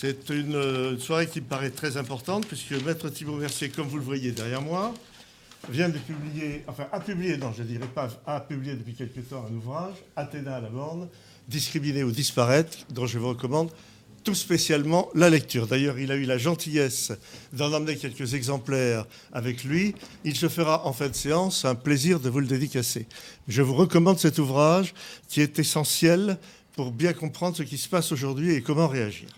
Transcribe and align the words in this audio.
C'est 0.00 0.30
une 0.30 0.54
euh, 0.54 0.96
soirée 0.96 1.26
qui 1.26 1.40
me 1.40 1.46
paraît 1.46 1.70
très 1.70 1.96
importante, 1.96 2.46
puisque 2.46 2.70
Maître 2.84 3.08
Thibault 3.08 3.34
Mercier, 3.34 3.68
comme 3.68 3.88
vous 3.88 3.96
le 3.96 4.04
voyez 4.04 4.30
derrière 4.30 4.62
moi, 4.62 4.94
vient 5.68 5.88
de 5.88 5.98
publier, 5.98 6.62
enfin 6.68 6.86
a 6.92 7.00
publié, 7.00 7.36
non 7.36 7.52
je 7.52 7.64
ne 7.64 7.66
dirais 7.66 7.88
pas, 7.92 8.08
a 8.24 8.38
publié 8.38 8.74
depuis 8.74 8.94
quelque 8.94 9.18
temps 9.18 9.44
un 9.50 9.52
ouvrage, 9.52 9.96
Athéna 10.14 10.54
à 10.54 10.60
la 10.60 10.68
bande, 10.68 11.08
discriminer 11.48 12.04
ou 12.04 12.12
disparaître, 12.12 12.78
dont 12.90 13.06
je 13.06 13.18
vous 13.18 13.30
recommande 13.30 13.72
tout 14.22 14.36
spécialement 14.36 15.08
la 15.16 15.30
lecture. 15.30 15.66
D'ailleurs, 15.66 15.98
il 15.98 16.12
a 16.12 16.14
eu 16.14 16.26
la 16.26 16.38
gentillesse 16.38 17.10
d'en 17.52 17.72
emmener 17.72 17.96
quelques 17.96 18.34
exemplaires 18.34 19.04
avec 19.32 19.64
lui. 19.64 19.96
Il 20.22 20.36
se 20.36 20.48
fera 20.48 20.86
en 20.86 20.92
fin 20.92 21.08
de 21.08 21.16
séance 21.16 21.64
un 21.64 21.74
plaisir 21.74 22.20
de 22.20 22.30
vous 22.30 22.38
le 22.38 22.46
dédicacer. 22.46 23.08
Je 23.48 23.62
vous 23.62 23.74
recommande 23.74 24.20
cet 24.20 24.38
ouvrage 24.38 24.94
qui 25.26 25.40
est 25.40 25.58
essentiel 25.58 26.38
pour 26.74 26.92
bien 26.92 27.14
comprendre 27.14 27.56
ce 27.56 27.64
qui 27.64 27.78
se 27.78 27.88
passe 27.88 28.12
aujourd'hui 28.12 28.52
et 28.52 28.62
comment 28.62 28.86
réagir. 28.86 29.28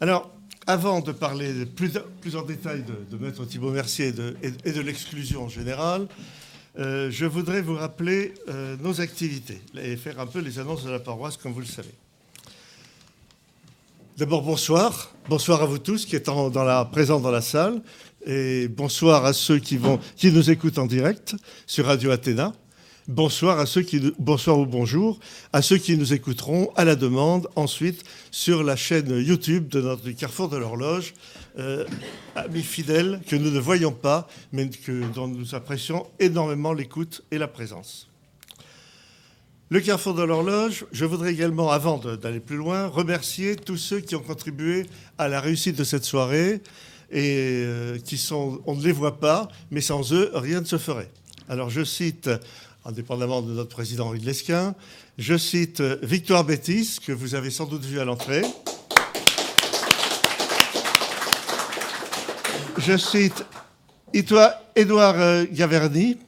Alors, 0.00 0.30
avant 0.66 1.00
de 1.00 1.10
parler 1.12 1.64
plus, 1.64 2.36
en 2.36 2.42
détail 2.42 2.84
de, 2.84 3.16
Maître 3.16 3.46
Thibault 3.46 3.70
Mercier 3.70 4.12
et 4.42 4.72
de, 4.72 4.80
l'exclusion 4.80 5.48
générale, 5.48 6.06
euh, 6.78 7.10
je 7.10 7.24
voudrais 7.24 7.62
vous 7.62 7.76
rappeler 7.76 8.34
euh, 8.48 8.76
nos 8.80 9.00
activités 9.00 9.62
et 9.80 9.96
faire 9.96 10.20
un 10.20 10.26
peu 10.26 10.40
les 10.40 10.58
annonces 10.58 10.84
de 10.84 10.90
la 10.90 10.98
paroisse, 10.98 11.38
comme 11.38 11.52
vous 11.52 11.60
le 11.60 11.66
savez. 11.66 11.94
D'abord, 14.18 14.42
bonsoir. 14.42 15.12
Bonsoir 15.30 15.62
à 15.62 15.66
vous 15.66 15.78
tous 15.78 16.04
qui 16.04 16.16
êtes 16.16 16.26
dans 16.26 16.64
la, 16.64 16.84
présents 16.84 17.20
dans 17.20 17.30
la 17.30 17.40
salle. 17.40 17.80
Et 18.26 18.68
bonsoir 18.68 19.24
à 19.24 19.32
ceux 19.32 19.58
qui, 19.58 19.78
qui 20.16 20.30
nous 20.30 20.50
écoutent 20.50 20.78
en 20.78 20.86
direct 20.86 21.36
sur 21.66 21.86
Radio 21.86 22.10
Athéna. 22.10 22.52
Bonsoir 23.08 23.60
à 23.60 23.66
ceux 23.66 23.82
qui, 23.82 24.12
bonsoir 24.18 24.58
ou 24.58 24.66
bonjour 24.66 25.20
à 25.52 25.62
ceux 25.62 25.78
qui 25.78 25.96
nous 25.96 26.12
écouteront 26.12 26.72
à 26.74 26.84
la 26.84 26.96
demande 26.96 27.46
ensuite 27.54 28.02
sur 28.32 28.64
la 28.64 28.74
chaîne 28.74 29.08
YouTube 29.24 29.68
de 29.68 29.80
notre 29.80 30.10
Carrefour 30.10 30.48
de 30.48 30.56
l'Horloge, 30.56 31.14
euh, 31.56 31.84
amis 32.34 32.64
fidèles 32.64 33.20
que 33.28 33.36
nous 33.36 33.52
ne 33.52 33.60
voyons 33.60 33.92
pas, 33.92 34.26
mais 34.50 34.68
que, 34.68 35.04
dont 35.14 35.28
nous 35.28 35.54
apprécions 35.54 36.04
énormément 36.18 36.72
l'écoute 36.72 37.22
et 37.30 37.38
la 37.38 37.46
présence. 37.46 38.08
Le 39.68 39.78
Carrefour 39.78 40.14
de 40.14 40.24
l'Horloge, 40.24 40.84
je 40.90 41.04
voudrais 41.04 41.32
également, 41.32 41.70
avant 41.70 41.98
d'aller 41.98 42.40
plus 42.40 42.56
loin, 42.56 42.88
remercier 42.88 43.54
tous 43.54 43.76
ceux 43.76 44.00
qui 44.00 44.16
ont 44.16 44.20
contribué 44.20 44.84
à 45.16 45.28
la 45.28 45.40
réussite 45.40 45.78
de 45.78 45.84
cette 45.84 46.04
soirée 46.04 46.60
et 47.12 47.62
euh, 47.64 47.98
qui 48.00 48.16
sont, 48.16 48.60
on 48.66 48.74
ne 48.74 48.82
les 48.82 48.90
voit 48.90 49.20
pas, 49.20 49.46
mais 49.70 49.80
sans 49.80 50.12
eux, 50.12 50.32
rien 50.34 50.60
ne 50.60 50.66
se 50.66 50.76
ferait. 50.76 51.12
Alors 51.48 51.70
je 51.70 51.84
cite 51.84 52.28
indépendamment 52.86 53.42
de 53.42 53.52
notre 53.52 53.70
président 53.70 54.06
Henri 54.06 54.20
Lesquin. 54.20 54.74
Je 55.18 55.36
cite 55.36 55.80
Victoire 56.02 56.44
Bétis, 56.44 56.98
que 57.04 57.12
vous 57.12 57.34
avez 57.34 57.50
sans 57.50 57.66
doute 57.66 57.84
vu 57.84 57.98
à 58.00 58.04
l'entrée. 58.04 58.42
Je 62.78 62.96
cite 62.96 63.44
Édouard 64.14 65.20
euh, 65.20 65.44
Gaverny. 65.50 66.18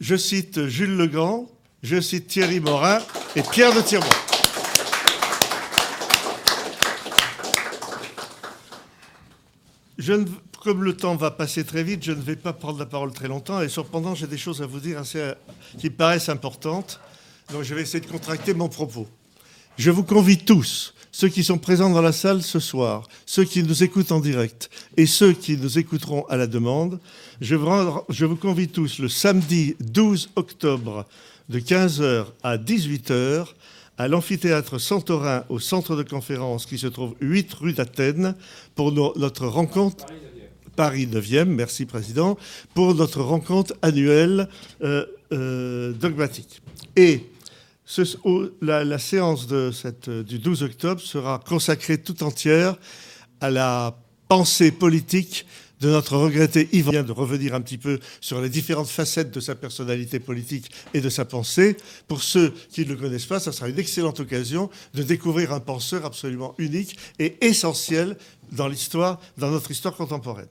Je 0.00 0.16
cite 0.16 0.66
Jules 0.66 0.96
Legrand. 0.96 1.46
Je 1.82 2.00
cite 2.00 2.26
Thierry 2.26 2.60
Morin 2.60 2.98
et 3.36 3.42
Pierre 3.42 3.74
de 3.74 3.80
Tirmont. 3.80 4.06
Je 9.98 10.12
ne 10.14 10.24
comme 10.68 10.84
le 10.84 10.94
temps 10.94 11.16
va 11.16 11.30
passer 11.30 11.64
très 11.64 11.82
vite, 11.82 12.04
je 12.04 12.12
ne 12.12 12.20
vais 12.20 12.36
pas 12.36 12.52
prendre 12.52 12.78
la 12.78 12.84
parole 12.84 13.10
très 13.10 13.26
longtemps. 13.26 13.62
Et 13.62 13.70
cependant, 13.70 14.14
j'ai 14.14 14.26
des 14.26 14.36
choses 14.36 14.60
à 14.60 14.66
vous 14.66 14.80
dire 14.80 14.98
assez, 14.98 15.32
qui 15.78 15.88
paraissent 15.88 16.28
importantes. 16.28 17.00
Donc 17.50 17.62
je 17.62 17.74
vais 17.74 17.80
essayer 17.80 18.04
de 18.04 18.10
contracter 18.10 18.52
mon 18.52 18.68
propos. 18.68 19.08
Je 19.78 19.90
vous 19.90 20.02
convie 20.02 20.36
tous, 20.36 20.92
ceux 21.10 21.30
qui 21.30 21.42
sont 21.42 21.56
présents 21.56 21.88
dans 21.88 22.02
la 22.02 22.12
salle 22.12 22.42
ce 22.42 22.60
soir, 22.60 23.08
ceux 23.24 23.44
qui 23.44 23.62
nous 23.62 23.82
écoutent 23.82 24.12
en 24.12 24.20
direct 24.20 24.68
et 24.98 25.06
ceux 25.06 25.32
qui 25.32 25.56
nous 25.56 25.78
écouteront 25.78 26.26
à 26.26 26.36
la 26.36 26.46
demande, 26.46 27.00
je 27.40 27.54
vous, 27.54 27.70
je 28.10 28.26
vous 28.26 28.36
convie 28.36 28.68
tous 28.68 28.98
le 28.98 29.08
samedi 29.08 29.74
12 29.80 30.32
octobre 30.36 31.06
de 31.48 31.60
15h 31.60 32.26
à 32.42 32.58
18h 32.58 33.46
à 33.96 34.06
l'amphithéâtre 34.06 34.78
Santorin 34.78 35.44
au 35.48 35.60
centre 35.60 35.96
de 35.96 36.02
conférence 36.02 36.66
qui 36.66 36.76
se 36.76 36.88
trouve 36.88 37.14
8 37.22 37.54
rue 37.54 37.72
d'Athènes 37.72 38.34
pour 38.74 38.92
notre 38.92 39.46
rencontre. 39.46 40.04
Paris 40.78 41.08
9e, 41.08 41.46
merci 41.46 41.86
Président, 41.86 42.38
pour 42.72 42.94
notre 42.94 43.20
rencontre 43.20 43.74
annuelle 43.82 44.48
euh, 44.84 45.06
euh, 45.32 45.92
dogmatique. 45.92 46.62
Et 46.94 47.24
la, 48.62 48.98
séance 49.00 49.48
du 49.48 50.38
12 50.38 50.62
octobre 50.62 51.00
sera 51.00 51.42
consacrée 51.44 51.98
tout 51.98 52.22
entière 52.22 52.76
à 53.40 53.50
la 53.50 53.98
pensée 54.28 54.70
politique 54.70 55.46
de 55.80 55.88
notre 55.88 56.16
regretté 56.16 56.68
Yves 56.70 56.90
vient 56.90 57.02
de 57.02 57.10
revenir 57.10 57.56
un 57.56 57.60
petit 57.60 57.78
peu 57.78 57.98
sur 58.20 58.40
les 58.40 58.48
différentes 58.48 58.88
facettes 58.88 59.32
de 59.32 59.40
sa 59.40 59.56
personnalité 59.56 60.20
politique 60.20 60.70
et 60.94 61.00
de 61.00 61.08
sa 61.08 61.24
pensée. 61.24 61.76
Pour 62.06 62.22
ceux 62.22 62.54
qui 62.70 62.82
ne 62.82 62.90
le 62.90 62.96
connaissent 62.96 63.26
pas, 63.26 63.40
ça 63.40 63.50
sera 63.50 63.68
une 63.68 63.80
excellente 63.80 64.20
occasion 64.20 64.70
de 64.94 65.02
découvrir 65.02 65.52
un 65.52 65.60
penseur 65.60 66.04
absolument 66.04 66.54
unique 66.58 66.96
et 67.18 67.36
essentiel 67.44 68.16
dans 68.52 68.68
l'histoire, 68.68 69.20
dans 69.38 69.50
notre 69.50 69.72
histoire 69.72 69.96
contemporaine. 69.96 70.46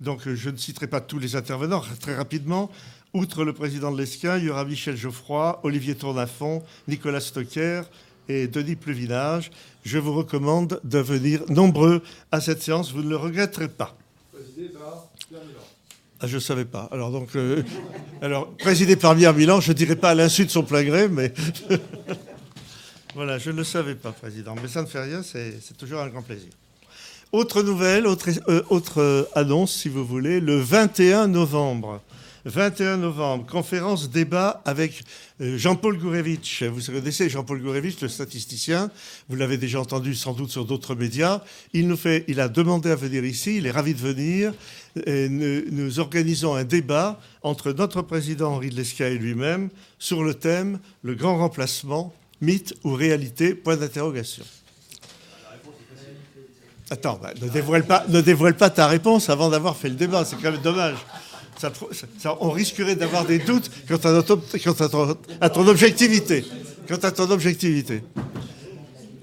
Donc 0.00 0.26
euh, 0.26 0.34
je 0.34 0.50
ne 0.50 0.56
citerai 0.56 0.86
pas 0.86 1.00
tous 1.00 1.18
les 1.18 1.36
intervenants 1.36 1.82
très 2.00 2.14
rapidement. 2.14 2.70
Outre 3.14 3.44
le 3.44 3.52
président 3.52 3.90
de 3.90 3.98
l'ESCA, 3.98 4.38
il 4.38 4.44
y 4.44 4.50
aura 4.50 4.64
Michel 4.64 4.96
Geoffroy, 4.96 5.60
Olivier 5.62 5.94
Tournafont, 5.94 6.62
Nicolas 6.86 7.20
Stocker 7.20 7.82
et 8.28 8.46
Denis 8.46 8.76
Pluvinage. 8.76 9.50
Je 9.84 9.98
vous 9.98 10.12
recommande 10.12 10.80
de 10.84 10.98
venir 10.98 11.42
nombreux 11.48 12.02
à 12.30 12.40
cette 12.40 12.62
séance, 12.62 12.92
vous 12.92 13.02
ne 13.02 13.08
le 13.08 13.16
regretterez 13.16 13.68
pas. 13.68 13.96
Présidé 14.32 14.68
par 14.68 15.06
Pierre 15.28 15.40
Milan. 15.40 15.60
Ah, 16.20 16.26
je 16.26 16.34
ne 16.34 16.40
savais 16.40 16.64
pas. 16.64 16.88
Alors, 16.90 17.10
donc, 17.10 17.34
euh, 17.36 17.62
alors, 18.20 18.50
présidé 18.56 18.96
par 18.96 19.16
Pierre 19.16 19.34
Milan, 19.34 19.60
je 19.60 19.70
ne 19.70 19.76
dirais 19.76 19.96
pas 19.96 20.10
à 20.10 20.14
l'insu 20.14 20.44
de 20.44 20.50
son 20.50 20.64
plein 20.64 20.82
gré, 20.82 21.08
mais 21.08 21.32
voilà, 23.14 23.38
je 23.38 23.50
ne 23.50 23.56
le 23.56 23.64
savais 23.64 23.94
pas, 23.94 24.12
président. 24.12 24.54
Mais 24.60 24.68
ça 24.68 24.82
ne 24.82 24.86
fait 24.86 25.02
rien, 25.02 25.22
c'est 25.22 25.76
toujours 25.78 26.00
un 26.00 26.08
grand 26.08 26.22
plaisir. 26.22 26.50
Autre 27.30 27.62
nouvelle, 27.62 28.06
autre, 28.06 28.30
euh, 28.48 28.62
euh, 28.96 29.24
annonce, 29.34 29.74
si 29.74 29.90
vous 29.90 30.02
voulez, 30.02 30.40
le 30.40 30.58
21 30.58 31.28
novembre. 31.28 32.00
21 32.46 32.96
novembre, 32.96 33.44
conférence 33.44 34.08
débat 34.08 34.62
avec 34.64 35.02
euh, 35.42 35.58
Jean-Paul 35.58 35.98
Gourevitch. 35.98 36.62
Vous 36.62 36.80
connaissez 36.90 37.28
Jean-Paul 37.28 37.60
Gourevitch, 37.60 38.00
le 38.00 38.08
statisticien. 38.08 38.90
Vous 39.28 39.36
l'avez 39.36 39.58
déjà 39.58 39.78
entendu 39.78 40.14
sans 40.14 40.32
doute 40.32 40.50
sur 40.50 40.64
d'autres 40.64 40.94
médias. 40.94 41.42
Il, 41.74 41.86
nous 41.86 41.98
fait, 41.98 42.24
il 42.28 42.40
a 42.40 42.48
demandé 42.48 42.90
à 42.90 42.96
venir 42.96 43.22
ici. 43.26 43.58
Il 43.58 43.66
est 43.66 43.72
ravi 43.72 43.92
de 43.92 44.00
venir. 44.00 44.54
Et 45.04 45.28
nous, 45.28 46.00
organisons 46.00 46.54
un 46.54 46.64
débat 46.64 47.20
entre 47.42 47.72
notre 47.72 48.00
président 48.00 48.54
Henri 48.54 48.70
de 48.70 48.76
Lesca 48.76 49.06
et 49.06 49.18
lui-même 49.18 49.68
sur 49.98 50.24
le 50.24 50.32
thème 50.32 50.78
le 51.02 51.14
grand 51.14 51.36
remplacement, 51.36 52.14
mythe 52.40 52.74
ou 52.84 52.94
réalité? 52.94 53.54
Point 53.54 53.76
d'interrogation. 53.76 54.44
Attends, 56.90 57.20
bah, 57.22 57.32
ne, 57.40 58.20
dévoile 58.20 58.54
pas, 58.56 58.70
ta 58.70 58.86
réponse 58.86 59.28
avant 59.28 59.50
d'avoir 59.50 59.76
fait 59.76 59.88
le 59.88 59.94
débat, 59.94 60.24
c'est 60.24 60.36
quand 60.36 60.50
même 60.50 60.60
dommage. 60.62 60.96
on 62.40 62.50
risquerait 62.50 62.96
d'avoir 62.96 63.24
des 63.26 63.38
doutes 63.38 63.70
quant 63.86 63.96
à, 63.96 64.22
ton, 65.50 65.68
objectivité. 65.68 66.44
Quant 66.88 66.96
à 66.96 67.10
ton 67.10 67.30
objectivité. 67.30 68.02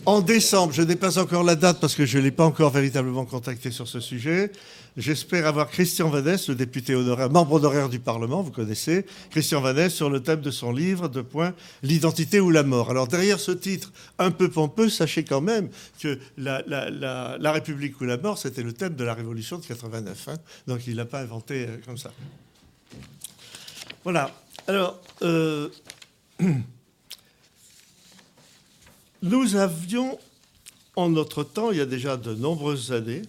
En 0.05 0.21
décembre, 0.21 0.71
je 0.71 0.83
n'ai 0.83 0.95
pas 0.95 1.17
encore 1.17 1.43
la 1.43 1.55
date 1.55 1.79
parce 1.79 1.95
que 1.95 2.05
je 2.05 2.19
ne 2.19 2.23
l'ai 2.23 2.31
pas 2.31 2.45
encore 2.45 2.69
véritablement 2.69 3.25
contacté 3.25 3.71
sur 3.71 3.87
ce 3.87 3.99
sujet. 3.99 4.51
J'espère 4.97 5.47
avoir 5.47 5.69
Christian 5.69 6.09
Vanès, 6.09 6.47
le 6.47 6.53
député 6.53 6.93
honoraire, 6.93 7.31
membre 7.31 7.53
honoraire 7.53 7.89
du 7.89 7.99
Parlement, 7.99 8.43
vous 8.43 8.51
connaissez, 8.51 9.07
Christian 9.31 9.61
Vanès, 9.61 9.91
sur 9.91 10.11
le 10.11 10.21
thème 10.21 10.41
de 10.41 10.51
son 10.51 10.71
livre, 10.71 11.09
de 11.09 11.21
point, 11.21 11.53
L'identité 11.81 12.39
ou 12.39 12.51
la 12.51 12.61
mort. 12.61 12.91
Alors 12.91 13.07
derrière 13.07 13.39
ce 13.39 13.51
titre 13.51 13.91
un 14.19 14.29
peu 14.29 14.47
pompeux, 14.47 14.89
sachez 14.89 15.23
quand 15.23 15.41
même 15.41 15.69
que 15.99 16.19
la, 16.37 17.51
République 17.51 17.99
ou 17.99 18.05
la 18.05 18.17
mort, 18.17 18.37
c'était 18.37 18.63
le 18.63 18.73
thème 18.73 18.93
de 18.95 19.03
la 19.03 19.15
Révolution 19.15 19.57
de 19.57 19.65
89. 19.65 20.27
Hein. 20.27 20.35
Donc 20.67 20.85
il 20.85 20.91
ne 20.91 20.97
l'a 20.97 21.05
pas 21.05 21.21
inventé 21.21 21.65
euh, 21.65 21.77
comme 21.83 21.97
ça. 21.97 22.11
Voilà. 24.03 24.31
Alors, 24.67 24.99
euh, 25.23 25.69
nous 29.25 29.55
avions 29.55 30.17
en 30.95 31.09
notre 31.09 31.43
temps, 31.43 31.71
il 31.71 31.77
y 31.77 31.81
a 31.81 31.85
déjà 31.85 32.15
de 32.15 32.33
nombreuses 32.33 32.91
années, 32.91 33.23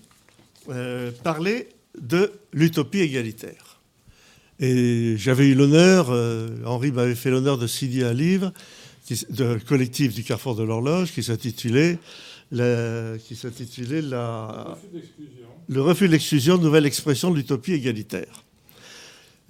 euh, 0.69 1.10
parler 1.25 1.69
de 1.98 2.32
l'utopie 2.52 3.00
égalitaire. 3.00 3.81
Et 4.60 5.16
j'avais 5.16 5.48
eu 5.48 5.54
l'honneur, 5.54 6.10
euh, 6.10 6.48
Henri 6.64 6.93
m'avait 6.93 7.14
fait 7.14 7.31
l'honneur 7.31 7.58
de 7.58 7.66
signer 7.66 8.04
un 8.04 8.12
livre 8.12 8.52
de 9.31 9.58
collectif 9.66 10.14
du 10.14 10.22
Carrefour 10.22 10.54
de 10.54 10.62
l'Horloge 10.62 11.12
qui 11.12 11.22
s'intitulait 11.22 11.98
qui 12.50 13.34
s'intitulait 13.34 14.02
la, 14.02 14.78
Le 15.69 15.82
refus 15.82 16.06
de 16.06 16.12
l'exclusion, 16.12 16.58
nouvelle 16.58 16.87
expression 16.87 17.31
de 17.31 17.37
l'utopie 17.37 17.72
égalitaire. 17.72 18.44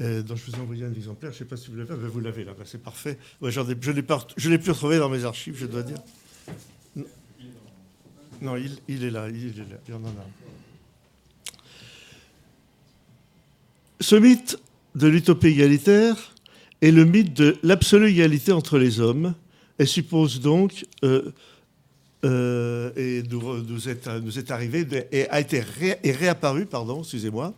Euh, 0.01 0.23
dont 0.23 0.37
je 0.37 0.51
vous 0.51 0.57
ai 0.57 0.61
envoyé 0.61 0.85
un 0.85 0.93
exemplaire, 0.93 1.31
je 1.33 1.37
ne 1.37 1.39
sais 1.41 1.45
pas 1.45 1.57
si 1.57 1.71
vous 1.71 1.77
l'avez, 1.77 1.95
vous 1.95 2.21
l'avez 2.21 2.45
là, 2.45 2.55
ben, 2.57 2.65
c'est 2.67 2.83
parfait. 2.83 3.19
je 3.43 3.61
ne 3.61 4.51
l'ai 4.51 4.59
plus 4.59 4.71
retrouvé 4.71 4.99
dans 4.99 5.09
mes 5.09 5.25
archives, 5.25 5.57
je 5.59 5.67
dois 5.67 5.83
dire. 5.83 5.99
Non, 8.41 8.57
il, 8.57 9.05
est 9.05 9.11
là, 9.11 9.29
il 9.29 9.47
est 9.47 9.59
là, 9.59 9.79
il 9.89 9.91
y 9.93 9.95
en 9.95 10.05
a. 10.05 10.11
Ce 14.01 14.17
mythe 14.17 14.59
de 14.95 15.07
l'utopie 15.07 15.49
égalitaire 15.49 16.35
est 16.83 16.91
le 16.91 17.05
mythe 17.05 17.35
de 17.35 17.57
l'absolue 17.63 18.09
égalité 18.09 18.53
entre 18.53 18.79
les 18.79 19.01
hommes 19.01 19.35
et 19.79 19.87
suppose 19.87 20.41
donc, 20.41 20.85
euh, 21.05 21.33
euh, 22.25 22.91
et 22.97 23.23
nous, 23.31 23.63
nous, 23.63 23.89
est, 23.89 24.51
arrivé, 24.51 24.87
et 25.13 25.29
a 25.29 25.41
été 25.41 25.63
réapparu, 26.05 26.67
pardon, 26.67 27.01
excusez-moi, 27.01 27.55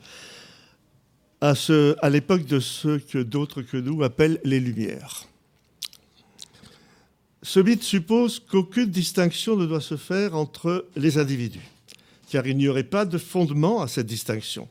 à 1.41 2.11
l'époque 2.11 2.45
de 2.45 2.59
ce 2.61 2.99
que 2.99 3.19
d'autres 3.19 3.63
que 3.63 3.77
nous 3.77 4.03
appellent 4.03 4.41
les 4.45 4.59
Lumières. 4.59 5.28
Ce 7.49 7.61
mythe 7.61 7.83
suppose 7.83 8.41
qu'aucune 8.41 8.91
distinction 8.91 9.57
ne 9.57 9.65
doit 9.65 9.81
se 9.81 9.97
faire 9.97 10.37
entre 10.37 10.87
les 10.97 11.17
individus, 11.17 11.67
car 12.31 12.47
il 12.47 12.59
n'y 12.59 12.69
aurait 12.69 12.85
pas 12.85 13.07
de 13.07 13.17
fondement 13.17 13.81
à 13.81 13.89
cette 13.89 14.05
distinction 14.05 14.69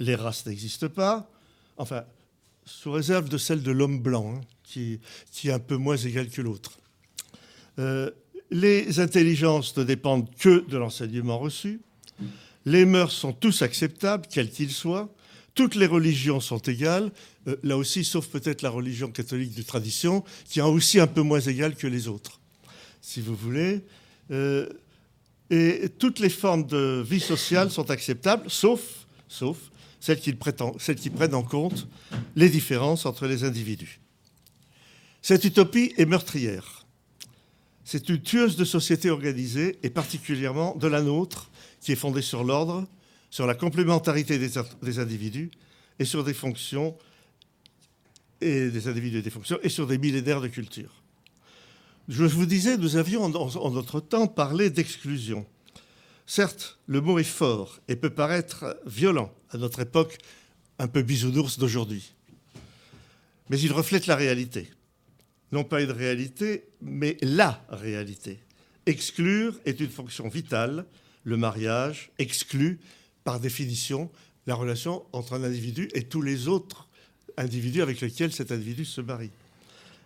les 0.00 0.14
races 0.14 0.44
n'existent 0.44 0.90
pas, 0.90 1.30
enfin, 1.78 2.04
sous 2.66 2.92
réserve 2.92 3.30
de 3.30 3.38
celle 3.38 3.62
de 3.62 3.70
l'homme 3.70 4.00
blanc, 4.00 4.34
hein, 4.36 4.40
qui, 4.64 5.00
est 5.44 5.50
un 5.50 5.58
peu 5.58 5.76
moins 5.76 5.96
égal 5.96 6.28
que 6.28 6.42
l'autre. 6.42 6.78
Euh, 7.78 8.10
les 8.50 9.00
intelligences 9.00 9.74
ne 9.78 9.84
dépendent 9.84 10.28
que 10.36 10.66
de 10.68 10.76
l'enseignement 10.76 11.38
reçu. 11.38 11.80
Les 12.66 12.84
mœurs 12.84 13.12
sont 13.12 13.32
tous 13.32 13.62
acceptables, 13.62 14.26
quels 14.30 14.50
qu'ils 14.50 14.72
soient. 14.72 15.08
Toutes 15.60 15.74
les 15.74 15.84
religions 15.84 16.40
sont 16.40 16.56
égales, 16.56 17.12
euh, 17.46 17.54
là 17.62 17.76
aussi, 17.76 18.02
sauf 18.02 18.28
peut-être 18.28 18.62
la 18.62 18.70
religion 18.70 19.10
catholique 19.10 19.54
de 19.54 19.60
tradition, 19.60 20.24
qui 20.48 20.58
est 20.58 20.62
aussi 20.62 20.98
un 20.98 21.06
peu 21.06 21.20
moins 21.20 21.40
égale 21.40 21.76
que 21.76 21.86
les 21.86 22.08
autres, 22.08 22.40
si 23.02 23.20
vous 23.20 23.36
voulez. 23.36 23.82
Euh, 24.30 24.70
et 25.50 25.90
toutes 25.98 26.18
les 26.18 26.30
formes 26.30 26.66
de 26.66 27.04
vie 27.06 27.20
sociale 27.20 27.70
sont 27.70 27.90
acceptables, 27.90 28.48
sauf, 28.48 28.80
celles 30.00 30.18
qui, 30.18 30.34
celles 30.78 30.96
qui 30.96 31.10
prennent 31.10 31.34
en 31.34 31.42
compte 31.42 31.86
les 32.36 32.48
différences 32.48 33.04
entre 33.04 33.26
les 33.26 33.44
individus. 33.44 34.00
Cette 35.20 35.44
utopie 35.44 35.92
est 35.98 36.06
meurtrière. 36.06 36.86
C'est 37.84 38.08
une 38.08 38.22
tueuse 38.22 38.56
de 38.56 38.64
société 38.64 39.10
organisée, 39.10 39.78
et 39.82 39.90
particulièrement 39.90 40.74
de 40.76 40.86
la 40.86 41.02
nôtre, 41.02 41.50
qui 41.82 41.92
est 41.92 41.96
fondée 41.96 42.22
sur 42.22 42.44
l'ordre, 42.44 42.86
sur 43.30 43.46
la 43.46 43.54
complémentarité 43.54 44.38
des, 44.38 44.98
individus 44.98 45.50
et 45.98 46.04
sur 46.04 46.24
des 46.24 46.34
fonctions 46.34 46.96
et 48.40 48.70
des 48.70 48.88
individus 48.88 49.18
et 49.18 49.22
des 49.22 49.30
fonctions 49.30 49.58
et 49.62 49.68
sur 49.68 49.86
des 49.86 49.98
millénaires 49.98 50.40
de 50.40 50.48
culture. 50.48 51.02
Je 52.08 52.24
vous 52.24 52.46
disais, 52.46 52.76
nous 52.76 52.96
avions 52.96 53.22
en, 53.22 53.32
en 53.34 53.70
notre 53.70 54.00
temps 54.00 54.26
parlé 54.26 54.68
d'exclusion. 54.68 55.46
Certes, 56.26 56.78
le 56.86 57.00
mot 57.00 57.18
est 57.18 57.24
fort 57.24 57.80
et 57.86 57.96
peut 57.96 58.10
paraître 58.10 58.76
violent 58.84 59.32
à 59.50 59.58
notre 59.58 59.80
époque 59.80 60.18
un 60.78 60.88
peu 60.88 61.02
bisounours 61.02 61.58
d'aujourd'hui. 61.58 62.14
Mais 63.48 63.60
il 63.60 63.72
reflète 63.72 64.06
la 64.06 64.16
réalité. 64.16 64.70
Non 65.52 65.64
pas 65.64 65.82
une 65.82 65.90
réalité, 65.90 66.64
mais 66.80 67.16
la 67.20 67.64
réalité. 67.68 68.40
Exclure 68.86 69.58
est 69.66 69.80
une 69.80 69.90
fonction 69.90 70.28
vitale. 70.28 70.86
Le 71.24 71.36
mariage 71.36 72.10
exclut, 72.18 72.80
par 73.24 73.40
définition, 73.40 74.10
la 74.46 74.54
relation 74.54 75.04
entre 75.12 75.34
un 75.34 75.44
individu 75.44 75.88
et 75.94 76.04
tous 76.04 76.22
les 76.22 76.48
autres 76.48 76.88
individus 77.36 77.82
avec 77.82 78.00
lesquels 78.00 78.32
cet 78.32 78.52
individu 78.52 78.84
se 78.84 79.00
marie. 79.00 79.30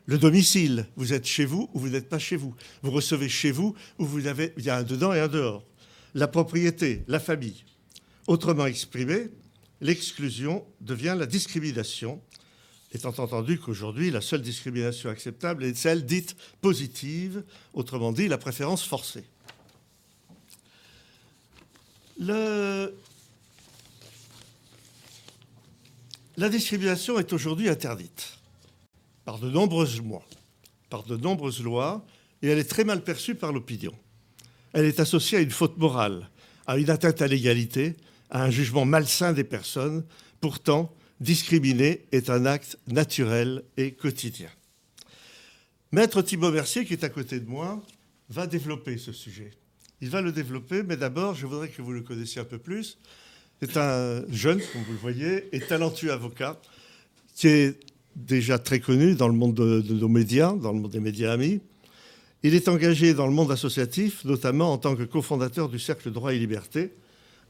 Le 0.06 0.19
domicile, 0.19 0.87
vous 0.96 1.12
êtes 1.12 1.26
chez 1.26 1.46
vous 1.46 1.70
ou 1.72 1.81
vous 1.81 1.88
n'êtes 1.88 2.08
pas 2.08 2.19
chez 2.19 2.37
vous. 2.37 2.55
Vous 2.82 2.90
recevez 2.90 3.28
chez 3.28 3.50
vous 3.50 3.75
ou 3.99 4.05
vous 4.05 4.26
avez, 4.26 4.52
il 4.58 4.64
y 4.64 4.70
a 4.70 4.76
un 4.76 4.82
dedans 4.82 5.14
et 5.14 5.20
un 5.20 5.28
dehors 5.28 5.64
la 6.14 6.28
propriété, 6.28 7.02
la 7.08 7.20
famille. 7.20 7.64
Autrement 8.26 8.66
exprimé, 8.66 9.28
l'exclusion 9.81 10.64
devient 10.81 11.16
la 11.19 11.26
discrimination, 11.26 12.22
étant 12.93 13.14
entendu 13.19 13.58
qu'aujourd'hui, 13.58 14.11
la 14.11 14.20
seule 14.20 14.43
discrimination 14.43 15.11
acceptable 15.11 15.64
est 15.64 15.75
celle 15.75 16.06
dite 16.06 16.37
positive, 16.61 17.44
autrement 17.72 18.12
dit, 18.12 18.28
la 18.28 18.38
préférence 18.38 18.84
forcée. 18.84 19.25
La 22.19 22.88
discrimination 26.49 27.19
est 27.19 27.32
aujourd'hui 27.32 27.69
interdite 27.69 28.38
par 29.25 29.38
de 29.38 29.50
nombreuses 29.50 30.00
lois, 30.00 30.25
par 30.90 31.02
de 31.02 31.16
nombreuses 31.16 31.62
lois, 31.62 32.05
et 32.43 32.49
elle 32.49 32.58
est 32.58 32.64
très 32.64 32.84
mal 32.84 33.02
perçue 33.02 33.34
par 33.34 33.52
l'opinion 33.52 33.94
elle 34.75 34.87
est 34.87 35.00
associée 35.00 35.38
à 35.38 35.40
une 35.40 35.50
faute 35.50 35.78
morale, 35.78 36.28
à 36.66 36.76
une 36.76 36.90
atteinte 36.90 37.22
à 37.22 37.28
l'égalité, 37.28 37.94
à 38.28 38.43
un 38.43 38.50
jugement 38.50 38.84
malsain 38.84 39.32
des 39.32 39.44
personnes. 39.44 40.05
Pourtant, 40.40 40.93
discriminer 41.20 42.05
est 42.12 42.28
un 42.28 42.44
acte 42.44 42.76
naturel 42.88 43.62
et 43.76 43.93
quotidien. 43.93 44.50
Maître 45.93 46.22
Thibault 46.22 46.50
Mercier, 46.50 46.84
qui 46.84 46.93
est 46.93 47.05
à 47.05 47.08
côté 47.08 47.38
de 47.38 47.49
moi, 47.49 47.81
va 48.28 48.49
développer 48.49 48.99
ce 48.99 49.12
sujet. 49.12 49.52
Il 50.00 50.11
va 50.11 50.20
le 50.20 50.32
développer, 50.32 50.82
mais 50.82 50.96
d'abord, 50.96 51.35
je 51.35 51.46
voudrais 51.46 51.69
que 51.69 51.81
vous 51.81 51.93
le 51.93 52.02
connaissiez 52.02 52.41
un 52.41 52.44
peu 52.44 52.58
plus. 52.58 52.99
C'est 53.62 53.76
un 53.76 54.25
jeune, 54.31 54.58
comme 54.58 54.82
vous 54.82 54.93
le 54.93 54.99
voyez, 54.99 55.49
et 55.52 55.61
talentueux 55.61 56.12
avocat 56.12 56.61
qui 57.35 57.49
est 57.49 57.81
déjà 58.17 58.58
très 58.58 58.81
connu 58.81 59.14
dans 59.14 59.29
le 59.29 59.35
monde 59.35 59.55
de, 59.55 59.94
nos 59.94 60.08
médias, 60.08 60.52
dans 60.52 60.73
le 60.73 60.81
monde 60.81 60.91
des 60.91 61.00
médias 61.00 61.32
amis. 61.32 61.61
Il 62.43 62.55
est 62.55 62.69
engagé 62.69 63.14
dans 63.14 63.26
le 63.26 63.32
monde 63.32 63.50
associatif, 63.50 64.25
notamment 64.25 64.73
en 64.73 64.79
tant 64.79 64.94
que 64.94 65.02
cofondateur 65.02 65.69
du 65.69 65.79
Cercle 65.79 66.11
Droit 66.11 66.35
et 66.35 66.38
Liberté, 66.38 66.93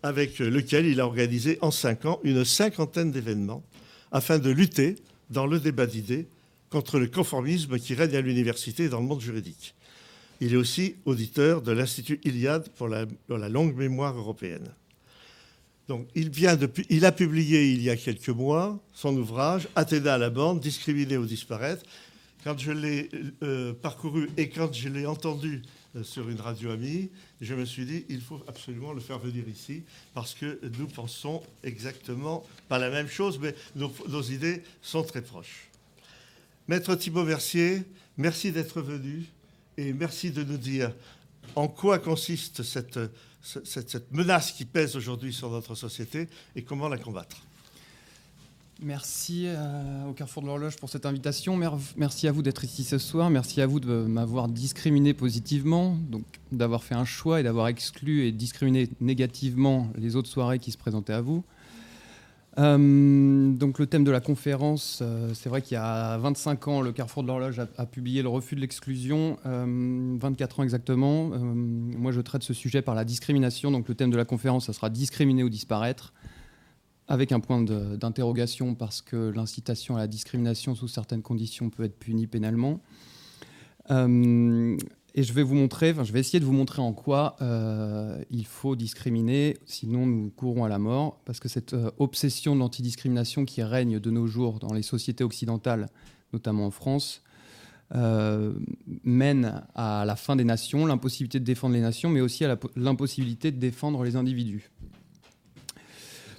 avec 0.03 0.39
lequel 0.39 0.87
il 0.87 1.01
a 1.01 1.07
organisé 1.07 1.59
en 1.63 1.71
cinq 1.71 2.05
ans 2.05 2.21
une 2.23 2.45
cinquantaine 2.45 3.11
d'événements 3.11 3.65
afin 4.13 4.39
de 4.39 4.51
lutter 4.51 4.97
dans 5.31 5.47
le 5.47 5.59
débat 5.59 5.87
d'idées 5.87 6.29
contre 6.71 6.99
le 6.99 7.09
conformisme 7.09 7.79
qui 7.79 7.95
règne 7.95 8.15
à 8.17 8.21
l'université 8.21 8.85
et 8.85 8.89
dans 8.89 9.01
le 9.01 9.07
monde 9.07 9.21
juridique. 9.21 9.75
Il 10.41 10.53
est 10.53 10.57
aussi 10.57 10.97
auditeur 11.05 11.63
de 11.63 11.73
l'Institut 11.73 12.21
Iliade 12.25 12.69
pour 12.71 12.89
la, 12.89 13.07
longue 13.49 13.77
mémoire 13.77 14.17
européenne. 14.17 14.69
Donc, 15.89 16.09
il, 16.15 16.31
vient 16.31 16.59
il 16.89 17.05
a 17.05 17.13
publié 17.13 17.73
il 17.73 17.83
y 17.83 17.91
a 17.91 17.97
quelques 17.97 18.31
mois 18.31 18.81
son 18.93 19.17
ouvrage 19.17 19.69
Athéna 19.77 20.15
à 20.15 20.19
la 20.19 20.31
bande, 20.31 20.61
discriminer 20.61 21.19
ou 21.19 21.27
disparaître, 21.27 21.85
quand 22.43 22.59
je 22.59 22.73
l'ai 22.73 23.11
euh, 23.43 23.73
parcouru 23.73 24.29
et 24.37 24.49
quand 24.49 24.73
je 24.73 24.89
l'ai 24.89 25.07
entendu 25.07 25.63
euh, 25.97 26.03
sur 26.03 26.29
une 26.29 26.41
radio 26.41 26.71
amie, 26.73 27.11
je 27.41 27.55
me 27.55 27.65
suis 27.65 27.87
dit, 27.87 28.05
il 28.09 28.21
faut 28.21 28.43
absolument 28.47 28.93
le 28.93 29.01
faire 29.01 29.19
venir 29.19 29.49
ici, 29.49 29.83
parce 30.13 30.35
que 30.35 30.61
nous 30.79 30.87
pensons 30.87 31.43
exactement, 31.63 32.45
pas 32.69 32.79
la 32.79 32.91
même 32.91 33.09
chose, 33.09 33.39
mais 33.41 33.55
nos, 33.77 33.93
nos 34.09 34.23
idées 34.23 34.63
sont 34.83 35.03
très 35.03 35.23
proches. 35.23 35.71
Maître 36.69 36.95
Thibault 36.95 37.25
Mercier, 37.25 37.83
merci 38.17 38.53
d'être 38.53 38.83
venu 38.83 39.25
et 39.77 39.93
merci 39.93 40.31
de 40.31 40.45
nous 40.45 40.57
dire 40.57 40.93
en 41.57 41.69
quoi 41.69 41.99
consiste 41.99 42.63
cette, 42.63 42.99
menace 44.13 44.53
qui 44.53 44.65
pèse 44.65 44.97
aujourd'hui 44.97 45.33
sur 45.33 45.51
notre 45.51 45.75
société 45.75 46.29
et 46.57 46.63
comment 46.63 46.89
la 46.89 46.99
combattre. 46.99 47.45
Merci 48.83 49.45
euh, 49.47 50.09
au 50.09 50.13
Carrefour 50.15 50.43
de 50.43 50.49
l'Horloge 50.49 50.77
pour 50.77 50.91
cette 50.91 51.07
invitation. 51.07 51.57
Merci 51.97 52.27
à 52.27 52.33
vous 52.33 52.43
d'être 52.43 52.65
ici 52.65 52.83
ce 52.83 52.99
soir. 52.99 53.31
Merci 53.31 53.61
à 53.61 53.67
vous 53.67 53.79
de 53.79 54.05
m'avoir 54.05 54.49
discriminé 54.49 55.15
positivement, 55.15 55.97
donc 56.11 56.25
d'avoir 56.51 56.83
fait 56.83 56.97
un 56.97 57.05
choix 57.05 57.41
et 57.41 57.45
d'avoir 57.45 57.69
exclu 57.69 58.27
et 58.27 58.33
discriminé 58.33 58.89
négativement 59.01 59.91
les 59.97 60.17
autres 60.17 60.29
soirées 60.29 60.59
qui 60.59 60.73
se 60.73 60.79
présentaient 60.79 61.13
à 61.13 61.21
vous. 61.21 61.45
Euh, 62.59 63.53
donc 63.53 63.79
le 63.79 63.87
thème 63.87 64.05
de 64.05 64.11
la 64.11 64.21
conférence, 64.21 65.01
euh, 65.03 65.33
c'est 65.35 65.49
vrai 65.49 65.61
qu'il 65.61 65.75
y 65.75 65.79
a 65.79 66.19
25 66.19 66.69
ans, 66.69 66.81
le 66.83 66.93
Carrefour 66.93 67.23
de 67.25 67.29
l'Horloge 67.29 67.59
a, 67.59 67.67
a, 67.79 67.87
publié 67.87 68.23
le 68.23 68.29
refus 68.29 68.55
de 68.55 68.61
l'exclusion, 68.61 69.39
24 69.45 70.61
ans 70.61 70.63
exactement. 70.63 71.27
moi, 71.27 72.13
je 72.13 72.21
traite 72.21 72.43
ce 72.43 72.55
sujet 72.55 72.83
par 72.83 72.95
la 72.95 73.05
discrimination. 73.05 73.71
Donc 73.71 73.89
le 73.89 73.95
thème 73.95 74.11
de 74.11 74.17
la 74.17 74.25
conférence, 74.25 74.67
ça 74.67 74.73
sera 74.73 74.91
discriminer 74.91 75.43
ou 75.43 75.49
disparaître 75.49 76.13
avec 77.07 77.33
un 77.33 77.41
point 77.41 77.63
d'interrogation 77.63 78.75
parce 78.75 79.03
que 79.03 79.33
l'incitation 79.35 79.97
à 79.97 79.99
la 79.99 80.07
discrimination 80.07 80.75
sous 80.75 80.89
certaines 80.89 81.23
conditions 81.23 81.71
peut 81.71 81.85
être 81.85 81.99
punie 81.99 82.27
pénalement. 82.27 82.81
Et 85.17 85.23
je 85.23 85.33
vais 85.33 85.45
vous 85.45 85.55
montrer, 85.55 85.95
je 86.03 86.13
vais 86.13 86.19
essayer 86.19 86.41
de 86.41 86.45
vous 86.45 86.53
montrer 86.53 86.83
en 86.83 86.93
quoi 86.93 87.37
euh, 87.41 88.21
il 88.31 88.47
faut 88.47 88.75
discriminer, 88.75 89.57
sinon 89.65 90.07
nous 90.07 90.31
courons 90.31 90.65
à 90.65 90.69
la 90.69 90.81
mort, 90.81 91.21
parce 91.25 91.39
que 91.39 91.49
cette 91.49 91.73
euh, 91.73 91.93
obsession 91.99 92.57
de 92.57 92.61
l'antidiscrimination 92.61 93.45
qui 93.45 93.63
règne 93.63 94.01
de 94.01 94.11
nos 94.11 94.27
jours 94.27 94.59
dans 94.59 94.73
les 94.73 94.83
sociétés 94.83 95.23
occidentales, 95.23 95.89
notamment 96.33 96.67
en 96.67 96.73
France, 96.73 97.23
euh, 97.95 98.55
mène 99.05 99.63
à 99.77 100.05
la 100.05 100.17
fin 100.17 100.35
des 100.35 100.43
nations, 100.43 100.85
l'impossibilité 100.85 101.39
de 101.39 101.45
défendre 101.45 101.75
les 101.75 101.81
nations, 101.81 102.11
mais 102.11 102.21
aussi 102.21 102.45
à 102.45 102.59
l'impossibilité 102.75 103.53
de 103.53 103.59
défendre 103.59 104.03
les 104.03 104.17
individus. 104.17 104.73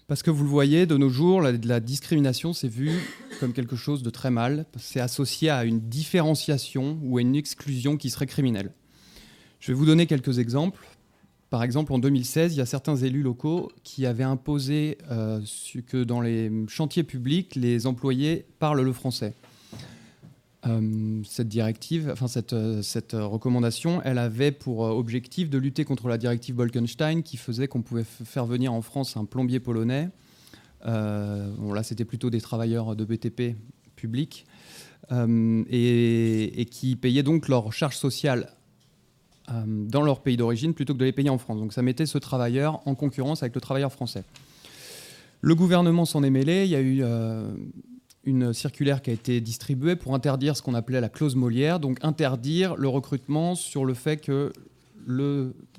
Parce 0.08 0.22
que 0.22 0.30
vous 0.30 0.44
le 0.44 0.50
voyez, 0.50 0.86
de 0.86 0.98
nos 0.98 1.10
jours, 1.10 1.42
la, 1.42 1.80
discrimination, 1.80 2.54
c'est 2.54 2.68
vu 2.68 2.92
comme 3.40 3.54
quelque 3.54 3.76
chose 3.76 4.04
de 4.04 4.12
très 4.12 4.30
mal. 4.30 4.68
C'est 4.78 5.00
associé 5.00 5.50
à 5.50 5.66
une 5.66 5.80
différenciation 5.80 7.00
ou 7.02 7.18
à 7.18 7.22
une 7.22 7.36
exclusion 7.36 7.98
qui 7.98 8.12
serait 8.12 8.28
criminelle. 8.28 8.72
Je 9.60 9.72
vais 9.72 9.74
vous 9.74 9.86
donner 9.86 10.06
quelques 10.06 10.38
exemples. 10.38 10.86
par 11.50 11.64
exemple, 11.64 11.92
en 11.92 11.98
2016, 11.98 12.54
il 12.54 12.58
y 12.58 12.62
a 12.62 12.68
certains 12.68 12.98
élus 12.98 13.24
locaux 13.24 13.72
qui 13.84 14.06
avaient 14.06 14.24
imposé 14.24 15.00
que 15.88 16.04
dans 16.04 16.22
les 16.22 16.52
chantiers 16.68 17.04
publics, 17.04 17.56
les 17.56 17.88
employés 17.88 18.46
parlent 18.60 18.82
le 18.82 18.94
français. 18.94 19.34
Euh, 20.68 21.22
cette 21.24 21.48
directive, 21.48 22.10
enfin 22.12 22.28
cette, 22.28 22.54
euh, 22.54 22.82
cette, 22.82 23.14
recommandation, 23.14 24.02
elle 24.04 24.18
avait 24.18 24.52
pour 24.52 24.86
euh, 24.86 24.90
objectif 24.90 25.50
de 25.50 25.60
lutter 25.60 25.86
contre 25.86 26.08
la 26.08 26.18
directive 26.18 26.56
Bolkenstein 26.56 27.22
qui 27.22 27.38
faisait 27.38 27.68
qu'on 27.68 27.84
pouvait 27.84 28.04
faire 28.04 28.46
venir 28.46 28.74
en 28.74 28.82
France 28.82 29.16
un 29.16 29.26
plombier 29.26 29.60
polonais. 29.60 30.10
là, 30.84 31.84
c'était 31.84 32.06
plutôt 32.06 32.30
des 32.30 32.42
travailleurs 32.42 32.96
de 32.96 33.06
BTP 33.06 33.56
publics 33.96 34.46
et, 35.12 36.62
et, 36.62 36.66
qui 36.66 36.96
payaient 36.96 37.24
donc 37.24 37.48
leur 37.48 37.72
charge 37.72 37.96
sociale 37.96 38.52
dans 39.48 40.02
leur 40.02 40.22
pays 40.22 40.38
d'origine 40.38 40.74
plutôt 40.74 40.94
que 40.94 41.00
de 41.00 41.06
les 41.06 41.12
payer 41.12 41.30
en 41.30 41.38
France. 41.38 41.60
Donc 41.60 41.74
ça 41.74 41.84
mettait 41.84 42.08
ce 42.08 42.18
travailleur 42.18 42.82
en 42.88 42.96
concurrence 42.96 43.44
avec 43.44 43.54
le 43.54 43.62
travailleur 43.62 43.92
français. 43.92 44.24
Le 45.42 45.54
gouvernement 45.54 46.06
s'en 46.06 46.24
est 46.24 46.32
mêlé. 46.32 46.66
Il 46.66 46.72
y 46.72 46.76
a 46.76 46.82
eu 46.82 47.04
une 48.26 48.54
circulaire 48.54 49.02
qui 49.02 49.12
a 49.12 49.14
été 49.14 49.40
distribuée 49.40 49.96
pour 49.96 50.16
interdire 50.16 50.58
ce 50.58 50.62
qu'on 50.62 50.74
appelait 50.74 51.02
la 51.02 51.10
clause 51.10 51.36
Molière, 51.36 51.80
donc 51.80 52.00
interdire 52.02 52.76
le 52.76 52.88
recrutement 52.88 53.56
sur 53.56 53.86
le 53.86 53.94
fait 53.94 54.18
que 54.18 54.52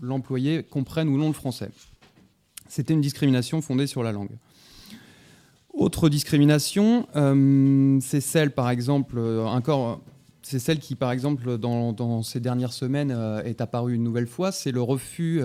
l'employé 0.00 0.62
comprenne 0.62 1.08
ou 1.08 1.18
non 1.18 1.26
le 1.26 1.32
français. 1.32 1.70
C'était 2.68 2.94
une 2.94 3.00
discrimination 3.00 3.60
fondée 3.60 3.86
sur 3.86 4.02
la 4.02 4.12
langue. 4.12 4.30
Autre 5.72 6.08
discrimination, 6.08 7.06
euh, 7.16 7.98
c'est 8.00 8.22
celle, 8.22 8.52
par 8.52 8.70
exemple, 8.70 9.18
euh, 9.18 9.44
encore, 9.44 10.00
c'est 10.40 10.58
celle 10.58 10.78
qui, 10.78 10.94
par 10.94 11.12
exemple, 11.12 11.58
dans, 11.58 12.22
ces 12.22 12.40
dernières 12.40 12.72
semaines, 12.72 13.12
euh, 13.14 13.42
est 13.42 13.60
apparue 13.60 13.94
une 13.94 14.02
nouvelle 14.02 14.26
fois, 14.26 14.52
c'est 14.52 14.72
le 14.72 14.80
refus 14.80 15.42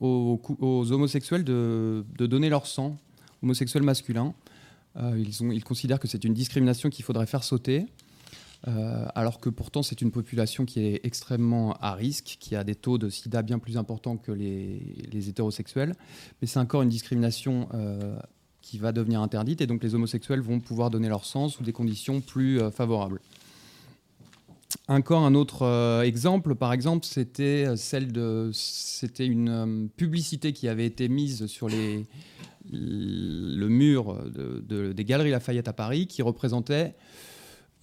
aux, 0.00 0.92
homosexuels 0.92 1.42
de, 1.42 2.04
de, 2.16 2.26
donner 2.26 2.50
leur 2.50 2.66
sang, 2.66 2.96
homosexuels 3.42 3.82
masculins. 3.82 4.32
Euh, 4.96 5.16
ils, 5.16 5.64
considèrent 5.64 5.98
que 5.98 6.08
c'est 6.08 6.24
une 6.24 6.34
discrimination 6.34 6.90
qu'il 6.90 7.04
faudrait 7.04 7.26
faire 7.26 7.44
sauter. 7.44 7.86
Euh, 8.68 9.06
alors 9.16 9.40
que 9.40 9.48
pourtant 9.48 9.82
c'est 9.82 10.02
une 10.02 10.12
population 10.12 10.64
qui 10.64 10.78
est 10.86 11.00
extrêmement 11.02 11.72
à 11.80 11.94
risque, 11.94 12.36
qui 12.38 12.54
a 12.54 12.62
des 12.62 12.76
taux 12.76 12.96
de 12.96 13.08
sida 13.08 13.42
bien 13.42 13.58
plus 13.58 13.76
importants 13.76 14.16
que 14.16 14.30
les, 14.30 15.28
hétérosexuels. 15.28 15.94
Mais 16.40 16.46
c'est 16.46 16.60
encore 16.60 16.82
une 16.82 16.88
discrimination 16.88 17.68
euh, 17.74 18.16
qui 18.60 18.78
va 18.78 18.92
devenir 18.92 19.20
interdite 19.20 19.60
et 19.62 19.66
donc 19.66 19.82
les 19.82 19.96
homosexuels 19.96 20.40
vont 20.40 20.60
pouvoir 20.60 20.90
donner 20.90 21.08
leur 21.08 21.24
sang 21.24 21.48
sous 21.48 21.64
des 21.64 21.72
conditions 21.72 22.20
plus 22.20 22.60
favorables. 22.70 23.20
Encore 24.88 25.24
un 25.24 25.34
autre 25.34 26.02
exemple, 26.04 26.54
par 26.54 26.72
exemple, 26.72 27.04
c'était 27.04 27.76
celle 27.76 28.12
de, 28.12 28.50
c'était 28.52 29.26
une 29.26 29.88
publicité 29.96 30.52
qui 30.52 30.68
avait 30.68 30.86
été 30.86 31.08
mise 31.08 31.46
sur 31.46 31.68
les, 31.68 32.06
le 32.70 33.68
mur 33.68 34.22
des 34.34 35.04
Galeries 35.04 35.30
Lafayette 35.30 35.68
à 35.68 35.72
Paris 35.72 36.06
qui 36.06 36.22
représentait 36.22 36.94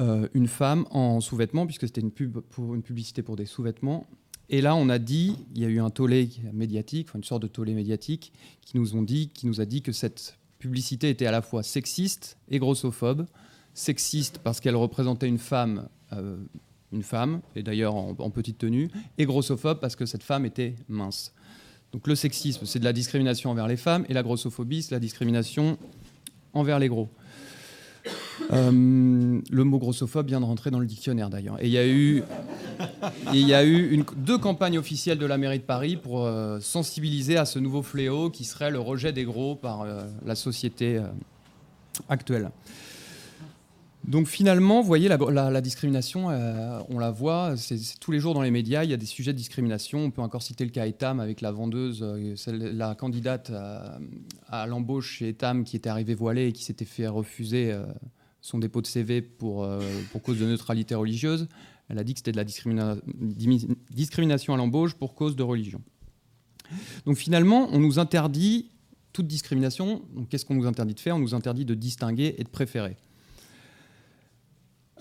euh, 0.01 0.29
une 0.33 0.47
femme 0.47 0.85
en 0.91 1.19
sous-vêtements, 1.19 1.65
puisque 1.65 1.85
c'était 1.85 1.99
une, 1.99 2.11
publicité 2.11 3.21
pour 3.21 3.35
des 3.35 3.45
sous-vêtements. 3.45 4.07
Et 4.49 4.61
là, 4.61 4.73
on 4.73 4.87
a 4.87 4.97
dit, 4.97 5.35
il 5.53 5.61
y 5.61 5.65
a 5.65 5.67
eu 5.67 5.81
un 5.81 5.89
tollé 5.89 6.29
médiatique, 6.53 7.07
enfin 7.09 7.19
une 7.19 7.25
sorte 7.25 7.41
de 7.41 7.47
tollé 7.47 7.73
médiatique, 7.73 8.31
qui 8.61 8.77
nous 8.77 9.61
a 9.61 9.65
dit 9.65 9.81
que 9.81 9.91
cette 9.91 10.37
publicité 10.57 11.09
était 11.09 11.25
à 11.25 11.31
la 11.31 11.41
fois 11.41 11.63
sexiste 11.63 12.37
et 12.47 12.59
grossophobe. 12.59 13.25
Sexiste 13.73 14.39
parce 14.39 14.61
qu'elle 14.61 14.77
représentait 14.77 15.27
une 15.27 15.37
femme, 15.37 15.89
euh, 16.13 16.37
une 16.93 17.03
femme, 17.03 17.41
et 17.55 17.61
d'ailleurs 17.61 17.95
en, 17.95 18.15
en, 18.17 18.29
petite 18.29 18.57
tenue, 18.57 18.89
et 19.17 19.25
grossophobe 19.25 19.81
parce 19.81 19.97
que 19.97 20.05
cette 20.05 20.23
femme 20.23 20.45
était 20.45 20.75
mince. 20.87 21.33
Donc 21.91 22.07
le 22.07 22.15
sexisme, 22.15 22.65
c'est 22.65 22.79
de 22.79 22.85
la 22.85 22.93
discrimination 22.93 23.49
envers 23.49 23.67
les 23.67 23.77
femmes, 23.77 24.05
et 24.09 24.13
la 24.13 24.23
grossophobie, 24.23 24.83
c'est 24.83 24.93
la 24.93 24.99
discrimination 24.99 25.77
envers 26.53 26.79
les 26.79 26.87
gros. 26.87 27.09
Euh, 28.51 29.41
le 29.51 29.63
mot 29.63 29.77
grossophobe 29.77 30.27
vient 30.27 30.39
de 30.39 30.45
rentrer 30.45 30.71
dans 30.71 30.79
le 30.79 30.85
dictionnaire 30.85 31.29
d'ailleurs. 31.29 31.57
Et 31.61 31.67
il 31.67 31.71
y 31.71 31.77
a 33.53 33.65
eu, 33.65 34.03
deux 34.15 34.37
campagnes 34.37 34.77
officielles 34.77 35.17
de 35.17 35.25
la 35.25 35.37
mairie 35.37 35.59
de 35.59 35.63
Paris 35.63 35.97
pour 35.97 36.25
euh, 36.25 36.59
sensibiliser 36.59 37.37
à 37.37 37.45
ce 37.45 37.59
nouveau 37.59 37.81
fléau 37.83 38.29
qui 38.29 38.45
serait 38.45 38.71
le 38.71 38.79
rejet 38.79 39.11
des 39.11 39.25
gros 39.25 39.55
par 39.55 39.81
euh, 39.81 40.03
la 40.25 40.35
société 40.35 41.01
actuelle. 42.07 42.51
Donc 44.09 44.27
finalement, 44.27 44.81
vous 44.81 44.87
voyez, 44.87 45.07
la, 45.07 45.61
discrimination, 45.61 46.31
euh, 46.31 46.81
on 46.89 46.97
la 46.97 47.11
voit, 47.11 47.55
c'est 47.57 47.77
tous 47.99 48.11
les 48.11 48.19
jours 48.19 48.33
dans 48.33 48.41
les 48.41 48.49
médias, 48.49 48.83
il 48.83 48.89
y 48.89 48.93
a 48.93 48.97
des 48.97 49.05
sujets 49.05 49.33
de 49.33 49.37
discrimination. 49.37 49.99
On 49.99 50.09
peut 50.09 50.23
encore 50.23 50.41
citer 50.41 50.65
le 50.65 50.71
cas 50.71 50.87
Etam 50.87 51.19
avec 51.19 51.41
la 51.41 51.51
vendeuse, 51.51 51.99
euh, 52.01 52.35
la 52.47 52.95
candidate 52.95 53.51
à, 54.47 54.65
l'embauche 54.65 55.17
chez 55.17 55.29
Etam 55.29 55.63
qui 55.63 55.75
était 55.75 55.89
arrivée 55.89 56.15
voilée 56.15 56.47
et 56.47 56.53
qui 56.53 56.63
s'était 56.63 56.85
fait 56.85 57.07
refuser 57.07 57.71
euh, 57.71 57.85
son 58.41 58.57
dépôt 58.57 58.81
de 58.81 58.87
CV 58.87 59.21
pour, 59.21 59.69
pour 60.11 60.23
cause 60.23 60.39
de 60.39 60.45
neutralité 60.45 60.95
religieuse. 60.95 61.47
Elle 61.87 61.99
a 61.99 62.03
dit 62.03 62.15
que 62.15 62.19
c'était 62.19 62.31
de 62.31 62.37
la 62.37 62.45
discrimination 63.91 64.55
à 64.55 64.57
l'embauche 64.57 64.95
pour 64.95 65.13
cause 65.13 65.35
de 65.35 65.43
religion. 65.43 65.83
Donc 67.05 67.17
finalement, 67.17 67.67
on 67.71 67.77
nous 67.77 67.99
interdit 67.99 68.71
toute 69.13 69.27
discrimination. 69.27 70.01
Qu'est-ce 70.31 70.45
qu'on 70.45 70.55
nous 70.55 70.65
interdit 70.65 70.95
de 70.95 70.99
faire? 70.99 71.15
On 71.15 71.19
nous 71.19 71.35
interdit 71.35 71.65
de 71.65 71.75
distinguer 71.75 72.33
et 72.39 72.43
de 72.43 72.49
préférer. 72.49 72.97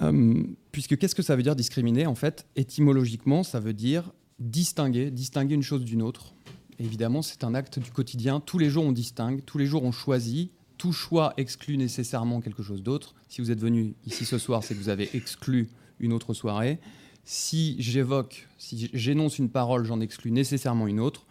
Euh, 0.02 0.42
puisque 0.72 0.96
qu'est-ce 0.96 1.14
que 1.14 1.22
ça 1.22 1.36
veut 1.36 1.42
dire 1.42 1.56
discriminer 1.56 2.06
En 2.06 2.14
fait, 2.14 2.46
étymologiquement, 2.56 3.42
ça 3.42 3.60
veut 3.60 3.72
dire 3.72 4.12
distinguer, 4.38 5.10
distinguer 5.10 5.54
une 5.54 5.62
chose 5.62 5.84
d'une 5.84 6.02
autre. 6.02 6.34
évidemment, 6.78 7.22
c'est 7.22 7.42
un 7.42 7.54
acte 7.54 7.78
du 7.78 7.90
quotidien. 7.90 8.40
Tous 8.40 8.58
les 8.58 8.70
jours, 8.70 8.84
on 8.84 8.92
distingue, 8.92 9.44
tous 9.44 9.58
les 9.58 9.66
jours, 9.66 9.82
on 9.82 9.92
choisit. 9.92 10.52
Tout 10.76 10.92
choix 10.92 11.34
exclut 11.36 11.76
nécessairement 11.76 12.40
quelque 12.40 12.62
chose 12.62 12.84
d'autre. 12.84 13.16
Si 13.28 13.40
vous 13.40 13.50
êtes 13.50 13.58
venu 13.58 13.94
ici 14.06 14.24
ce 14.24 14.38
soir, 14.38 14.62
c'est 14.62 14.74
que 14.74 14.78
vous 14.78 14.88
avez 14.88 15.10
exclu 15.14 15.68
une 15.98 16.12
autre 16.12 16.34
soirée. 16.34 16.78
Si 17.24 17.74
j'évoque, 17.80 18.46
si 18.58 18.88
j'énonce 18.94 19.40
une 19.40 19.50
parole, 19.50 19.84
j'en 19.84 20.00
exclus 20.00 20.30
nécessairement 20.30 20.86
une 20.86 21.00
autre. 21.00 21.26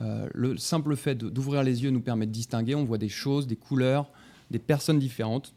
Euh, 0.00 0.28
le 0.34 0.56
simple 0.56 0.96
fait 0.96 1.16
d'ouvrir 1.16 1.62
les 1.62 1.84
yeux 1.84 1.90
nous 1.90 2.00
permet 2.00 2.26
de 2.26 2.32
distinguer. 2.32 2.74
On 2.74 2.84
voit 2.84 2.98
des 2.98 3.08
choses, 3.08 3.46
des 3.46 3.56
couleurs, 3.56 4.10
des 4.50 4.58
personnes 4.58 4.98
différentes 4.98 5.54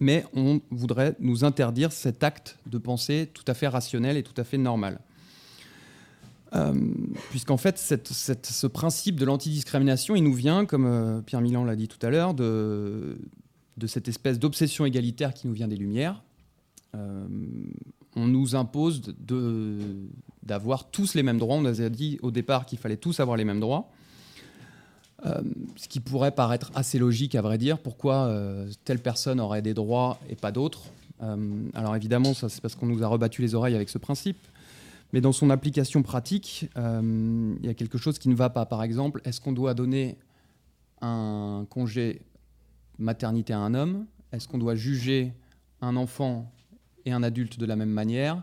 mais 0.00 0.24
on 0.34 0.60
voudrait 0.70 1.16
nous 1.20 1.44
interdire 1.44 1.92
cet 1.92 2.22
acte 2.22 2.58
de 2.66 2.78
pensée 2.78 3.28
tout 3.32 3.44
à 3.46 3.54
fait 3.54 3.68
rationnel 3.68 4.16
et 4.16 4.22
tout 4.22 4.38
à 4.40 4.44
fait 4.44 4.58
normal. 4.58 5.00
Euh, 6.54 6.72
puisqu'en 7.30 7.56
fait, 7.56 7.78
ce 7.78 8.66
principe 8.66 9.16
de 9.16 9.24
l'antidiscrimination, 9.24 10.16
il 10.16 10.22
nous 10.22 10.32
vient, 10.32 10.64
comme 10.64 10.86
euh, 10.86 11.20
Pierre 11.20 11.40
Milan 11.40 11.64
l'a 11.64 11.76
dit 11.76 11.88
tout 11.88 12.04
à 12.06 12.10
l'heure, 12.10 12.34
de, 12.34 13.18
cette 13.86 14.08
espèce 14.08 14.38
d'obsession 14.38 14.86
égalitaire 14.86 15.34
qui 15.34 15.46
nous 15.46 15.52
vient 15.52 15.68
des 15.68 15.76
Lumières. 15.76 16.22
Euh, 16.94 17.26
on 18.16 18.26
nous 18.26 18.56
impose 18.56 19.02
d'avoir 20.42 20.90
tous 20.90 21.14
les 21.14 21.22
mêmes 21.22 21.38
droits. 21.38 21.56
On 21.56 21.62
nous 21.62 21.82
a 21.82 21.88
dit 21.88 22.18
au 22.22 22.30
départ 22.30 22.66
qu'il 22.66 22.78
fallait 22.78 22.96
tous 22.96 23.20
avoir 23.20 23.36
les 23.36 23.44
mêmes 23.44 23.60
droits. 23.60 23.90
Euh, 25.26 25.42
ce 25.76 25.88
qui 25.88 25.98
pourrait 25.98 26.30
paraître 26.30 26.70
assez 26.74 26.98
logique 26.98 27.34
à 27.34 27.42
vrai 27.42 27.58
dire, 27.58 27.78
pourquoi 27.78 28.26
euh, 28.26 28.70
telle 28.84 29.00
personne 29.00 29.40
aurait 29.40 29.62
des 29.62 29.74
droits 29.74 30.20
et 30.28 30.36
pas 30.36 30.52
d'autres? 30.52 30.84
Euh, 31.22 31.68
alors 31.74 31.96
évidemment, 31.96 32.34
ça 32.34 32.48
c'est 32.48 32.60
parce 32.60 32.76
qu'on 32.76 32.86
nous 32.86 33.02
a 33.02 33.08
rebattu 33.08 33.42
les 33.42 33.56
oreilles 33.56 33.74
avec 33.74 33.88
ce 33.88 33.98
principe, 33.98 34.38
mais 35.12 35.20
dans 35.20 35.32
son 35.32 35.50
application 35.50 36.02
pratique, 36.02 36.70
il 36.76 37.66
y 37.66 37.68
a 37.68 37.74
quelque 37.74 37.98
chose 37.98 38.18
qui 38.18 38.28
ne 38.28 38.34
va 38.34 38.50
pas. 38.50 38.66
Par 38.66 38.82
exemple, 38.82 39.20
est-ce 39.24 39.40
qu'on 39.40 39.52
doit 39.52 39.74
donner 39.74 40.18
un 41.00 41.66
congé 41.68 42.22
maternité 42.98 43.52
à 43.52 43.58
un 43.58 43.74
homme? 43.74 44.06
Est-ce 44.32 44.46
qu'on 44.46 44.58
doit 44.58 44.74
juger 44.74 45.32
un 45.80 45.96
enfant 45.96 46.52
et 47.06 47.12
un 47.12 47.22
adulte 47.22 47.58
de 47.58 47.66
la 47.66 47.74
même 47.74 47.90
manière? 47.90 48.42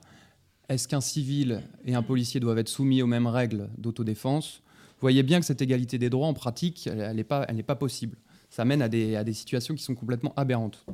Est-ce 0.68 0.88
qu'un 0.88 1.02
civil 1.02 1.62
et 1.86 1.94
un 1.94 2.02
policier 2.02 2.40
doivent 2.40 2.58
être 2.58 2.68
soumis 2.68 3.02
aux 3.04 3.08
mêmes 3.08 3.28
règles 3.28 3.70
d'autodéfense? 3.78 4.64
Voyez 5.02 5.24
bien 5.24 5.40
que 5.40 5.46
cette 5.46 5.62
égalité 5.62 5.98
des 5.98 6.10
droits, 6.10 6.28
en 6.28 6.34
pratique, 6.34 6.88
elle 6.88 7.16
n'est 7.16 7.24
pas, 7.24 7.76
possible. 7.76 8.18
Ça 8.50 8.66
mène 8.66 8.82
à 8.82 8.90
des, 8.90 9.34
situations 9.34 9.76
qui 9.76 9.84
sont 9.84 9.96
complètement 9.96 10.34
aberrantes. 10.36 10.86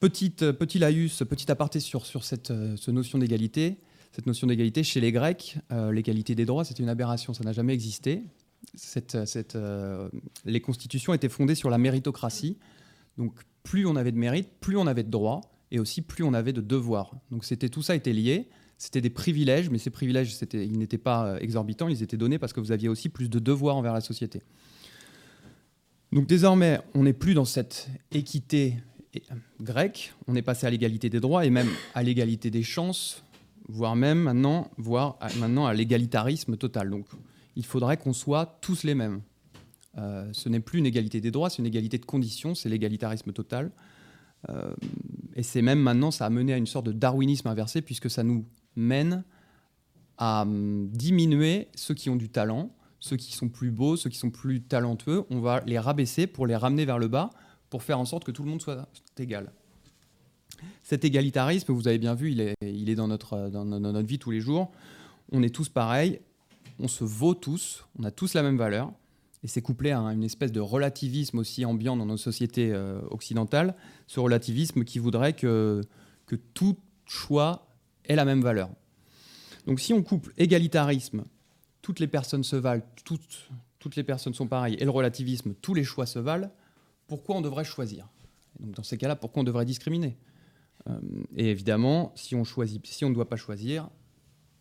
Petite, 0.00 0.52
petit 0.52 0.78
laïus, 0.78 1.22
petit 1.28 1.50
aparté 1.50 1.80
sur, 1.80 2.04
cette, 2.24 2.50
notion 2.88 3.18
d'égalité. 3.18 3.78
Cette 4.12 4.26
notion 4.26 4.46
d'égalité, 4.46 4.82
chez 4.82 5.00
les 5.00 5.12
Grecs, 5.12 5.58
euh, 5.72 5.92
l'égalité 5.92 6.34
des 6.34 6.46
droits, 6.46 6.64
c'était 6.64 6.82
une 6.82 6.88
aberration, 6.88 7.34
ça 7.34 7.44
n'a 7.44 7.52
jamais 7.52 7.74
existé. 7.74 8.24
Euh, 9.54 10.08
les 10.44 10.60
constitutions 10.60 11.12
étaient 11.12 11.28
fondées 11.28 11.54
sur 11.54 11.70
la 11.70 11.78
méritocratie. 11.78 12.56
Donc 13.18 13.34
plus 13.62 13.86
on 13.86 13.96
avait 13.96 14.12
de 14.12 14.18
mérite, 14.18 14.48
plus 14.60 14.76
on 14.76 14.86
avait 14.86 15.02
de 15.02 15.10
droits, 15.10 15.42
et 15.70 15.78
aussi 15.78 16.02
plus 16.02 16.24
on 16.24 16.34
avait 16.34 16.52
de 16.52 16.60
devoirs. 16.60 17.14
Donc 17.30 17.44
c'était 17.44 17.68
tout 17.68 17.82
ça 17.82 17.94
était 17.94 18.12
lié. 18.12 18.48
C'était 18.78 19.00
des 19.00 19.10
privilèges, 19.10 19.70
mais 19.70 19.78
ces 19.78 19.90
privilèges, 19.90 20.36
ils 20.52 20.78
n'étaient 20.78 20.98
pas 20.98 21.26
euh, 21.26 21.38
exorbitants, 21.38 21.88
ils 21.88 22.02
étaient 22.02 22.18
donnés 22.18 22.38
parce 22.38 22.52
que 22.52 22.60
vous 22.60 22.72
aviez 22.72 22.88
aussi 22.88 23.08
plus 23.08 23.30
de 23.30 23.38
devoirs 23.38 23.76
envers 23.76 23.94
la 23.94 24.02
société. 24.02 24.42
Donc 26.12 26.26
désormais, 26.26 26.80
on 26.94 27.04
n'est 27.04 27.14
plus 27.14 27.32
dans 27.32 27.46
cette 27.46 27.88
équité 28.12 28.74
euh, 29.16 29.34
grecque, 29.62 30.12
on 30.26 30.34
est 30.34 30.42
passé 30.42 30.66
à 30.66 30.70
l'égalité 30.70 31.08
des 31.08 31.20
droits 31.20 31.46
et 31.46 31.50
même 31.50 31.68
à 31.94 32.02
l'égalité 32.02 32.50
des 32.50 32.62
chances, 32.62 33.22
voire 33.66 33.96
même 33.96 34.18
maintenant, 34.18 34.70
voire 34.76 35.18
maintenant 35.38 35.66
à 35.66 35.72
l'égalitarisme 35.72 36.58
total. 36.58 36.90
Donc 36.90 37.06
il 37.56 37.64
faudrait 37.64 37.96
qu'on 37.96 38.12
soit 38.12 38.58
tous 38.60 38.82
les 38.82 38.94
mêmes. 38.94 39.22
Euh, 39.96 40.28
ce 40.32 40.50
n'est 40.50 40.60
plus 40.60 40.80
une 40.80 40.86
égalité 40.86 41.22
des 41.22 41.30
droits, 41.30 41.48
c'est 41.48 41.60
une 41.60 41.66
égalité 41.66 41.96
de 41.96 42.04
conditions, 42.04 42.54
c'est 42.54 42.68
l'égalitarisme 42.68 43.32
total. 43.32 43.70
Et 45.34 45.42
c'est 45.42 45.62
même 45.62 45.80
maintenant, 45.80 46.12
ça 46.12 46.24
a 46.26 46.30
mené 46.30 46.52
à 46.52 46.56
une 46.56 46.68
sorte 46.68 46.86
de 46.86 46.92
darwinisme 46.92 47.48
inversé, 47.48 47.82
puisque 47.82 48.08
ça 48.08 48.22
nous 48.22 48.44
mène 48.76 49.24
à 50.18 50.42
hum, 50.42 50.88
diminuer 50.88 51.68
ceux 51.74 51.94
qui 51.94 52.10
ont 52.10 52.16
du 52.16 52.28
talent, 52.28 52.70
ceux 53.00 53.16
qui 53.16 53.32
sont 53.34 53.48
plus 53.48 53.70
beaux, 53.70 53.96
ceux 53.96 54.10
qui 54.10 54.18
sont 54.18 54.30
plus 54.30 54.62
talentueux, 54.62 55.24
on 55.30 55.40
va 55.40 55.62
les 55.66 55.78
rabaisser 55.78 56.26
pour 56.26 56.46
les 56.46 56.56
ramener 56.56 56.84
vers 56.84 56.98
le 56.98 57.08
bas, 57.08 57.30
pour 57.70 57.82
faire 57.82 57.98
en 57.98 58.04
sorte 58.04 58.24
que 58.24 58.30
tout 58.30 58.42
le 58.42 58.50
monde 58.50 58.62
soit 58.62 58.88
égal. 59.18 59.52
Cet 60.82 61.04
égalitarisme, 61.04 61.72
vous 61.72 61.88
avez 61.88 61.98
bien 61.98 62.14
vu, 62.14 62.32
il 62.32 62.40
est, 62.40 62.54
il 62.62 62.88
est 62.88 62.94
dans, 62.94 63.08
notre, 63.08 63.50
dans 63.50 63.64
notre 63.64 64.06
vie 64.06 64.18
tous 64.18 64.30
les 64.30 64.40
jours. 64.40 64.70
On 65.32 65.42
est 65.42 65.54
tous 65.54 65.68
pareils, 65.68 66.20
on 66.78 66.88
se 66.88 67.04
vaut 67.04 67.34
tous, 67.34 67.84
on 67.98 68.04
a 68.04 68.10
tous 68.10 68.34
la 68.34 68.42
même 68.42 68.56
valeur. 68.56 68.92
Et 69.42 69.48
c'est 69.48 69.62
couplé 69.62 69.92
à 69.92 69.98
une 69.98 70.24
espèce 70.24 70.50
de 70.50 70.60
relativisme 70.60 71.38
aussi 71.38 71.64
ambiant 71.64 71.96
dans 71.96 72.06
nos 72.06 72.16
sociétés 72.16 72.72
euh, 72.72 73.00
occidentales, 73.10 73.74
ce 74.06 74.18
relativisme 74.18 74.84
qui 74.84 74.98
voudrait 74.98 75.34
que, 75.34 75.82
que 76.26 76.36
tout 76.36 76.76
choix 77.04 77.65
la 78.14 78.24
même 78.24 78.42
valeur. 78.42 78.70
Donc 79.66 79.80
si 79.80 79.92
on 79.92 80.02
couple 80.02 80.32
égalitarisme, 80.36 81.24
toutes 81.82 81.98
les 81.98 82.06
personnes 82.06 82.44
se 82.44 82.56
valent, 82.56 82.84
toutes, 83.04 83.48
toutes 83.78 83.96
les 83.96 84.04
personnes 84.04 84.34
sont 84.34 84.46
pareilles, 84.46 84.76
et 84.78 84.84
le 84.84 84.90
relativisme, 84.90 85.54
tous 85.54 85.74
les 85.74 85.84
choix 85.84 86.06
se 86.06 86.18
valent, 86.18 86.50
pourquoi 87.08 87.36
on 87.36 87.40
devrait 87.40 87.64
choisir? 87.64 88.08
Donc 88.60 88.72
Dans 88.74 88.82
ces 88.82 88.98
cas-là, 88.98 89.16
pourquoi 89.16 89.40
on 89.40 89.44
devrait 89.44 89.64
discriminer? 89.64 90.16
Euh, 90.88 90.98
Et 91.36 91.50
évidemment, 91.50 92.12
si 92.14 92.34
on, 92.34 92.44
choisit, 92.44 92.86
si 92.86 93.04
on 93.04 93.10
ne 93.10 93.14
doit 93.14 93.28
pas 93.28 93.36
choisir, 93.36 93.88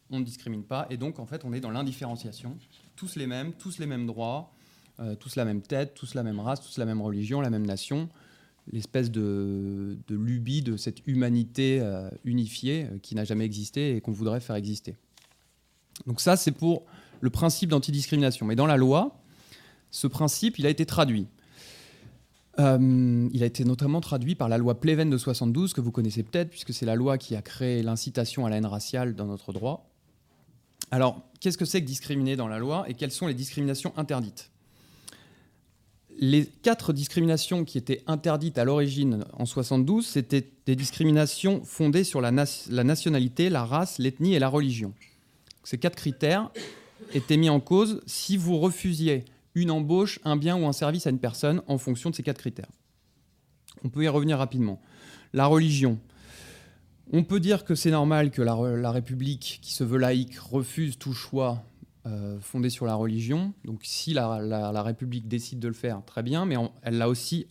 on 0.09 0.19
ne 0.19 0.25
discrimine 0.25 0.63
pas, 0.63 0.87
et 0.89 0.97
donc 0.97 1.19
en 1.19 1.25
fait 1.25 1.43
on 1.45 1.53
est 1.53 1.59
dans 1.59 1.71
l'indifférenciation, 1.71 2.57
tous 2.95 3.15
les 3.15 3.27
mêmes, 3.27 3.53
tous 3.53 3.79
les 3.79 3.87
mêmes 3.87 4.05
droits, 4.05 4.53
euh, 4.99 5.15
tous 5.15 5.35
la 5.35 5.45
même 5.45 5.61
tête, 5.61 5.93
tous 5.93 6.13
la 6.13 6.23
même 6.23 6.39
race, 6.39 6.61
tous 6.61 6.77
la 6.77 6.85
même 6.85 7.01
religion, 7.01 7.41
la 7.41 7.49
même 7.49 7.65
nation, 7.65 8.09
l'espèce 8.71 9.11
de, 9.11 9.97
lubie 10.09 10.61
de 10.61 10.77
cette 10.77 11.05
humanité 11.07 11.79
euh, 11.81 12.09
unifiée 12.23 12.85
euh, 12.85 12.97
qui 13.01 13.15
n'a 13.15 13.23
jamais 13.23 13.45
existé 13.45 13.95
et 13.95 14.01
qu'on 14.01 14.11
voudrait 14.11 14.39
faire 14.39 14.55
exister. 14.55 14.95
Donc 16.07 16.19
ça, 16.19 16.35
c'est 16.35 16.51
pour 16.51 16.83
le 17.21 17.29
principe 17.29 17.69
d'antidiscrimination. 17.69 18.45
Mais 18.45 18.55
dans 18.55 18.65
la 18.65 18.77
loi, 18.77 19.21
ce 19.91 20.07
principe, 20.07 20.59
il 20.59 20.65
a 20.65 20.69
été 20.69 20.85
traduit. 20.85 21.27
il 22.57 23.43
a 23.43 23.45
été 23.45 23.63
notamment 23.65 24.01
traduit 24.01 24.35
par 24.35 24.49
la 24.49 24.57
loi 24.57 24.79
Pleven 24.79 25.09
de 25.09 25.17
72, 25.17 25.73
que 25.73 25.81
vous 25.81 25.91
connaissez 25.91 26.23
peut-être, 26.23 26.49
puisque 26.49 26.73
c'est 26.73 26.85
la 26.85 26.95
loi 26.95 27.17
qui 27.17 27.35
a 27.35 27.41
créé 27.41 27.81
l'incitation 27.83 28.45
à 28.45 28.49
la 28.49 28.57
haine 28.57 28.65
raciale 28.65 29.15
dans 29.15 29.25
notre 29.25 29.53
droit. 29.53 29.89
Alors, 30.91 31.21
qu'est-ce 31.39 31.57
que 31.57 31.65
c'est 31.65 31.81
que 31.81 31.87
discriminer 31.87 32.35
dans 32.35 32.47
la 32.47 32.59
loi 32.59 32.85
et 32.87 32.93
quelles 32.93 33.11
sont 33.11 33.27
les 33.27 33.33
discriminations 33.33 33.93
interdites? 33.97 34.51
Les 36.17 36.45
quatre 36.45 36.93
discriminations 36.93 37.65
qui 37.65 37.77
étaient 37.77 38.01
interdites 38.07 38.57
à 38.57 38.63
l'origine 38.63 39.25
en 39.33 39.45
72, 39.45 40.05
c'était 40.05 40.47
des 40.65 40.75
discriminations 40.75 41.61
fondées 41.63 42.03
sur 42.03 42.21
la, 42.21 42.31
nationalité, 42.31 43.49
la 43.49 43.65
race, 43.65 43.99
l'ethnie 43.99 44.33
et 44.33 44.39
la 44.39 44.47
religion. 44.47 44.93
Ces 45.63 45.77
quatre 45.77 45.95
critères 45.95 46.51
étaient 47.13 47.37
mis 47.37 47.49
en 47.49 47.59
cause 47.59 48.01
si 48.05 48.37
vous 48.37 48.57
refusiez 48.57 49.25
une 49.55 49.71
embauche, 49.71 50.19
un 50.23 50.37
bien 50.37 50.57
ou 50.57 50.65
un 50.67 50.73
service 50.73 51.07
à 51.07 51.09
une 51.09 51.19
personne 51.19 51.61
en 51.67 51.77
fonction 51.77 52.09
de 52.09 52.15
ces 52.15 52.23
quatre 52.23 52.39
critères. 52.39 52.71
On 53.83 53.89
peut 53.89 54.03
y 54.03 54.07
revenir 54.07 54.37
rapidement. 54.37 54.81
La 55.33 55.47
religion. 55.47 55.99
On 57.11 57.23
peut 57.23 57.39
dire 57.39 57.65
que 57.65 57.75
c'est 57.75 57.91
normal 57.91 58.31
que 58.31 58.41
la, 58.41 58.55
la 58.77 58.91
République, 58.91 59.59
qui 59.61 59.73
se 59.73 59.83
veut 59.83 59.97
laïque, 59.97 60.37
refuse 60.39 60.97
tout 60.97 61.13
choix 61.13 61.63
euh, 62.07 62.39
fondée 62.39 62.69
sur 62.69 62.85
la 62.85 62.93
religion. 62.93 63.53
Donc 63.63 63.79
si 63.83 64.13
la, 64.13 64.81
République 64.83 65.27
décide 65.27 65.59
de 65.59 65.67
le 65.67 65.73
faire, 65.73 66.03
très 66.05 66.21
bien, 66.21 66.45
mais 66.45 66.55
elle 66.83 66.99
l'a 66.99 67.09
aussi, 67.09 67.47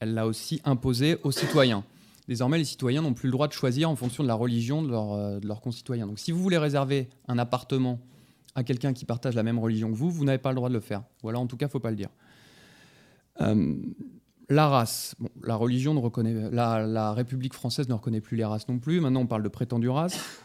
l'a 0.00 0.26
aussi 0.26 0.60
imposé 0.64 1.18
aux 1.22 1.30
citoyens. 1.30 1.84
Désormais, 2.26 2.58
les 2.58 2.64
citoyens 2.64 3.02
n'ont 3.02 3.14
plus 3.14 3.28
le 3.28 3.32
droit 3.32 3.46
de 3.46 3.52
choisir 3.52 3.88
en 3.88 3.94
fonction 3.94 4.24
de 4.24 4.28
la 4.28 4.34
religion 4.34 4.82
de, 4.82 4.92
euh, 4.92 5.40
leurs 5.44 5.60
concitoyens. 5.60 6.06
Donc 6.06 6.18
si 6.18 6.32
vous 6.32 6.42
voulez 6.42 6.58
réserver 6.58 7.08
un 7.28 7.38
appartement 7.38 8.00
à 8.56 8.64
quelqu'un 8.64 8.92
qui 8.92 9.04
partage 9.04 9.34
la 9.34 9.44
même 9.44 9.58
religion 9.58 9.88
que 9.90 9.96
vous, 9.96 10.10
vous 10.10 10.24
n'avez 10.24 10.38
pas 10.38 10.50
le 10.50 10.56
droit 10.56 10.68
de 10.68 10.74
le 10.74 10.80
faire. 10.80 11.04
Alors 11.24 11.40
en 11.40 11.46
tout 11.46 11.56
cas, 11.56 11.66
il 11.66 11.68
ne 11.68 11.72
faut 11.72 11.80
pas 11.80 11.90
le 11.90 11.96
dire. 11.96 12.10
Euh, 13.40 13.76
la 14.48 14.68
race, 14.68 15.14
la 15.44 15.54
religion 15.54 15.94
ne 15.94 16.00
reconnaît, 16.00 16.50
la, 16.50 16.84
la 16.84 17.12
République 17.12 17.54
française 17.54 17.88
ne 17.88 17.94
reconnaît 17.94 18.20
plus 18.20 18.36
les 18.36 18.44
races 18.44 18.66
non 18.66 18.80
plus. 18.80 19.00
Maintenant, 19.00 19.20
on 19.20 19.26
parle 19.26 19.44
de 19.44 19.48
prétendues 19.48 19.90
races. 19.90 20.44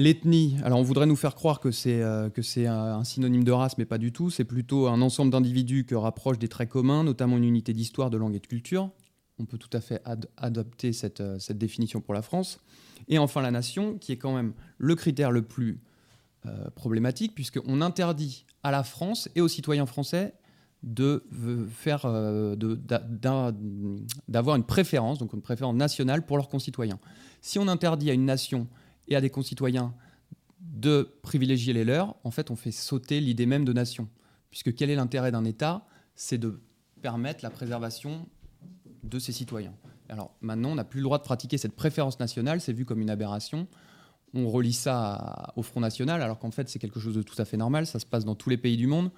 L'ethnie, 0.00 0.56
alors 0.64 0.78
on 0.78 0.82
voudrait 0.82 1.04
nous 1.04 1.14
faire 1.14 1.34
croire 1.34 1.60
que 1.60 1.70
c'est 1.70 2.00
euh, 2.00 2.30
un 2.70 3.04
synonyme 3.04 3.44
de 3.44 3.52
race, 3.52 3.76
mais 3.76 3.84
pas 3.84 3.98
du 3.98 4.12
tout. 4.12 4.30
C'est 4.30 4.44
plutôt 4.44 4.86
un 4.86 5.02
ensemble 5.02 5.30
d'individus 5.30 5.84
que 5.84 5.94
rapprochent 5.94 6.38
des 6.38 6.48
traits 6.48 6.70
communs, 6.70 7.04
notamment 7.04 7.36
une 7.36 7.44
unité 7.44 7.74
d'histoire, 7.74 8.08
de 8.08 8.16
langue 8.16 8.34
et 8.34 8.38
de 8.38 8.46
culture. 8.46 8.88
On 9.38 9.44
peut 9.44 9.58
tout 9.58 9.68
à 9.74 9.82
fait 9.82 10.02
adopter 10.38 10.92
euh, 11.20 11.38
cette, 11.38 11.58
définition 11.58 12.00
pour 12.00 12.14
la 12.14 12.22
France. 12.22 12.60
Et 13.08 13.18
enfin 13.18 13.42
la 13.42 13.50
nation, 13.50 13.98
qui 13.98 14.12
est 14.12 14.16
quand 14.16 14.34
même 14.34 14.54
le 14.78 14.94
critère 14.94 15.30
le 15.30 15.42
plus 15.42 15.82
euh, 16.46 16.70
problématique, 16.70 17.34
puisqu'on 17.34 17.82
interdit 17.82 18.46
à 18.62 18.70
la 18.70 18.84
France 18.84 19.28
et 19.34 19.42
aux 19.42 19.48
citoyens 19.48 19.84
français 19.84 20.32
d'avoir 20.82 21.36
une 24.56 24.64
préférence, 24.64 25.18
donc 25.18 25.34
une 25.34 25.42
préférence 25.42 25.76
nationale 25.76 26.24
pour 26.24 26.38
leurs 26.38 26.48
concitoyens. 26.48 26.98
Si 27.42 27.58
on 27.58 27.68
interdit 27.68 28.08
à 28.08 28.14
une 28.14 28.24
nation 28.24 28.66
et 29.10 29.16
à 29.16 29.20
des 29.20 29.30
concitoyens 29.30 29.94
de 30.60 31.16
privilégier 31.22 31.72
les 31.72 31.84
leurs, 31.84 32.16
en 32.24 32.30
fait, 32.30 32.50
on 32.50 32.56
fait 32.56 32.70
sauter 32.70 33.20
l'idée 33.20 33.46
même 33.46 33.64
de 33.64 33.72
nation. 33.72 34.08
Puisque 34.50 34.74
quel 34.74 34.90
est 34.90 34.94
l'intérêt 34.94 35.32
d'un 35.32 35.44
État 35.44 35.86
C'est 36.14 36.38
de 36.38 36.60
permettre 37.02 37.40
la 37.42 37.50
préservation 37.50 38.26
de 39.02 39.18
ses 39.18 39.32
citoyens. 39.32 39.74
Alors 40.08 40.34
maintenant, 40.40 40.70
on 40.70 40.74
n'a 40.74 40.84
plus 40.84 41.00
le 41.00 41.04
droit 41.04 41.18
de 41.18 41.22
pratiquer 41.22 41.58
cette 41.58 41.74
préférence 41.74 42.20
nationale, 42.20 42.60
c'est 42.60 42.72
vu 42.72 42.84
comme 42.84 43.00
une 43.00 43.10
aberration. 43.10 43.66
On 44.34 44.48
relie 44.48 44.72
ça 44.72 45.52
au 45.56 45.62
Front 45.62 45.80
National, 45.80 46.22
alors 46.22 46.38
qu'en 46.38 46.50
fait, 46.50 46.68
c'est 46.68 46.78
quelque 46.78 47.00
chose 47.00 47.14
de 47.14 47.22
tout 47.22 47.40
à 47.40 47.44
fait 47.44 47.56
normal. 47.56 47.86
Ça 47.86 47.98
se 47.98 48.06
passe 48.06 48.24
dans 48.24 48.34
tous 48.34 48.50
les 48.50 48.58
pays 48.58 48.76
du 48.76 48.86
monde, 48.86 49.10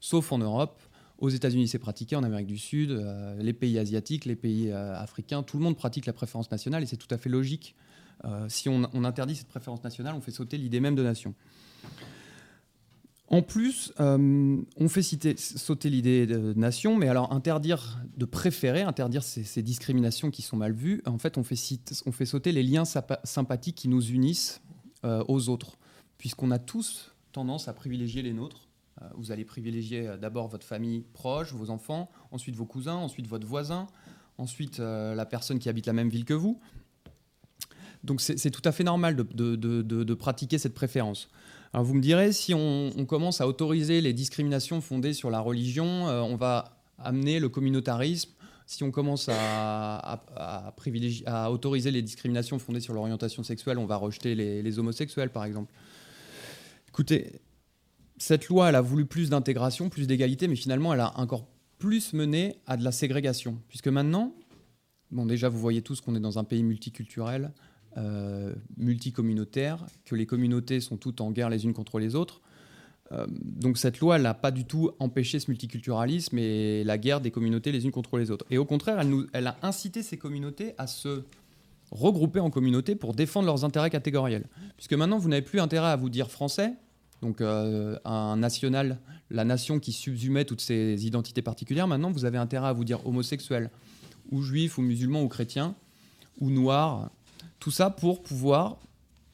sauf 0.00 0.32
en 0.32 0.38
Europe. 0.38 0.80
Aux 1.18 1.28
États-Unis, 1.28 1.68
c'est 1.68 1.78
pratiqué, 1.78 2.16
en 2.16 2.22
Amérique 2.22 2.46
du 2.46 2.58
Sud, 2.58 2.92
euh, 2.92 3.36
les 3.42 3.52
pays 3.52 3.78
asiatiques, 3.78 4.24
les 4.24 4.36
pays 4.36 4.70
euh, 4.70 4.96
africains, 4.96 5.42
tout 5.42 5.58
le 5.58 5.62
monde 5.62 5.76
pratique 5.76 6.06
la 6.06 6.12
préférence 6.12 6.50
nationale 6.50 6.82
et 6.82 6.86
c'est 6.86 6.96
tout 6.96 7.12
à 7.12 7.18
fait 7.18 7.28
logique 7.28 7.74
si 8.48 8.68
on, 8.68 8.84
interdit 9.04 9.36
cette 9.36 9.48
préférence 9.48 9.82
nationale, 9.82 10.14
on 10.14 10.20
fait 10.20 10.30
sauter 10.30 10.58
l'idée 10.58 10.80
même 10.80 10.94
de 10.94 11.02
nation. 11.02 11.34
En 13.32 13.42
plus, 13.42 13.92
euh, 14.00 14.60
on 14.76 14.88
fait 14.88 15.02
sauter 15.38 15.88
l'idée 15.88 16.26
de 16.26 16.52
nation, 16.54 16.96
mais 16.96 17.06
alors 17.06 17.32
interdire 17.32 18.00
de 18.16 18.24
préférer, 18.24 18.82
interdire 18.82 19.22
ces, 19.22 19.62
discriminations 19.62 20.32
qui 20.32 20.42
sont 20.42 20.56
mal 20.56 20.72
vues, 20.72 21.00
en 21.06 21.16
fait, 21.16 21.38
on 21.38 21.44
fait, 21.44 21.54
on 22.06 22.12
fait 22.12 22.26
sauter 22.26 22.50
les 22.50 22.64
liens 22.64 22.84
sympathiques 22.84 23.76
qui 23.76 23.86
nous 23.86 24.04
unissent 24.10 24.60
euh, 25.04 25.22
aux 25.28 25.48
autres, 25.48 25.78
puisqu'on 26.18 26.50
a 26.50 26.58
tous 26.58 27.14
tendance 27.30 27.68
à 27.68 27.72
privilégier 27.72 28.22
les 28.22 28.32
nôtres. 28.32 28.68
vous 29.14 29.30
allez 29.30 29.44
privilégier 29.44 30.16
d'abord 30.20 30.48
votre 30.48 30.66
famille 30.66 31.04
proche, 31.12 31.52
vos 31.52 31.70
enfants, 31.70 32.10
ensuite 32.32 32.56
vos 32.56 32.66
cousins, 32.66 32.96
ensuite 32.96 33.28
votre 33.28 33.46
voisin, 33.46 33.86
ensuite 34.36 34.80
la 34.80 35.24
personne 35.26 35.60
qui 35.60 35.68
habite 35.68 35.86
la 35.86 35.92
même 35.92 36.08
ville 36.08 36.24
que 36.24 36.34
vous. 36.34 36.60
Donc 38.04 38.20
c'est 38.20 38.50
tout 38.50 38.62
à 38.64 38.72
fait 38.72 38.84
normal 38.84 39.14
de, 39.14 40.14
pratiquer 40.14 40.58
cette 40.58 40.74
préférence. 40.74 41.28
Alors 41.72 41.84
vous 41.84 41.94
me 41.94 42.00
direz, 42.00 42.32
si 42.32 42.54
on, 42.54 43.04
commence 43.06 43.40
à 43.40 43.46
autoriser 43.46 44.00
les 44.00 44.12
discriminations 44.12 44.80
fondées 44.80 45.12
sur 45.12 45.30
la 45.30 45.40
religion, 45.40 46.08
euh, 46.08 46.20
on 46.20 46.36
va 46.36 46.82
amener 46.98 47.40
le 47.40 47.48
communautarisme. 47.48 48.30
Si 48.66 48.84
on 48.84 48.90
commence 48.90 49.28
à, 49.28 50.22
autoriser 51.50 51.90
les 51.90 52.02
discriminations 52.02 52.58
fondées 52.58 52.80
sur 52.80 52.94
l'orientation 52.94 53.42
sexuelle, 53.42 53.78
on 53.78 53.86
va 53.86 53.96
rejeter 53.96 54.34
les, 54.34 54.62
les, 54.62 54.78
homosexuels, 54.78 55.30
par 55.30 55.44
exemple. 55.44 55.72
Écoutez, 56.88 57.40
cette 58.16 58.46
loi, 58.48 58.68
elle 58.68 58.76
a 58.76 58.80
voulu 58.80 59.06
plus 59.06 59.28
d'intégration, 59.28 59.88
plus 59.88 60.06
d'égalité, 60.06 60.46
mais 60.46 60.54
finalement, 60.54 60.94
elle 60.94 61.00
a 61.00 61.18
encore 61.18 61.48
plus 61.78 62.12
mené 62.12 62.60
à 62.66 62.76
de 62.76 62.84
la 62.84 62.92
ségrégation. 62.92 63.58
Puisque 63.68 63.88
maintenant, 63.88 64.34
bon, 65.10 65.26
déjà, 65.26 65.48
vous 65.48 65.58
voyez 65.58 65.82
tous 65.82 66.00
qu'on 66.00 66.14
est 66.14 66.20
dans 66.20 66.38
un 66.38 66.44
pays 66.44 66.62
multiculturel, 66.62 67.52
multicommunautaire, 68.76 69.84
que 70.04 70.14
les 70.14 70.26
communautés 70.26 70.80
sont 70.80 70.96
toutes 70.96 71.20
en 71.20 71.30
guerre 71.30 71.50
les 71.50 71.64
unes 71.64 71.74
contre 71.74 71.98
les 71.98 72.14
autres. 72.14 72.40
Euh, 73.12 73.26
donc 73.28 73.78
cette 73.78 74.00
loi 74.00 74.18
n'a 74.18 74.34
pas 74.34 74.50
du 74.50 74.64
tout 74.64 74.90
empêché 74.98 75.40
ce 75.40 75.50
multiculturalisme 75.50 76.38
et 76.38 76.84
la 76.84 76.98
guerre 76.98 77.20
des 77.20 77.30
communautés 77.30 77.72
les 77.72 77.84
unes 77.84 77.90
contre 77.90 78.18
les 78.18 78.30
autres. 78.30 78.44
Et 78.50 78.58
au 78.58 78.64
contraire, 78.64 79.00
elle, 79.00 79.12
elle 79.32 79.46
a 79.46 79.56
incité 79.62 80.02
ces 80.02 80.16
communautés 80.16 80.74
à 80.78 80.86
se 80.86 81.22
regrouper 81.90 82.38
en 82.38 82.50
communautés 82.50 82.94
pour 82.94 83.14
défendre 83.14 83.46
leurs 83.46 83.64
intérêts 83.64 83.90
catégoriels. 83.90 84.46
Puisque 84.76 84.92
maintenant, 84.92 85.18
vous 85.18 85.28
n'avez 85.28 85.42
plus 85.42 85.60
intérêt 85.60 85.88
à 85.88 85.96
vous 85.96 86.08
dire 86.08 86.30
français, 86.30 86.72
donc 87.20 87.40
euh, 87.40 87.98
un 88.04 88.36
national, 88.36 89.00
la 89.28 89.44
nation 89.44 89.80
qui 89.80 89.92
subsumait 89.92 90.44
toutes 90.44 90.60
ces 90.60 91.04
identités 91.04 91.42
particulières, 91.42 91.88
maintenant 91.88 92.12
vous 92.12 92.24
avez 92.24 92.38
intérêt 92.38 92.68
à 92.68 92.72
vous 92.72 92.84
dire 92.84 93.04
homosexuel, 93.06 93.70
ou 94.30 94.40
juif, 94.42 94.78
ou 94.78 94.82
musulman, 94.82 95.22
ou 95.22 95.28
chrétien, 95.28 95.74
ou 96.40 96.50
noir, 96.50 97.10
tout 97.60 97.70
ça 97.70 97.90
pour 97.90 98.22
pouvoir 98.22 98.78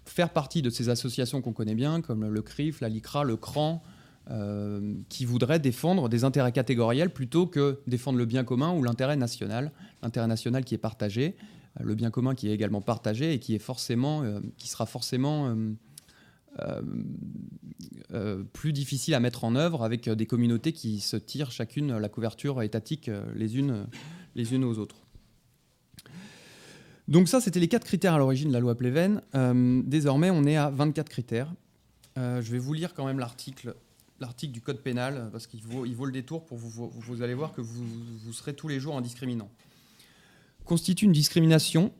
faire 0.05 0.31
partie 0.31 0.62
de 0.62 0.71
ces 0.71 0.89
associations 0.89 1.41
qu'on 1.41 1.53
connaît 1.53 1.75
bien, 1.75 2.01
comme 2.01 2.29
le 2.29 2.43
CRIF, 2.43 2.81
la 2.81 2.89
LICRA, 2.89 3.25
le 3.25 3.37
CRAN, 3.37 3.83
euh, 4.29 4.95
qui 5.09 5.25
voudraient 5.25 5.61
défendre 5.61 6.09
des 6.09 6.25
intérêts 6.25 6.51
catégoriels 6.51 7.11
plutôt 7.11 7.47
que 7.47 7.79
défendre 7.87 8.19
le 8.19 8.25
bien 8.25 8.43
commun 8.43 8.73
ou 8.73 8.83
l'intérêt 8.83 9.17
national, 9.17 9.71
l'intérêt 10.03 10.27
national 10.27 10.65
qui 10.65 10.75
est 10.75 10.79
partagé, 10.79 11.37
euh, 11.81 11.85
le 11.85 11.95
bien 11.95 12.11
commun 12.11 12.35
qui 12.35 12.49
est 12.49 12.53
également 12.53 12.81
partagé 12.81 13.35
et 13.35 13.39
qui, 13.39 13.55
est 13.55 13.61
forcément, 13.61 14.25
euh, 14.25 14.41
qui 14.59 14.69
sera 14.69 14.85
forcément 14.85 15.55
plus 18.55 18.73
difficile 18.73 19.15
à 19.15 19.21
mettre 19.21 19.45
en 19.45 19.55
œuvre 19.55 19.85
avec 19.85 20.09
des 20.09 20.27
communautés 20.27 20.73
qui 20.73 21.01
se 21.01 21.17
tirent 21.17 21.51
chacune 21.51 21.99
la 21.99 22.09
couverture 22.09 22.62
étatique 22.62 23.11
les 23.35 23.59
unes 23.59 24.65
aux 24.65 24.79
autres. 24.79 25.06
Donc 27.09 27.29
ça, 27.29 27.40
c'était 27.40 27.61
les 27.61 27.69
quatre 27.69 27.85
critères 27.85 28.14
à 28.14 28.19
l'origine 28.19 28.49
de 28.49 28.53
la 28.53 28.61
loi 28.61 28.75
Pleven. 28.75 29.21
désormais, 29.87 30.31
on 30.31 30.45
est 30.45 30.57
à 30.57 30.71
24 30.71 31.09
critères. 31.09 31.53
je 32.16 32.51
vais 32.51 32.59
vous 32.59 32.73
lire 32.73 32.95
quand 32.95 33.07
même 33.07 33.19
l'article 33.19 33.75
du 34.42 34.61
code 34.61 34.81
pénal, 34.81 35.29
parce 35.31 35.47
qu'il 35.47 35.62
vaut, 35.62 35.85
le 35.85 36.12
détour 36.12 36.45
pour 36.45 36.59
vous, 36.59 36.90
vous, 36.92 37.23
allez 37.23 37.35
voir 37.35 37.53
que 37.53 37.61
vous, 37.61 37.85
vous 38.25 38.33
serez 38.33 38.55
tous 38.55 38.69
les 38.69 38.81
jours 38.81 38.95
en 38.95 39.01
discriminant. 39.01 39.49
Constitue 40.64 41.05
une 41.05 41.12
discrimination 41.12 41.92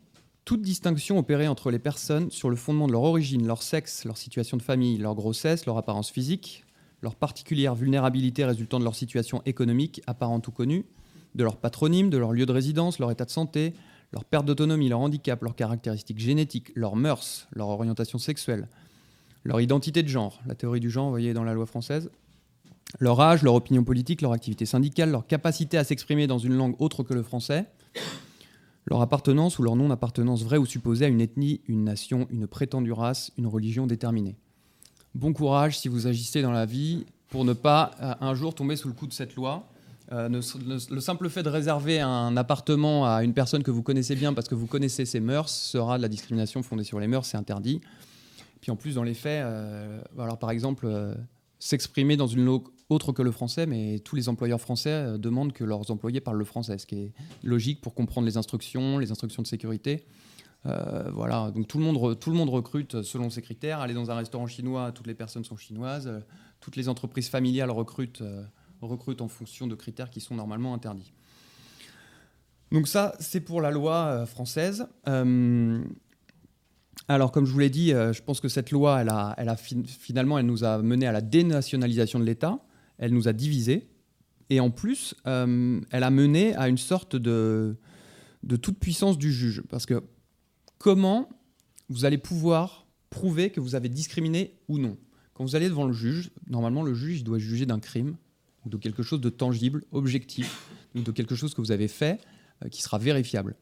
toute 0.47 0.63
distinction 0.63 1.19
opérée 1.19 1.49
entre 1.49 1.73
les 1.73 1.81
personnes 1.81 2.31
sur 2.31 2.49
le 2.49 2.57
fondement 2.57 2.87
de 2.87 2.93
leur 2.93 3.03
origine, 3.03 3.47
leur 3.47 3.65
sexe, 3.65 4.05
leur 4.05 4.17
situation 4.17 4.57
de 4.57 4.63
famille, 4.63 4.97
leur 4.97 5.17
grossesse, 5.17 5.67
leur 5.67 5.77
apparence 5.77 6.09
physique, 6.09 6.65
leur 7.03 7.17
particulière 7.17 7.75
vulnérabilité 7.75 8.45
résultant 8.45 8.79
de 8.79 8.85
leur 8.85 8.95
situation 8.95 9.43
économique, 9.45 10.03
apparente 10.07 10.47
ou 10.47 10.53
connue, 10.53 10.87
de 11.35 11.43
leur 11.43 11.57
patronyme, 11.57 12.11
de 12.11 12.17
leur 12.17 12.33
lieu 12.33 12.47
de 12.47 12.53
résidence, 12.53 13.01
leur 13.01 13.11
état 13.11 13.25
de 13.25 13.31
santé, 13.31 13.75
leur 14.13 14.25
perte 14.25 14.47
d'autonomie, 14.47 14.89
leur 14.89 15.01
handicap, 15.01 15.43
leurs 15.43 15.57
caractéristiques 15.57 16.19
génétiques, 16.19 16.73
leurs 16.75 16.97
mœurs, 16.97 17.49
leur 17.53 17.69
orientation 17.69 18.19
sexuelle, 18.19 18.69
leur 19.45 19.61
identité 19.61 20.03
de 20.03 20.09
genre, 20.09 20.41
la 20.47 20.55
théorie 20.55 20.81
du 20.81 20.91
genre, 20.91 21.05
vous 21.05 21.11
voyez, 21.11 21.35
dans 21.35 21.45
la 21.45 21.55
loi 21.55 21.67
française, 21.67 22.11
leur 22.99 23.21
âge, 23.21 23.43
leur 23.43 23.55
opinion 23.55 23.85
politique, 23.85 24.23
leur 24.23 24.33
activité 24.33 24.65
syndicale, 24.65 25.11
leur 25.11 25.27
capacité 25.27 25.77
à 25.77 25.85
s'exprimer 25.85 26.27
dans 26.27 26.39
une 26.39 26.55
langue 26.55 26.75
autre 26.79 27.03
que 27.03 27.15
le 27.15 27.23
français, 27.23 27.67
leur 28.87 29.01
appartenance 29.01 29.59
ou 29.59 29.63
leur 29.63 29.77
non-appartenance 29.77 30.45
vraie 30.45 30.59
ou 30.59 30.67
supposée 30.67 31.07
à 31.07 31.09
une 31.09 31.21
ethnie, 31.21 31.61
une 31.67 31.85
nation, 31.85 32.29
une 32.31 32.47
prétendue 32.47 32.93
race, 32.93 33.33
une 33.37 33.47
religion 33.47 33.87
déterminée. 33.87 34.37
Bon 35.15 35.33
courage 35.33 35.79
si 35.79 35.89
vous 35.89 36.07
agissez 36.07 36.43
dans 36.43 36.53
la 36.53 36.67
vie 36.67 37.07
pour 37.29 37.45
ne 37.45 37.53
pas 37.53 37.93
euh, 38.01 38.15
un 38.21 38.35
jour 38.35 38.55
tomber 38.55 38.77
sous 38.77 38.89
le 38.89 38.95
coup 38.95 39.07
de 39.07 39.13
cette 39.13 39.35
loi. 39.35 39.67
Euh, 40.13 40.29
le, 40.29 41.01
simple 41.01 41.29
fait 41.29 41.43
de 41.43 41.49
réserver 41.49 42.01
un 42.01 42.37
appartement 42.37 43.07
à 43.07 43.25
une 43.25 43.35
personne 43.35 43.63
que 43.63 43.71
vous 43.71 43.83
connaissez 43.83 44.15
bien 44.15 44.35
parce 44.35 44.49
que 44.49 44.55
vous 44.55 44.67
connaissez 44.67 45.05
ses 45.05 45.21
mœurs 45.21 45.51
sera 45.51 45.97
de 45.97 46.03
la 46.03 46.09
discrimination 46.09 46.63
fondée 46.63 46.85
sur 46.85 47.01
les 47.01 47.09
mœurs, 47.09 47.27
c'est 47.27 47.37
interdit. 47.37 47.81
Puis 48.61 48.71
en 48.71 48.77
plus, 48.77 48.95
dans 48.95 49.03
les 49.03 49.15
faits, 49.15 49.43
euh, 49.45 50.01
alors 50.19 50.39
par 50.39 50.51
exemple, 50.51 50.87
euh, 50.87 51.15
s'exprimer 51.59 52.17
dans 52.17 52.29
une 52.29 52.45
langue 52.45 52.69
autre 52.89 53.11
que 53.11 53.23
le 53.23 53.33
français, 53.33 53.67
mais 53.67 53.99
tous 53.99 54.15
les 54.15 54.29
employeurs 54.29 54.61
français 54.61 55.19
demandent 55.19 55.53
que 55.53 55.65
leurs 55.65 55.91
employés 55.91 56.21
parlent 56.21 56.39
le 56.39 56.45
français, 56.45 56.79
ce 56.79 56.87
qui 56.87 56.97
est 56.97 57.13
logique 57.43 57.81
pour 57.81 57.95
comprendre 57.95 58.29
les 58.29 58.37
instructions, 58.37 58.99
les 58.99 59.11
instructions 59.11 59.43
de 59.43 59.49
sécurité. 59.49 60.05
voilà, 61.13 61.51
donc 61.51 61.67
tout 61.67 61.79
le, 61.79 61.85
monde 61.85 62.21
tout 62.21 62.31
le 62.31 62.37
monde 62.37 62.51
recrute 62.51 63.03
selon 63.03 63.29
ces 63.29 63.43
critères. 63.43 63.81
Aller 63.81 63.95
dans 63.95 64.13
un 64.13 64.15
restaurant 64.15 64.47
chinois, 64.47 64.93
toutes 64.93 65.09
les 65.09 65.15
personnes 65.15 65.45
sont 65.45 65.57
chinoises. 65.57 66.09
toutes 66.61 66.77
les 66.77 66.89
entreprises 66.89 67.29
familiales 67.29 67.73
recrutent, 67.73 68.23
recrutent 68.81 69.23
en 69.23 69.29
fonction 69.29 69.67
de 69.67 69.75
critères 69.75 70.11
qui 70.11 70.21
sont 70.21 70.35
normalement 70.35 70.75
interdits. 70.75 71.13
Donc 72.73 72.89
ça, 72.89 73.15
c'est 73.21 73.41
pour 73.41 73.61
la 73.61 73.71
loi 73.71 74.27
française. 74.27 74.87
Alors, 77.09 77.31
comme 77.31 77.47
je 77.47 77.53
vous 77.53 77.59
l'ai 77.61 77.71
dit, 77.71 77.93
euh, 77.93 78.13
je 78.13 78.23
pense 78.23 78.41
que 78.41 78.49
cette 78.49 78.71
loi, 78.73 79.01
elle 79.01 79.09
a, 79.49 79.57
finalement, 79.57 80.39
elle 80.39 80.47
nous 80.47 80.65
a 80.65 80.83
mené 80.83 81.07
à 81.07 81.13
la 81.13 81.21
dénationalisation 81.21 82.19
de 82.19 82.25
l'État. 82.25 82.59
Elle 82.99 83.13
nous 83.13 83.29
a 83.29 83.33
divisés. 83.33 83.89
Et 84.51 84.59
en 84.61 84.71
plus, 84.71 85.15
euh, 85.27 85.81
elle 85.91 86.03
a 86.03 86.11
mené 86.11 86.55
à 86.57 86.69
une 86.69 86.79
sorte 86.79 87.15
de, 87.15 87.77
de 88.43 88.57
toute 88.57 88.79
puissance 88.79 89.19
du 89.19 89.33
juge. 89.33 89.63
Parce 89.69 89.87
que 89.87 90.03
comment 90.79 91.29
vous 91.89 92.05
allez 92.05 92.19
pouvoir 92.19 92.87
prouver 93.11 93.51
que 93.51 93.61
vous 93.61 93.75
avez 93.77 93.89
discriminé 93.89 94.55
ou 94.69 94.79
non? 94.79 94.97
Quand 95.35 95.45
vous 95.45 95.55
allez 95.55 95.69
devant 95.69 95.87
le 95.87 95.93
juge, 95.93 96.31
normalement, 96.49 96.83
le 96.83 96.95
juge 96.95 97.23
doit 97.23 97.39
juger 97.39 97.67
d'un 97.67 97.79
crime 97.79 98.17
de 98.67 98.77
quelque 98.77 99.03
chose 99.03 99.21
de 99.21 99.31
tangible, 99.31 99.85
objectif, 99.93 100.69
de 100.95 101.11
quelque 101.11 101.35
chose 101.35 101.55
que 101.55 101.61
vous 101.61 101.73
avez 101.73 101.89
fait 101.89 102.21
euh, 102.65 102.69
qui 102.69 102.83
sera 102.83 102.99
vérifiable. 102.99 103.57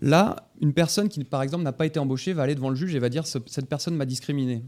Là, 0.00 0.48
une 0.60 0.72
personne 0.72 1.08
qui, 1.08 1.22
par 1.24 1.42
exemple, 1.42 1.64
n'a 1.64 1.72
pas 1.72 1.86
été 1.86 1.98
embauchée 1.98 2.32
va 2.32 2.42
aller 2.42 2.54
devant 2.54 2.70
le 2.70 2.76
juge 2.76 2.94
et 2.94 2.98
va 2.98 3.08
dire 3.08 3.26
cette 3.26 3.68
personne 3.68 3.96
m'a 3.96 4.06
discriminé 4.06 4.64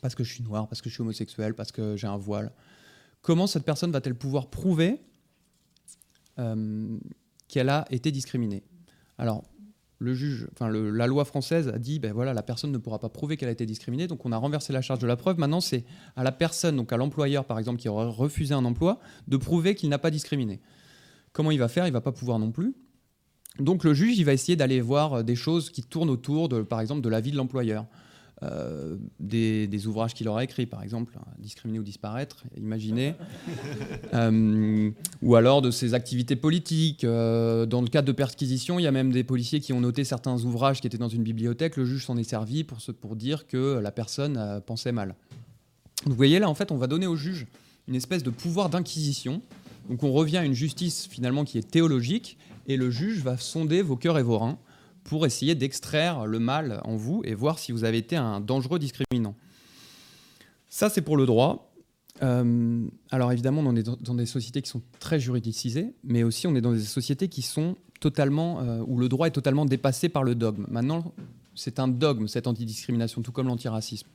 parce 0.00 0.14
que 0.14 0.24
je 0.24 0.34
suis 0.34 0.42
noir, 0.42 0.68
parce 0.68 0.82
que 0.82 0.88
je 0.88 0.94
suis 0.94 1.02
homosexuel, 1.02 1.54
parce 1.54 1.72
que 1.72 1.96
j'ai 1.96 2.06
un 2.06 2.16
voile. 2.16 2.52
Comment 3.22 3.46
cette 3.46 3.64
personne 3.64 3.90
va-t-elle 3.90 4.14
pouvoir 4.14 4.50
prouver 4.50 5.00
euh, 6.38 6.98
qu'elle 7.48 7.70
a 7.70 7.86
été 7.90 8.12
discriminée? 8.12 8.62
Alors, 9.18 9.44
le 9.98 10.14
juge, 10.14 10.48
la 10.60 11.06
loi 11.06 11.24
française 11.24 11.68
a 11.68 11.78
dit, 11.78 11.98
ben 11.98 12.12
voilà, 12.12 12.34
la 12.34 12.42
personne 12.42 12.70
ne 12.70 12.78
pourra 12.78 12.98
pas 12.98 13.08
prouver 13.08 13.36
qu'elle 13.36 13.48
a 13.48 13.52
été 13.52 13.64
discriminée, 13.64 14.06
donc 14.06 14.26
on 14.26 14.32
a 14.32 14.36
renversé 14.36 14.72
la 14.72 14.82
charge 14.82 14.98
de 14.98 15.06
la 15.06 15.16
preuve. 15.16 15.38
Maintenant, 15.38 15.60
c'est 15.60 15.84
à 16.16 16.22
la 16.22 16.32
personne, 16.32 16.76
donc 16.76 16.92
à 16.92 16.96
l'employeur 16.96 17.44
par 17.44 17.58
exemple, 17.58 17.80
qui 17.80 17.88
aurait 17.88 18.06
refusé 18.06 18.54
un 18.54 18.64
emploi, 18.64 19.00
de 19.26 19.36
prouver 19.36 19.74
qu'il 19.74 19.88
n'a 19.88 19.98
pas 19.98 20.10
discriminé. 20.10 20.60
Comment 21.32 21.50
il 21.50 21.58
va 21.58 21.68
faire? 21.68 21.86
Il 21.86 21.92
va 21.92 22.00
pas 22.00 22.12
pouvoir 22.12 22.38
non 22.38 22.50
plus. 22.50 22.74
Donc 23.58 23.84
le 23.84 23.94
juge, 23.94 24.18
il 24.18 24.24
va 24.24 24.32
essayer 24.32 24.56
d'aller 24.56 24.80
voir 24.80 25.14
euh, 25.14 25.22
des 25.22 25.36
choses 25.36 25.70
qui 25.70 25.82
tournent 25.82 26.10
autour, 26.10 26.48
de, 26.48 26.62
par 26.62 26.80
exemple, 26.80 27.00
de 27.00 27.08
la 27.08 27.20
vie 27.20 27.30
de 27.30 27.36
l'employeur. 27.36 27.86
Euh, 28.42 28.96
des, 29.18 29.86
ouvrages 29.86 30.12
qu'il 30.12 30.28
aura 30.28 30.44
écrits, 30.44 30.66
par 30.66 30.82
exemple, 30.82 31.14
hein, 31.18 31.24
Discriminer 31.38 31.78
ou 31.78 31.82
disparaître, 31.82 32.44
imaginez, 32.58 33.14
euh, 34.14 34.90
ou 35.22 35.36
alors 35.36 35.62
de 35.62 35.70
ses 35.70 35.94
activités 35.94 36.36
politiques. 36.36 37.04
dans 37.04 37.80
le 37.80 37.88
cadre 37.88 38.06
de 38.06 38.12
perquisition, 38.12 38.78
il 38.78 38.82
y 38.82 38.86
a 38.86 38.92
même 38.92 39.10
des 39.10 39.24
policiers 39.24 39.60
qui 39.60 39.72
ont 39.72 39.80
noté 39.80 40.04
certains 40.04 40.36
ouvrages 40.44 40.80
qui 40.80 40.86
étaient 40.86 40.98
dans 40.98 41.08
une 41.08 41.22
bibliothèque. 41.22 41.76
Le 41.76 41.86
juge 41.86 42.04
s'en 42.04 42.18
est 42.18 42.24
servi 42.24 42.62
pour, 42.64 42.78
pour 43.00 43.16
dire 43.16 43.46
que 43.46 43.78
la 43.78 43.90
personne 43.90 44.60
pensait 44.66 44.92
mal. 44.92 45.14
vous 46.04 46.14
voyez 46.14 46.38
là, 46.38 46.50
en 46.50 46.54
fait, 46.54 46.70
on 46.70 46.76
va 46.76 46.88
donner 46.88 47.06
au 47.06 47.16
juge 47.16 47.46
une 47.88 47.94
espèce 47.94 48.22
de 48.22 48.30
pouvoir 48.30 48.68
d'inquisition. 48.68 49.40
Donc 49.88 50.02
on 50.02 50.12
revient 50.12 50.38
à 50.38 50.44
une 50.44 50.54
justice 50.54 51.06
finalement 51.10 51.44
qui 51.44 51.58
est 51.58 51.70
théologique 51.70 52.36
et 52.66 52.76
le 52.76 52.90
juge 52.90 53.22
va 53.22 53.36
sonder 53.36 53.82
vos 53.82 53.96
cœurs 53.96 54.18
et 54.18 54.22
vos 54.22 54.38
reins 54.38 54.58
pour 55.06 55.24
essayer 55.24 55.54
d'extraire 55.54 56.26
le 56.26 56.38
mal 56.40 56.80
en 56.84 56.96
vous 56.96 57.22
et 57.24 57.34
voir 57.34 57.58
si 57.58 57.70
vous 57.70 57.84
avez 57.84 57.98
été 57.98 58.16
un 58.16 58.40
dangereux 58.40 58.78
discriminant. 58.78 59.34
Ça, 60.68 60.90
c'est 60.90 61.00
pour 61.00 61.16
le 61.16 61.26
droit. 61.26 61.72
Euh, 62.22 62.86
alors 63.10 63.30
évidemment, 63.32 63.62
on 63.64 63.76
est 63.76 63.84
dans 63.84 64.14
des 64.14 64.26
sociétés 64.26 64.62
qui 64.62 64.68
sont 64.68 64.82
très 64.98 65.20
juridicisées, 65.20 65.94
mais 66.02 66.24
aussi 66.24 66.46
on 66.46 66.54
est 66.56 66.60
dans 66.60 66.72
des 66.72 66.80
sociétés 66.80 67.28
qui 67.28 67.42
sont 67.42 67.76
totalement, 68.00 68.60
euh, 68.60 68.82
où 68.86 68.98
le 68.98 69.08
droit 69.08 69.28
est 69.28 69.32
totalement 69.32 69.64
dépassé 69.64 70.08
par 70.08 70.24
le 70.24 70.34
dogme. 70.34 70.66
Maintenant, 70.68 71.12
c'est 71.54 71.78
un 71.78 71.88
dogme, 71.88 72.26
cette 72.26 72.48
antidiscrimination, 72.48 73.22
tout 73.22 73.32
comme 73.32 73.46
l'antiracisme. 73.46 74.08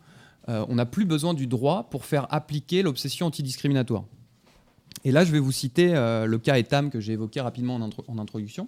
Euh, 0.50 0.66
on 0.68 0.76
n'a 0.76 0.86
plus 0.86 1.06
besoin 1.06 1.34
du 1.34 1.48
droit 1.48 1.90
pour 1.90 2.04
faire 2.04 2.28
appliquer 2.34 2.82
l'obsession 2.82 3.28
antidiscriminatoire. 3.28 4.04
Et 5.06 5.12
là, 5.12 5.24
je 5.24 5.32
vais 5.32 5.40
vous 5.40 5.54
citer 5.54 5.94
le 5.94 6.38
cas 6.38 6.58
Etam 6.58 6.90
que 6.92 7.00
j'ai 7.00 7.14
évoqué 7.14 7.40
rapidement 7.40 7.76
en, 7.76 8.18
introduction. 8.20 8.68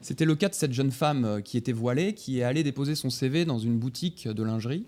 C'était 0.00 0.24
le 0.24 0.36
cas 0.36 0.48
de 0.48 0.54
cette 0.54 0.72
jeune 0.72 0.92
femme 0.92 1.24
euh, 1.24 1.40
qui 1.40 1.56
était 1.56 1.72
voilée, 1.72 2.14
qui 2.14 2.38
est 2.38 2.42
allée 2.42 2.62
déposer 2.62 2.94
son 2.94 3.10
CV 3.10 3.44
dans 3.44 3.58
une 3.58 3.78
boutique 3.78 4.28
de 4.28 4.42
lingerie 4.42 4.84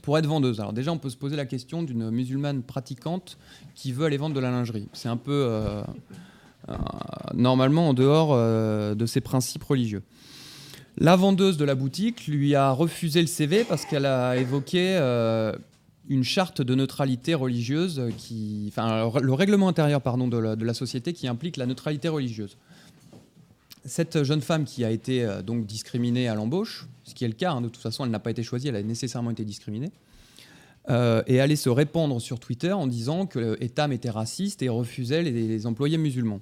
pour 0.00 0.18
être 0.18 0.26
vendeuse. 0.26 0.60
Alors 0.60 0.72
déjà, 0.72 0.92
on 0.92 0.98
peut 0.98 1.10
se 1.10 1.16
poser 1.16 1.36
la 1.36 1.46
question 1.46 1.82
d'une 1.82 2.10
musulmane 2.10 2.62
pratiquante 2.62 3.38
qui 3.74 3.92
veut 3.92 4.04
aller 4.04 4.16
vendre 4.16 4.34
de 4.34 4.40
la 4.40 4.50
lingerie. 4.50 4.88
C'est 4.92 5.08
un 5.08 5.16
peu 5.16 5.46
euh, 5.48 5.82
normalement 7.34 7.88
en 7.88 7.94
dehors 7.94 8.36
de 8.96 9.06
ses 9.06 9.20
principes 9.20 9.62
religieux. 9.62 10.02
La 10.98 11.14
vendeuse 11.14 11.56
de 11.56 11.64
la 11.64 11.76
boutique 11.76 12.26
lui 12.26 12.54
a 12.56 12.72
refusé 12.72 13.20
le 13.20 13.28
CV 13.28 13.64
parce 13.64 13.84
qu'elle 13.84 14.06
a 14.06 14.36
évoqué 14.36 14.96
une 16.08 16.24
charte 16.24 16.62
de 16.62 16.74
neutralité 16.74 17.34
religieuse 17.34 18.02
qui, 18.18 18.66
enfin, 18.68 19.08
le 19.20 19.32
règlement 19.32 19.68
intérieur 19.68 20.00
pardon, 20.00 20.28
de, 20.28 20.36
la, 20.36 20.74
société 20.74 21.12
qui 21.12 21.28
implique 21.28 21.56
la 21.56 21.66
neutralité 21.66 22.08
religieuse. 22.08 22.56
Cette 23.84 24.22
jeune 24.22 24.40
femme 24.40 24.64
qui 24.64 24.84
a 24.84 24.90
été 24.90 25.24
euh, 25.24 25.42
donc 25.42 25.66
discriminée 25.66 26.28
à 26.28 26.34
l'embauche, 26.34 26.88
ce 27.04 27.14
qui 27.14 27.24
est 27.24 27.28
le 27.28 27.34
cas, 27.34 27.52
hein, 27.52 27.60
de 27.60 27.68
toute 27.68 27.82
façon 27.82 28.04
elle 28.04 28.10
n'a 28.10 28.20
pas 28.20 28.30
été 28.30 28.42
choisie, 28.42 28.68
elle 28.68 28.76
a 28.76 28.82
nécessairement 28.82 29.30
été 29.30 29.44
discriminée, 29.44 29.90
euh, 30.90 31.22
et 31.26 31.40
allait 31.40 31.56
se 31.56 31.68
répandre 31.68 32.20
sur 32.20 32.38
Twitter 32.38 32.72
en 32.72 32.86
disant 32.86 33.26
que 33.26 33.56
Etam 33.60 33.92
était 33.92 34.10
raciste 34.10 34.62
et 34.62 34.68
refusait 34.68 35.22
les 35.22 35.66
employés 35.66 35.98
musulmans. 35.98 36.40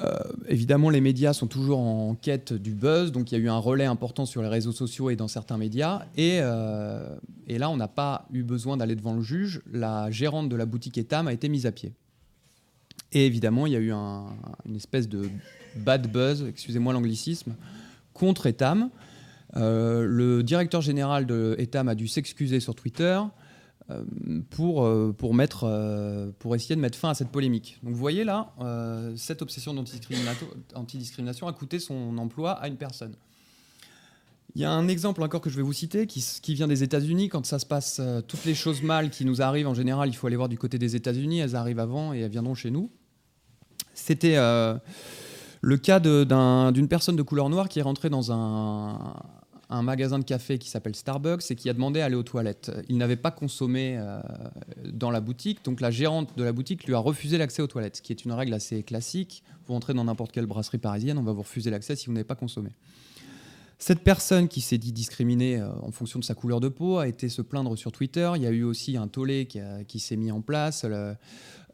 Euh, 0.00 0.18
évidemment, 0.48 0.90
les 0.90 1.00
médias 1.00 1.32
sont 1.32 1.46
toujours 1.46 1.78
en 1.78 2.14
quête 2.14 2.52
du 2.52 2.72
buzz, 2.72 3.12
donc 3.12 3.30
il 3.30 3.38
y 3.38 3.40
a 3.40 3.44
eu 3.44 3.48
un 3.48 3.58
relais 3.58 3.84
important 3.84 4.26
sur 4.26 4.42
les 4.42 4.48
réseaux 4.48 4.72
sociaux 4.72 5.10
et 5.10 5.16
dans 5.16 5.28
certains 5.28 5.58
médias. 5.58 6.06
Et, 6.16 6.38
euh, 6.40 7.16
là, 7.48 7.70
on 7.70 7.76
n'a 7.76 7.88
pas 7.88 8.26
eu 8.32 8.42
besoin 8.42 8.76
d'aller 8.76 8.96
devant 8.96 9.14
le 9.14 9.22
juge. 9.22 9.62
La 9.70 10.10
gérante 10.10 10.48
de 10.48 10.56
la 10.56 10.66
boutique 10.66 10.98
Etam 10.98 11.28
a 11.28 11.32
été 11.32 11.48
mise 11.48 11.66
à 11.66 11.72
pied. 11.72 11.92
Et 13.12 13.26
évidemment, 13.26 13.66
il 13.66 13.72
y 13.72 13.76
a 13.76 13.80
eu 13.80 13.92
une 13.92 14.76
espèce 14.76 15.08
de 15.08 15.28
bad 15.76 16.10
buzz, 16.10 16.44
excusez-moi 16.48 16.92
l'anglicisme, 16.92 17.54
contre 18.14 18.46
Etam. 18.46 18.90
le 19.54 20.42
directeur 20.42 20.80
général 20.80 21.26
de 21.26 21.54
Etam 21.58 21.88
a 21.88 21.94
dû 21.94 22.08
s'excuser 22.08 22.60
sur 22.60 22.74
Twitter 22.74 23.20
pour, 24.50 24.88
pour, 25.18 25.34
mettre, 25.34 26.32
pour 26.38 26.54
essayer 26.54 26.74
de 26.74 26.80
mettre 26.80 26.96
fin 26.96 27.10
à 27.10 27.14
cette 27.14 27.28
polémique. 27.28 27.78
Donc 27.82 27.92
vous 27.92 27.98
voyez 27.98 28.24
là, 28.24 28.54
cette 29.16 29.42
obsession 29.42 29.74
d'antidiscrimination 29.74 31.46
a 31.46 31.52
coûté 31.52 31.78
son 31.78 32.16
emploi 32.16 32.52
à 32.52 32.68
une 32.68 32.76
personne. 32.76 33.14
Il 34.54 34.60
y 34.60 34.64
a 34.66 34.70
un 34.70 34.86
exemple 34.88 35.22
encore 35.22 35.40
que 35.40 35.48
je 35.48 35.56
vais 35.56 35.62
vous 35.62 35.72
citer 35.72 36.06
qui, 36.06 36.54
vient 36.54 36.68
des 36.68 36.82
États-Unis. 36.82 37.30
Quand 37.30 37.46
ça 37.46 37.58
se 37.58 37.64
passe, 37.64 37.98
euh, 38.00 38.20
toutes 38.20 38.44
les 38.44 38.54
choses 38.54 38.82
mal 38.82 39.08
qui 39.08 39.24
nous 39.24 39.40
arrivent 39.40 39.68
en 39.68 39.74
général, 39.74 40.10
il 40.10 40.14
faut 40.14 40.26
aller 40.26 40.36
voir 40.36 40.50
du 40.50 40.58
côté 40.58 40.78
des 40.78 40.94
États-Unis. 40.94 41.38
Elles 41.38 41.56
arrivent 41.56 41.78
avant 41.78 42.12
et 42.12 42.20
elles 42.20 42.30
viendront 42.30 42.54
chez 42.54 42.70
nous. 42.70 42.90
C'était 43.94 44.36
euh, 44.36 44.76
le 45.60 45.76
cas 45.76 46.00
d'une 46.00 46.88
personne 46.88 47.16
de 47.16 47.22
couleur 47.22 47.48
noire 47.48 47.68
qui 47.68 47.78
est 47.78 47.82
rentrée 47.82 48.10
dans 48.10 48.32
un, 48.32 49.14
magasin 49.82 50.18
de 50.18 50.24
café 50.24 50.58
qui 50.58 50.68
s'appelle 50.68 50.94
Starbucks 50.94 51.50
et 51.50 51.54
qui 51.54 51.70
a 51.70 51.72
demandé 51.72 52.00
à 52.00 52.06
aller 52.06 52.14
aux 52.14 52.22
toilettes. 52.22 52.70
Il 52.88 52.98
n'avait 52.98 53.16
pas 53.16 53.30
consommé 53.30 53.96
euh, 53.98 54.20
dans 54.84 55.10
la 55.10 55.20
boutique, 55.20 55.64
donc 55.64 55.80
la 55.80 55.90
gérante 55.90 56.36
de 56.36 56.44
la 56.44 56.52
boutique 56.52 56.84
lui 56.84 56.94
a 56.94 56.98
refusé 56.98 57.38
l'accès 57.38 57.62
aux 57.62 57.66
toilettes, 57.66 57.96
ce 57.96 58.02
qui 58.02 58.12
est 58.12 58.24
une 58.24 58.32
règle 58.32 58.52
assez 58.52 58.82
classique. 58.82 59.42
Vous 59.66 59.74
entrez 59.74 59.94
dans 59.94 60.04
n'importe 60.04 60.32
quelle 60.32 60.46
brasserie 60.46 60.78
parisienne, 60.78 61.16
on 61.16 61.22
va 61.22 61.32
vous 61.32 61.42
refuser 61.42 61.70
l'accès 61.70 61.96
si 61.96 62.06
vous 62.06 62.12
n'avez 62.12 62.24
pas 62.24 62.34
consommé. 62.34 62.70
Cette 63.82 64.04
personne 64.04 64.46
qui 64.46 64.60
s'est 64.60 64.78
dit 64.78 64.92
discriminée 64.92 65.58
euh, 65.58 65.68
en 65.82 65.90
fonction 65.90 66.20
de 66.20 66.24
sa 66.24 66.34
couleur 66.34 66.60
de 66.60 66.68
peau 66.68 66.98
a 66.98 67.08
été 67.08 67.28
se 67.28 67.42
plaindre 67.42 67.76
sur 67.76 67.90
Twitter. 67.90 68.30
Il 68.36 68.42
y 68.42 68.46
a 68.46 68.50
eu 68.50 68.62
aussi 68.62 68.96
un 68.96 69.08
tollé 69.08 69.48
qui, 69.88 69.98
s'est 69.98 70.16
mis 70.16 70.30
en 70.30 70.40
place. 70.40 70.86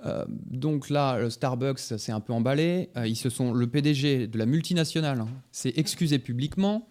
Euh, 0.04 0.24
donc 0.28 0.90
là, 0.90 1.28
Starbucks 1.28 1.78
s'est 1.78 2.12
un 2.12 2.20
peu 2.20 2.32
emballé. 2.32 2.90
Euh, 2.96 3.06
ils 3.06 3.16
se 3.16 3.30
sont, 3.30 3.52
le 3.52 3.66
PDG 3.66 4.26
de 4.26 4.38
la 4.38 4.46
multinationale 4.46 5.20
hein, 5.20 5.28
s'est 5.50 5.72
excusé 5.76 6.18
publiquement. 6.18 6.88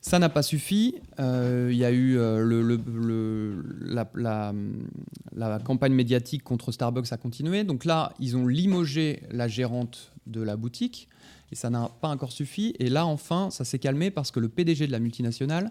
Ça 0.00 0.18
n'a 0.18 0.28
pas 0.28 0.42
suffi. 0.42 0.96
il 1.18 1.76
y 1.76 1.84
a 1.84 1.90
eu 1.90 2.18
la, 3.86 5.58
campagne 5.64 5.94
médiatique 5.94 6.42
contre 6.42 6.72
Starbucks 6.72 7.10
a 7.10 7.16
continué. 7.16 7.64
Donc 7.64 7.86
là, 7.86 8.12
ils 8.20 8.36
ont 8.36 8.46
limogé 8.46 9.22
la 9.30 9.48
gérante 9.48 10.12
de 10.26 10.42
la 10.42 10.56
boutique 10.56 11.08
et 11.52 11.54
ça 11.54 11.70
n'a 11.70 11.88
pas 12.02 12.08
encore 12.08 12.32
suffi. 12.32 12.74
Et 12.80 12.90
là, 12.90 13.06
enfin, 13.06 13.48
ça 13.50 13.64
s'est 13.64 13.78
calmé 13.78 14.10
parce 14.10 14.30
que 14.30 14.40
le 14.40 14.50
PDG 14.50 14.86
de 14.86 14.92
la 14.92 14.98
multinationale 14.98 15.70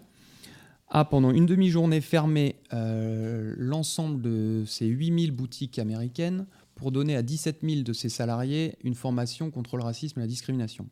a, 0.88 1.04
pendant 1.04 1.30
une 1.30 1.46
demi-journée, 1.46 2.00
fermé 2.00 2.56
euh, 2.72 3.54
l'ensemble 3.56 4.22
de 4.22 4.64
ses 4.66 4.86
8000 4.86 5.32
boutiques 5.32 5.78
américaines 5.78 6.46
pour 6.74 6.92
donner 6.92 7.16
à 7.16 7.22
17 7.22 7.60
000 7.62 7.82
de 7.82 7.92
ses 7.92 8.08
salariés 8.08 8.76
une 8.82 8.94
formation 8.94 9.50
contre 9.50 9.76
le 9.76 9.82
racisme 9.82 10.18
et 10.20 10.22
la 10.22 10.28
discrimination. 10.28 10.88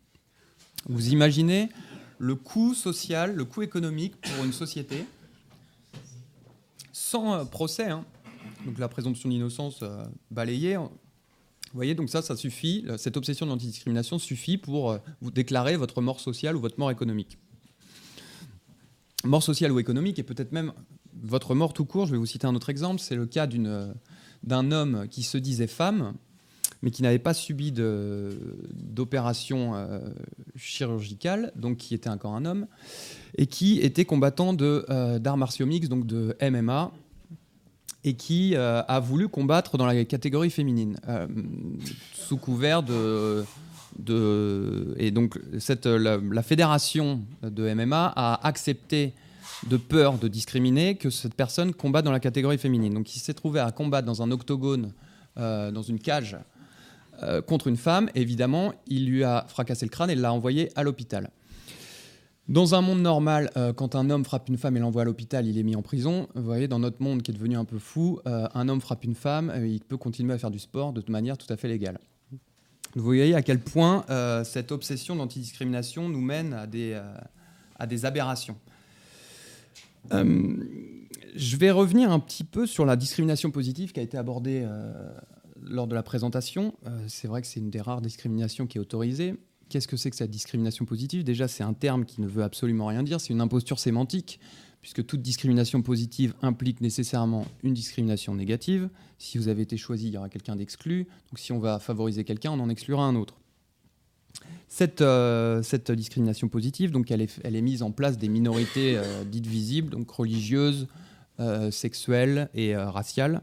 Vous 0.88 1.08
imaginez 1.12 1.68
le 2.18 2.34
coût 2.34 2.74
social, 2.74 3.34
le 3.34 3.44
coût 3.44 3.62
économique 3.62 4.20
pour 4.20 4.44
une 4.44 4.52
société 4.52 5.04
sans 6.92 7.34
euh, 7.34 7.44
procès, 7.44 7.88
hein. 7.88 8.04
donc 8.64 8.78
la 8.78 8.88
présomption 8.88 9.28
d'innocence 9.28 9.80
euh, 9.82 10.04
balayée, 10.30 10.78
vous 11.72 11.78
voyez, 11.78 11.94
donc 11.94 12.10
ça, 12.10 12.20
ça 12.20 12.36
suffit, 12.36 12.84
cette 12.98 13.16
obsession 13.16 13.46
d'antidiscrimination 13.46 14.18
suffit 14.18 14.58
pour 14.58 14.90
euh, 14.90 14.98
vous 15.22 15.30
déclarer 15.30 15.78
votre 15.78 16.02
mort 16.02 16.20
sociale 16.20 16.54
ou 16.54 16.60
votre 16.60 16.78
mort 16.78 16.90
économique. 16.90 17.38
Mort 19.24 19.42
sociale 19.42 19.72
ou 19.72 19.78
économique, 19.78 20.18
et 20.18 20.22
peut-être 20.22 20.52
même 20.52 20.74
votre 21.22 21.54
mort 21.54 21.72
tout 21.72 21.86
court, 21.86 22.04
je 22.04 22.12
vais 22.12 22.18
vous 22.18 22.26
citer 22.26 22.46
un 22.46 22.54
autre 22.54 22.68
exemple, 22.68 23.00
c'est 23.00 23.14
le 23.14 23.24
cas 23.24 23.48
euh, 23.50 23.94
d'un 24.44 24.72
homme 24.72 25.07
qui 25.11 25.22
se 25.22 25.38
disait 25.38 25.66
femme, 25.66 26.14
mais 26.83 26.90
qui 26.90 27.02
n'avait 27.02 27.18
pas 27.18 27.35
subi 27.35 27.72
d'opération 27.72 29.74
euh, 29.74 30.00
chirurgicale, 30.57 31.52
donc 31.57 31.76
qui 31.76 31.94
était 31.94 32.11
encore 32.11 32.35
un 32.35 32.44
homme, 32.44 32.66
et 33.38 33.46
qui 33.46 33.81
était 33.81 34.05
combattant 34.05 34.52
d'arts 34.52 35.37
martiaux 35.37 35.66
mixtes, 35.66 35.90
donc 35.90 36.07
de 36.07 36.37
MMA, 36.42 36.90
et 38.05 38.14
qui 38.14 38.57
euh, 38.57 38.83
a 38.83 38.98
voulu 38.98 39.28
combattre 39.28 39.78
dans 39.78 39.87
la 39.87 40.05
catégorie 40.05 40.50
féminine, 40.50 40.98
euh, 41.09 41.28
sous 42.14 42.37
couvert 42.37 42.83
de, 42.83 43.44
de... 43.98 44.94
Et 44.98 45.12
donc 45.12 45.38
cette, 45.61 45.87
la, 45.87 46.42
fédération 46.42 47.20
de 47.42 47.72
MMA 47.72 48.12
a 48.16 48.46
accepté 48.46 49.14
de 49.68 49.77
peur 49.77 50.18
de 50.18 50.29
discriminer 50.29 50.96
que 50.96 51.11
cette 51.11 51.35
personne 51.35 51.72
combatte 51.72 52.05
dans 52.05 52.12
la 52.12 52.20
catégorie 52.20 52.59
féminine. 52.59 52.94
Donc 52.94 53.14
il 53.14 53.20
s'est 53.20 53.35
trouvé 53.35 53.61
à 53.61 53.70
combattre 53.70 54.07
dans 54.07 54.22
un 54.22 54.31
octogone, 54.31 54.92
euh, 55.38 55.70
dans 55.70 55.83
une 55.83 55.98
cage, 55.98 56.37
contre 57.46 57.68
une 57.68 57.77
femme. 57.77 58.11
évidemment, 58.16 58.72
il 58.88 59.07
lui 59.07 59.22
a 59.22 59.44
fracassé 59.46 59.87
le 59.87 59.90
crâne 59.90 60.11
et 60.11 60.16
l'a 60.16 60.33
envoyé 60.33 60.70
à 60.75 60.83
l'hôpital. 60.83 61.31
Dans 62.48 62.75
un 62.75 62.81
monde 62.81 63.01
normal, 63.01 63.51
euh, 63.57 63.72
quand 63.72 63.94
un 63.94 64.11
homme 64.11 64.25
frappe 64.25 64.48
une 64.48 64.59
femme 64.59 64.77
et 64.77 64.81
l'envoie 64.81 65.03
à 65.03 65.05
l'hôpital, 65.05 65.46
il 65.46 65.59
est 65.59 65.62
mis 65.62 65.77
en 65.77 65.83
prison. 65.83 66.29
Vous 66.35 66.42
voyez, 66.42 66.66
dans 66.66 66.81
notre 66.81 67.01
monde 67.01 67.22
qui 67.22 67.31
est 67.31 67.35
devenu 67.35 67.57
un 67.57 67.64
peu 67.64 67.79
fou, 67.79 68.18
euh, 68.27 68.48
un 68.53 68.68
homme 68.68 68.81
frappe 68.81 69.05
une 69.05 69.14
femme, 69.14 69.51
euh, 69.51 69.66
il 69.66 69.81
peut 69.81 69.96
continuer 69.96 70.35
à 70.35 70.38
faire 70.38 70.51
du 70.51 70.59
sport 70.59 70.92
de 70.92 71.03
manière 71.09 71.38
tout 71.38 71.51
à 71.53 71.57
fait 71.57 71.68
légale. 71.68 71.98
Vous 72.94 73.05
voyez 73.05 73.35
à 73.35 73.42
quel 73.42 73.59
point 73.59 74.05
cette 74.44 74.70
obsession 74.70 75.16
d'antidiscrimination 75.16 76.11
nous 76.11 76.20
mène 76.20 76.53
à 76.53 76.66
des 77.87 78.05
aberrations. 78.05 78.59
Je 80.10 81.56
vais 81.56 81.70
revenir 81.70 82.10
un 82.10 82.18
petit 82.18 82.44
peu 82.44 82.66
sur 82.66 82.84
la 82.84 82.96
discrimination 82.96 83.50
positive 83.50 83.92
qui 83.92 84.00
a 84.00 84.02
été 84.02 84.16
abordée 84.16 84.66
lors 85.62 85.86
de 85.86 85.94
la 85.94 86.02
présentation. 86.02 86.74
c'est 87.06 87.28
vrai 87.28 87.40
que 87.40 87.46
c'est 87.46 87.60
une 87.60 87.70
des 87.70 87.80
rares 87.80 88.00
discriminations 88.00 88.66
qui 88.66 88.78
est 88.78 88.80
autorisée. 88.80 89.34
Qu'est-ce 89.68 89.88
que 89.88 89.96
c'est 89.96 90.10
que 90.10 90.16
cette 90.16 90.30
discrimination 90.30 90.84
positive? 90.84 91.24
Déjà, 91.24 91.48
c'est 91.48 91.62
un 91.62 91.72
terme 91.72 92.04
qui 92.04 92.20
ne 92.20 92.26
veut 92.26 92.42
absolument 92.42 92.86
rien 92.86 93.02
dire, 93.02 93.20
c'est 93.22 93.32
une 93.32 93.40
imposture 93.40 93.78
sémantique, 93.78 94.38
puisque 94.82 95.06
toute 95.06 95.22
discrimination 95.22 95.80
positive 95.80 96.34
implique 96.42 96.82
nécessairement 96.82 97.46
une 97.62 97.72
discrimination 97.72 98.34
négative. 98.34 98.90
Si 99.16 99.38
vous 99.38 99.48
avez 99.48 99.62
été 99.62 99.78
choisi, 99.78 100.08
il 100.08 100.12
y 100.12 100.18
aura 100.18 100.28
quelqu'un 100.28 100.56
d'exclu. 100.56 101.04
Donc 101.30 101.38
si 101.38 101.52
on 101.52 101.58
va 101.58 101.78
favoriser 101.78 102.24
quelqu'un, 102.24 102.50
on 102.50 102.60
en 102.60 102.68
exclura 102.68 103.04
un 103.04 103.16
autre. 103.16 103.36
Cette, 104.74 105.02
euh, 105.02 105.62
cette 105.62 105.92
discrimination 105.92 106.48
positive, 106.48 106.92
donc 106.92 107.11
elle 107.11 107.20
est, 107.20 107.61
mise 107.61 107.83
en 107.83 107.90
place 107.90 108.16
des 108.16 108.31
minorités 108.31 108.96
euh, 108.96 109.22
dites 109.22 109.46
visibles, 109.46 109.90
donc 109.90 110.11
religieuses, 110.11 110.88
euh, 111.40 111.70
sexuelles 111.70 112.48
et 112.55 112.74
raciales. 112.74 113.42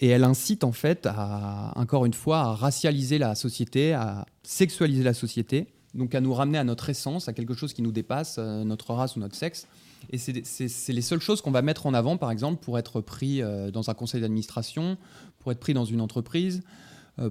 Et 0.00 0.08
elle 0.08 0.22
incite 0.22 0.64
en 0.64 0.72
fait, 0.72 1.06
à, 1.06 1.72
encore 1.76 2.04
une 2.04 2.12
fois, 2.12 2.40
à 2.40 2.54
racialiser 2.54 3.16
la 3.16 3.34
société, 3.34 3.94
à 3.94 4.26
sexualiser 4.42 5.02
la 5.02 5.14
société, 5.14 5.66
donc 5.94 6.14
à 6.14 6.20
nous 6.20 6.34
ramener 6.34 6.58
à 6.58 6.64
notre 6.64 6.90
essence, 6.90 7.26
à 7.28 7.32
quelque 7.32 7.54
chose 7.54 7.72
qui 7.72 7.80
nous 7.80 7.90
dépasse, 7.90 8.38
notre 8.38 8.92
race 8.92 9.16
ou 9.16 9.20
notre 9.20 9.34
sexe. 9.34 9.66
Et 10.10 10.18
c'est 10.18 10.92
les 10.92 11.02
seules 11.02 11.22
choses 11.22 11.40
qu'on 11.40 11.50
va 11.50 11.62
mettre 11.62 11.86
en 11.86 11.94
avant, 11.94 12.16
par 12.18 12.30
exemple, 12.30 12.62
pour 12.62 12.78
être 12.78 13.00
pris 13.00 13.40
dans 13.72 13.90
un 13.90 13.94
conseil 13.94 14.20
d'administration, 14.20 14.98
pour 15.40 15.50
être 15.50 15.58
pris 15.58 15.74
dans 15.74 15.86
une 15.86 16.00
entreprise, 16.00 16.62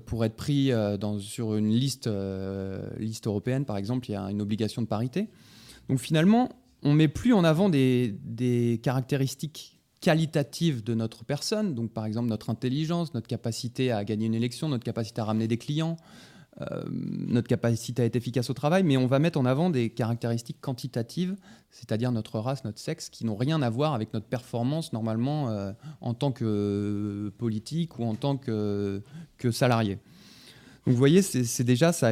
pour 0.06 0.26
être 0.26 0.36
pris 0.36 0.72
dans, 1.00 1.20
sur 1.20 1.56
une 1.56 1.70
liste, 1.70 2.10
liste 2.98 3.28
européenne, 3.28 3.66
par 3.66 3.78
exemple, 3.78 4.10
il 4.10 4.14
y 4.14 4.16
a 4.16 4.24
une 4.32 4.42
obligation 4.42 4.82
de 4.82 4.88
parité. 4.88 5.30
Donc 5.90 6.00
finalement, 6.00 6.50
on 6.84 6.94
met 6.94 7.08
plus 7.08 7.34
en 7.34 7.44
avant 7.44 7.70
des, 7.70 8.16
des 8.24 8.80
caractéristiques 8.82 9.76
qualitative 10.06 10.84
de 10.84 10.94
notre 10.94 11.26
personne, 11.26 11.74
donc 11.74 11.92
par 11.92 12.06
exemple 12.06 12.30
notre 12.30 12.52
intelligence, 12.52 13.16
notre 13.16 13.26
capacité 13.26 13.92
à 13.92 14.04
gagner 14.04 14.28
une 14.28 14.36
élection, 14.36 14.70
notre 14.70 14.84
capacité 14.84 15.20
à 15.20 15.26
ramener 15.26 15.48
des 15.48 15.58
clients, 15.58 15.98
euh, 16.62 16.84
notre 16.90 17.50
capacité 17.50 18.04
à 18.04 18.06
être 18.06 18.16
efficace 18.16 18.50
au 18.50 18.54
travail, 18.54 18.84
mais 18.84 18.96
on 18.96 19.08
va 19.08 19.20
mettre 19.20 19.38
en 19.38 19.46
avant 19.46 19.70
des 19.70 19.90
caractéristiques 19.90 20.62
quantitatives, 20.62 21.36
c'est-à-dire 21.70 22.14
notre 22.14 22.40
race, 22.40 22.64
notre 22.64 22.80
sexe, 22.80 23.10
qui 23.10 23.26
n'ont 23.26 23.36
rien 23.36 23.62
à 23.62 23.70
voir 23.70 23.94
avec 23.94 24.14
notre 24.14 24.28
performance 24.28 24.94
normalement 24.94 25.50
euh, 25.50 25.74
en 26.00 26.14
tant 26.14 26.32
que 26.32 27.34
politique 27.38 28.00
ou 28.00 28.06
en 28.06 28.16
tant 28.16 28.38
que, 28.38 29.02
salarié. 29.52 29.96
Donc 30.86 30.94
vous 30.94 30.96
voyez, 30.96 31.22
c'est 31.22 31.64
déjà 31.64 31.92
ça 31.92 32.12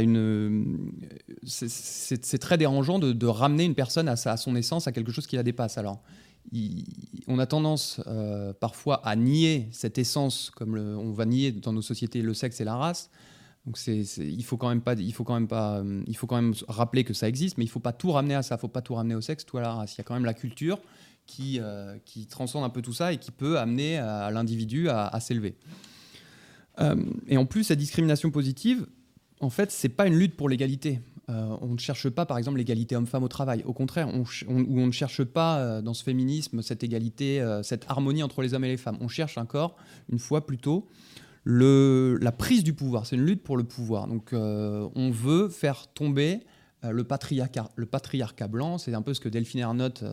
c'est 1.45 2.37
très 2.39 2.57
dérangeant 2.57 2.99
de, 2.99 3.27
ramener 3.27 3.63
une 3.63 3.75
personne 3.75 4.09
à, 4.09 4.15
sa, 4.15 4.33
à 4.33 4.37
son 4.37 4.55
essence, 4.55 4.87
à 4.87 4.91
quelque 4.91 5.11
chose 5.11 5.27
qui 5.27 5.35
la 5.37 5.43
dépasse. 5.43 5.77
Alors 5.77 6.01
on 7.27 7.39
a 7.39 7.45
tendance 7.45 8.01
euh, 8.07 8.53
parfois 8.53 9.05
à 9.07 9.15
nier 9.15 9.67
cette 9.71 9.97
essence, 9.97 10.51
comme 10.51 10.75
on 10.75 11.11
va 11.11 11.25
nier 11.25 11.51
dans 11.51 11.73
nos 11.73 11.81
sociétés 11.81 12.21
le 12.21 12.33
sexe 12.33 12.59
et 12.61 12.65
la 12.65 12.75
race. 12.75 13.09
Donc 13.65 13.77
il 13.87 14.43
faut 14.43 14.57
quand 14.57 14.69
même 14.69 14.81
pas, 14.81 14.93
il 14.93 15.13
faut 15.13 15.23
quand 15.23 15.35
même 15.35 15.47
pas, 15.47 15.79
euh, 15.79 16.03
il 16.07 16.17
faut 16.17 16.27
quand 16.27 16.35
même 16.35 16.53
rappeler 16.67 17.03
que 17.03 17.13
ça 17.13 17.29
existe, 17.29 17.57
mais 17.57 17.63
il 17.63 17.69
faut 17.69 17.79
pas 17.79 17.93
tout 17.93 18.11
ramener 18.11 18.35
à 18.35 18.43
ça, 18.43 18.55
il 18.55 18.59
faut 18.59 18.67
pas 18.67 18.81
tout 18.81 18.95
ramener 18.95 19.15
au 19.15 19.21
sexe, 19.21 19.45
tout 19.45 19.57
à 19.57 19.61
la 19.61 19.73
race. 19.73 19.95
Il 19.95 19.99
y 19.99 20.01
a 20.01 20.03
quand 20.03 20.13
même 20.13 20.25
la 20.25 20.33
culture 20.33 20.79
qui, 21.25 21.59
euh, 21.61 21.97
qui 22.03 22.27
transcende 22.27 22.65
un 22.65 22.69
peu 22.69 22.81
tout 22.81 22.93
ça 22.93 23.13
et 23.13 23.17
qui 23.17 23.31
peut 23.31 23.57
amener 23.57 23.97
l'individu 24.31 24.89
à, 24.89 25.17
s'élever. 25.19 25.55
et 27.27 27.37
en 27.37 27.45
plus, 27.45 27.63
cette 27.63 27.79
discrimination 27.79 28.31
positive, 28.31 28.85
en 29.39 29.49
fait, 29.49 29.71
c'est 29.71 29.89
pas 29.89 30.07
une 30.07 30.17
lutte 30.17 30.35
pour 30.35 30.49
l'égalité. 30.49 31.01
Euh, 31.29 31.57
on 31.61 31.69
ne 31.69 31.77
cherche 31.77 32.09
pas, 32.09 32.25
par 32.25 32.37
exemple, 32.37 32.57
l'égalité 32.57 32.95
homme-femme 32.95 33.23
au 33.23 33.27
travail. 33.27 33.63
Au 33.65 33.73
contraire, 33.73 34.09
on, 34.09 34.23
on, 34.47 34.85
ne 34.87 34.91
cherche 34.91 35.23
pas 35.23 35.59
euh, 35.59 35.81
dans 35.81 35.93
ce 35.93 36.03
féminisme 36.03 36.61
cette 36.61 36.83
égalité, 36.83 37.39
euh, 37.39 37.63
cette 37.63 37.85
harmonie 37.89 38.23
entre 38.23 38.41
les 38.41 38.53
hommes 38.53 38.65
et 38.65 38.69
les 38.69 38.77
femmes. 38.77 38.97
On 38.99 39.07
cherche 39.07 39.37
encore, 39.37 39.75
une 40.11 40.19
fois 40.19 40.45
plutôt, 40.45 40.87
la 41.45 42.31
prise 42.31 42.63
du 42.63 42.73
pouvoir. 42.73 43.05
C'est 43.05 43.15
une 43.15 43.25
lutte 43.25 43.43
pour 43.43 43.57
le 43.57 43.63
pouvoir. 43.63 44.07
Donc, 44.07 44.29
on 44.33 45.11
veut 45.11 45.49
faire 45.49 45.87
tomber 45.93 46.41
le, 46.83 47.03
patriarcat, 47.03 47.69
le 47.75 47.85
patriarcat 47.85 48.47
blanc, 48.47 48.77
c'est 48.77 48.93
un 48.93 49.01
peu 49.01 49.13
ce 49.13 49.21
que 49.21 49.29
Delphine 49.29 49.61
Ernotte, 49.61 50.03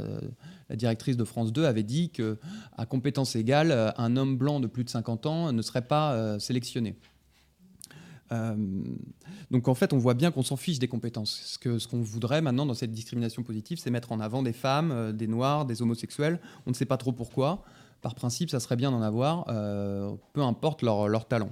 la 0.69 0.77
directrice 0.77 1.17
de 1.17 1.25
France 1.25 1.53
2, 1.53 1.65
avait 1.65 1.83
dit 1.83 2.11
qu'à 2.11 2.87
compétence 2.89 3.35
égale, 3.35 3.93
un 3.97 4.17
homme 4.17 4.37
blanc 4.37 4.61
de 4.61 4.67
plus 4.69 4.85
de 4.85 4.91
50 4.91 5.27
ans 5.27 5.53
ne 5.53 5.63
serait 5.63 5.87
pas 5.87 6.39
sélectionné. 6.39 6.97
Euh, 8.33 8.55
donc 9.51 9.69
en 9.69 9.75
fait, 9.75 9.93
on 9.93 9.99
voit 9.99 10.15
bien 10.15 10.31
qu'on 10.31 10.43
s'en 10.43 10.57
fiche 10.57 10.79
des 10.79 10.89
compétences. 10.89 11.41
Ce 11.45 11.59
qu'on 11.59 11.79
ce 11.79 11.89
qu'on 11.89 12.01
voudrait 12.01 12.43
maintenant 12.43 12.67
dans 12.67 12.75
cette 12.75 12.93
discrimination 12.93 13.43
positive, 13.43 13.79
c'est 13.79 13.91
mettre 13.91 14.13
en 14.13 14.21
avant 14.21 14.43
des 14.43 14.53
femmes, 14.53 14.93
euh, 14.93 15.13
des 15.13 15.27
noirs, 15.27 15.67
des 15.67 15.83
homosexuels. 15.83 16.41
On 16.67 16.71
ne 16.71 16.75
sait 16.75 16.87
pas 16.87 16.97
trop 16.97 17.13
pourquoi. 17.13 17.65
Par 18.03 18.15
principe, 18.15 18.51
ça 18.51 18.61
serait 18.61 18.77
bien 18.77 18.91
d'en 18.91 19.03
avoir, 19.03 19.45
euh, 19.49 20.13
peu 20.33 20.43
importe 20.43 20.83
leur, 20.83 21.27
talent. 21.27 21.51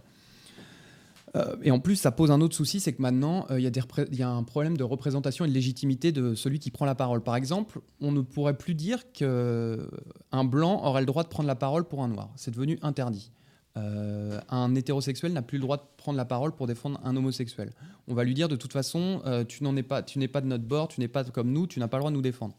et 1.62 1.70
en 1.70 1.78
plus, 1.78 1.96
ça 1.96 2.10
pose 2.10 2.30
un 2.30 2.40
autre 2.40 2.56
souci, 2.56 2.80
c'est 2.80 2.92
que 2.92 3.02
maintenant, 3.02 3.46
il 3.50 3.60
y, 3.60 4.22
a 4.22 4.30
un 4.30 4.42
problème 4.42 4.76
de 4.76 4.84
représentation 4.84 5.44
et 5.44 5.48
de 5.48 5.52
légitimité 5.52 6.10
de 6.10 6.34
celui 6.34 6.58
qui 6.58 6.70
prend 6.70 6.86
la 6.86 6.94
parole. 6.94 7.22
Par 7.22 7.36
exemple, 7.36 7.80
on 8.00 8.12
ne 8.12 8.22
pourrait 8.22 8.56
plus 8.56 8.74
dire 8.74 9.12
qu'un 9.12 10.44
blanc 10.44 10.84
aurait 10.84 11.02
le 11.02 11.06
droit 11.06 11.22
de 11.22 11.28
prendre 11.28 11.46
la 11.46 11.54
parole 11.54 11.84
pour 11.84 12.02
un 12.02 12.08
noir. 12.08 12.30
C'est 12.36 12.50
devenu 12.50 12.78
interdit. 12.82 13.30
Euh, 13.78 14.40
un 14.48 14.74
hétérosexuel 14.74 15.32
n'a 15.32 15.42
plus 15.42 15.58
le 15.58 15.62
droit 15.62 15.76
de 15.76 15.82
prendre 15.96 16.16
la 16.16 16.24
parole 16.24 16.52
pour 16.52 16.66
défendre 16.66 17.00
un 17.04 17.14
homosexuel. 17.16 17.70
On 18.06 18.14
va 18.14 18.24
lui 18.24 18.34
dire 18.34 18.48
de 18.48 18.56
toute 18.56 18.72
façon, 18.72 19.20
euh, 19.26 19.44
tu 19.44 19.62
n'en 19.62 19.76
es 19.76 19.82
pas, 19.82 20.02
tu 20.02 20.18
n'es 20.18 20.28
pas 20.28 20.40
de 20.40 20.46
notre 20.46 20.64
bord, 20.64 20.88
tu 20.88 21.00
n'es 21.00 21.08
pas 21.08 21.24
comme 21.24 21.52
nous, 21.52 21.66
tu 21.66 21.78
n'as 21.78 21.88
pas 21.88 21.98
le 21.98 22.02
droit 22.02 22.10
de 22.10 22.16
nous 22.16 22.22
défendre. 22.22 22.54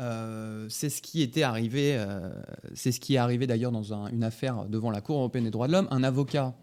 Euh, 0.00 0.66
c'est 0.68 0.90
ce 0.90 1.00
qui 1.00 1.22
était 1.22 1.42
arrivé, 1.42 1.98
c'est 2.74 2.92
ce 2.92 3.00
qui 3.00 3.14
est 3.14 3.18
arrivé 3.18 3.46
d'ailleurs 3.46 3.72
dans 3.72 3.92
une 3.92 4.24
affaire 4.24 4.66
devant 4.66 4.90
la 4.90 5.00
Cour 5.00 5.18
européenne 5.18 5.44
des 5.44 5.50
droits 5.50 5.68
de 5.68 5.72
l'homme. 5.72 5.88
Un 5.90 6.02
avocat 6.02 6.54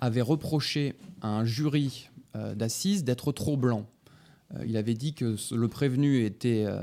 avait 0.00 0.22
reproché 0.22 0.94
à 1.20 1.28
un 1.28 1.44
jury 1.44 2.08
d'assises 2.34 3.04
d'être 3.04 3.32
trop 3.32 3.56
blanc. 3.56 3.86
Euh, 4.56 4.64
il 4.66 4.76
avait 4.76 4.94
dit 4.94 5.14
que 5.14 5.36
le 5.54 5.68
prévenu 5.68 6.24
était, 6.24 6.64
euh, 6.66 6.82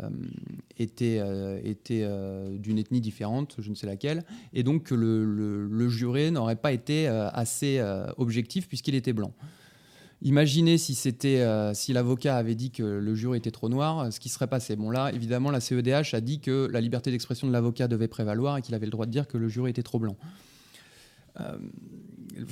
euh, 0.80 2.58
d'une 2.58 2.78
ethnie 2.78 3.02
différente, 3.02 3.56
je 3.60 3.70
ne 3.70 3.76
sais 3.76 3.88
laquelle, 3.88 4.24
et 4.54 4.64
donc 4.64 4.84
que 4.84 4.96
le, 4.96 5.90
juré 5.90 6.32
n'aurait 6.32 6.56
pas 6.56 6.72
été 6.72 7.08
assez 7.08 7.82
objectif 8.18 8.68
puisqu'il 8.68 8.96
était 8.96 9.14
blanc. 9.14 9.34
Imaginez 10.22 10.78
si 10.78 10.96
c'était 10.96 11.46
si 11.74 11.94
l'avocat 11.94 12.36
avait 12.36 12.56
dit 12.56 12.72
que 12.72 12.84
le 12.84 13.16
jury 13.16 13.38
était 13.38 13.52
trop 13.52 13.70
noir, 13.70 14.12
ce 14.12 14.20
qui 14.20 14.28
serait 14.28 14.48
passé. 14.48 14.76
Bon 14.76 14.90
là, 14.90 15.12
évidemment, 15.14 15.50
la 15.50 15.62
CEDH 15.62 16.14
a 16.14 16.20
dit 16.20 16.42
que 16.42 16.68
la 16.72 16.82
liberté 16.82 17.10
d'expression 17.10 17.48
de 17.48 17.54
l'avocat 17.54 17.88
devait 17.88 18.10
prévaloir 18.10 18.58
et 18.58 18.62
qu'il 18.62 18.76
avait 18.76 18.86
le 18.86 18.92
droit 18.92 19.06
de 19.06 19.12
dire 19.12 19.28
que 19.28 19.38
le 19.38 19.48
jury 19.48 19.70
était 19.70 19.84
trop 19.84 19.98
blanc 19.98 20.18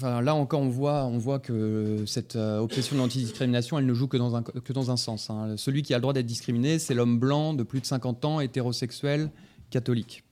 là 0.03 0.35
encore, 0.35 0.61
on 0.61 0.69
voit, 1.17 1.39
que 1.39 2.03
cette 2.05 2.35
euh, 2.35 2.59
obsession 2.59 2.95
de 2.95 3.01
l'antidiscrimination, 3.01 3.79
elle 3.79 3.85
ne 3.85 3.93
joue 3.93 4.07
que 4.07 4.17
dans 4.17 4.35
un, 4.35 4.43
que 4.43 4.73
dans 4.73 4.91
un 4.91 4.97
sens. 4.97 5.29
Hein. 5.29 5.55
Celui 5.57 5.83
qui 5.83 5.93
a 5.93 5.97
le 5.97 6.01
droit 6.01 6.13
d'être 6.13 6.25
discriminé, 6.25 6.79
c'est 6.79 6.93
l'homme 6.93 7.19
blanc 7.19 7.53
de 7.53 7.63
plus 7.63 7.81
de 7.81 7.85
50 7.85 8.25
ans, 8.25 8.39
hétérosexuel, 8.39 9.31
catholique. 9.69 10.23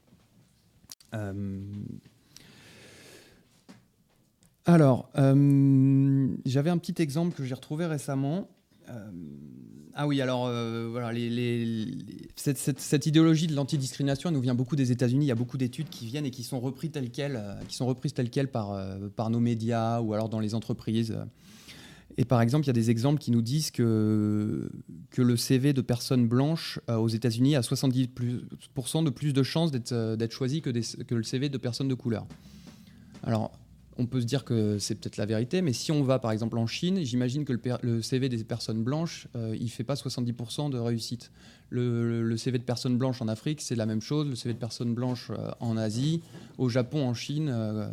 Euh, 4.67 4.71
alors, 4.71 5.09
euh, 5.17 6.27
j'avais 6.45 6.69
un 6.69 6.77
petit 6.77 7.01
exemple 7.01 7.35
que 7.35 7.43
j'ai 7.43 7.55
retrouvé 7.55 7.85
récemment. 7.85 8.47
Ah 9.97 10.07
oui, 10.07 10.19
alors 10.19 10.47
euh, 10.47 10.89
voilà, 10.91 11.17
cette, 12.35 13.05
idéologie 13.05 13.47
de 13.47 13.55
l'antidiscrimination 13.55 14.29
nous 14.29 14.41
vient 14.41 14.53
beaucoup 14.53 14.75
des 14.75 14.91
États-Unis. 14.91 15.23
Il 15.23 15.29
y 15.29 15.31
a 15.31 15.35
beaucoup 15.35 15.57
d'études 15.57 15.87
qui 15.87 16.05
viennent 16.05 16.25
et 16.25 16.31
qui 16.31 16.43
sont 16.43 16.59
reprises 16.59 16.91
telles 16.91 17.11
quelles, 17.11 17.37
euh, 17.37 17.55
qui 17.69 17.77
sont 17.77 17.85
reprises 17.85 18.13
telles 18.13 18.29
quelles 18.29 18.49
par, 18.49 18.73
euh, 18.73 19.07
par 19.07 19.29
nos 19.29 19.39
médias 19.39 20.01
ou 20.01 20.13
alors 20.13 20.27
dans 20.27 20.41
les 20.41 20.53
entreprises. 20.53 21.17
Et 22.17 22.25
par 22.25 22.41
exemple, 22.41 22.65
il 22.65 22.67
y 22.67 22.71
a 22.71 22.73
des 22.73 22.91
exemples 22.91 23.19
qui 23.19 23.31
nous 23.31 23.41
disent 23.41 23.71
que, 23.71 24.69
que 25.11 25.21
le 25.21 25.37
CV 25.37 25.71
de 25.71 25.81
personnes 25.81 26.27
blanches 26.27 26.79
aux 26.89 27.09
États-Unis 27.09 27.55
a 27.55 27.61
70% 27.61 29.03
de 29.03 29.09
plus 29.09 29.33
de 29.33 29.43
chances 29.43 29.71
d'être 29.71 30.31
choisi 30.31 30.61
que, 30.61 30.71
que 31.03 31.15
le 31.15 31.23
CV 31.23 31.47
de 31.47 31.57
personnes 31.57 31.87
de 31.87 31.93
couleur. 31.93 32.25
Alors, 33.23 33.51
on 33.97 34.05
peut 34.05 34.19
se 34.19 34.25
dire 34.25 34.43
que 34.43 34.77
c'est 34.77 34.95
peut-être 34.95 35.17
la 35.17 35.25
vérité, 35.25 35.61
mais 35.61 35.73
si 35.73 35.91
on 35.91 36.03
va 36.03 36.19
par 36.19 36.31
exemple 36.31 36.57
en 36.57 36.67
Chine, 36.67 36.99
j'imagine 37.03 37.45
que 37.45 37.53
le, 37.81 38.01
CV 38.01 38.29
des 38.29 38.43
personnes 38.43 38.83
blanches, 38.83 39.27
euh, 39.35 39.55
il 39.57 39.63
ne 39.63 39.69
fait 39.69 39.83
pas 39.83 39.93
70% 39.93 40.69
de 40.69 40.77
réussite. 40.77 41.31
Le, 41.69 42.35
CV 42.37 42.57
de 42.57 42.63
personnes 42.63 42.97
blanches 42.97 43.21
en 43.21 43.27
Afrique, 43.27 43.61
c'est 43.61 43.75
la 43.75 43.85
même 43.85 44.01
chose. 44.01 44.27
Le 44.27 44.35
CV 44.35 44.53
de 44.53 44.59
personnes 44.59 44.93
blanches 44.93 45.31
euh, 45.31 45.51
en 45.59 45.77
Asie, 45.77 46.21
au 46.57 46.69
Japon, 46.69 47.07
en 47.07 47.13
Chine, 47.13 47.49
euh, 47.49 47.87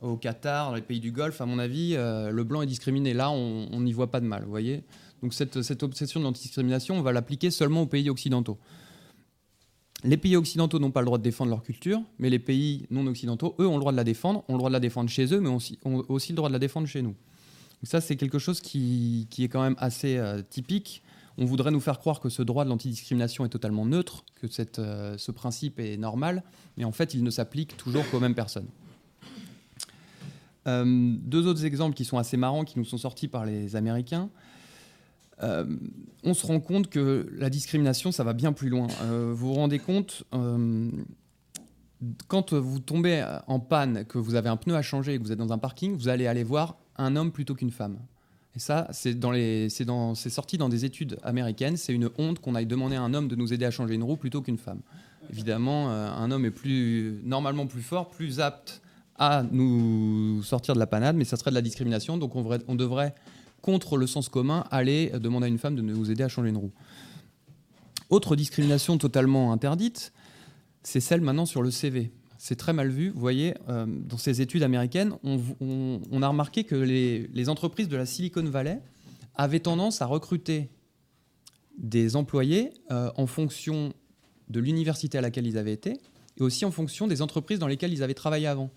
au 0.00 0.16
Qatar, 0.16 0.68
dans 0.68 0.76
les 0.76 0.82
pays 0.82 1.00
du 1.00 1.12
Golfe, 1.12 1.40
à 1.40 1.46
mon 1.46 1.58
avis, 1.58 1.96
le 1.96 2.42
blanc 2.44 2.62
est 2.62 2.66
discriminé. 2.66 3.14
Là, 3.14 3.32
on 3.32 3.80
n'y 3.80 3.92
voit 3.92 4.12
pas 4.12 4.20
de 4.20 4.26
mal, 4.26 4.44
vous 4.44 4.50
voyez? 4.50 4.84
Donc 5.22 5.34
cette, 5.34 5.82
obsession 5.82 6.20
de 6.20 6.24
l'antidiscrimination, 6.24 6.96
on 6.96 7.02
va 7.02 7.12
l'appliquer 7.12 7.50
seulement 7.50 7.82
aux 7.82 7.86
pays 7.86 8.08
occidentaux. 8.10 8.58
Les 10.04 10.16
pays 10.16 10.36
occidentaux 10.36 10.78
n'ont 10.78 10.92
pas 10.92 11.00
le 11.00 11.06
droit 11.06 11.18
de 11.18 11.24
défendre 11.24 11.50
leur 11.50 11.62
culture, 11.62 12.00
mais 12.18 12.30
les 12.30 12.38
pays 12.38 12.86
non 12.90 13.06
occidentaux, 13.06 13.56
eux, 13.58 13.66
ont 13.66 13.74
le 13.74 13.80
droit 13.80 13.92
de 13.92 13.96
la 13.96 14.04
défendre, 14.04 14.44
ont 14.48 14.52
le 14.52 14.58
droit 14.58 14.70
de 14.70 14.74
la 14.74 14.80
défendre 14.80 15.10
chez 15.10 15.34
eux, 15.34 15.40
mais 15.40 15.48
ont 15.48 15.58
aussi, 16.08 16.32
le 16.32 16.36
droit 16.36 16.48
de 16.48 16.52
la 16.52 16.60
défendre 16.60 16.86
chez 16.86 17.02
nous. 17.02 17.14
ça, 17.82 18.00
c'est 18.00 18.16
quelque 18.16 18.38
chose 18.38 18.60
qui, 18.60 19.26
est 19.38 19.48
quand 19.48 19.62
même 19.62 19.74
assez 19.78 20.16
euh, 20.16 20.40
typique. 20.48 21.02
On 21.36 21.44
voudrait 21.44 21.72
nous 21.72 21.80
faire 21.80 21.98
croire 21.98 22.20
que 22.20 22.28
ce 22.28 22.42
droit 22.42 22.64
de 22.64 22.68
l'antidiscrimination 22.70 23.44
est 23.44 23.48
totalement 23.48 23.86
neutre, 23.86 24.24
que 24.40 24.46
euh, 24.78 25.18
ce 25.18 25.32
principe 25.32 25.80
est 25.80 25.96
normal, 25.96 26.44
mais 26.76 26.84
en 26.84 26.92
fait, 26.92 27.14
il 27.14 27.24
ne 27.24 27.30
s'applique 27.30 27.76
toujours 27.76 28.08
qu'aux 28.10 28.20
mêmes 28.20 28.34
personnes. 28.34 28.68
Euh, 30.68 30.84
deux 31.22 31.46
autres 31.46 31.64
exemples 31.64 31.96
qui 31.96 32.04
sont 32.04 32.18
assez 32.18 32.36
marrants, 32.36 32.64
qui 32.64 32.78
nous 32.78 32.84
sont 32.84 32.98
sortis 32.98 33.26
par 33.26 33.46
les 33.46 33.74
Américains. 33.74 34.28
Euh, 35.42 35.64
on 36.24 36.34
se 36.34 36.46
rend 36.46 36.60
compte 36.60 36.88
que 36.88 37.28
la 37.36 37.50
discrimination, 37.50 38.12
ça 38.12 38.24
va 38.24 38.32
bien 38.32 38.52
plus 38.52 38.68
loin. 38.68 38.88
Euh, 39.02 39.32
vous 39.34 39.48
vous 39.48 39.54
rendez 39.54 39.78
compte, 39.78 40.24
euh, 40.34 40.90
quand 42.26 42.52
vous 42.52 42.80
tombez 42.80 43.24
en 43.46 43.60
panne, 43.60 44.04
que 44.04 44.18
vous 44.18 44.34
avez 44.34 44.48
un 44.48 44.56
pneu 44.56 44.74
à 44.74 44.82
changer 44.82 45.14
et 45.14 45.18
que 45.18 45.22
vous 45.22 45.32
êtes 45.32 45.38
dans 45.38 45.52
un 45.52 45.58
parking, 45.58 45.96
vous 45.96 46.08
allez 46.08 46.26
aller 46.26 46.44
voir 46.44 46.76
un 46.96 47.16
homme 47.16 47.32
plutôt 47.32 47.54
qu'une 47.54 47.70
femme. 47.70 47.98
Et 48.56 48.58
ça, 48.58 48.88
c'est 48.90 49.14
sorti 50.30 50.58
dans 50.58 50.68
des 50.68 50.84
études 50.84 51.18
américaines. 51.22 51.76
C'est 51.76 51.92
une 51.92 52.10
honte 52.18 52.40
qu'on 52.40 52.56
aille 52.56 52.66
demander 52.66 52.96
à 52.96 53.02
un 53.02 53.14
homme 53.14 53.28
de 53.28 53.36
nous 53.36 53.52
aider 53.52 53.64
à 53.64 53.70
changer 53.70 53.94
une 53.94 54.02
roue 54.02 54.16
plutôt 54.16 54.42
qu'une 54.42 54.58
femme. 54.58 54.80
Évidemment, 55.30 55.90
un 55.90 56.30
homme 56.32 56.44
est 56.44 56.50
plus, 56.50 57.20
normalement 57.24 57.66
plus 57.66 57.82
fort, 57.82 58.08
plus 58.08 58.40
apte 58.40 58.82
à 59.16 59.44
nous 59.48 60.42
sortir 60.42 60.74
de 60.74 60.80
la 60.80 60.86
panade, 60.86 61.14
mais 61.14 61.24
ça 61.24 61.36
serait 61.36 61.50
de 61.50 61.56
la 61.56 61.62
discrimination. 61.62 62.16
Donc 62.16 62.34
on, 62.34 62.48
on 62.66 62.74
devrait 62.74 63.14
contre 63.62 63.96
le 63.96 64.06
sens 64.06 64.28
commun, 64.28 64.64
aller 64.70 65.10
demander 65.10 65.46
à 65.46 65.48
une 65.48 65.58
femme 65.58 65.76
de 65.76 65.82
nous 65.82 66.10
aider 66.10 66.22
à 66.22 66.28
changer 66.28 66.50
une 66.50 66.56
roue. 66.56 66.72
Autre 68.10 68.36
discrimination 68.36 68.96
totalement 68.96 69.52
interdite, 69.52 70.12
c'est 70.82 71.00
celle 71.00 71.20
maintenant 71.20 71.44
sur 71.44 71.62
le 71.62 71.70
CV. 71.70 72.12
C'est 72.38 72.56
très 72.56 72.72
mal 72.72 72.88
vu. 72.88 73.10
Vous 73.10 73.20
voyez, 73.20 73.54
euh, 73.68 73.84
dans 73.86 74.16
ces 74.16 74.40
études 74.40 74.62
américaines, 74.62 75.14
on, 75.24 76.22
a 76.22 76.28
remarqué 76.28 76.64
que 76.64 76.76
les, 76.76 77.48
entreprises 77.48 77.88
de 77.88 77.96
la 77.96 78.06
Silicon 78.06 78.44
Valley 78.44 78.80
avaient 79.34 79.60
tendance 79.60 80.00
à 80.00 80.06
recruter 80.06 80.70
des 81.76 82.16
employés 82.16 82.70
euh, 82.90 83.10
en 83.16 83.26
fonction 83.26 83.92
de 84.48 84.60
l'université 84.60 85.18
à 85.18 85.20
laquelle 85.20 85.46
ils 85.46 85.58
avaient 85.58 85.72
été 85.72 85.98
et 86.38 86.42
aussi 86.42 86.64
en 86.64 86.70
fonction 86.70 87.06
des 87.06 87.20
entreprises 87.20 87.58
dans 87.58 87.66
lesquelles 87.66 87.92
ils 87.92 88.02
avaient 88.02 88.14
travaillé 88.14 88.46
avant. 88.46 88.70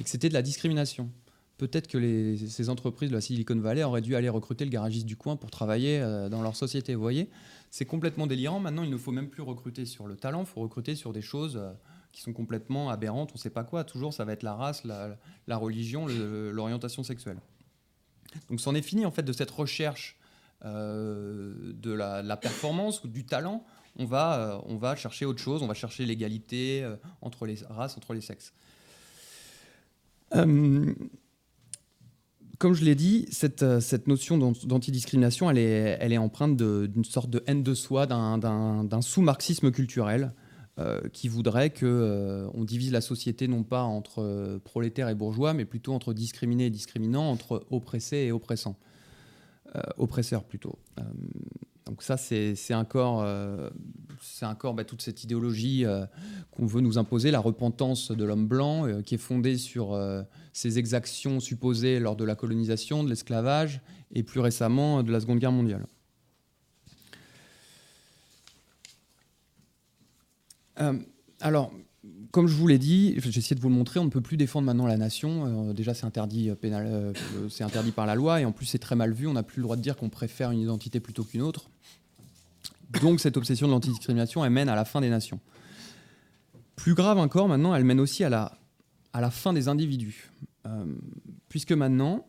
Et 0.00 0.04
que 0.04 0.10
c'était 0.10 0.28
de 0.28 0.34
la 0.34 0.42
discrimination 0.42 1.10
peut-être 1.58 1.88
que 1.88 2.36
ces 2.36 2.70
entreprises 2.70 3.10
de 3.10 3.14
la 3.14 3.20
Silicon 3.20 3.58
Valley 3.58 3.82
auraient 3.82 4.00
dû 4.00 4.16
aller 4.16 4.28
recruter 4.28 4.64
le 4.64 4.70
garagiste 4.70 5.06
du 5.06 5.16
coin 5.16 5.36
pour 5.36 5.50
travailler 5.50 6.00
euh, 6.00 6.28
dans 6.28 6.40
leur 6.40 6.56
société. 6.56 6.94
Vous 6.94 7.02
voyez, 7.02 7.28
c'est 7.70 7.84
complètement 7.84 8.26
délirant. 8.26 8.60
Maintenant, 8.60 8.84
il 8.84 8.90
ne 8.90 8.96
faut 8.96 9.10
même 9.10 9.28
plus 9.28 9.42
recruter 9.42 9.84
sur 9.84 10.06
le 10.06 10.16
talent, 10.16 10.40
il 10.40 10.46
faut 10.46 10.60
recruter 10.60 10.94
sur 10.94 11.12
des 11.12 11.20
choses 11.20 11.56
euh, 11.56 11.72
qui 12.12 12.22
sont 12.22 12.32
complètement 12.32 12.88
aberrantes. 12.88 13.30
On 13.32 13.34
ne 13.34 13.40
sait 13.40 13.50
pas 13.50 13.64
quoi. 13.64 13.84
Toujours, 13.84 14.14
ça 14.14 14.24
va 14.24 14.32
être 14.32 14.44
la 14.44 14.54
race, 14.54 14.84
la, 14.84 15.56
religion, 15.56 16.06
l'orientation 16.06 17.02
sexuelle. 17.02 17.38
Donc, 18.48 18.60
c'en 18.60 18.74
est 18.74 18.82
fini 18.82 19.04
en 19.04 19.10
fait 19.10 19.24
de 19.24 19.32
cette 19.32 19.50
recherche 19.50 20.16
euh, 20.64 21.72
de 21.74 21.92
la, 21.92 22.36
performance 22.36 23.02
ou 23.02 23.08
du 23.08 23.26
talent. 23.26 23.66
On 23.96 24.04
va, 24.04 24.62
on 24.66 24.76
va 24.76 24.94
chercher 24.94 25.24
autre 25.24 25.40
chose. 25.40 25.60
On 25.64 25.66
va 25.66 25.74
chercher 25.74 26.06
l'égalité 26.06 26.88
entre 27.20 27.46
les 27.46 27.56
races, 27.68 27.96
entre 27.96 28.14
les 28.14 28.20
sexes 28.20 28.52
comme 32.58 32.74
je 32.74 32.84
l'ai 32.84 32.94
dit, 32.94 33.26
cette, 33.30 33.62
euh, 33.62 33.80
notion 34.06 34.36
d'antidiscrimination, 34.36 35.48
elle 35.50 35.58
est, 35.58 35.96
elle 36.00 36.12
est 36.12 36.18
empreinte 36.18 36.56
d'une 36.56 37.04
sorte 37.04 37.30
de 37.30 37.42
haine 37.46 37.62
de 37.62 37.74
soi, 37.74 38.06
d'un 38.06 39.00
sous-marxisme 39.00 39.70
culturel 39.70 40.32
euh, 40.78 41.00
qui 41.12 41.28
voudrait 41.28 41.70
qu'on 41.70 41.86
euh, 41.86 42.64
divise 42.64 42.92
la 42.92 43.00
société 43.00 43.48
non 43.48 43.62
pas 43.62 43.82
entre 43.82 44.60
prolétaires 44.64 45.08
et 45.08 45.14
bourgeois, 45.14 45.54
mais 45.54 45.64
plutôt 45.64 45.92
entre 45.92 46.12
discriminés 46.12 46.66
et 46.66 46.70
discriminants, 46.70 47.30
entre 47.30 47.64
oppressés 47.70 48.18
et 48.18 48.32
oppressants. 48.32 48.76
oppresseurs 49.96 50.44
plutôt. 50.44 50.78
Donc 51.88 52.02
ça, 52.02 52.18
c'est 52.18 52.74
encore, 52.74 53.22
euh, 53.22 53.70
c'est 54.20 54.44
bah, 54.74 54.84
toute 54.84 55.00
cette 55.00 55.24
idéologie 55.24 55.86
euh, 55.86 56.04
qu'on 56.50 56.66
veut 56.66 56.82
nous 56.82 56.98
imposer, 56.98 57.30
la 57.30 57.40
repentance 57.40 58.10
de 58.10 58.24
l'homme 58.24 58.46
blanc, 58.46 58.86
euh, 58.86 59.00
qui 59.00 59.14
est 59.14 59.18
fondée 59.18 59.56
sur 59.56 59.94
euh, 59.94 60.22
ses 60.52 60.78
exactions 60.78 61.40
supposées 61.40 61.98
lors 61.98 62.14
de 62.14 62.24
la 62.24 62.34
colonisation, 62.34 63.04
de 63.04 63.08
l'esclavage, 63.08 63.80
et 64.12 64.22
plus 64.22 64.40
récemment 64.40 65.02
de 65.02 65.10
la 65.10 65.20
Seconde 65.20 65.38
Guerre 65.38 65.52
mondiale. 65.52 65.86
alors, 71.40 71.72
comme 72.30 72.46
je 72.46 72.54
vous 72.54 72.68
l'ai 72.68 72.78
dit, 72.78 73.16
j'ai 73.18 73.36
essayé 73.40 73.56
de 73.56 73.60
vous 73.60 73.68
le 73.68 73.74
montrer, 73.74 73.98
on 73.98 74.04
ne 74.04 74.10
peut 74.10 74.20
plus 74.20 74.36
défendre 74.36 74.64
maintenant 74.64 74.86
la 74.86 74.96
nation. 74.96 75.72
Déjà, 75.72 75.92
c'est 75.92 76.06
interdit, 76.06 76.52
c'est 77.50 77.64
interdit 77.64 77.90
par 77.90 78.06
la 78.06 78.14
loi, 78.14 78.40
et 78.40 78.44
en 78.44 78.52
plus, 78.52 78.66
c'est 78.66 78.78
très 78.78 78.94
mal 78.94 79.12
vu. 79.12 79.26
On 79.26 79.32
n'a 79.32 79.42
plus 79.42 79.56
le 79.56 79.64
droit 79.64 79.74
de 79.74 79.82
dire 79.82 79.96
qu'on 79.96 80.08
préfère 80.08 80.52
une 80.52 80.60
identité 80.60 81.00
plutôt 81.00 81.24
qu'une 81.24 81.42
autre. 81.42 81.68
Donc, 83.02 83.20
cette 83.20 83.36
obsession 83.36 83.66
de 83.66 83.72
l'antidiscrimination, 83.72 84.44
elle 84.44 84.50
mène 84.50 84.68
à 84.68 84.74
la 84.74 84.84
fin 84.84 85.00
des 85.00 85.10
nations. 85.10 85.40
Plus 86.76 86.94
grave 86.94 87.18
encore, 87.18 87.48
maintenant, 87.48 87.74
elle 87.74 87.84
mène 87.84 88.00
aussi 88.00 88.24
à 88.24 88.30
la, 88.30 89.30
fin 89.30 89.52
des 89.52 89.68
individus. 89.68 90.30
Euh, 90.66 90.86
puisque 91.48 91.72
maintenant, 91.72 92.26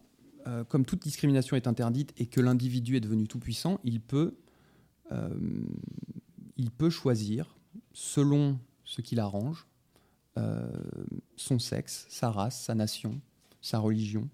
euh, 0.48 0.64
comme 0.64 0.86
toute 0.86 1.02
discrimination 1.02 1.56
est 1.56 1.68
interdite 1.68 2.14
et 2.18 2.26
que 2.26 2.42
l'individu 2.42 2.96
est 2.96 3.00
devenu 3.00 3.28
tout-puissant, 3.28 3.80
il 3.84 4.02
peut, 4.02 4.38
euh, 5.12 5.30
il 6.58 6.72
peut 6.72 6.90
choisir, 6.90 7.56
selon 7.94 8.60
ce 8.84 9.02
qu'il 9.02 9.20
arrange, 9.20 9.66
son 11.36 11.60
sexe, 11.60 12.06
sa 12.08 12.32
race, 12.32 12.64
sa 12.64 12.74
nation, 12.74 13.20
sa 13.62 13.78
religion. 13.80 14.30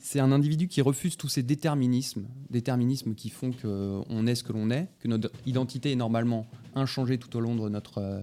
C'est 0.00 0.20
un 0.20 0.32
individu 0.32 0.68
qui 0.68 0.80
refuse 0.80 1.16
tous 1.16 1.28
ces 1.28 1.42
déterminismes, 1.42 2.26
déterminismes 2.50 3.14
qui 3.14 3.30
font 3.30 3.52
qu'on 3.52 4.26
est 4.26 4.34
ce 4.34 4.42
que 4.42 4.52
l'on 4.52 4.70
est, 4.70 4.88
que 5.00 5.08
notre 5.08 5.30
identité 5.46 5.92
est 5.92 5.96
normalement 5.96 6.46
inchangée 6.74 7.18
tout 7.18 7.36
au 7.36 7.40
long 7.40 7.54
de 7.54 7.68
notre, 7.68 8.22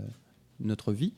notre 0.60 0.92
vie. 0.92 1.14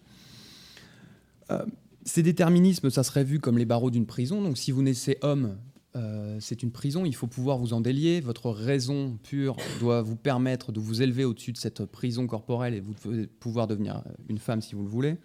Ces 2.08 2.24
déterminismes, 2.24 2.90
ça 2.90 3.04
serait 3.04 3.26
vu 3.26 3.42
comme 3.42 3.58
les 3.58 3.66
barreaux 3.66 3.92
d'une 3.92 4.06
prison. 4.06 4.42
Donc 4.42 4.58
si 4.58 4.72
vous 4.72 4.82
naissez 4.82 5.18
homme, 5.22 5.58
euh, 5.98 6.38
c'est 6.40 6.64
une 6.64 6.72
prison, 6.72 7.04
il 7.04 7.14
faut 7.14 7.28
pouvoir 7.28 7.58
vous 7.58 7.74
en 7.74 7.82
délier. 7.82 8.22
Votre 8.22 8.50
raison 8.50 9.18
pure 9.24 9.58
doit 9.82 10.02
vous 10.02 10.16
permettre 10.16 10.72
de 10.72 10.80
vous 10.80 11.02
élever 11.02 11.26
au-dessus 11.26 11.52
de 11.52 11.58
cette 11.58 11.84
prison 11.86 12.26
corporelle 12.26 12.74
et 12.74 12.80
vous 12.80 12.94
pouvoir 13.42 13.68
devenir 13.68 14.04
une 14.30 14.38
femme 14.38 14.62
si 14.62 14.74
vous 14.74 14.84
le 14.84 14.90
voulez. 14.90 15.18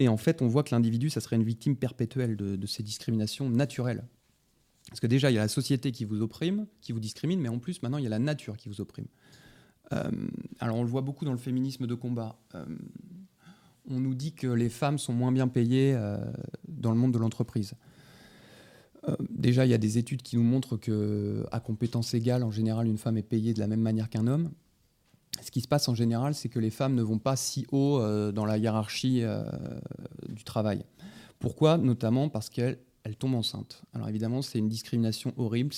Euh, 0.00 0.04
et 0.04 0.08
en 0.08 0.16
fait, 0.16 0.42
on 0.42 0.48
voit 0.48 0.62
que 0.62 0.74
l'individu, 0.74 1.10
ça 1.10 1.20
serait 1.20 1.36
une 1.36 1.44
victime 1.44 1.76
perpétuelle 1.76 2.36
de, 2.36 2.66
ces 2.66 2.82
discriminations 2.82 3.48
naturelles. 3.48 4.04
Parce 4.88 5.00
que 5.00 5.06
déjà, 5.06 5.30
il 5.30 5.34
y 5.34 5.38
a 5.38 5.42
la 5.42 5.48
société 5.48 5.92
qui 5.92 6.04
vous 6.04 6.20
opprime, 6.20 6.66
qui 6.80 6.92
vous 6.92 7.00
discrimine, 7.00 7.40
mais 7.40 7.48
en 7.48 7.58
plus, 7.58 7.82
maintenant, 7.82 7.98
il 7.98 8.04
y 8.04 8.06
a 8.06 8.10
la 8.10 8.18
nature 8.18 8.56
qui 8.56 8.68
vous 8.68 8.80
opprime. 8.80 9.06
Euh, 9.92 10.10
alors, 10.58 10.76
on 10.76 10.82
le 10.82 10.88
voit 10.88 11.02
beaucoup 11.02 11.24
dans 11.24 11.32
le 11.32 11.38
féminisme 11.38 11.86
de 11.86 11.94
combat 11.94 12.38
on 13.90 14.00
nous 14.00 14.14
dit 14.14 14.32
que 14.32 14.46
les 14.46 14.68
femmes 14.68 14.98
sont 14.98 15.12
moins 15.12 15.32
bien 15.32 15.48
payées 15.48 15.94
euh, 15.94 16.18
dans 16.68 16.92
le 16.92 16.96
monde 16.96 17.12
de 17.12 17.18
l'entreprise. 17.18 17.74
Euh, 19.08 19.16
déjà, 19.30 19.64
il 19.64 19.70
y 19.70 19.74
a 19.74 19.78
des 19.78 19.98
études 19.98 20.22
qui 20.22 20.36
nous 20.36 20.42
montrent 20.42 20.76
que, 20.76 21.46
à 21.50 21.60
compétences 21.60 22.14
égales, 22.14 22.42
en 22.42 22.50
général, 22.50 22.86
une 22.86 22.98
femme 22.98 23.16
est 23.16 23.22
payée 23.22 23.54
de 23.54 23.60
la 23.60 23.66
même 23.66 23.80
manière 23.80 24.08
qu'un 24.08 24.26
homme. 24.26 24.50
Ce 25.42 25.50
qui 25.50 25.60
se 25.60 25.68
passe 25.68 25.88
en 25.88 25.94
général, 25.94 26.34
c'est 26.34 26.48
que 26.48 26.58
les 26.58 26.70
femmes 26.70 26.94
ne 26.94 27.02
vont 27.02 27.18
pas 27.18 27.36
si 27.36 27.66
haut 27.72 27.98
euh, 27.98 28.32
dans 28.32 28.44
la 28.44 28.58
hiérarchie 28.58 29.22
du 30.28 30.44
travail. 30.44 30.84
Pourquoi? 31.38 31.78
Notamment 31.78 32.28
parce 32.28 32.50
qu'elles 32.50 32.78
tombent 33.18 33.36
enceintes. 33.36 33.82
Alors 33.94 34.08
évidemment, 34.08 34.42
c'est 34.42 34.58
une 34.58 34.68
discrimination 34.68 35.32
horrible, 35.36 35.74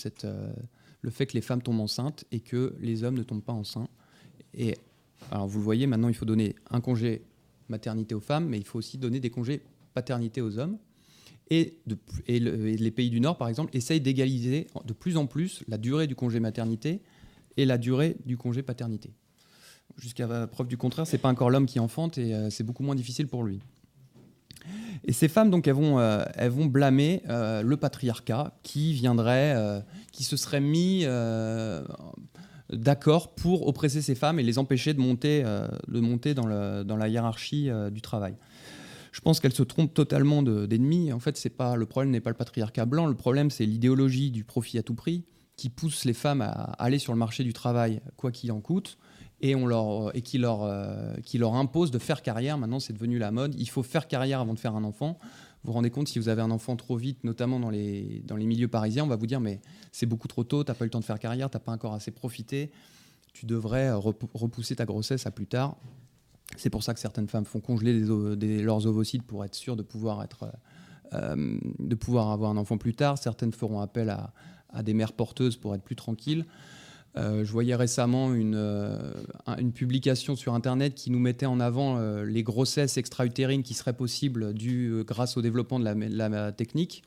le 1.02 1.10
fait 1.10 1.26
que 1.26 1.34
les 1.34 1.40
femmes 1.40 1.62
tombent 1.62 1.80
enceintes 1.80 2.24
et 2.30 2.40
que 2.40 2.74
les 2.80 3.04
hommes 3.04 3.16
ne 3.16 3.22
tombent 3.22 3.42
pas 3.42 3.52
enceintes. 3.52 3.90
Et 4.54 4.76
alors 5.30 5.46
vous 5.46 5.58
le 5.58 5.64
voyez, 5.64 5.86
maintenant, 5.86 6.08
il 6.08 6.14
faut 6.14 6.24
donner 6.24 6.56
un 6.70 6.80
congé 6.80 7.22
maternité 7.68 8.14
aux 8.14 8.20
femmes, 8.20 8.48
mais 8.48 8.58
il 8.58 8.64
faut 8.64 8.78
aussi 8.78 8.98
donner 8.98 9.20
des 9.20 9.30
congés 9.30 9.62
paternité 9.94 10.40
aux 10.40 10.58
hommes. 10.58 10.78
Et, 11.50 11.78
les 12.28 12.90
pays 12.90 13.10
du 13.10 13.20
Nord, 13.20 13.36
par 13.36 13.48
exemple, 13.48 13.76
essayent 13.76 14.00
d'égaliser 14.00 14.68
de 14.86 14.92
plus 14.92 15.16
en 15.16 15.26
plus 15.26 15.64
la 15.68 15.76
durée 15.76 16.06
du 16.06 16.14
congé 16.14 16.40
maternité 16.40 17.02
et 17.56 17.66
la 17.66 17.76
durée 17.76 18.16
du 18.24 18.38
congé 18.38 18.62
paternité. 18.62 19.12
Jusqu'à 19.98 20.46
preuve 20.46 20.68
du 20.68 20.76
contraire, 20.76 21.06
c'est 21.06 21.18
pas 21.18 21.28
encore 21.28 21.50
l'homme 21.50 21.66
qui 21.66 21.78
enfante 21.78 22.18
et 22.18 22.34
euh, 22.34 22.50
c'est 22.50 22.64
beaucoup 22.64 22.82
moins 22.82 22.94
difficile 22.94 23.26
pour 23.28 23.44
lui. 23.44 23.60
Et 25.04 25.12
ces 25.12 25.28
femmes, 25.28 25.50
donc, 25.50 25.66
elles 25.66 25.74
vont, 25.74 25.98
euh, 25.98 26.24
elles 26.36 26.50
vont 26.50 26.66
blâmer 26.66 27.22
euh, 27.28 27.62
le 27.62 27.76
patriarcat 27.76 28.54
qui 28.62 28.92
viendrait, 28.92 29.82
qui 30.12 30.24
se 30.24 30.36
serait 30.36 30.60
mis 30.60 31.04
d'accord 32.70 33.34
pour 33.34 33.66
oppresser 33.66 34.00
ces 34.00 34.14
femmes 34.14 34.38
et 34.38 34.42
les 34.42 34.58
empêcher 34.58 34.94
de 34.94 35.00
monter, 35.00 35.42
de 35.42 36.00
monter 36.00 36.34
dans, 36.34 36.46
la 36.46 37.08
hiérarchie 37.08 37.70
du 37.90 38.00
travail. 38.00 38.36
Je 39.10 39.20
pense 39.20 39.40
qu'elle 39.40 39.52
se 39.52 39.62
trompe 39.62 39.92
totalement 39.92 40.42
d'ennemis. 40.42 41.12
En 41.12 41.18
fait, 41.18 41.36
c'est 41.36 41.50
pas 41.50 41.76
le 41.76 41.84
problème 41.84 42.10
n'est 42.10 42.20
pas 42.20 42.30
le 42.30 42.36
patriarcat 42.36 42.86
blanc. 42.86 43.06
Le 43.06 43.14
problème, 43.14 43.50
c'est 43.50 43.66
l'idéologie 43.66 44.30
du 44.30 44.44
profit 44.44 44.78
à 44.78 44.82
tout 44.82 44.94
prix 44.94 45.24
qui 45.56 45.68
pousse 45.68 46.04
les 46.04 46.14
femmes 46.14 46.40
à 46.40 46.72
aller 46.78 46.98
sur 46.98 47.12
le 47.12 47.18
marché 47.18 47.44
du 47.44 47.52
travail, 47.52 48.00
quoi 48.16 48.32
qu'il 48.32 48.50
en 48.52 48.60
coûte, 48.60 48.98
et, 49.42 49.54
leur, 49.54 50.12
euh, 50.12 51.14
qui 51.24 51.38
leur 51.38 51.54
impose 51.54 51.90
de 51.90 51.98
faire 51.98 52.22
carrière. 52.22 52.56
Maintenant, 52.56 52.80
c'est 52.80 52.92
devenu 52.92 53.18
la 53.18 53.30
mode. 53.30 53.54
Il 53.58 53.68
faut 53.68 53.82
faire 53.82 54.08
carrière 54.08 54.40
avant 54.40 54.54
de 54.54 54.58
faire 54.58 54.74
un 54.74 54.84
enfant 54.84 55.18
vous 55.64 55.68
vous 55.68 55.74
rendez 55.74 55.90
compte, 55.90 56.08
si 56.08 56.18
vous 56.18 56.28
avez 56.28 56.42
un 56.42 56.50
enfant 56.50 56.74
trop 56.74 56.96
vite, 56.96 57.22
notamment 57.22 57.60
dans 57.60 57.70
les, 57.70 58.24
milieux 58.30 58.66
parisiens, 58.66 59.04
on 59.04 59.08
va 59.08 59.14
vous 59.14 59.28
dire 59.28 59.40
mais 59.40 59.60
c'est 59.92 60.06
beaucoup 60.06 60.26
trop 60.26 60.42
tôt, 60.42 60.64
tu 60.64 60.70
n'as 60.70 60.74
pas 60.74 60.84
eu 60.84 60.88
le 60.88 60.90
temps 60.90 60.98
de 60.98 61.04
faire 61.04 61.20
carrière, 61.20 61.50
tu 61.50 61.56
n'as 61.56 61.60
pas 61.60 61.70
encore 61.70 61.94
assez 61.94 62.10
profité, 62.10 62.72
tu 63.32 63.46
devrais 63.46 63.92
repousser 63.92 64.74
ta 64.74 64.84
grossesse 64.84 65.24
à 65.26 65.30
plus 65.30 65.46
tard. 65.46 65.76
C'est 66.56 66.68
pour 66.68 66.82
ça 66.82 66.94
que 66.94 67.00
certaines 67.00 67.28
femmes 67.28 67.44
font 67.44 67.60
congeler 67.60 68.00
leurs 68.00 68.86
ovocytes 68.86 69.22
pour 69.22 69.44
être 69.44 69.54
sûres 69.54 69.76
de 69.76 69.82
pouvoir, 69.82 70.26
euh, 71.12 71.36
avoir 72.16 72.50
un 72.50 72.56
enfant 72.56 72.76
plus 72.76 72.94
tard. 72.94 73.16
Certaines 73.16 73.52
feront 73.52 73.80
appel 73.80 74.10
à 74.10 74.82
des 74.82 74.94
mères 74.94 75.12
porteuses 75.12 75.56
pour 75.56 75.76
être 75.76 75.82
plus 75.82 75.96
tranquilles. 75.96 76.44
Euh, 77.16 77.44
je 77.44 77.52
voyais 77.52 77.74
récemment 77.74 78.32
une, 78.32 78.54
euh, 78.54 79.12
une, 79.58 79.72
publication 79.72 80.34
sur 80.34 80.54
Internet 80.54 80.94
qui 80.94 81.10
nous 81.10 81.18
mettait 81.18 81.44
en 81.44 81.60
avant 81.60 81.98
euh, 81.98 82.24
les 82.24 82.42
grossesses 82.42 82.96
extra-utérines 82.96 83.62
qui 83.62 83.74
seraient 83.74 83.92
possibles 83.92 84.54
grâce 85.04 85.36
au 85.36 85.42
développement 85.42 85.78
de 85.78 85.84
la, 85.84 86.52
technique 86.52 87.02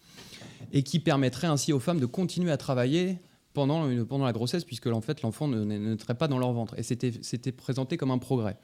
et 0.74 0.84
qui 0.84 1.00
permettrait 1.00 1.48
ainsi 1.48 1.74
aux 1.74 1.80
femmes 1.80 2.00
de 2.00 2.06
continuer 2.06 2.52
à 2.52 2.58
travailler 2.58 3.18
pendant, 3.54 3.90
une, 3.90 4.06
pendant 4.06 4.26
la 4.26 4.34
grossesse 4.34 4.64
puisque 4.64 4.88
en 4.88 5.02
fait 5.02 5.24
l'enfant 5.24 5.48
ne, 5.48 5.98
serait 5.98 6.14
pas 6.14 6.28
dans 6.28 6.38
leur 6.38 6.54
ventre. 6.54 6.78
Et 6.78 6.84
c'était 6.84 7.52
présenté 7.52 7.98
comme 7.98 8.12
un 8.12 8.20
progrès. 8.20 8.58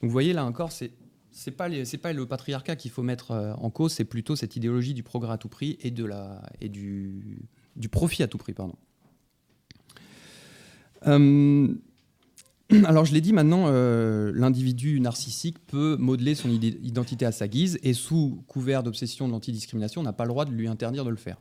Donc 0.00 0.04
vous 0.04 0.10
voyez 0.10 0.32
là 0.32 0.44
encore, 0.44 0.72
c'est 0.72 0.92
c'est 1.32 1.50
pas, 1.50 1.68
pas 2.00 2.12
le 2.14 2.24
patriarcat 2.24 2.76
qu'il 2.76 2.90
faut 2.90 3.02
mettre 3.02 3.32
en 3.58 3.68
cause, 3.68 3.92
c'est 3.92 4.06
plutôt 4.06 4.36
cette 4.36 4.56
idéologie 4.56 4.94
du 4.94 5.02
progrès 5.02 5.34
à 5.34 5.36
tout 5.36 5.50
prix 5.50 5.76
et, 5.82 5.90
de 5.90 6.06
la, 6.06 6.40
et 6.62 6.70
du, 6.70 7.46
du 7.74 7.90
profit 7.90 8.22
à 8.22 8.26
tout 8.26 8.38
prix. 8.38 8.54
Pardon. 8.54 8.74
Euh, 11.06 11.68
alors 12.84 13.04
je 13.04 13.12
l'ai 13.12 13.20
dit 13.20 13.32
maintenant, 13.32 13.66
euh, 13.68 14.32
l'individu 14.34 15.00
narcissique 15.00 15.58
peut 15.66 15.96
modeler 15.98 16.34
son 16.34 16.50
identité 16.50 17.24
à 17.24 17.32
sa 17.32 17.48
guise 17.48 17.78
et 17.82 17.92
sous 17.92 18.42
couvert 18.48 18.82
d'obsession 18.82 19.26
de 19.26 19.32
l'antidiscrimination, 19.32 20.00
on 20.00 20.04
n'a 20.04 20.12
pas 20.12 20.24
le 20.24 20.30
droit 20.30 20.44
de 20.44 20.50
lui 20.50 20.66
interdire 20.66 21.04
de 21.04 21.10
le 21.10 21.16
faire. 21.16 21.38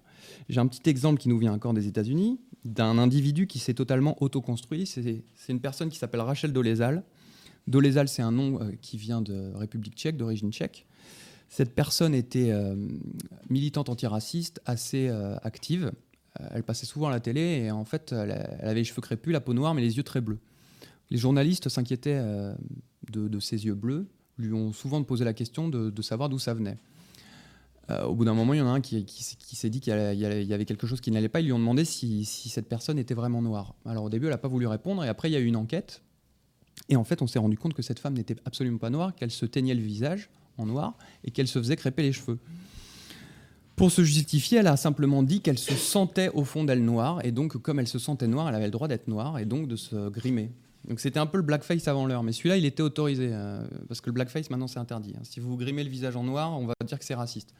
J'ai 0.49 0.59
un 0.59 0.67
petit 0.67 0.87
exemple 0.89 1.19
qui 1.19 1.29
nous 1.29 1.37
vient 1.37 1.53
encore 1.53 1.73
des 1.73 1.87
États-Unis, 1.87 2.39
d'un 2.63 2.97
individu 2.97 3.47
qui 3.47 3.59
s'est 3.59 3.73
totalement 3.73 4.21
autoconstruit. 4.21 4.85
C'est 4.85 5.23
une 5.49 5.59
personne 5.59 5.89
qui 5.89 5.97
s'appelle 5.97 6.21
Rachel 6.21 6.51
Dolezal. 6.51 7.03
Dolezal, 7.67 8.07
c'est 8.07 8.21
un 8.21 8.31
nom 8.31 8.61
euh, 8.61 8.71
qui 8.81 8.97
vient 8.97 9.21
de 9.21 9.51
République 9.55 9.95
tchèque, 9.95 10.17
d'origine 10.17 10.51
tchèque. 10.51 10.85
Cette 11.47 11.75
personne 11.75 12.15
était 12.15 12.51
militante 13.51 13.87
antiraciste, 13.87 14.61
assez 14.65 15.09
active. 15.43 15.91
Euh, 16.41 16.47
elle 16.51 16.63
passait 16.63 16.85
souvent 16.85 17.07
à 17.07 17.11
la 17.11 17.19
télé 17.19 17.63
et 17.65 17.71
en 17.71 17.85
fait, 17.85 18.11
elle, 18.11 18.31
avait 18.61 18.75
les 18.75 18.83
cheveux 18.83 19.01
crépus, 19.01 19.33
la 19.33 19.41
peau 19.41 19.53
noire, 19.53 19.73
mais 19.73 19.81
les 19.81 19.97
yeux 19.97 20.03
très 20.03 20.21
bleus. 20.21 20.39
Les 21.09 21.17
journalistes 21.17 21.69
s'inquiétaient 21.69 22.19
euh, 22.19 22.53
de, 23.11 23.39
ses 23.39 23.65
yeux 23.65 23.75
bleus, 23.75 24.07
lui 24.37 24.53
ont 24.53 24.73
souvent 24.73 25.01
posé 25.03 25.23
la 25.23 25.33
question 25.33 25.69
de, 25.69 26.01
savoir 26.01 26.29
d'où 26.29 26.39
ça 26.39 26.53
venait. 26.53 26.77
Euh, 27.91 28.03
au 28.05 28.15
bout 28.15 28.25
d'un 28.25 28.33
moment, 28.33 28.53
il 28.53 28.57
y 28.57 28.61
en 28.61 28.67
a 28.67 28.71
un 28.71 28.81
qui, 28.81 29.05
s'est 29.07 29.69
dit 29.69 29.79
qu'il 29.79 29.93
y 29.93 30.53
avait 30.53 30.65
quelque 30.65 30.87
chose 30.87 31.01
qui 31.01 31.11
n'allait 31.11 31.29
pas. 31.29 31.39
Ils 31.39 31.45
lui 31.45 31.53
ont 31.53 31.59
demandé 31.59 31.85
si, 31.85 32.25
cette 32.25 32.67
personne 32.67 32.97
était 32.97 33.13
vraiment 33.13 33.41
noire. 33.41 33.75
Alors 33.85 34.05
au 34.05 34.09
début, 34.09 34.25
elle 34.25 34.31
n'a 34.31 34.39
pas 34.39 34.47
voulu 34.47 34.67
répondre 34.67 35.03
et 35.03 35.07
après, 35.07 35.29
il 35.29 35.33
y 35.33 35.35
a 35.35 35.39
eu 35.39 35.45
une 35.45 35.55
enquête. 35.55 36.01
Et 36.89 36.95
en 36.95 37.03
fait, 37.03 37.21
on 37.21 37.27
s'est 37.27 37.39
rendu 37.39 37.57
compte 37.57 37.73
que 37.73 37.81
cette 37.81 37.99
femme 37.99 38.15
n'était 38.15 38.35
absolument 38.45 38.79
pas 38.79 38.89
noire, 38.89 39.15
qu'elle 39.15 39.31
se 39.31 39.45
teignait 39.45 39.75
le 39.75 39.81
visage 39.81 40.29
en 40.57 40.65
noir 40.65 40.97
et 41.23 41.31
qu'elle 41.31 41.47
se 41.47 41.59
faisait 41.59 41.75
crêper 41.75 42.01
les 42.01 42.11
cheveux. 42.11 42.39
Pour 43.75 43.91
se 43.91 44.03
justifier, 44.03 44.59
elle 44.59 44.67
a 44.67 44.77
simplement 44.77 45.21
dit 45.21 45.41
qu'elle 45.41 45.57
se 45.57 45.73
sentait 45.73 46.29
au 46.29 46.45
fond 46.45 46.63
d'elle 46.63 46.83
noire, 46.83 47.19
et 47.25 47.31
donc 47.31 47.57
comme 47.57 47.79
elle 47.79 47.87
se 47.87 47.99
sentait 47.99 48.27
noire, 48.27 48.47
elle 48.47 48.55
avait 48.55 48.65
le 48.65 48.71
droit 48.71 48.87
d'être 48.87 49.07
noire, 49.07 49.37
et 49.37 49.45
donc 49.45 49.67
de 49.67 49.75
se 49.75 50.09
grimer. 50.09 50.51
Donc 50.87 50.99
c'était 50.99 51.19
un 51.19 51.25
peu 51.25 51.37
le 51.37 51.43
blackface 51.43 51.87
avant 51.87 52.05
l'heure, 52.05 52.23
mais 52.23 52.31
celui-là, 52.31 52.57
il 52.57 52.65
était 52.65 52.83
autorisé, 52.83 53.29
euh, 53.31 53.65
parce 53.87 53.99
que 53.99 54.07
le 54.07 54.13
blackface, 54.13 54.49
maintenant, 54.49 54.67
c'est 54.67 54.79
interdit. 54.79 55.13
Hein. 55.17 55.23
Si 55.23 55.41
vous 55.41 55.57
grimez 55.57 55.83
le 55.83 55.89
visage 55.89 56.15
en 56.15 56.23
noir, 56.23 56.57
on 56.57 56.67
va 56.67 56.73
dire 56.85 56.97
que 56.97 57.05
c'est 57.05 57.15
raciste. 57.15 57.53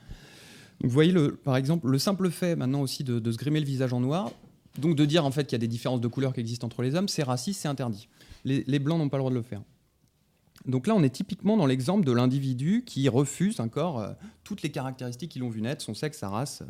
Vous 0.82 0.89
voyez, 0.89 1.11
le, 1.11 1.36
par 1.36 1.57
exemple, 1.57 1.89
le 1.89 1.99
simple 1.99 2.30
fait 2.30 2.55
maintenant 2.55 2.82
aussi 2.82 3.03
de, 3.03 3.32
se 3.32 3.38
grimer 3.38 3.59
le 3.59 3.66
visage 3.66 3.91
en 3.91 3.99
noir, 3.99 4.32
donc 4.78 4.95
de 4.95 5.05
dire 5.05 5.26
en 5.26 5.32
fait 5.32 5.43
qu'il 5.45 5.53
y 5.53 5.55
a 5.55 5.59
des 5.59 5.68
différences 5.68 6.01
de 6.01 6.07
couleur 6.07 6.34
qui 6.34 6.39
existent 6.39 6.68
entre 6.68 6.82
les 6.82 6.95
hommes, 6.95 7.09
c'est 7.09 7.24
raciste, 7.24 7.61
c'est 7.61 7.68
interdit. 7.68 8.07
les 8.45 8.80
blancs 8.80 8.99
n'ont 8.99 9.09
pas 9.09 9.18
le 9.18 9.22
droit 9.22 9.32
de 9.32 9.36
le 9.36 9.41
faire. 9.41 9.61
Donc 10.68 10.88
là, 10.88 10.95
on 10.95 11.03
est 11.03 11.09
typiquement 11.09 11.57
dans 11.57 11.66
l'exemple 11.66 12.05
de 12.05 12.11
l'individu 12.11 12.84
qui 12.86 13.07
refuse 13.09 13.59
encore 13.59 13.99
euh, 13.99 14.13
toutes 14.43 14.61
les 14.61 14.72
caractéristiques 14.72 15.32
qui 15.32 15.39
l'ont 15.39 15.49
vu 15.49 15.61
naître, 15.61 15.84
son 15.84 15.93
sexe, 15.93 16.20
sa 16.20 16.30
race. 16.30 16.63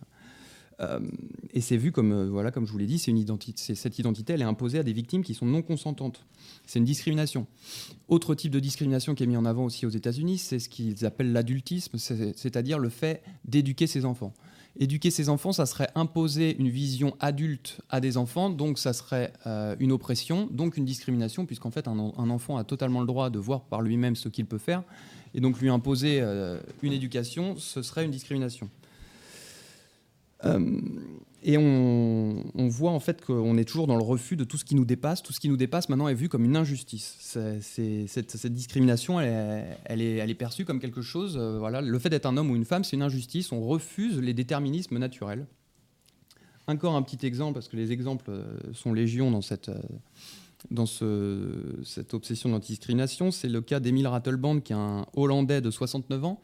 et 1.54 1.62
c'est 1.62 1.78
vu 1.78 1.94
comme, 1.94 2.28
voilà, 2.30 2.52
comme 2.52 2.68
je 2.68 2.72
vous 2.72 2.78
l'ai 2.78 2.86
dit, 2.86 3.00
c'est 3.00 3.12
une 3.12 3.18
identité, 3.18 3.76
cette 3.76 3.98
identité, 3.98 4.34
elle 4.34 4.42
est 4.42 4.46
imposée 4.46 4.80
à 4.80 4.84
des 4.84 4.92
victimes 4.92 5.24
qui 5.24 5.34
sont 5.34 5.46
non 5.46 5.62
consentantes. 5.62 6.26
C'est 6.66 6.80
une 6.80 6.86
discrimination. 6.86 7.48
Autre 8.10 8.36
type 8.36 8.52
de 8.52 8.60
discrimination 8.60 9.16
qui 9.16 9.24
est 9.24 9.28
mis 9.28 9.38
en 9.38 9.46
avant 9.46 9.64
aussi 9.64 9.86
aux 9.86 9.90
États-Unis, 9.90 10.38
c'est 10.38 10.60
ce 10.60 10.68
qu'ils 10.68 11.06
appellent 11.06 11.32
l'adultisme, 11.32 11.98
c'est-à-dire 11.98 12.78
le 12.78 12.90
fait 12.90 13.24
d'éduquer 13.46 13.88
ses 13.88 14.04
enfants. 14.04 14.34
Éduquer 14.78 15.10
ses 15.10 15.30
enfants, 15.30 15.54
ça 15.54 15.66
serait 15.66 15.90
imposer 15.96 16.58
une 16.60 16.68
vision 16.68 17.16
adulte 17.22 17.80
à 17.90 18.02
des 18.02 18.18
enfants, 18.18 18.50
donc 18.50 18.78
ça 18.78 18.92
serait 18.92 19.32
euh, 19.48 19.74
une 19.80 19.94
oppression, 19.94 20.50
donc 20.52 20.76
une 20.76 20.84
discrimination, 20.84 21.46
puisqu'en 21.46 21.72
fait 21.72 21.88
un, 21.88 21.98
enfant 21.98 22.58
a 22.58 22.66
totalement 22.66 23.00
le 23.00 23.08
droit 23.08 23.30
de 23.30 23.40
voir 23.40 23.62
par 23.62 23.82
lui-même 23.82 24.18
ce 24.18 24.28
qu'il 24.28 24.46
peut 24.46 24.58
faire, 24.58 24.84
et 25.34 25.40
donc 25.40 25.62
lui 25.62 25.70
imposer 25.70 26.20
euh, 26.22 26.60
une 26.84 26.92
éducation, 26.92 27.56
ce 27.58 27.82
serait 27.82 28.04
une 28.04 28.12
discrimination. 28.12 28.70
Euh, 30.44 30.82
et 31.48 31.58
on, 31.60 32.44
voit 32.70 32.90
en 32.90 33.00
fait 33.00 33.24
qu'on 33.24 33.56
est 33.58 33.66
toujours 33.66 33.86
dans 33.86 33.98
le 33.98 34.04
refus 34.04 34.36
de 34.36 34.44
tout 34.44 34.58
ce 34.58 34.66
qui 34.66 34.74
nous 34.74 34.84
dépasse. 34.84 35.22
Tout 35.22 35.32
ce 35.32 35.40
qui 35.40 35.48
nous 35.48 35.58
dépasse 35.58 35.90
maintenant 35.90 36.08
est 36.08 36.16
vu 36.16 36.28
comme 36.28 36.44
une 36.44 36.58
injustice. 36.58 37.38
cette, 37.62 38.48
discrimination, 38.48 39.20
elle 39.20 40.02
est, 40.02 40.36
perçue 40.36 40.66
comme 40.66 40.80
quelque 40.80 41.04
chose. 41.04 41.38
Euh, 41.38 41.60
voilà, 41.60 41.82
le 41.82 42.00
fait 42.00 42.10
d'être 42.10 42.26
un 42.26 42.36
homme 42.36 42.50
ou 42.50 42.56
une 42.56 42.66
femme, 42.66 42.84
c'est 42.84 42.96
une 42.96 43.04
injustice. 43.04 43.52
On 43.52 43.62
refuse 43.62 44.20
les 44.20 44.34
déterminismes 44.34 44.98
naturels. 44.98 45.46
Encore 46.66 46.96
un 46.96 47.04
petit 47.04 47.24
exemple, 47.28 47.54
parce 47.54 47.68
que 47.68 47.78
les 47.78 47.92
exemples 47.92 48.32
euh, 48.32 48.58
sont 48.74 48.92
légion 48.92 49.30
dans 49.30 49.42
cette, 49.42 49.70
obsession 52.12 52.50
d'antidiscrimination. 52.50 53.30
C'est 53.30 53.50
le 53.50 53.62
cas 53.62 53.80
d'Emile 53.80 54.08
Rattelband, 54.08 54.62
qui 54.62 54.74
est 54.74 54.76
un 54.76 55.06
Hollandais 55.14 55.62
de 55.62 55.70
69 55.70 56.26
ans, 56.26 56.42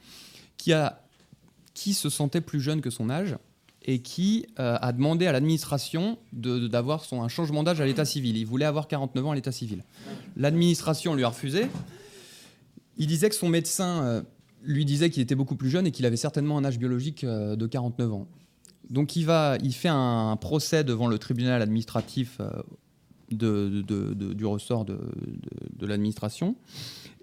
qui 0.58 1.94
se 1.96 2.10
sentait 2.12 2.42
plus 2.42 2.62
jeune 2.62 2.82
que 2.82 2.92
son 2.92 3.10
âge 3.10 3.36
et 3.84 4.00
qui 4.00 4.46
euh, 4.60 4.78
a 4.80 4.92
demandé 4.94 5.28
à 5.28 5.32
l'administration 5.32 6.20
d'avoir 6.34 7.04
un 7.12 7.28
changement 7.28 7.64
d'âge 7.64 7.82
à 7.82 7.86
l'état 7.86 8.06
civil. 8.06 8.38
Il 8.38 8.46
voulait 8.46 8.66
avoir 8.66 8.88
49 8.88 9.26
ans 9.26 9.32
à 9.32 9.36
l'état 9.36 9.52
civil. 9.52 9.84
L'administration 10.38 11.16
lui 11.16 11.24
a 11.24 11.30
refusé. 11.30 11.68
Il 12.98 13.08
disait 13.08 13.30
que 13.30 13.36
son 13.36 13.50
médecin 13.50 14.04
euh, 14.04 14.22
lui 14.64 14.86
disait 14.86 15.10
qu'il 15.10 15.24
était 15.24 15.36
beaucoup 15.36 15.56
plus 15.56 15.70
jeune 15.70 15.88
et 15.88 15.92
qu'il 15.92 16.06
avait 16.06 16.18
certainement 16.18 16.58
un 16.58 16.66
âge 16.66 16.78
biologique 16.78 17.24
euh, 17.24 17.56
de 17.56 17.66
49 17.66 18.14
ans. 18.14 18.28
Donc 18.90 19.16
il, 19.16 19.26
va, 19.26 19.58
il 19.64 19.74
fait 19.74 19.90
un, 19.90 20.38
procès 20.40 20.84
devant 20.84 21.08
le 21.08 21.18
tribunal 21.18 21.62
administratif 21.62 22.40
du 23.32 24.46
ressort 24.46 24.84
de, 24.84 25.00
l'administration 25.80 26.56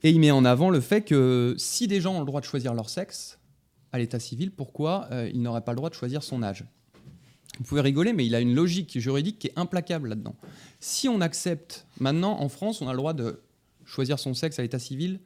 et 0.02 0.10
il 0.10 0.18
met 0.18 0.30
en 0.30 0.46
avant 0.46 0.70
le 0.70 0.80
fait 0.80 1.02
que 1.02 1.54
si 1.58 1.86
des 1.86 2.00
gens 2.00 2.14
ont 2.14 2.20
le 2.20 2.24
droit 2.24 2.40
de 2.40 2.46
choisir 2.46 2.72
leur 2.72 2.88
sexe, 2.88 3.37
à 3.92 3.98
l'état 3.98 4.18
civil, 4.18 4.50
pourquoi 4.50 5.08
euh, 5.10 5.30
il 5.32 5.42
n'aurait 5.42 5.62
pas 5.62 5.72
le 5.72 5.76
droit 5.76 5.90
de 5.90 5.94
choisir 5.94 6.22
son 6.22 6.42
âge? 6.42 6.64
Vous 7.58 7.64
pouvez 7.64 7.80
rigoler, 7.80 8.12
mais 8.12 8.24
il 8.26 8.34
a 8.34 8.40
une 8.40 8.54
logique 8.54 8.98
juridique 8.98 9.38
qui 9.38 9.48
est 9.48 9.58
implacable 9.58 10.08
là-dedans. 10.08 10.36
Si 10.80 11.08
on 11.08 11.20
accepte, 11.20 11.86
maintenant 11.98 12.40
en 12.40 12.48
France, 12.48 12.80
on 12.82 12.88
a 12.88 12.92
le 12.92 12.98
droit 12.98 13.14
de 13.14 13.40
choisir 13.84 14.18
son 14.18 14.34
sexe 14.34 14.58
à 14.58 14.62
l'état 14.62 14.78
civil 14.78 15.18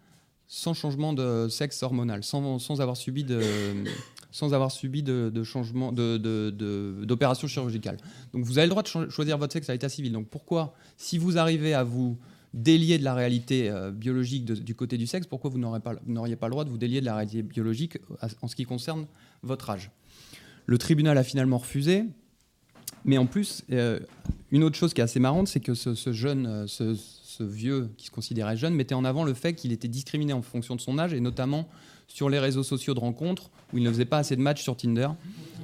sans 0.47 0.75
changement 0.75 1.15
de 1.15 1.49
sexe 1.49 1.83
hormonal, 1.83 2.23
sans, 2.23 2.81
avoir 2.81 2.97
subi 2.97 3.25
de, 3.25 3.41
sans 4.31 4.53
avoir 4.53 4.71
subi 4.71 5.03
de, 5.03 5.43
changement 5.45 5.93
d'opération 5.93 7.49
chirurgicale. 7.49 7.97
Donc 8.35 8.45
vous 8.45 8.59
avez 8.59 8.67
le 8.67 8.71
droit 8.71 8.83
de 8.83 9.09
choisir 9.09 9.39
votre 9.39 9.55
sexe 9.55 9.71
à 9.71 9.73
l'état 9.73 9.89
civil. 9.89 10.13
Donc 10.13 10.29
pourquoi, 10.29 10.75
si 10.99 11.17
vous 11.17 11.39
arrivez 11.39 11.73
à 11.73 11.85
vous 11.85 12.19
délier 12.55 12.99
de 12.99 13.05
la 13.05 13.15
réalité 13.15 13.71
euh, 13.71 13.91
biologique 13.91 14.45
du 14.45 14.75
côté 14.75 14.99
du 14.99 15.07
sexe, 15.07 15.27
pourquoi 15.27 15.51
vous 15.51 15.59
n'auriez 15.59 15.81
pas, 16.37 16.47
le 16.47 16.51
droit 16.51 16.65
de 16.65 16.71
vous 16.71 16.79
délier 16.79 17.01
de 17.01 17.07
la 17.07 17.17
réalité 17.17 17.43
biologique 17.43 17.99
euh, 18.23 18.29
en 18.43 18.49
ce 18.49 18.57
qui 18.57 18.65
concerne 18.65 19.07
votre 19.43 19.71
âge? 19.71 19.91
Le 20.67 20.79
tribunal 20.79 21.19
a 21.19 21.25
finalement 21.25 21.59
refusé, 21.59 22.05
mais 23.05 23.19
en 23.19 23.27
plus, 23.27 23.65
euh, 23.73 23.99
une 24.51 24.63
autre 24.63 24.77
chose 24.77 24.95
qui 24.95 25.01
est 25.01 25.05
assez 25.05 25.19
marrante, 25.19 25.49
c'est 25.49 25.61
que 25.61 25.75
ce, 25.75 26.13
jeune, 26.13 26.67
ce, 26.69 26.95
vieux 27.41 27.91
qui 27.97 28.07
se 28.07 28.11
considérait 28.13 28.57
jeune, 28.57 28.75
mettait 28.75 28.95
en 28.95 29.05
avant 29.05 29.25
le 29.25 29.35
fait 29.35 29.55
qu'il 29.55 29.73
était 29.73 29.89
discriminé 29.89 30.33
en 30.33 30.43
fonction 30.43 30.77
de 30.77 30.81
son 30.81 30.99
âge, 30.99 31.13
et 31.13 31.21
notamment 31.21 31.69
sur 32.07 32.29
les 32.29 32.39
réseaux 32.39 32.63
sociaux 32.63 32.95
de 32.95 33.01
rencontres, 33.01 33.51
où 33.73 33.79
il 33.79 33.85
ne 33.85 33.91
faisait 33.91 34.05
pas 34.05 34.19
assez 34.19 34.37
de 34.37 34.43
matchs 34.43 34.63
sur 34.63 34.77
Tinder. 34.77 35.09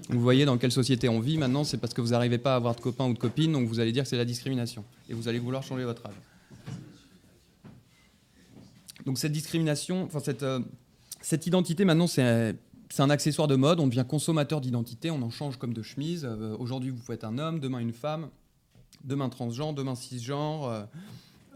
Vous 0.09 0.21
voyez 0.21 0.47
dans 0.47 0.57
quelle 0.57 0.73
société 0.73 1.09
on 1.09 1.21
vit 1.21 1.37
maintenant, 1.37 1.63
c'est 1.63 1.77
parce 1.77 1.95
que 1.95 2.01
vous 2.01 2.09
n'arrivez 2.09 2.39
pas 2.39 2.55
à 2.55 2.57
avoir 2.57 2.75
de 2.75 2.81
copains 2.81 3.05
ou 3.05 3.13
de 3.13 3.19
copines, 3.19 3.53
donc 3.53 3.69
vous 3.69 3.79
allez 3.79 3.93
dire 3.93 4.05
que 4.05 4.09
c'est 4.09 4.17
la 4.17 4.25
discrimination, 4.25 4.83
et 5.09 5.15
vous 5.15 5.29
allez 5.29 5.39
vouloir 5.39 5.63
changer 5.63 5.85
votre 5.85 6.07
âge. 6.07 6.15
Donc 9.07 9.19
cette 9.19 9.33
discrimination, 9.33 10.05
enfin 10.05 10.21
cette, 10.21 10.43
euh, 10.43 10.61
cette 11.21 11.47
identité 11.47 11.85
maintenant 11.85 12.07
c'est 12.07 12.55
un 12.99 13.11
accessoire 13.11 13.49
de 13.49 13.57
mode, 13.57 13.81
on 13.81 13.87
devient 13.87 14.05
consommateur 14.09 14.61
d'identité, 14.61 15.11
on 15.11 15.23
en 15.23 15.31
change 15.31 15.57
comme 15.59 15.73
de 15.73 15.83
chemise. 15.83 16.25
Euh, 16.25 16.57
aujourd'hui 16.59 16.91
vous 16.91 16.99
pouvez 16.99 17.15
être 17.15 17.25
un 17.25 17.39
homme, 17.39 17.61
demain 17.61 17.79
une 17.79 17.93
femme, 17.93 18.29
demain 19.05 19.29
transgenre, 19.29 19.75
demain 19.75 19.95
cisgenre. 19.95 20.89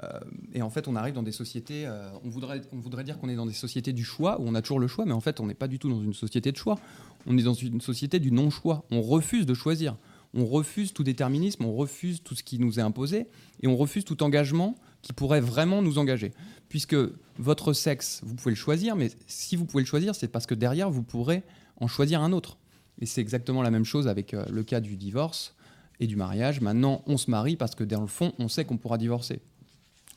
Euh, 0.02 0.18
et 0.52 0.62
en 0.62 0.70
fait, 0.70 0.88
on 0.88 0.96
arrive 0.96 1.14
dans 1.14 1.22
des 1.22 1.30
sociétés. 1.30 1.88
on, 2.24 2.28
voudrait, 2.28 2.62
on 2.72 2.78
voudrait 2.78 3.04
dire 3.04 3.18
qu'on 3.18 3.28
est 3.28 3.36
dans 3.36 3.46
des 3.46 3.52
sociétés 3.52 3.92
du 3.92 4.02
choix, 4.02 4.40
où 4.40 4.48
on 4.48 4.56
a 4.56 4.60
toujours 4.60 4.80
le 4.80 4.88
choix, 4.88 5.04
mais 5.04 5.12
en 5.12 5.20
fait, 5.20 5.38
on 5.38 5.46
n'est 5.46 5.54
pas 5.54 5.68
du 5.68 5.78
tout 5.78 5.88
dans 5.88 6.02
une 6.02 6.12
société 6.12 6.50
de 6.50 6.56
choix. 6.56 6.76
On 7.24 7.38
est 7.38 7.42
dans 7.44 7.54
une 7.54 7.80
société 7.80 8.18
du 8.18 8.32
non-choix. 8.32 8.84
On 8.90 9.00
refuse 9.00 9.46
de 9.46 9.54
choisir. 9.54 9.96
On 10.34 10.46
refuse 10.46 10.92
tout 10.92 11.04
déterminisme, 11.04 11.64
on 11.64 11.74
refuse 11.74 12.22
tout 12.22 12.34
ce 12.34 12.42
qui 12.42 12.58
nous 12.58 12.78
est 12.78 12.82
imposé, 12.82 13.26
et 13.62 13.68
on 13.68 13.76
refuse 13.76 14.04
tout 14.04 14.22
engagement 14.22 14.76
qui 15.02 15.12
pourrait 15.12 15.40
vraiment 15.40 15.82
nous 15.82 15.98
engager. 15.98 16.32
Puisque 16.68 16.96
votre 17.38 17.72
sexe, 17.72 18.20
vous 18.24 18.34
pouvez 18.34 18.52
le 18.52 18.56
choisir, 18.56 18.96
mais 18.96 19.10
si 19.26 19.56
vous 19.56 19.66
pouvez 19.66 19.82
le 19.82 19.88
choisir, 19.88 20.14
c'est 20.14 20.28
parce 20.28 20.46
que 20.46 20.54
derrière, 20.54 20.90
vous 20.90 21.02
pourrez 21.02 21.42
en 21.76 21.88
choisir 21.88 22.22
un 22.22 22.32
autre. 22.32 22.56
Et 23.00 23.06
c'est 23.06 23.20
exactement 23.20 23.62
la 23.62 23.70
même 23.70 23.84
chose 23.84 24.08
avec 24.08 24.32
euh, 24.32 24.44
le 24.50 24.62
cas 24.62 24.80
du 24.80 24.96
divorce 24.96 25.54
et 26.00 26.06
du 26.06 26.16
mariage. 26.16 26.60
Maintenant, 26.60 27.02
on 27.06 27.16
se 27.16 27.30
marie 27.30 27.56
parce 27.56 27.74
que 27.74 27.84
dans 27.84 28.00
le 28.00 28.06
fond, 28.06 28.32
on 28.38 28.48
sait 28.48 28.64
qu'on 28.64 28.78
pourra 28.78 28.96
divorcer. 28.96 29.40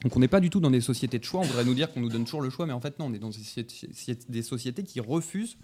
Donc 0.04 0.16
on 0.16 0.20
n'est 0.20 0.28
pas 0.28 0.40
du 0.40 0.50
tout 0.50 0.60
dans 0.60 0.72
des 0.72 0.82
sociétés 0.82 1.20
de 1.20 1.24
choix. 1.24 1.42
On 1.42 1.46
voudrait 1.46 1.66
nous 1.66 1.74
dire 1.74 1.92
qu'on 1.92 2.02
nous 2.02 2.10
donne 2.10 2.26
toujours 2.26 2.42
le 2.42 2.50
choix, 2.50 2.66
mais 2.66 2.74
en 2.74 2.80
fait 2.80 3.00
non, 3.00 3.08
on 3.08 3.14
est 3.14 3.20
dans 3.20 3.32
des 4.30 4.44
sociétés 4.44 4.84
qui 4.84 5.00
refusent 5.00 5.58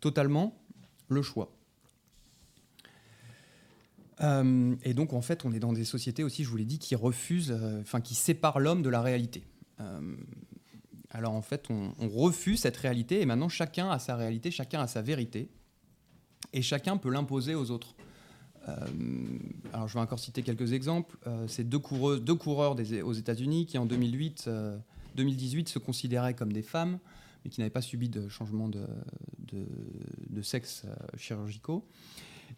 totalement 0.00 0.56
le 1.08 1.22
choix. 1.22 1.52
Euh, 4.22 4.74
et 4.82 4.94
donc, 4.94 5.12
en 5.12 5.22
fait, 5.22 5.44
on 5.44 5.52
est 5.52 5.58
dans 5.58 5.72
des 5.72 5.84
sociétés 5.84 6.24
aussi, 6.24 6.44
je 6.44 6.48
vous 6.48 6.56
l'ai 6.56 6.64
dit, 6.64 6.78
qui 6.78 6.94
refusent, 6.94 7.50
euh, 7.50 7.80
enfin, 7.80 8.00
qui 8.00 8.14
séparent 8.14 8.60
l'homme 8.60 8.82
de 8.82 8.88
la 8.88 9.02
réalité. 9.02 9.42
Euh, 9.80 10.16
alors, 11.10 11.32
en 11.32 11.42
fait, 11.42 11.68
on, 11.70 12.08
refuse 12.08 12.60
cette 12.60 12.76
réalité, 12.76 13.20
et 13.20 13.26
maintenant, 13.26 13.48
chacun 13.48 13.90
a 13.90 13.98
sa 13.98 14.16
réalité, 14.16 14.50
chacun 14.50 14.80
a 14.80 14.86
sa 14.86 15.02
vérité, 15.02 15.48
et 16.52 16.62
chacun 16.62 16.96
peut 16.96 17.10
l'imposer 17.10 17.54
aux 17.54 17.70
autres. 17.70 17.94
alors, 19.72 19.88
je 19.88 19.94
vais 19.94 20.00
encore 20.00 20.20
citer 20.20 20.42
quelques 20.42 20.72
exemples. 20.72 21.16
C'est 21.48 21.68
deux, 21.68 21.80
deux 22.20 22.34
coureurs 22.34 22.76
aux 23.04 23.12
États-Unis 23.12 23.66
qui, 23.66 23.76
en 23.76 23.86
2008, 23.86 24.48
2018, 25.16 25.68
se 25.68 25.78
considéraient 25.78 26.34
comme 26.34 26.52
des 26.52 26.62
femmes, 26.62 26.98
mais 27.44 27.50
qui 27.50 27.60
n'avaient 27.60 27.70
pas 27.70 27.82
subi 27.82 28.08
de 28.08 28.28
changement 28.28 28.68
de, 28.68 28.86
de 29.50 30.42
sexe 30.42 30.84
chirurgicaux 31.16 31.84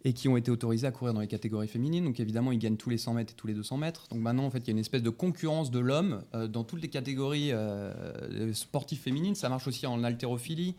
et 0.04 0.12
qui 0.12 0.28
ont 0.28 0.36
été 0.36 0.50
autorisés 0.50 0.86
à 0.86 0.90
courir 0.90 1.14
dans 1.14 1.20
les 1.20 1.26
catégories 1.26 1.66
féminines. 1.66 2.04
Donc 2.04 2.20
évidemment, 2.20 2.52
ils 2.52 2.58
gagnent 2.58 2.76
tous 2.76 2.90
les 2.90 2.98
100 2.98 3.14
mètres 3.14 3.32
et 3.32 3.36
tous 3.36 3.46
les 3.46 3.54
200 3.54 3.78
mètres. 3.78 4.06
Donc 4.10 4.20
maintenant, 4.20 4.44
en 4.44 4.50
fait, 4.50 4.58
il 4.58 4.66
y 4.66 4.70
a 4.70 4.72
une 4.72 4.78
espèce 4.78 5.02
de 5.02 5.10
concurrence 5.10 5.70
de 5.70 5.78
l'homme 5.78 6.22
euh, 6.34 6.46
dans 6.46 6.62
toutes 6.62 6.82
les 6.82 6.88
catégories 6.88 7.52
euh, 7.52 8.52
sportives 8.52 8.98
féminines. 8.98 9.34
Ça 9.34 9.48
marche 9.48 9.66
aussi 9.66 9.86
en 9.86 10.04
haltérophilie. 10.04 10.74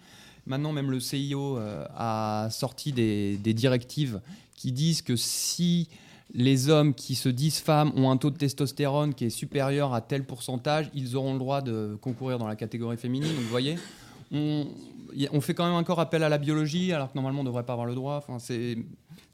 Maintenant, 0.46 0.74
même 0.74 0.92
le 0.92 1.00
CIO 1.00 1.58
euh, 1.58 1.86
a 1.96 2.50
sorti 2.52 2.92
des, 2.92 3.38
directives 3.38 4.22
qui 4.56 4.72
disent 4.72 5.02
que 5.02 5.16
si 5.16 5.90
les 6.34 6.70
hommes 6.70 6.94
qui 6.94 7.16
se 7.16 7.30
disent 7.30 7.60
femmes 7.60 7.92
ont 7.96 8.12
un 8.12 8.18
taux 8.18 8.30
de 8.30 8.38
testostérone 8.38 9.16
qui 9.16 9.26
est 9.26 9.30
supérieur 9.32 9.96
à 9.96 10.02
tel 10.02 10.24
pourcentage, 10.24 10.90
ils 10.94 11.16
auront 11.16 11.34
le 11.34 11.40
droit 11.40 11.62
de 11.62 11.98
concourir 12.00 12.38
dans 12.38 12.48
la 12.48 12.56
catégorie 12.56 12.98
féminine. 12.98 13.30
Donc 13.30 13.42
vous 13.42 13.50
voyez, 13.50 13.78
on, 14.32 15.42
fait 15.42 15.54
quand 15.54 15.66
même 15.66 15.76
encore 15.76 16.00
appel 16.00 16.24
à 16.24 16.30
la 16.30 16.38
biologie, 16.38 16.92
alors 16.94 17.12
que 17.12 17.16
normalement 17.16 17.42
on 17.42 17.44
ne 17.44 17.50
devrait 17.50 17.66
pas 17.66 17.74
avoir 17.74 17.88
le 17.88 17.96
droit. 17.96 18.26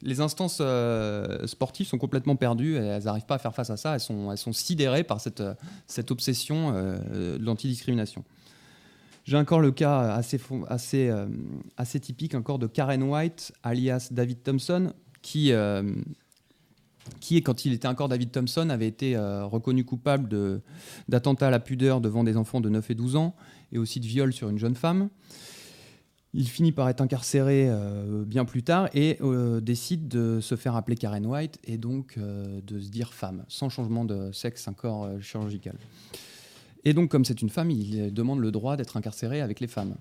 Les 0.03 0.19
instances 0.19 0.59
euh, 0.61 1.45
sportives 1.47 1.87
sont 1.87 1.97
complètement 1.97 2.35
perdues, 2.35 2.75
et 2.75 2.79
elles 2.79 3.03
n'arrivent 3.03 3.25
pas 3.25 3.35
à 3.35 3.39
faire 3.39 3.53
face 3.53 3.69
à 3.69 3.77
ça, 3.77 3.93
elles 3.93 3.99
sont, 3.99 4.53
sidérées 4.53 5.03
par 5.03 5.21
cette, 5.21 6.11
obsession 6.11 6.73
euh, 6.73 7.37
de 7.37 7.43
l'antidiscrimination. 7.43 8.23
J'ai 9.23 9.37
encore 9.37 9.59
le 9.59 9.71
cas 9.71 10.15
assez, 10.15 11.09
euh, 11.09 11.27
typique 12.01 12.33
encore 12.33 12.57
de 12.57 12.67
Karen 12.67 13.03
White, 13.03 13.53
alias 13.63 14.09
David 14.11 14.41
Thompson, 14.41 14.93
qui, 15.21 15.51
qui, 17.19 17.43
quand 17.43 17.65
il 17.65 17.73
était 17.73 17.87
encore 17.87 18.09
David 18.09 18.31
Thompson, 18.31 18.71
avait 18.71 18.87
été 18.87 19.15
reconnu 19.15 19.85
coupable 19.85 20.61
d'attentat 21.07 21.47
à 21.47 21.51
la 21.51 21.59
pudeur 21.59 22.01
devant 22.01 22.23
des 22.23 22.35
enfants 22.35 22.61
de 22.61 22.69
9 22.69 22.89
et 22.89 22.95
12 22.95 23.15
ans, 23.15 23.35
et 23.71 23.77
aussi 23.77 23.99
de 23.99 24.05
viol 24.05 24.33
sur 24.33 24.49
une 24.49 24.57
jeune 24.57 24.75
femme. 24.75 25.09
Il 26.33 26.47
finit 26.47 26.71
par 26.71 26.87
être 26.87 27.01
incarcéré 27.01 27.65
euh, 27.67 28.23
bien 28.25 28.45
plus 28.45 28.63
tard 28.63 28.87
et 28.93 29.17
euh, 29.21 29.59
décide 29.59 30.07
de 30.07 30.39
se 30.39 30.55
faire 30.55 30.77
appeler 30.77 30.95
Karen 30.95 31.25
White 31.25 31.59
et 31.65 31.77
donc 31.77 32.15
euh, 32.17 32.61
de 32.65 32.79
se 32.79 32.89
dire 32.89 33.13
femme, 33.13 33.43
sans 33.49 33.67
changement 33.67 34.05
de 34.05 34.31
sexe, 34.31 34.67
un 34.69 34.73
corps 34.73 35.09
chirurgical. 35.21 35.75
Et 36.85 36.93
donc, 36.93 37.11
comme 37.11 37.25
c'est 37.25 37.41
une 37.41 37.49
femme, 37.49 37.69
il 37.69 38.13
demande 38.13 38.39
le 38.39 38.49
droit 38.51 38.77
d'être 38.77 38.95
incarcéré 38.95 39.41
avec 39.41 39.59
les 39.59 39.67
femmes. 39.67 39.95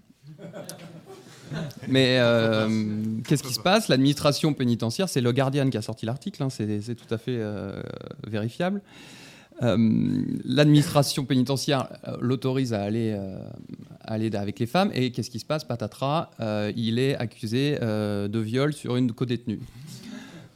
Mais 1.88 2.20
qu'est-ce 3.26 3.42
qui 3.42 3.52
se 3.52 3.60
passe? 3.60 3.88
L'administration 3.88 4.54
pénitentiaire, 4.54 5.08
c'est 5.08 5.20
le 5.20 5.32
Guardian 5.32 5.68
qui 5.68 5.76
a 5.76 5.82
sorti 5.82 6.06
l'article, 6.06 6.42
hein, 6.42 6.48
c'est 6.48 6.94
tout 6.94 7.12
à 7.12 7.18
fait 7.18 7.38
euh. 9.62 9.76
L'administration 10.44 11.24
pénitentiaire 11.24 11.88
l'autorise 12.20 12.72
à 12.72 12.82
aller, 12.82 13.16
avec 14.04 14.58
les 14.58 14.66
femmes, 14.66 14.90
et 14.94 15.12
qu'est-ce 15.12 15.30
qui 15.30 15.40
se 15.40 15.44
passe? 15.44 15.64
Patatras, 15.64 16.30
il 16.76 16.98
est 16.98 17.16
accusé 17.16 17.78
de 17.80 18.38
viol 18.38 18.72
sur 18.72 18.96
une 18.96 19.12
co-détenue. 19.12 19.61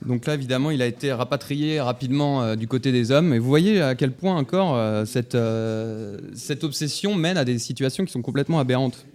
Donc 0.06 0.26
là, 0.26 0.34
évidemment, 0.34 0.70
il 0.70 0.82
a 0.82 0.86
été 0.86 1.12
rapatrié 1.12 1.80
rapidement 1.80 2.42
euh, 2.42 2.56
du 2.56 2.68
côté 2.68 2.92
des 2.92 3.10
hommes. 3.10 3.32
Et 3.32 3.38
vous 3.38 3.48
voyez 3.48 3.80
à 3.80 3.94
quel 3.94 4.12
point 4.12 4.36
encore 4.36 4.76
euh, 4.76 5.04
cette, 5.06 5.34
euh, 5.34 6.18
obsession 6.62 7.14
mène 7.14 7.38
à 7.38 7.44
des 7.44 7.58
situations 7.58 8.04
qui 8.04 8.12
sont 8.12 8.22
complètement 8.22 8.60
aberrantes. 8.60 9.06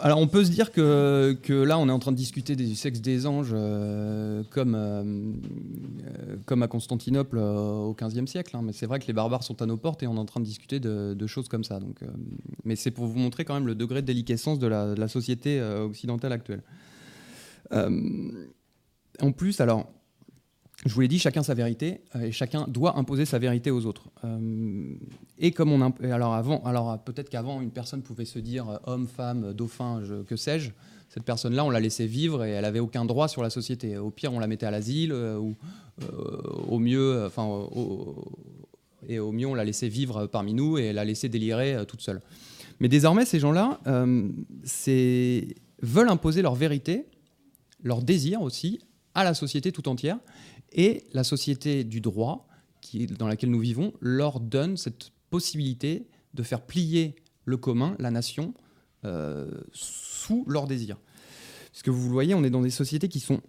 alors 0.00 0.18
on 0.18 0.26
peut 0.26 0.44
se 0.44 0.50
dire 0.50 0.72
que, 0.72 1.36
que, 1.42 1.52
là, 1.52 1.78
on 1.78 1.88
est 1.88 1.92
en 1.92 1.98
train 1.98 2.10
de 2.10 2.16
discuter 2.16 2.56
du 2.56 2.74
sexe 2.74 3.00
des 3.00 3.26
anges 3.26 3.54
comme, 4.50 5.36
comme 6.46 6.62
à 6.62 6.68
Constantinople 6.68 7.38
au 7.38 7.94
XVe 7.94 8.26
siècle. 8.26 8.56
Hein. 8.56 8.62
Mais 8.62 8.72
c'est 8.72 8.86
vrai 8.86 8.98
que 8.98 9.06
les 9.06 9.12
barbares 9.12 9.42
sont 9.42 9.60
à 9.62 9.66
nos 9.66 9.76
portes 9.76 10.02
et 10.02 10.06
on 10.06 10.16
est 10.16 10.18
en 10.18 10.24
train 10.24 10.40
de 10.40 10.44
discuter 10.44 10.80
de, 10.80 11.26
choses 11.26 11.48
comme 11.48 11.64
ça. 11.64 11.80
Donc, 11.80 12.00
mais 12.64 12.76
c'est 12.76 12.90
pour 12.90 13.06
vous 13.06 13.18
montrer 13.18 13.44
quand 13.44 13.54
même 13.54 13.66
le 13.66 13.74
degré 13.74 14.02
de 14.02 14.06
déliquescence 14.06 14.58
de 14.58 14.66
la, 14.66 15.08
société 15.08 15.60
occidentale 15.62 16.32
actuelle. 16.32 16.62
Euh, 17.72 18.48
en 19.20 19.32
plus, 19.32 19.60
alors, 19.60 19.90
je 20.86 20.94
vous 20.94 21.00
l'ai 21.00 21.08
dit, 21.08 21.18
chacun 21.18 21.42
sa 21.42 21.54
vérité 21.54 22.02
euh, 22.14 22.22
et 22.22 22.32
chacun 22.32 22.66
doit 22.68 22.96
imposer 22.98 23.24
sa 23.24 23.38
vérité 23.38 23.70
aux 23.70 23.84
autres. 23.86 24.10
Euh, 24.24 24.94
et 25.38 25.50
comme 25.50 25.72
on 25.72 25.80
alors 25.80 26.34
avant, 26.34 26.62
alors 26.64 27.02
peut-être 27.02 27.28
qu'avant 27.28 27.60
une 27.60 27.72
personne 27.72 28.02
pouvait 28.02 28.24
se 28.24 28.38
dire 28.38 28.80
homme, 28.84 29.06
femme, 29.06 29.52
dauphin, 29.52 30.02
que 30.26 30.36
sais-je. 30.36 30.70
Cette 31.08 31.24
personne-là, 31.24 31.64
on 31.64 31.70
la 31.70 31.80
laissait 31.80 32.06
vivre 32.06 32.44
et 32.44 32.50
elle 32.50 32.64
avait 32.64 32.80
aucun 32.80 33.04
droit 33.04 33.28
sur 33.28 33.42
la 33.42 33.50
société. 33.50 33.96
Au 33.96 34.10
pire, 34.10 34.32
on 34.32 34.40
la 34.40 34.46
mettait 34.46 34.66
à 34.66 34.70
l'asile 34.70 35.12
ou 35.12 35.56
au 36.68 36.78
mieux, 36.78 37.24
enfin, 37.26 37.66
et 39.08 39.18
au 39.18 39.32
mieux, 39.32 39.46
on 39.46 39.54
la 39.54 39.64
laissait 39.64 39.88
vivre 39.88 40.26
parmi 40.26 40.52
nous 40.52 40.76
et 40.76 40.92
la 40.92 41.04
laissait 41.04 41.30
délirer 41.30 41.78
toute 41.88 42.02
seule. 42.02 42.20
Mais 42.78 42.88
désormais, 42.88 43.24
ces 43.24 43.40
gens-là 43.40 43.80
veulent 43.84 46.08
imposer 46.08 46.42
leur 46.42 46.54
vérité 46.54 47.06
leur 47.82 48.02
désir 48.02 48.42
aussi 48.42 48.80
à 49.14 49.24
la 49.24 49.34
société 49.34 49.72
tout 49.72 49.88
entière. 49.88 50.18
Et 50.72 51.04
la 51.12 51.24
société 51.24 51.84
du 51.84 52.00
droit, 52.00 52.48
dans 53.18 53.26
laquelle 53.26 53.50
nous 53.50 53.60
vivons, 53.60 53.92
leur 54.00 54.40
donne 54.40 54.76
cette 54.76 55.10
possibilité 55.30 56.06
de 56.34 56.42
faire 56.42 56.62
plier 56.62 57.16
le 57.44 57.56
commun, 57.56 57.96
la 57.98 58.10
nation, 58.10 58.52
euh, 58.52 58.67
sous 59.72 60.44
leur 60.48 60.66
désir. 60.66 60.96
Parce 61.72 61.82
que 61.82 61.90
vous 61.90 62.08
voyez, 62.08 62.34
on 62.34 62.42
est 62.42 62.50
dans 62.50 62.62
des 62.62 62.70
sociétés 62.70 63.08
qui 63.08 63.20
sont 63.20 63.40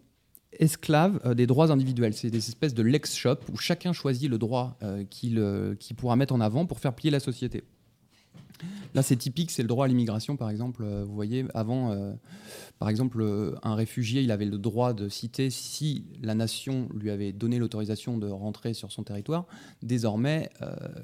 esclaves 0.53 1.19
euh, 1.25 1.33
des 1.33 1.47
droits 1.47 1.71
individuels. 1.71 2.13
C'est 2.13 2.29
des 2.29 2.37
espèces 2.49 2.73
de 2.73 2.83
lex-shop 2.83 3.37
où 3.51 3.57
chacun 3.57 3.93
choisit 3.93 4.29
le 4.29 4.37
droit 4.37 4.77
euh, 4.83 5.03
qu'il 5.03 5.95
pourra 5.97 6.15
mettre 6.15 6.33
en 6.33 6.41
avant 6.41 6.65
pour 6.65 6.79
faire 6.79 6.93
plier 6.93 7.11
la 7.11 7.19
société. 7.19 7.63
Là, 8.93 9.03
c'est 9.03 9.15
typique, 9.15 9.51
c'est 9.51 9.61
le 9.61 9.67
droit 9.67 9.85
à 9.85 9.87
l'immigration, 9.87 10.35
par 10.35 10.49
exemple. 10.49 10.83
Euh, 10.83 11.03
vous 11.05 11.13
voyez, 11.13 11.45
avant, 11.53 11.91
euh, 11.91 12.13
par 12.79 12.89
exemple, 12.89 13.21
euh, 13.21 13.55
un 13.63 13.75
réfugié, 13.75 14.21
il 14.21 14.31
avait 14.31 14.45
le 14.45 14.57
droit 14.57 14.93
de 14.93 15.09
citer 15.09 15.49
si 15.49 16.05
la 16.21 16.35
nation 16.35 16.89
lui 16.93 17.09
avait 17.09 17.31
donné 17.31 17.59
l'autorisation 17.59 18.17
de 18.17 18.27
rentrer 18.27 18.73
sur 18.73 18.91
son 18.91 19.03
territoire. 19.03 19.45
Désormais, 19.81 20.49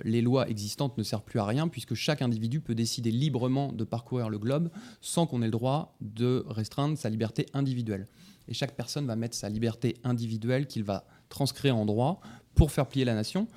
les 0.03 0.21
lois 0.21 0.49
existantes 0.49 0.97
ne 0.97 1.03
servent 1.03 1.23
plus 1.23 1.39
à 1.39 1.45
rien, 1.45 1.67
puisque 1.67 1.93
chaque 1.93 2.21
individu 2.21 2.59
peut 2.59 2.75
décider 2.75 3.11
librement 3.11 3.71
de 3.71 3.83
parcourir 3.83 4.29
le 4.29 4.39
globe 4.39 4.69
sans 5.01 5.27
qu'on 5.27 5.41
ait 5.41 5.45
le 5.45 5.51
droit 5.51 5.95
de 6.01 6.43
restreindre 6.47 6.97
sa 6.97 7.09
liberté 7.09 7.45
individuelle. 7.53 8.07
Et 8.47 8.53
chaque 8.53 8.75
personne 8.75 9.05
va 9.05 9.15
mettre 9.15 9.35
sa 9.35 9.49
liberté 9.49 9.97
individuelle 10.03 10.67
qu'il 10.67 10.83
va 10.83 11.05
transcrire 11.29 11.75
en 11.75 11.85
droit 11.85 12.19
pour 12.53 12.71
faire 12.71 12.87
plier 12.87 13.05
la 13.05 13.15
nation. 13.15 13.47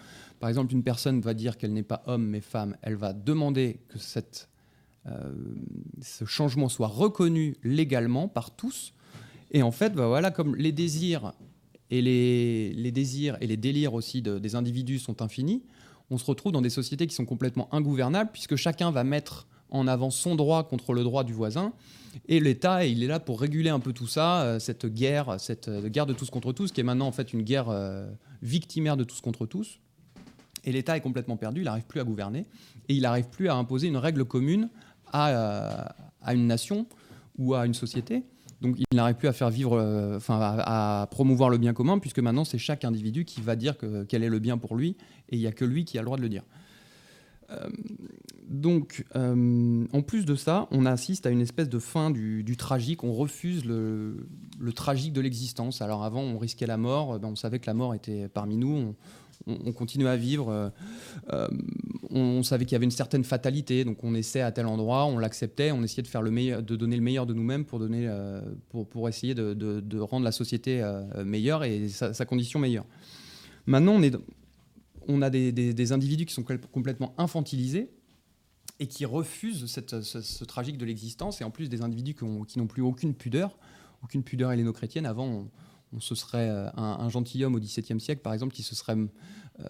Par 0.41 0.49
exemple, 0.49 0.73
une 0.73 0.83
personne 0.83 1.21
va 1.21 1.35
dire 1.35 1.57
qu'elle 1.59 1.73
n'est 1.73 1.83
pas 1.83 2.03
homme 2.07 2.27
mais 2.27 2.41
femme, 2.41 2.77
elle 2.83 2.95
va 2.95 3.13
demander 3.13 3.81
que 3.89 3.99
cette, 3.99 4.49
euh, 5.07 5.33
ce 6.01 6.25
changement 6.25 6.69
soit 6.69 6.87
reconnu 6.87 7.57
légalement 7.63 8.29
par 8.29 8.55
tous. 8.55 8.93
Et 9.51 9.63
en 9.63 9.73
fait, 9.73 9.95
bah 9.95 10.07
voilà, 10.07 10.31
comme 10.31 10.55
les 10.55 10.73
désirs 10.73 11.33
et 11.91 12.03
les, 12.03 12.73
les, 12.73 12.93
désirs 12.93 13.37
et 13.41 13.47
les 13.47 13.57
délires 13.57 13.95
aussi 13.95 14.23
des 14.23 14.55
individus 14.55 14.99
sont 14.99 15.23
infinis, 15.23 15.63
on 16.11 16.19
se 16.19 16.25
retrouve 16.25 16.53
dans 16.53 16.63
des 16.63 16.71
sociétés 16.71 17.07
qui 17.07 17.15
sont 17.15 17.25
complètement 17.25 17.73
ingouvernables 17.75 18.31
puisque 18.33 18.57
chacun 18.57 18.91
va 18.91 19.05
mettre 19.05 19.47
en 19.71 19.87
avant 19.87 20.11
son 20.11 20.37
droit 20.37 20.69
contre 20.69 20.93
le 20.93 21.03
droit 21.03 21.25
du 21.25 21.33
voisin. 21.33 21.73
Et 22.27 22.41
l'État, 22.41 22.85
il 22.87 23.03
est 23.03 23.07
là 23.07 23.21
pour 23.21 23.41
réguler 23.41 23.71
un 23.71 23.81
peu 23.81 23.93
tout 23.93 24.07
ça, 24.07 24.43
euh, 24.43 24.59
cette 24.59 24.87
guerre, 24.87 25.39
cette 25.39 25.69
euh, 25.69 25.89
guerre 25.89 26.07
de 26.07 26.15
tous 26.15 26.31
contre 26.31 26.53
tous, 26.53 26.73
qui 26.73 26.81
est 26.81 26.85
maintenant 26.85 27.07
en 27.07 27.13
fait 27.13 27.33
une 27.33 27.43
guerre 27.43 27.69
victimaire 28.43 28.97
de 28.97 29.05
tous 29.05 29.21
contre 29.21 29.47
tous. 29.47 29.81
Et 30.69 30.73
l'État 30.73 30.99
est 30.99 31.01
complètement 31.01 31.39
perdu, 31.39 31.63
il 31.63 31.65
n'arrive 31.65 31.87
plus 31.87 31.99
à 31.99 32.05
gouverner, 32.05 32.45
et 32.91 32.95
il 32.95 33.01
n'arrive 33.01 33.31
plus 33.31 33.49
à 33.49 33.55
imposer 33.55 33.89
une 33.89 33.97
règle 33.97 34.27
commune 34.27 34.69
à, 35.11 35.31
euh, 35.31 36.35
une 36.35 36.47
nation 36.47 36.87
ou 37.39 37.55
à 37.55 37.65
une 37.65 37.73
société. 37.73 38.23
Donc 38.61 38.77
il 38.79 38.85
n'arrive 38.95 39.15
plus 39.15 39.29
à 39.29 39.33
faire 39.33 39.49
vivre, 39.49 39.79
euh, 39.79 40.19
enfin 40.19 40.39
à, 40.39 41.09
promouvoir 41.11 41.49
le 41.49 41.57
bien 41.57 41.73
commun, 41.73 41.99
puisque 41.99 42.19
maintenant 42.19 42.45
c'est 42.45 42.59
chaque 42.59 42.85
individu 42.85 43.25
qui 43.25 43.41
va 43.41 43.57
dire 43.57 43.79
que, 43.79 44.05
quel 44.05 44.23
est 44.23 44.29
le 44.29 44.41
bien 44.41 44.59
pour 44.59 44.77
lui, 44.77 44.95
et 45.31 45.37
il 45.37 45.39
n'y 45.39 45.47
a 45.47 45.53
que 45.53 45.65
lui 45.65 45.87
qui 45.87 45.97
a 45.97 46.03
le 46.03 46.05
droit 46.05 46.19
de 46.19 46.23
le 46.23 46.29
dire. 46.29 46.43
Euh, 47.51 47.71
donc, 48.47 49.07
en 49.15 50.03
plus 50.03 50.27
de 50.27 50.35
ça, 50.35 50.69
on 50.71 50.85
assiste 50.85 51.25
à 51.25 51.31
une 51.31 51.41
espèce 51.41 51.71
de 51.71 51.79
fin 51.79 52.11
du, 52.11 52.57
tragique. 52.59 53.05
On 53.05 53.15
refuse 53.15 53.65
le, 53.65 54.27
tragique 54.75 55.15
de 55.15 55.23
l'existence. 55.23 55.81
Alors 55.81 56.05
avant, 56.05 56.21
on 56.21 56.37
risquait 56.37 56.67
la 56.67 56.77
mort. 56.77 57.19
Ben, 57.19 57.29
on 57.29 57.37
savait 57.37 57.59
que 57.59 57.67
la 57.67 57.75
mort 57.75 57.95
était 57.95 58.29
parmi 58.29 58.59
nous. 58.59 58.95
On, 59.47 59.73
continue 59.73 60.07
à 60.07 60.17
vivre. 60.17 60.51
Euh, 60.51 60.69
euh, 61.33 61.49
on, 62.11 62.43
savait 62.43 62.65
qu'il 62.65 62.73
y 62.73 62.77
avait 62.77 62.85
une 62.85 62.91
certaine 62.91 63.25
fatalité, 63.25 63.85
donc 63.85 64.03
on 64.03 64.15
essaie 64.15 64.41
à 64.41 64.53
tel 64.53 64.67
endroit, 64.67 65.07
on 65.07 65.19
l'acceptait, 65.19 65.73
on 65.73 65.83
essayait 65.83 66.03
de 66.03 66.09
faire 66.09 66.23
le 66.23 66.31
meilleur, 66.31 66.63
de 66.63 66.77
donner 66.77 66.97
le 66.97 67.03
meilleur 67.03 67.27
de 67.27 67.35
nous-mêmes 67.35 67.65
pour 67.65 67.79
donner, 67.79 68.07
euh, 68.09 68.41
pour, 68.71 69.09
essayer 69.09 69.35
de, 69.35 69.99
rendre 69.99 70.25
la 70.25 70.33
société 70.33 70.83
meilleure 71.25 71.65
et 71.65 71.89
sa, 71.89 72.25
condition 72.25 72.59
meilleure. 72.59 72.87
Maintenant, 73.67 73.93
on, 73.93 74.03
est, 74.03 74.17
on 75.07 75.23
a 75.23 75.31
des, 75.31 75.93
individus 75.93 76.27
qui 76.27 76.35
sont 76.35 76.45
complètement 76.73 77.15
infantilisés 77.19 77.91
et 78.81 78.87
qui 78.87 79.05
refusent 79.05 79.67
ce, 79.67 80.45
tragique 80.45 80.79
de 80.79 80.85
l'existence, 80.85 81.41
et 81.41 81.45
en 81.45 81.51
plus 81.51 81.69
des 81.69 81.83
individus 81.83 82.15
qui, 82.15 82.59
n'ont 82.59 82.67
plus 82.67 82.83
aucune 82.83 83.15
pudeur, 83.15 83.59
aucune 84.03 84.23
pudeur 84.23 84.53
héléno-chrétienne. 84.53 85.05
Avant, 85.05 85.49
on 85.93 86.01
se 86.01 86.15
serait 86.15 86.49
euh, 86.51 86.69
un, 86.77 87.09
gentilhomme 87.09 87.55
au 87.55 87.61
XVIIe 87.61 88.01
siècle, 88.01 88.23
par 88.23 88.33
exemple, 88.33 88.55
qui 88.55 88.63
se 88.63 88.75
serait 88.75 88.97
euh, 89.61 89.65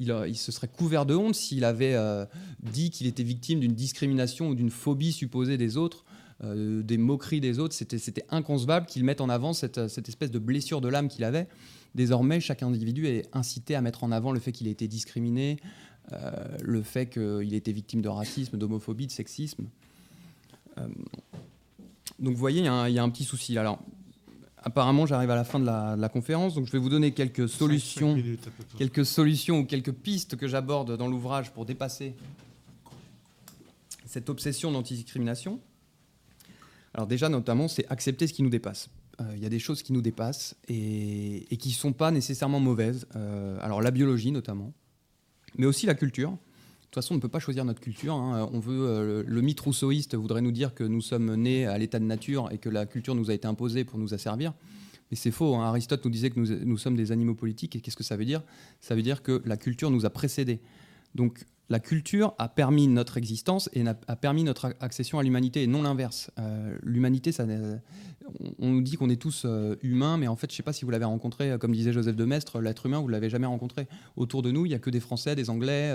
il, 0.00 0.36
se 0.36 0.50
serait 0.50 0.68
couvert 0.68 1.06
de 1.06 1.14
honte 1.14 1.34
s'il 1.34 1.64
avait 1.64 1.94
euh, 1.94 2.26
dit 2.62 2.90
qu'il 2.90 3.06
était 3.06 3.22
victime 3.22 3.60
d'une 3.60 3.74
discrimination 3.74 4.48
ou 4.48 4.54
d'une 4.54 4.70
phobie 4.70 5.12
supposée 5.12 5.56
des 5.56 5.76
autres, 5.76 6.04
des 6.42 6.98
moqueries 6.98 7.40
des 7.40 7.58
autres. 7.58 7.74
C'était 7.74 8.26
inconcevable 8.28 8.86
qu'il 8.86 9.02
mette 9.04 9.22
en 9.22 9.30
avant 9.30 9.52
cette, 9.54 9.78
espèce 9.78 10.30
de 10.30 10.38
blessure 10.38 10.80
de 10.82 10.88
l'âme 10.88 11.08
qu'il 11.08 11.24
avait. 11.24 11.48
Désormais, 11.94 12.40
chaque 12.40 12.62
individu 12.62 13.06
est 13.06 13.28
incité 13.32 13.76
à 13.76 13.80
mettre 13.80 14.04
en 14.04 14.10
avant 14.10 14.32
le 14.32 14.40
fait 14.40 14.52
qu'il 14.52 14.66
ait 14.66 14.72
été 14.72 14.86
discriminé, 14.88 15.58
le 16.60 16.82
fait 16.82 17.06
qu'il 17.06 17.54
ait 17.54 17.58
été 17.58 17.72
victime 17.72 18.02
de 18.02 18.08
racisme, 18.08 18.58
d'homophobie, 18.58 19.06
de 19.06 19.12
sexisme. 19.12 19.64
donc 20.76 22.34
vous 22.34 22.34
voyez, 22.34 22.60
il 22.60 22.64
y, 22.64 22.92
y, 22.92 22.98
a 22.98 23.02
un 23.02 23.10
petit 23.10 23.24
souci. 23.24 23.56
Alors, 23.56 23.78
apparemment, 24.64 25.06
j'arrive 25.06 25.30
à 25.30 25.34
la 25.34 25.44
fin 25.44 25.60
de 25.60 25.66
la, 25.66 26.08
conférence, 26.08 26.54
donc 26.54 26.66
je 26.66 26.72
vais 26.72 26.78
vous 26.78 26.88
donner 26.88 27.12
quelques 27.12 27.48
solutions, 27.48 28.16
quelques 28.78 29.04
solutions 29.04 29.60
ou 29.60 29.64
quelques 29.64 29.92
pistes 29.92 30.36
que 30.36 30.48
j'aborde 30.48 30.96
dans 30.96 31.06
l'ouvrage 31.06 31.52
pour 31.52 31.66
dépasser 31.66 32.14
cette 34.06 34.30
obsession 34.30 34.72
d'antidiscrimination. 34.72 35.60
Alors 36.94 37.06
déjà, 37.06 37.28
notamment, 37.28 37.68
c'est 37.68 37.86
accepter 37.90 38.26
ce 38.26 38.32
qui 38.32 38.42
nous 38.42 38.50
dépasse. 38.50 38.88
Euh, 39.20 39.32
il 39.36 39.42
y 39.42 39.46
a 39.46 39.48
des 39.48 39.58
choses 39.58 39.82
qui 39.82 39.92
nous 39.92 40.02
dépassent 40.02 40.56
et, 40.68 41.46
qui 41.58 41.68
ne 41.68 41.74
sont 41.74 41.92
pas 41.92 42.10
nécessairement 42.10 42.60
mauvaises. 42.60 43.06
Euh, 43.16 43.58
alors 43.60 43.82
la 43.82 43.90
biologie 43.90 44.32
notamment, 44.32 44.72
mais 45.58 45.66
aussi 45.66 45.86
la 45.86 45.94
culture. 45.94 46.36
Toute 46.94 47.02
façon, 47.02 47.14
on 47.14 47.16
ne 47.16 47.22
peut 47.22 47.28
pas 47.28 47.40
choisir 47.40 47.64
notre 47.64 47.80
culture. 47.80 48.14
Hein. 48.14 48.48
On 48.52 48.60
veut, 48.60 48.86
euh, 48.86 49.24
le 49.26 49.40
mythe 49.40 49.58
rousseauiste 49.58 50.14
voudrait 50.14 50.42
nous 50.42 50.52
dire 50.52 50.74
que 50.74 50.84
nous 50.84 51.00
sommes 51.00 51.34
nés 51.34 51.66
à 51.66 51.76
l'état 51.76 51.98
de 51.98 52.04
nature 52.04 52.48
et 52.52 52.58
que 52.58 52.68
la 52.68 52.86
culture 52.86 53.16
nous 53.16 53.32
a 53.32 53.34
été 53.34 53.48
imposée 53.48 53.82
pour 53.82 53.98
nous 53.98 54.14
asservir. 54.14 54.52
Mais 55.10 55.16
c'est 55.16 55.32
faux. 55.32 55.56
Hein. 55.56 55.64
Aristote 55.64 56.04
nous 56.04 56.10
disait 56.12 56.30
que 56.30 56.38
nous, 56.38 56.78
sommes 56.78 56.94
des 56.94 57.10
animaux 57.10 57.34
politiques. 57.34 57.74
Et 57.74 57.80
qu'est-ce 57.80 57.96
que 57.96 58.04
ça 58.04 58.16
veut 58.16 58.24
dire? 58.24 58.44
Ça 58.80 58.94
veut 58.94 59.02
dire 59.02 59.24
que 59.24 59.42
la 59.44 59.56
culture 59.56 59.90
nous 59.90 60.06
a 60.06 60.10
précédés. 60.10 60.60
Donc 61.16 61.44
la 61.70 61.80
culture 61.80 62.34
a 62.38 62.48
permis 62.48 62.88
notre 62.88 63.16
existence 63.16 63.70
et 63.72 63.84
a, 63.86 64.16
permis 64.16 64.44
notre 64.44 64.74
accession 64.80 65.18
à 65.18 65.22
l'humanité 65.22 65.62
et 65.62 65.66
non 65.66 65.82
l'inverse. 65.82 66.30
Euh, 66.38 66.76
l'humanité, 66.82 67.32
ça, 67.32 67.46
on, 68.58 68.70
nous 68.70 68.82
dit 68.82 68.96
qu'on 68.96 69.08
est 69.08 69.20
tous 69.20 69.44
euh, 69.46 69.76
humains, 69.82 70.18
mais 70.18 70.28
en 70.28 70.36
fait, 70.36 70.50
je 70.50 70.54
ne 70.54 70.56
sais 70.58 70.62
pas 70.62 70.74
si 70.74 70.84
vous 70.84 70.90
l'avez 70.90 71.06
rencontré, 71.06 71.52
euh, 71.52 71.58
comme 71.58 71.72
disait 71.72 71.92
Joseph 71.92 72.16
de 72.16 72.24
Maistre, 72.26 72.60
l'être 72.60 72.84
humain, 72.84 73.00
vous 73.00 73.06
ne 73.06 73.12
l'avez 73.12 73.30
jamais 73.30 73.46
rencontré. 73.46 73.88
Autour 74.16 74.42
de 74.42 74.50
nous, 74.50 74.66
il 74.66 74.70
n'y 74.70 74.74
a 74.74 74.78
que 74.78 74.90
des 74.90 75.00
Français, 75.00 75.34
des 75.36 75.48
Anglais, 75.48 75.94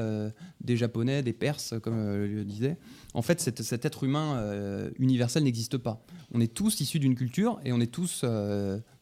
des 0.61 0.75
Japonais, 0.75 1.21
des 1.21 1.33
Perses, 1.33 1.75
comme 1.81 1.97
le 1.97 2.43
disait. 2.43 2.77
En 3.13 3.21
fait, 3.21 3.39
cet, 3.39 3.85
être 3.85 4.03
humain 4.03 4.89
universel 4.97 5.43
n'existe 5.43 5.77
pas. 5.77 6.03
On 6.31 6.41
est 6.41 6.53
tous 6.53 6.79
issus 6.81 6.99
d'une 6.99 7.15
culture 7.15 7.59
et 7.63 7.71
on 7.73 7.79
est 7.79 7.91
tous 7.91 8.25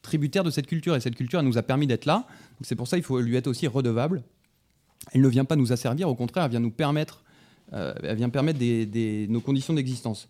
tributaires 0.02 0.44
de 0.44 0.52
cette 0.52 0.68
culture. 0.68 0.96
Et 0.96 1.00
cette 1.00 1.16
culture, 1.16 1.40
elle 1.40 1.46
nous 1.46 1.58
a 1.58 1.64
permis 1.64 1.88
d'être 1.88 2.06
là. 2.06 2.28
C'est 2.62 2.76
pour 2.76 2.88
ça 2.88 2.98
qu'il 2.98 3.04
faut 3.04 3.20
lui 3.20 3.36
être 3.36 3.48
aussi 3.48 3.68
redevable 3.68 4.24
elle 5.12 5.22
ne 5.22 5.28
vient 5.28 5.46
pas 5.46 5.56
nous 5.56 5.72
asservir, 5.72 6.10
au 6.10 6.16
contraire, 6.16 6.46
elle 6.46 6.52
vient 6.52 6.60
nous 6.60 6.72
permettre, 6.72 7.24
euh, 7.74 7.94
elle 8.04 8.18
vient 8.18 8.30
permettre 8.30 8.60
nos 9.30 9.42
conditions 9.42 9.74
d'existence. 9.74 10.28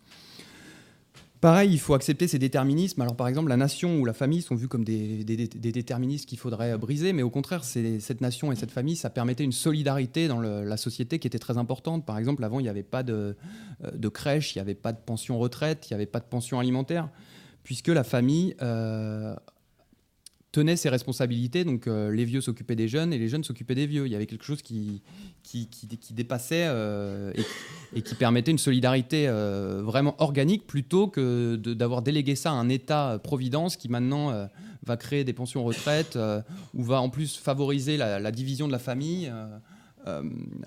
Pareil, 1.40 1.72
il 1.72 1.78
faut 1.78 1.94
accepter 1.94 2.26
ces 2.26 2.40
déterminismes. 2.40 3.00
Alors, 3.00 3.14
par 3.14 3.28
exemple, 3.28 3.48
la 3.48 3.56
nation 3.56 4.00
ou 4.00 4.04
la 4.04 4.12
famille 4.12 4.42
sont 4.42 4.56
vus 4.56 4.66
comme 4.66 4.82
des, 4.82 5.22
déterminismes 5.24 6.26
qu'il 6.26 6.38
faudrait 6.38 6.76
briser, 6.76 7.12
mais 7.12 7.22
au 7.22 7.30
contraire, 7.30 7.62
cette 7.62 8.20
nation 8.20 8.50
et 8.50 8.56
cette 8.56 8.72
famille, 8.72 8.96
ça 8.96 9.08
permettait 9.08 9.44
une 9.44 9.52
solidarité 9.52 10.26
dans 10.26 10.40
la 10.40 10.76
société 10.76 11.20
qui 11.20 11.28
était 11.28 11.38
très 11.38 11.56
importante. 11.56 12.04
Par 12.04 12.18
exemple, 12.18 12.42
avant, 12.42 12.58
il 12.58 12.64
n'y 12.64 12.68
avait 12.68 12.82
pas 12.82 13.04
de, 13.04 13.36
euh, 13.84 14.10
crèche, 14.10 14.56
il 14.56 14.58
n'y 14.58 14.62
avait 14.62 14.74
pas 14.74 14.92
de 14.92 14.98
pension 14.98 15.38
retraite, 15.38 15.86
il 15.88 15.92
n'y 15.92 15.96
avait 15.96 16.06
pas 16.06 16.18
de 16.18 16.24
pension 16.24 16.58
alimentaire, 16.58 17.08
puisque 17.62 17.88
la 17.88 18.02
famille 18.02 18.56
euh, 18.60 19.36
tenait 20.58 20.76
ses 20.76 20.88
responsabilités. 20.88 21.64
Donc 21.64 21.86
euh, 21.86 22.10
les 22.10 22.24
vieux 22.24 22.40
s'occupaient 22.40 22.74
des 22.74 22.88
jeunes 22.88 23.12
et 23.12 23.18
les 23.18 23.28
jeunes 23.28 23.44
s'occupaient 23.44 23.76
des 23.76 23.86
vieux. 23.86 24.06
Il 24.06 24.12
y 24.12 24.16
avait 24.16 24.26
quelque 24.26 24.44
chose 24.44 24.60
qui, 24.60 25.02
qui, 25.44 25.68
dépassait 26.10 26.66
euh, 26.66 27.32
et, 27.94 28.02
qui 28.02 28.16
permettait 28.16 28.50
une 28.50 28.58
solidarité 28.58 29.28
euh, 29.28 29.82
vraiment 29.84 30.16
organique 30.18 30.66
plutôt 30.66 31.06
que 31.06 31.54
d'avoir 31.54 32.02
délégué 32.02 32.34
ça 32.34 32.50
à 32.50 32.54
un 32.54 32.68
État-providence 32.68 33.76
qui 33.76 33.88
maintenant 33.88 34.48
va 34.84 34.96
créer 34.96 35.22
des 35.22 35.32
pensions 35.32 35.62
retraite 35.62 36.18
ou 36.74 36.82
va 36.82 37.00
en 37.00 37.08
plus 37.08 37.36
favoriser 37.36 37.96
la, 37.96 38.30
division 38.32 38.66
de 38.66 38.72
la 38.72 38.78
famille, 38.80 39.30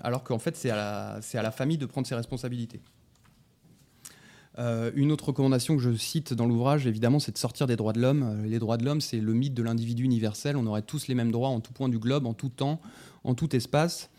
alors 0.00 0.24
qu'en 0.24 0.38
fait 0.38 0.56
c'est 0.56 0.70
à, 0.70 1.20
à 1.34 1.42
la 1.42 1.50
famille 1.50 1.78
de 1.78 1.86
prendre 1.86 2.06
ses 2.06 2.14
responsabilités. 2.14 2.80
Euh, 4.58 4.90
une 4.94 5.12
autre 5.12 5.28
recommandation 5.28 5.76
que 5.76 5.82
je 5.82 5.94
cite 5.94 6.34
dans 6.34 6.46
l'ouvrage, 6.46 6.86
évidemment, 6.86 7.18
c'est 7.18 7.32
de 7.32 7.38
sortir 7.38 7.66
des 7.66 7.76
droits 7.76 7.92
de 7.92 8.00
l'homme. 8.00 8.22
Euh, 8.22 8.46
les 8.46 8.58
droits 8.58 8.76
de 8.76 8.84
l'homme, 8.84 9.00
c'est 9.00 9.20
le 9.20 9.32
mythe 9.32 9.54
de 9.54 9.62
l'individu 9.62 10.04
universel. 10.04 10.56
On 10.56 10.66
aurait 10.66 10.82
tous 10.82 11.08
les 11.08 11.14
mêmes 11.14 11.30
droits 11.30 11.48
en 11.48 11.60
tout 11.60 11.72
point 11.72 11.88
du 11.88 11.98
globe, 11.98 12.26
en 12.26 12.34
tout 12.34 12.50
temps, 12.50 12.80
en 13.24 13.34
tout 13.34 13.54
espace. 13.56 14.10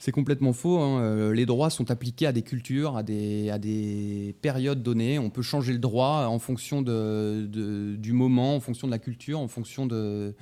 C'est 0.00 0.12
complètement 0.12 0.52
faux. 0.52 0.78
Hein. 0.78 1.00
Euh, 1.00 1.32
les 1.32 1.44
droits 1.44 1.70
sont 1.70 1.90
appliqués 1.90 2.26
à 2.26 2.32
des 2.32 2.42
cultures, 2.42 2.96
à 2.96 3.02
des, 3.02 4.34
périodes 4.42 4.82
données. 4.82 5.18
On 5.18 5.30
peut 5.30 5.42
changer 5.42 5.72
le 5.72 5.80
droit 5.80 6.26
en 6.28 6.38
fonction 6.38 6.82
du 6.82 8.12
moment, 8.12 8.56
en 8.56 8.60
fonction 8.60 8.86
de 8.86 8.92
la 8.92 9.00
culture, 9.00 9.40
en 9.40 9.48
fonction 9.48 9.86
de, 9.86 10.34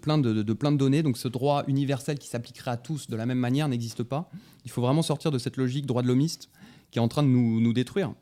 plein 0.00 0.18
de, 0.18 0.42
de 0.42 0.52
plein 0.52 0.72
de 0.72 0.76
données. 0.76 1.02
Donc 1.02 1.16
ce 1.16 1.28
droit 1.28 1.64
universel 1.66 2.18
qui 2.18 2.28
s'appliquerait 2.28 2.72
à 2.72 2.76
tous 2.76 3.08
de 3.08 3.16
la 3.16 3.24
même 3.24 3.38
manière 3.38 3.68
n'existe 3.68 4.02
pas. 4.02 4.30
Il 4.66 4.70
faut 4.70 4.82
vraiment 4.82 5.02
sortir 5.02 5.30
de 5.30 5.38
cette 5.38 5.56
logique 5.56 5.86
droit 5.86 6.02
de 6.02 6.08
l'homiste 6.08 6.50
qui 6.90 6.98
est 6.98 7.02
en 7.02 7.08
train 7.08 7.22
de 7.22 7.28
nous, 7.28 7.72
détruire. 7.72 8.12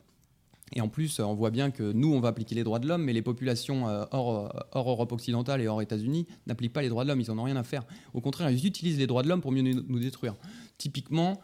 Et 0.73 0.81
en 0.81 0.87
plus, 0.87 1.19
on 1.19 1.33
voit 1.33 1.49
bien 1.49 1.71
que 1.71 1.91
nous, 1.91 2.13
on 2.13 2.19
va 2.19 2.29
appliquer 2.29 2.53
les 2.53 2.63
droits 2.63 2.79
de 2.79 2.87
l'homme, 2.87 3.03
mais 3.03 3.13
les 3.13 3.23
populations 3.23 3.87
euh, 3.87 4.05
hors, 4.11 4.53
hors, 4.71 4.89
Europe 4.89 5.11
occidentale 5.11 5.61
et 5.61 5.67
hors 5.67 5.81
États-Unis 5.81 6.27
n'appliquent 6.45 6.73
pas 6.73 6.83
les 6.83 6.89
droits 6.89 7.03
de 7.03 7.09
l'homme. 7.09 7.21
Ils 7.21 7.29
n'en 7.29 7.39
ont 7.39 7.43
rien 7.43 7.55
à 7.55 7.63
faire. 7.63 7.83
Au 8.13 8.21
contraire, 8.21 8.51
ils 8.51 8.65
utilisent 8.65 8.99
les 8.99 9.07
droits 9.07 9.23
de 9.23 9.29
l'homme 9.29 9.41
pour 9.41 9.51
mieux 9.51 9.63
nous, 9.63 9.99
détruire. 9.99 10.35
Typiquement, 10.77 11.39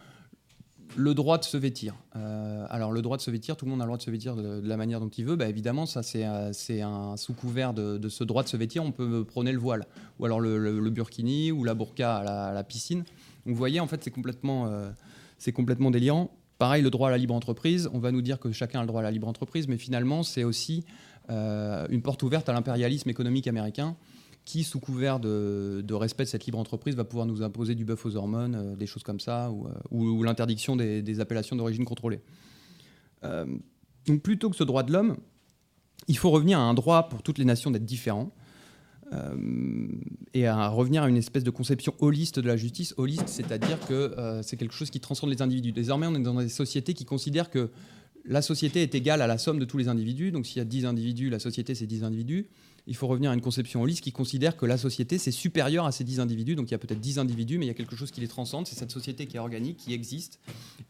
le 0.94 1.12
droit 1.12 1.38
de 1.38 1.44
se 1.44 1.56
vêtir. 1.56 1.96
Euh, 2.14 2.66
alors, 2.70 2.92
le 2.92 3.02
droit 3.02 3.16
de 3.16 3.22
se 3.22 3.32
vêtir, 3.32 3.56
tout 3.56 3.64
le 3.64 3.72
monde 3.72 3.80
a 3.80 3.84
le 3.84 3.88
droit 3.88 3.98
de 3.98 4.02
se 4.02 4.10
vêtir 4.12 4.36
de, 4.36 4.60
la 4.64 4.76
manière 4.76 5.00
dont 5.00 5.08
il 5.08 5.24
veut. 5.24 5.34
Bah, 5.34 5.48
évidemment, 5.48 5.86
ça, 5.86 6.04
c'est 6.04 6.24
euh, 6.24 6.52
un 6.84 7.16
sous 7.16 7.34
couvert 7.34 7.74
de, 7.74 8.08
ce 8.08 8.22
droit 8.22 8.44
de 8.44 8.48
se 8.48 8.56
vêtir. 8.56 8.84
On 8.84 8.92
peut 8.92 9.24
prôner 9.24 9.50
le 9.50 9.58
voile, 9.58 9.86
ou 10.20 10.24
alors 10.24 10.40
le, 10.40 10.90
burkini, 10.90 11.50
ou 11.50 11.64
la 11.64 11.74
burqa 11.74 12.18
à 12.18 12.52
la, 12.52 12.64
piscine. 12.64 13.02
Vous 13.44 13.56
voyez, 13.56 13.80
en 13.80 13.88
fait, 13.88 14.04
c'est 14.04 14.12
complètement, 14.12 14.70
c'est 15.38 15.52
complètement 15.52 15.90
délirant. 15.90 16.30
Pareil, 16.58 16.82
le 16.82 16.90
droit 16.90 17.08
à 17.08 17.10
la 17.10 17.18
libre 17.18 17.34
entreprise, 17.34 17.88
on 17.92 17.98
va 17.98 18.12
nous 18.12 18.22
dire 18.22 18.38
que 18.38 18.50
chacun 18.50 18.80
a 18.80 18.82
le 18.82 18.88
droit 18.88 19.00
à 19.00 19.04
la 19.04 19.10
libre 19.10 19.28
entreprise, 19.28 19.68
mais 19.68 19.76
finalement, 19.76 20.22
c'est 20.22 20.44
aussi 20.44 20.84
euh, 21.28 21.86
une 21.90 22.00
porte 22.00 22.22
ouverte 22.22 22.48
à 22.48 22.54
l'impérialisme 22.54 23.10
économique 23.10 23.46
américain 23.46 23.96
qui, 24.46 24.62
sous 24.62 24.80
couvert 24.80 25.20
de, 25.20 25.84
respect 25.92 26.24
de 26.24 26.28
cette 26.28 26.46
libre 26.46 26.58
entreprise, 26.58 26.94
va 26.94 27.04
pouvoir 27.04 27.26
nous 27.26 27.42
imposer 27.42 27.74
du 27.74 27.84
bœuf 27.84 28.06
aux 28.06 28.16
hormones, 28.16 28.54
euh, 28.54 28.76
des 28.76 28.86
choses 28.86 29.02
comme 29.02 29.20
ça, 29.20 29.50
ou, 29.50 29.66
euh, 29.66 30.24
l'interdiction 30.24 30.76
des, 30.76 31.20
appellations 31.20 31.56
d'origine 31.56 31.84
contrôlée. 31.84 32.20
donc 33.22 34.22
plutôt 34.22 34.48
que 34.48 34.56
ce 34.56 34.64
droit 34.64 34.82
de 34.82 34.92
l'homme, 34.92 35.16
il 36.08 36.16
faut 36.16 36.30
revenir 36.30 36.58
à 36.58 36.62
un 36.62 36.74
droit 36.74 37.08
pour 37.08 37.22
toutes 37.22 37.38
les 37.38 37.44
nations 37.44 37.70
d'être 37.70 37.84
différents. 37.84 38.30
Euh, 39.12 39.34
et 40.34 40.46
à 40.46 40.68
revenir 40.68 41.02
à 41.04 41.08
une 41.08 41.16
espèce 41.16 41.44
de 41.44 41.50
conception 41.50 41.94
holiste 42.00 42.40
de 42.40 42.46
la 42.46 42.56
justice. 42.56 42.94
Holiste, 42.96 43.28
c'est-à-dire 43.28 43.78
que 43.86 43.94
euh, 43.94 44.42
c'est 44.42 44.56
quelque 44.56 44.74
chose 44.74 44.90
qui 44.90 45.00
transcende 45.00 45.30
les 45.30 45.42
individus. 45.42 45.72
Désormais, 45.72 46.06
on 46.06 46.14
est 46.14 46.22
dans 46.22 46.34
des 46.34 46.48
sociétés 46.48 46.92
qui 46.92 47.04
considèrent 47.04 47.50
que 47.50 47.70
la 48.24 48.42
société 48.42 48.82
est 48.82 48.94
égale 48.94 49.22
à 49.22 49.26
la 49.26 49.38
somme 49.38 49.58
de 49.58 49.64
tous 49.64 49.78
les 49.78 49.88
individus. 49.88 50.32
Donc 50.32 50.46
s'il 50.46 50.58
y 50.58 50.60
a 50.60 50.64
10 50.64 50.86
individus, 50.86 51.30
la 51.30 51.38
société, 51.38 51.74
c'est 51.74 51.86
10 51.86 52.04
individus 52.04 52.46
il 52.86 52.94
faut 52.94 53.08
revenir 53.08 53.30
à 53.30 53.34
une 53.34 53.40
conception 53.40 53.82
holiste 53.82 54.02
qui 54.02 54.12
considère 54.12 54.56
que 54.56 54.64
la 54.64 54.78
société, 54.78 55.18
c'est 55.18 55.32
supérieur 55.32 55.86
à 55.86 55.92
ces 55.92 56.04
10 56.04 56.20
individus. 56.20 56.54
Donc 56.54 56.68
il 56.68 56.72
y 56.72 56.74
a 56.74 56.78
peut-être 56.78 57.00
10 57.00 57.18
individus, 57.18 57.58
mais 57.58 57.64
il 57.64 57.68
y 57.68 57.72
a 57.72 57.74
quelque 57.74 57.96
chose 57.96 58.12
qui 58.12 58.20
les 58.20 58.28
transcende. 58.28 58.66
C'est 58.66 58.76
cette 58.76 58.92
société 58.92 59.26
qui 59.26 59.36
est 59.36 59.40
organique, 59.40 59.78
qui 59.78 59.92
existe 59.92 60.38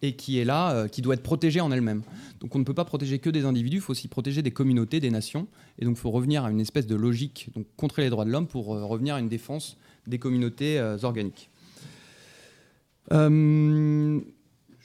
et 0.02 0.14
qui 0.14 0.38
est 0.38 0.44
là, 0.44 0.72
euh, 0.72 0.88
qui 0.88 1.00
doit 1.00 1.14
être 1.14 1.22
protégée 1.22 1.60
en 1.60 1.72
elle-même. 1.72 2.02
Donc 2.40 2.54
on 2.54 2.58
ne 2.58 2.64
peut 2.64 2.74
pas 2.74 2.84
protéger 2.84 3.18
que 3.18 3.30
des 3.30 3.46
individus, 3.46 3.78
il 3.78 3.80
faut 3.80 3.92
aussi 3.92 4.08
protéger 4.08 4.42
des 4.42 4.50
communautés, 4.50 5.00
des 5.00 5.10
nations. 5.10 5.48
Et 5.78 5.86
donc 5.86 5.96
il 5.96 6.00
faut 6.00 6.10
revenir 6.10 6.44
à 6.44 6.50
une 6.50 6.60
espèce 6.60 6.86
de 6.86 6.96
logique, 6.96 7.48
donc 7.54 7.66
contre 7.76 8.00
les 8.02 8.10
droits 8.10 8.26
de 8.26 8.30
l'homme, 8.30 8.46
pour 8.46 8.74
euh, 8.74 8.84
revenir 8.84 9.14
à 9.14 9.20
une 9.20 9.28
défense 9.28 9.78
des 10.06 10.18
communautés 10.18 10.78
euh, 10.78 10.98
organiques. 11.02 11.48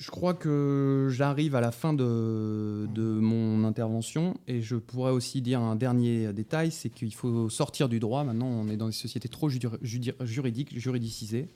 Je 0.01 0.09
crois 0.09 0.33
que 0.33 1.09
j'arrive 1.11 1.53
à 1.53 1.61
la 1.61 1.71
fin 1.71 1.93
de, 1.93 2.87
mon 2.97 3.63
intervention 3.63 4.35
et 4.47 4.59
je 4.59 4.75
pourrais 4.75 5.11
aussi 5.11 5.43
dire 5.43 5.61
un 5.61 5.75
dernier 5.75 6.33
détail, 6.33 6.71
c'est 6.71 6.89
qu'il 6.89 7.13
faut 7.13 7.49
sortir 7.49 7.87
du 7.87 7.99
droit. 7.99 8.23
Maintenant, 8.23 8.47
on 8.47 8.67
est 8.67 8.77
dans 8.77 8.87
des 8.87 8.93
sociétés 8.93 9.29
trop 9.29 9.47
juridiques, 9.47 10.75
juridicisées. 10.75 11.49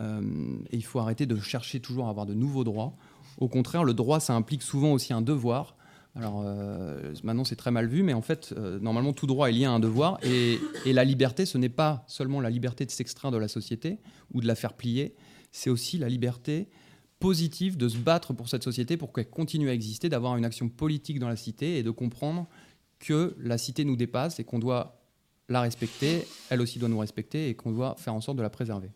Euh, 0.00 0.20
et 0.70 0.76
il 0.76 0.84
faut 0.84 1.00
arrêter 1.00 1.26
de 1.26 1.34
chercher 1.40 1.80
toujours 1.80 2.06
à 2.06 2.10
avoir 2.10 2.26
de 2.26 2.34
nouveaux 2.34 2.62
droits. 2.62 2.94
Au 3.38 3.48
contraire, 3.48 3.82
le 3.82 3.92
droit, 3.92 4.20
ça 4.20 4.34
implique 4.34 4.62
souvent 4.62 4.92
aussi 4.92 5.12
un 5.12 5.20
devoir. 5.20 5.74
Alors 6.14 6.44
euh, 6.44 7.12
maintenant, 7.24 7.44
c'est 7.44 7.56
très 7.56 7.72
mal 7.72 7.88
vu, 7.88 8.04
mais 8.04 8.12
en 8.12 8.22
fait, 8.22 8.54
euh, 8.56 8.78
normalement, 8.78 9.12
tout 9.12 9.26
droit 9.26 9.48
est 9.48 9.52
lié 9.52 9.64
à 9.64 9.72
un 9.72 9.80
devoir. 9.80 10.20
Et, 10.22 10.60
et 10.86 10.92
la 10.92 11.02
liberté, 11.02 11.44
ce 11.44 11.58
n'est 11.58 11.68
pas 11.68 12.04
seulement 12.06 12.40
la 12.40 12.50
liberté 12.50 12.86
de 12.86 12.92
s'extraire 12.92 13.32
de 13.32 13.36
la 13.36 13.48
société 13.48 13.98
ou 14.32 14.40
de 14.40 14.46
la 14.46 14.54
faire 14.54 14.74
plier, 14.74 15.16
c'est 15.50 15.70
aussi 15.70 15.98
la 15.98 16.08
liberté 16.08 16.68
positif 17.20 17.76
de 17.76 17.88
se 17.88 17.98
battre 17.98 18.32
pour 18.32 18.48
cette 18.48 18.64
société, 18.64 18.96
pour 18.96 19.12
qu'elle 19.12 19.28
continue 19.28 19.68
à 19.68 19.74
exister, 19.74 20.08
d'avoir 20.08 20.36
une 20.36 20.44
action 20.44 20.68
politique 20.68 21.18
dans 21.18 21.28
la 21.28 21.36
cité 21.36 21.78
et 21.78 21.82
de 21.82 21.90
comprendre 21.90 22.48
que 22.98 23.36
la 23.38 23.58
cité 23.58 23.84
nous 23.84 23.96
dépasse 23.96 24.40
et 24.40 24.44
qu'on 24.44 24.58
doit 24.58 25.00
la 25.48 25.60
respecter, 25.60 26.26
elle 26.48 26.60
aussi 26.60 26.78
doit 26.78 26.88
nous 26.88 26.98
respecter 26.98 27.48
et 27.48 27.54
qu'on 27.54 27.72
doit 27.72 27.94
faire 27.98 28.14
en 28.14 28.20
sorte 28.20 28.38
de 28.38 28.42
la 28.42 28.50
préserver. 28.50 28.90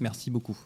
Merci 0.00 0.30
beaucoup. 0.30 0.56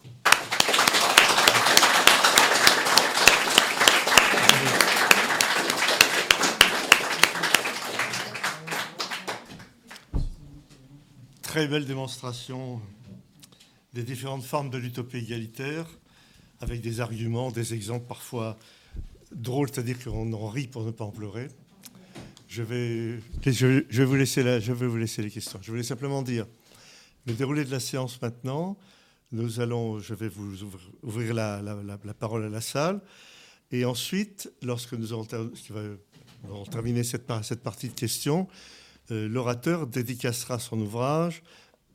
Très 11.41 11.67
belle 11.67 11.85
démonstration 11.85 12.79
des 13.93 14.03
différentes 14.03 14.43
formes 14.43 14.69
de 14.69 14.77
l'utopie 14.77 15.17
égalitaire 15.17 15.85
avec 16.61 16.81
des 16.81 16.99
arguments, 16.99 17.51
des 17.51 17.73
exemples 17.73 18.05
parfois 18.07 18.57
drôles, 19.31 19.69
c'est-à-dire 19.71 20.01
qu'on 20.03 20.31
en 20.33 20.47
rit 20.47 20.67
pour 20.67 20.83
ne 20.83 20.91
pas 20.91 21.05
en 21.05 21.11
pleurer. 21.11 21.47
Je 22.47 22.63
vais, 22.63 23.19
je, 23.45 23.83
vais 23.89 24.05
vous 24.05 24.15
laisser 24.15 24.43
la, 24.43 24.59
je 24.59 24.73
vais 24.73 24.87
vous 24.87 24.97
laisser 24.97 25.21
les 25.21 25.31
questions. 25.31 25.59
Je 25.61 25.71
voulais 25.71 25.83
simplement 25.83 26.21
dire 26.21 26.45
le 27.25 27.33
déroulé 27.33 27.63
de 27.63 27.71
la 27.71 27.79
séance 27.79 28.21
maintenant. 28.21 28.77
Nous 29.31 29.61
allons, 29.61 29.99
je 29.99 30.13
vais 30.13 30.27
vous 30.27 30.63
ouvrir 31.03 31.33
la, 31.33 31.97
parole 32.19 32.43
à 32.43 32.49
la 32.49 32.61
salle. 32.61 33.01
Et 33.71 33.85
ensuite, 33.85 34.51
lorsque 34.61 34.93
nous 34.93 35.13
aurons, 35.13 35.25
terminé 36.69 37.03
cette, 37.03 37.31
cette, 37.43 37.63
partie 37.63 37.87
de 37.87 37.93
questions, 37.93 38.49
euh, 39.11 39.29
l'orateur 39.29 39.87
dédicacera 39.87 40.59
son 40.59 40.79
ouvrage 40.81 41.43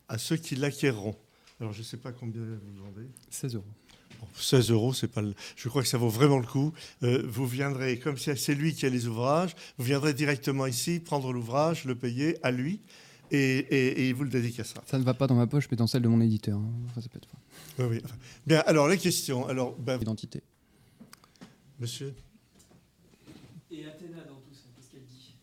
à 0.09 0.17
ceux 0.17 0.37
qui 0.37 0.57
l'acquerront. 0.57 1.15
Alors, 1.61 1.75
je 1.75 1.81
ne 1.81 1.85
sais 1.85 1.99
pas 1.99 2.13
combien 2.13 2.43
vous 2.43 2.73
demandez. 2.73 3.07
16 3.29 3.57
euros. 3.57 3.65
16 4.39 4.71
euros, 4.71 4.93
c'est 4.93 5.09
pas. 5.09 5.23
Je 5.57 5.69
crois 5.69 5.83
que 5.83 5.89
ça 5.89 5.99
vaut 5.99 6.09
vraiment 6.09 6.39
le 6.39 6.47
coup. 6.47 6.73
Euh, 7.03 7.23
vous 7.27 7.47
viendrez, 7.47 7.99
comme 7.99 8.19
c'est 8.19 8.55
lui 8.55 8.75
qui 8.75 8.87
a 8.87 8.89
les 8.89 9.07
ouvrages, 9.07 9.55
vous 9.79 9.85
viendrez 9.85 10.15
directement 10.15 10.67
ici 10.67 11.01
prendre 11.01 11.33
l'ouvrage, 11.33 11.85
le 11.85 11.95
payer 11.95 12.39
à 12.43 12.51
lui. 12.51 12.81
et, 13.31 14.09
il 14.09 14.15
vous 14.15 14.25
le 14.25 14.31
dédicacera. 14.31 14.83
Ça 14.87 14.99
ne 14.99 15.05
va 15.05 15.15
pas 15.15 15.27
dans 15.27 15.35
ma 15.35 15.47
poche, 15.47 15.67
mais 15.71 15.77
dans 15.77 15.87
celle 15.87 16.03
de 16.03 16.09
mon 16.09 16.21
éditeur. 16.21 16.59
Hein. 16.59 17.01
ça 17.01 17.09
peut 17.09 17.19
être... 17.19 17.29
oui, 17.79 17.87
oui. 17.97 18.03
Bien, 18.47 18.63
alors 18.67 18.89
les 18.89 18.99
questions. 18.99 19.49
Alors, 19.49 19.75
ben... 19.77 20.01
Identité. 20.01 20.43
Monsieur 21.79 22.15
Et 23.71 23.85
Athéna 23.85 24.23
dans 24.25 24.37
tout 24.37 24.55
ça, 24.55 24.65
qu'est-ce 24.75 24.91
qu'elle 24.91 25.05
dit 25.05 25.35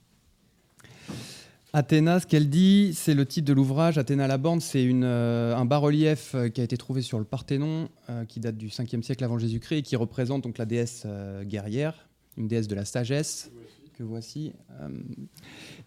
Athéna, 1.76 2.20
ce 2.20 2.28
qu'elle 2.28 2.52
dit, 2.52 2.92
c'est 2.94 3.16
le 3.16 3.26
titre 3.26 3.48
de 3.48 3.54
l'ouvrage. 3.54 3.98
Athéna 3.98 4.28
la 4.28 4.38
Bande, 4.38 4.62
c'est 4.62 4.88
euh, 4.88 5.56
un 5.56 5.66
bas-relief 5.66 6.36
euh, 6.36 6.48
qui 6.48 6.62
a 6.62 6.64
été 6.64 6.78
trouvé 6.78 7.02
sur 7.02 7.18
le 7.18 7.26
Parthénon, 7.26 7.90
euh, 8.12 8.26
qui 8.26 8.40
date 8.40 8.58
du 8.58 8.68
5e 8.68 9.02
siècle 9.02 9.24
avant 9.24 9.40
Jésus-Christ 9.40 9.78
et 9.80 9.82
qui 9.82 9.96
représente 9.96 10.44
donc 10.44 10.60
la 10.60 10.68
déesse 10.68 11.08
guerrière, 11.46 12.08
une 12.38 12.48
déesse 12.48 12.68
de 12.68 12.76
la 12.76 12.86
sagesse 12.86 13.50
que 13.98 14.04
voici, 14.04 14.54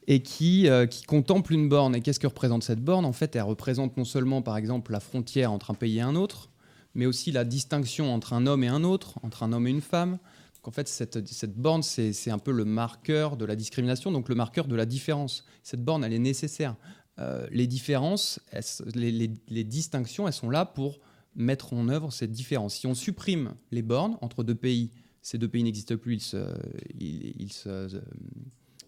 et 0.06 0.22
qui, 0.22 0.68
qui 0.90 1.02
contemple 1.02 1.52
une 1.52 1.68
borne. 1.68 1.96
Et 1.96 2.00
qu'est-ce 2.00 2.20
que 2.20 2.26
représente 2.28 2.62
cette 2.62 2.80
borne? 2.80 3.04
En 3.04 3.12
fait, 3.12 3.34
elle 3.34 3.42
représente 3.42 3.96
non 3.96 4.04
seulement, 4.04 4.42
par 4.42 4.56
exemple, 4.56 4.92
la 4.92 5.00
frontière 5.00 5.50
entre 5.50 5.72
un 5.72 5.74
pays 5.74 5.98
et 5.98 6.02
un 6.02 6.14
autre, 6.14 6.50
mais 6.94 7.06
aussi 7.06 7.32
la 7.32 7.44
distinction 7.44 8.14
entre 8.14 8.32
un 8.32 8.46
homme 8.46 8.62
et 8.62 8.68
un 8.68 8.84
autre, 8.84 9.18
entre 9.22 9.42
un 9.42 9.52
homme 9.52 9.66
et 9.66 9.70
une 9.70 9.80
femme, 9.80 10.18
en 10.66 10.70
fait, 10.72 10.88
cette, 10.88 11.56
borne, 11.56 11.82
c'est 11.82 12.30
un 12.30 12.38
peu 12.38 12.52
le 12.52 12.64
marqueur 12.64 13.36
de 13.36 13.44
la 13.44 13.56
discrimination, 13.56 14.10
donc 14.10 14.28
le 14.28 14.34
marqueur 14.34 14.66
de 14.66 14.74
la 14.74 14.86
différence. 14.86 15.44
Cette 15.62 15.84
borne, 15.84 16.04
elle 16.04 16.12
est 16.12 16.18
nécessaire. 16.18 16.76
Euh, 17.18 17.46
les 17.50 17.66
différences, 17.66 18.40
les, 18.94 19.64
distinctions, 19.64 20.26
elles 20.26 20.34
sont 20.34 20.50
là 20.50 20.66
pour 20.66 20.98
mettre 21.34 21.72
en 21.72 21.88
œuvre 21.88 22.12
cette 22.12 22.32
différence. 22.32 22.74
Si 22.74 22.86
on 22.86 22.94
supprime 22.94 23.54
les 23.70 23.82
bornes 23.82 24.18
entre 24.20 24.42
deux 24.42 24.54
pays, 24.54 24.90
ces 25.22 25.38
deux 25.38 25.48
pays 25.48 25.62
n'existent 25.62 25.96
plus, 25.96 26.34
ils, 26.98 27.34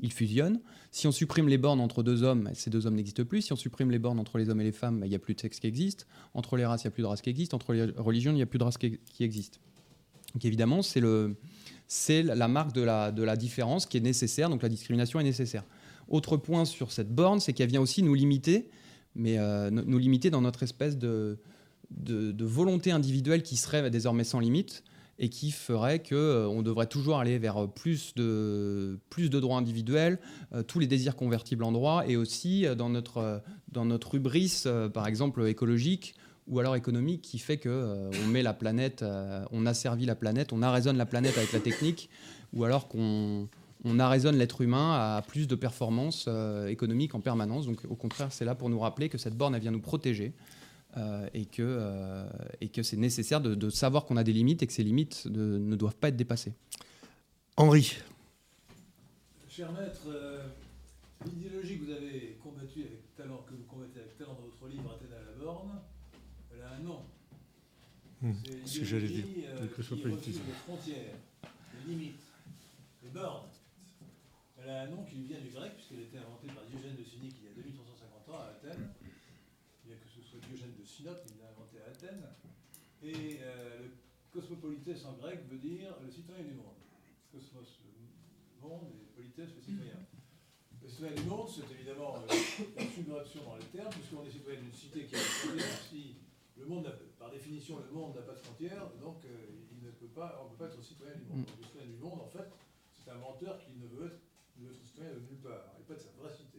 ils, 0.01 0.13
fusionnent. 0.13 0.61
Si 0.91 1.07
on 1.07 1.13
supprime 1.13 1.49
les 1.49 1.59
bornes 1.59 1.81
entre 1.81 2.03
deux 2.03 2.23
hommes, 2.23 2.51
ces 2.55 2.71
deux 2.71 2.87
hommes 2.87 2.95
n'existent 2.95 3.25
plus. 3.25 3.43
Si 3.43 3.53
on 3.53 3.57
supprime 3.57 3.91
les 3.91 3.99
bornes 3.99 4.21
entre 4.21 4.39
les 4.39 4.49
hommes 4.51 4.61
et 4.61 4.65
les 4.65 4.73
femmes, 4.73 5.03
il 5.05 5.09
n'y 5.09 5.17
a 5.17 5.19
plus 5.19 5.35
de 5.35 5.41
sexe 5.41 5.59
qui 5.59 5.67
existe. 5.67 6.07
Entre 6.35 6.57
les 6.57 6.67
races, 6.67 6.85
il 6.85 6.87
n'y 6.87 6.93
a 6.93 6.93
plus 6.93 7.03
de 7.03 7.09
race 7.09 7.23
qui 7.23 7.31
existe. 7.31 7.55
Entre 7.55 7.73
les 7.73 7.85
religions, 7.97 8.33
il 8.33 8.37
n'y 8.37 8.43
a 8.43 8.47
plus 8.47 8.59
de 8.59 8.65
race 8.65 8.79
qui, 8.79 8.99
qui 9.13 9.25
existe. 9.25 9.61
Donc 10.35 10.45
évidemment, 10.45 10.83
c'est 10.83 11.01
le, 11.01 11.37
c'est 11.89 12.23
la 12.23 12.49
marque 12.49 12.73
de 12.73 12.83
la, 12.83 13.37
différence 13.37 13.87
qui 13.87 13.97
est 13.97 14.01
nécessaire, 14.01 14.51
donc 14.51 14.63
la 14.63 14.69
discrimination 14.69 15.19
est 15.19 15.25
nécessaire. 15.25 15.65
Autre 16.09 16.37
point 16.37 16.67
sur 16.67 16.93
cette 16.93 17.15
borne, 17.15 17.41
c'est 17.41 17.55
qu'elle 17.55 17.71
vient 17.71 17.81
aussi 17.81 18.03
nous 18.03 18.15
limiter, 18.15 18.71
mais 19.15 19.39
euh, 19.39 19.71
nous 19.71 19.99
limiter 19.99 20.29
dans 20.31 20.43
notre 20.43 20.63
espèce 20.63 20.99
de, 20.99 21.39
volonté 22.41 22.93
individuelle 22.93 23.43
qui 23.43 23.57
serait 23.57 23.91
désormais 23.91 24.25
sans 24.25 24.39
limite 24.39 24.85
et 25.19 25.31
qui 25.31 25.51
ferait 25.51 25.99
qu'on 25.99 26.15
euh, 26.15 26.63
devrait 26.63 26.87
toujours 26.87 27.19
aller 27.19 27.39
vers 27.39 27.67
plus 27.69 28.15
de, 28.15 29.01
droits 29.17 29.57
individuels, 29.57 30.19
euh, 30.53 30.63
tous 30.63 30.79
les 30.79 30.87
désirs 30.87 31.17
convertibles 31.17 31.65
en 31.65 31.73
droits, 31.73 32.07
et 32.07 32.17
aussi 32.17 32.67
dans 32.77 32.91
notre, 32.91 33.43
dans 33.73 33.87
notre 33.87 34.19
par 34.89 35.07
exemple 35.07 35.47
écologique, 35.49 36.15
ou 36.49 36.59
alors 36.59 36.77
économique 36.77 37.23
qui 37.23 37.39
fait 37.39 37.59
que 37.59 37.69
euh, 37.69 38.11
on 38.25 38.29
met 38.29 38.43
la 38.43 38.55
planète, 38.55 39.03
euh, 39.03 39.45
on 39.53 39.67
a 39.67 39.75
servi 39.75 40.07
la 40.07 40.15
planète, 40.15 40.53
on 40.53 40.63
arraisonne 40.63 40.97
la 40.97 41.07
planète 41.07 41.37
avec 41.37 41.53
la 41.53 41.61
technique, 41.61 42.09
ou 42.53 42.65
alors 42.65 42.89
qu'on 42.89 43.49
on 43.85 43.99
arraisonne 44.01 44.37
l'être 44.37 44.61
humain 44.61 44.95
à 44.95 45.23
plus 45.23 45.47
de 45.47 45.55
performances 45.55 46.25
euh, 46.27 46.67
économiques 46.69 47.15
en 47.15 47.21
permanence. 47.21 47.67
Donc 47.67 47.85
au 47.89 47.95
contraire, 47.95 48.33
c'est 48.33 48.45
là 48.45 48.55
pour 48.55 48.71
nous 48.71 48.81
rappeler 48.81 49.09
que 49.09 49.19
cette 49.19 49.37
borne, 49.37 49.55
elle 49.55 49.61
vient 49.61 49.71
nous 49.71 49.81
protéger 49.81 50.33
et 51.33 51.45
que, 51.45 52.25
et 52.61 52.71
que 52.71 52.83
c'est 52.83 52.97
nécessaire 52.97 53.41
de, 53.41 53.71
savoir 53.71 54.05
qu'on 54.05 54.17
a 54.17 54.25
des 54.25 54.33
limites 54.33 54.65
et 54.65 54.67
que 54.67 54.73
ces 54.73 54.83
limites 54.83 55.27
ne 55.27 55.77
doivent 55.77 55.95
pas 55.95 56.09
être 56.09 56.17
dépassées. 56.17 56.55
Henri. 57.57 57.99
Cher 59.49 59.71
maître, 59.71 60.09
l'idéologie 61.25 61.79
que 61.79 61.85
vous 61.85 61.93
avez 61.93 62.39
combattue 62.43 62.81
avec 62.81 63.15
talent, 63.15 63.45
que 63.47 63.55
vous 63.55 63.63
combattez 63.69 64.01
avec 64.01 64.19
talent 64.19 64.35
dans 64.35 64.47
votre 64.47 64.67
livre 64.67 64.93
Athéna 64.93 65.17
la 65.25 65.45
borne, 65.45 65.71
un 66.63 66.79
nom. 66.81 67.05
Hmm, 68.21 68.33
ce 68.65 68.81
que 68.81 68.85
j'allais 68.85 69.09
dire. 69.09 69.25
Euh, 69.47 69.67
Les 70.47 70.53
frontières, 70.55 71.15
les 71.75 71.93
limites, 71.93 72.25
les 73.03 73.09
bornes. 73.11 73.49
Elle 74.61 74.71
a 74.71 74.83
un 74.83 74.87
nom 74.89 75.05
qui 75.05 75.17
lui 75.17 75.27
vient 75.29 75.41
du 75.41 75.51
grec, 75.51 75.75
puisqu'elle 75.77 76.01
a 76.01 76.03
été 76.03 76.19
inventée 76.19 76.49
par 76.49 76.65
Diogène 76.67 76.97
de 76.97 77.05
Cynique 77.05 77.37
il 77.41 77.47
y 77.47 77.49
a 77.49 77.55
2350 77.63 78.29
ans 78.35 78.41
à 78.41 78.47
Athènes. 78.51 78.91
Bien 79.85 79.97
que 79.97 80.09
ce 80.09 80.21
soit 80.21 80.41
Diogène 80.49 80.75
de 80.79 80.85
Sinope, 80.85 81.23
il 81.31 81.39
l'a 81.39 81.49
inventé 81.51 81.79
à 81.81 81.91
Athènes. 81.91 82.27
Et 83.03 83.39
euh, 83.41 83.87
le 83.87 83.91
cosmopolites 84.33 84.91
en 85.07 85.13
grec 85.15 85.41
veut 85.49 85.59
dire 85.59 85.95
le 86.03 86.11
citoyen 86.11 86.43
du 86.43 86.55
monde. 86.55 86.75
Cosmos, 87.31 87.79
le 87.87 88.69
monde, 88.69 88.91
et 89.01 89.15
polites, 89.15 89.39
le 89.39 89.63
citoyen. 89.63 89.95
Le 90.83 90.89
citoyen 90.89 91.15
du 91.15 91.23
monde, 91.23 91.49
c'est 91.49 91.73
évidemment 91.73 92.17
euh, 92.17 92.35
une 92.81 92.91
subversion 92.91 93.45
dans 93.45 93.57
les 93.57 93.67
termes, 93.67 93.91
puisqu'on 93.91 94.27
est 94.27 94.31
citoyen 94.31 94.61
d'une 94.61 94.75
cité 94.75 95.07
qui 95.07 95.15
a 95.15 95.19
une 95.19 95.25
frontière. 95.25 95.79
Si 95.89 96.17
le 96.59 96.67
monde, 96.67 96.93
par 97.19 97.31
définition, 97.31 97.79
le 97.79 97.91
monde 97.91 98.15
n'a 98.15 98.23
pas 98.23 98.35
de 98.35 98.41
frontières, 98.41 98.91
donc 99.01 99.25
euh, 99.25 99.29
il 99.73 99.85
ne 99.85 99.91
peut 99.91 100.09
pas, 100.09 100.41
on 100.43 100.45
ne 100.45 100.51
peut 100.51 100.65
pas 100.65 100.73
être 100.73 100.83
citoyen 100.83 101.15
du 101.15 101.25
monde. 101.25 101.47
Mm. 101.47 101.59
le 101.59 101.65
citoyen 101.65 101.87
du 101.87 101.97
monde, 101.97 102.21
en 102.21 102.29
fait, 102.29 102.49
c'est 102.93 103.11
un 103.11 103.19
menteur 103.19 103.59
qui 103.59 103.73
ne 103.79 103.87
veut 103.87 104.07
être, 104.07 104.21
ne 104.59 104.71
être 104.71 104.85
citoyen 104.85 105.11
de 105.11 105.21
nulle 105.21 105.41
part, 105.43 105.75
et 105.79 105.83
pas 105.83 105.95
de 105.95 106.01
sa 106.01 106.11
vraie 106.19 106.35
cité. 106.35 106.59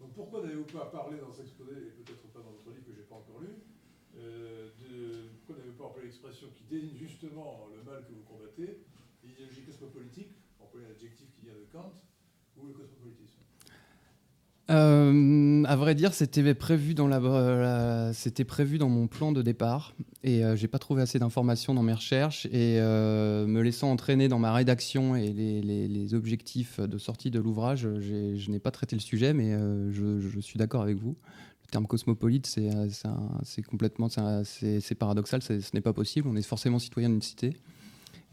Donc 0.00 0.14
pourquoi 0.14 0.42
n'avez-vous 0.42 0.64
pas 0.64 0.86
parlé 0.86 1.18
dans 1.18 1.32
cet 1.32 1.46
exposé, 1.46 1.72
et 1.72 1.90
peut-être 2.02 2.26
pas 2.32 2.40
dans 2.40 2.50
votre 2.50 2.70
livre 2.70 2.84
que 2.86 2.92
je 2.92 2.98
n'ai 2.98 3.06
pas 3.06 3.16
encore 3.16 3.40
lu, 3.40 3.54
euh, 4.16 4.70
de, 4.78 5.28
pourquoi 5.38 5.56
n'avez-vous 5.56 5.78
pas 5.78 5.84
employé 5.84 6.06
l'expression 6.06 6.48
qui 6.54 6.64
désigne 6.64 6.96
justement 6.96 7.66
le 7.74 7.82
mal 7.82 8.04
que 8.06 8.12
vous 8.12 8.22
combattez, 8.22 8.82
l'idéologie 9.24 9.62
cosmopolitique, 9.62 10.32
employer 10.60 10.86
l'adjectif 10.88 11.30
qui 11.34 11.42
vient 11.42 11.54
de 11.54 11.66
Kant, 11.72 11.92
ou 12.56 12.66
le 12.66 12.72
cosmopolitisme? 12.72 13.42
Euh, 14.72 15.64
à 15.64 15.76
vrai 15.76 15.94
dire, 15.94 16.14
c'était 16.14 16.54
prévu 16.54 16.94
dans 16.94 17.06
la, 17.06 18.12
c'était 18.14 18.44
prévu 18.44 18.78
dans 18.78 18.88
mon 18.88 19.06
plan 19.06 19.32
de 19.32 19.42
départ 19.42 19.94
et 20.24 20.44
euh, 20.44 20.56
j'ai 20.56 20.68
pas 20.68 20.78
trouvé 20.78 21.02
assez 21.02 21.18
d'informations 21.18 21.74
dans 21.74 21.82
mes 21.82 21.92
recherches 21.92 22.46
et 22.46 22.78
euh, 22.80 23.46
me 23.46 23.60
laissant 23.60 23.90
entraîner 23.90 24.28
dans 24.28 24.38
ma 24.38 24.52
rédaction 24.52 25.14
et 25.14 25.28
les, 25.32 26.14
objectifs 26.14 26.80
de 26.80 26.98
sortie 26.98 27.30
de 27.30 27.38
l'ouvrage, 27.38 27.88
je 27.98 28.50
n'ai 28.50 28.58
pas 28.58 28.70
traité 28.70 28.96
le 28.96 29.00
sujet, 29.00 29.32
mais 29.32 29.52
je, 29.90 30.40
suis 30.40 30.58
d'accord 30.58 30.82
avec 30.82 30.96
vous. 30.98 31.16
Le 31.64 31.70
terme 31.70 31.86
cosmopolite, 31.86 32.46
c'est 32.46 33.62
complètement, 33.68 34.08
c'est 34.44 34.94
paradoxal, 34.94 35.42
ce 35.42 35.54
n'est 35.72 35.80
pas 35.80 35.92
possible. 35.94 36.28
On 36.28 36.36
est 36.36 36.42
forcément 36.42 36.78
citoyen 36.78 37.08
d'une 37.08 37.22
cité. 37.22 37.56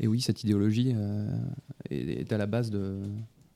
Et 0.01 0.07
oui, 0.07 0.19
cette 0.19 0.43
idéologie 0.43 0.93
est 1.89 2.33
à 2.33 2.37
la 2.37 2.47
base 2.47 2.69
de, 2.69 2.99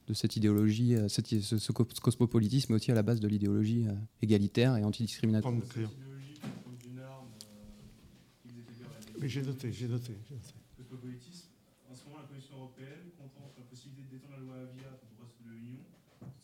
de 0.08 0.14
cette 0.14 0.36
idéologie, 0.36 0.96
euh, 0.96 1.08
cette, 1.08 1.28
ce, 1.28 1.72
cosmopolitisme 1.72 2.74
aussi 2.74 2.92
à 2.92 2.96
la 2.96 3.04
base 3.04 3.20
de 3.20 3.28
l'idéologie 3.28 3.88
euh, 3.88 3.94
égalitaire 4.22 4.76
et 4.78 4.84
antidiscriminatoire. 4.84 5.54
Mais 9.20 9.30
j'ai 9.30 9.42
noté, 9.42 9.72
j'ai 9.72 9.88
noté. 9.88 10.14
Cosmopolitisme, 10.76 11.48
en 11.90 11.96
ce 11.96 12.04
moment, 12.06 12.20
la 12.20 12.28
Commission 12.28 12.58
européenne 12.58 13.16
contemple 13.18 13.56
la 13.56 13.64
possibilité 13.64 14.04
d'étendre 14.12 14.36
la 14.36 14.44
loi 14.44 14.56
Avia 14.68 14.92
pour 15.00 15.08
le 15.16 15.24
reste 15.24 15.40
de 15.40 15.50
l'Union. 15.50 15.80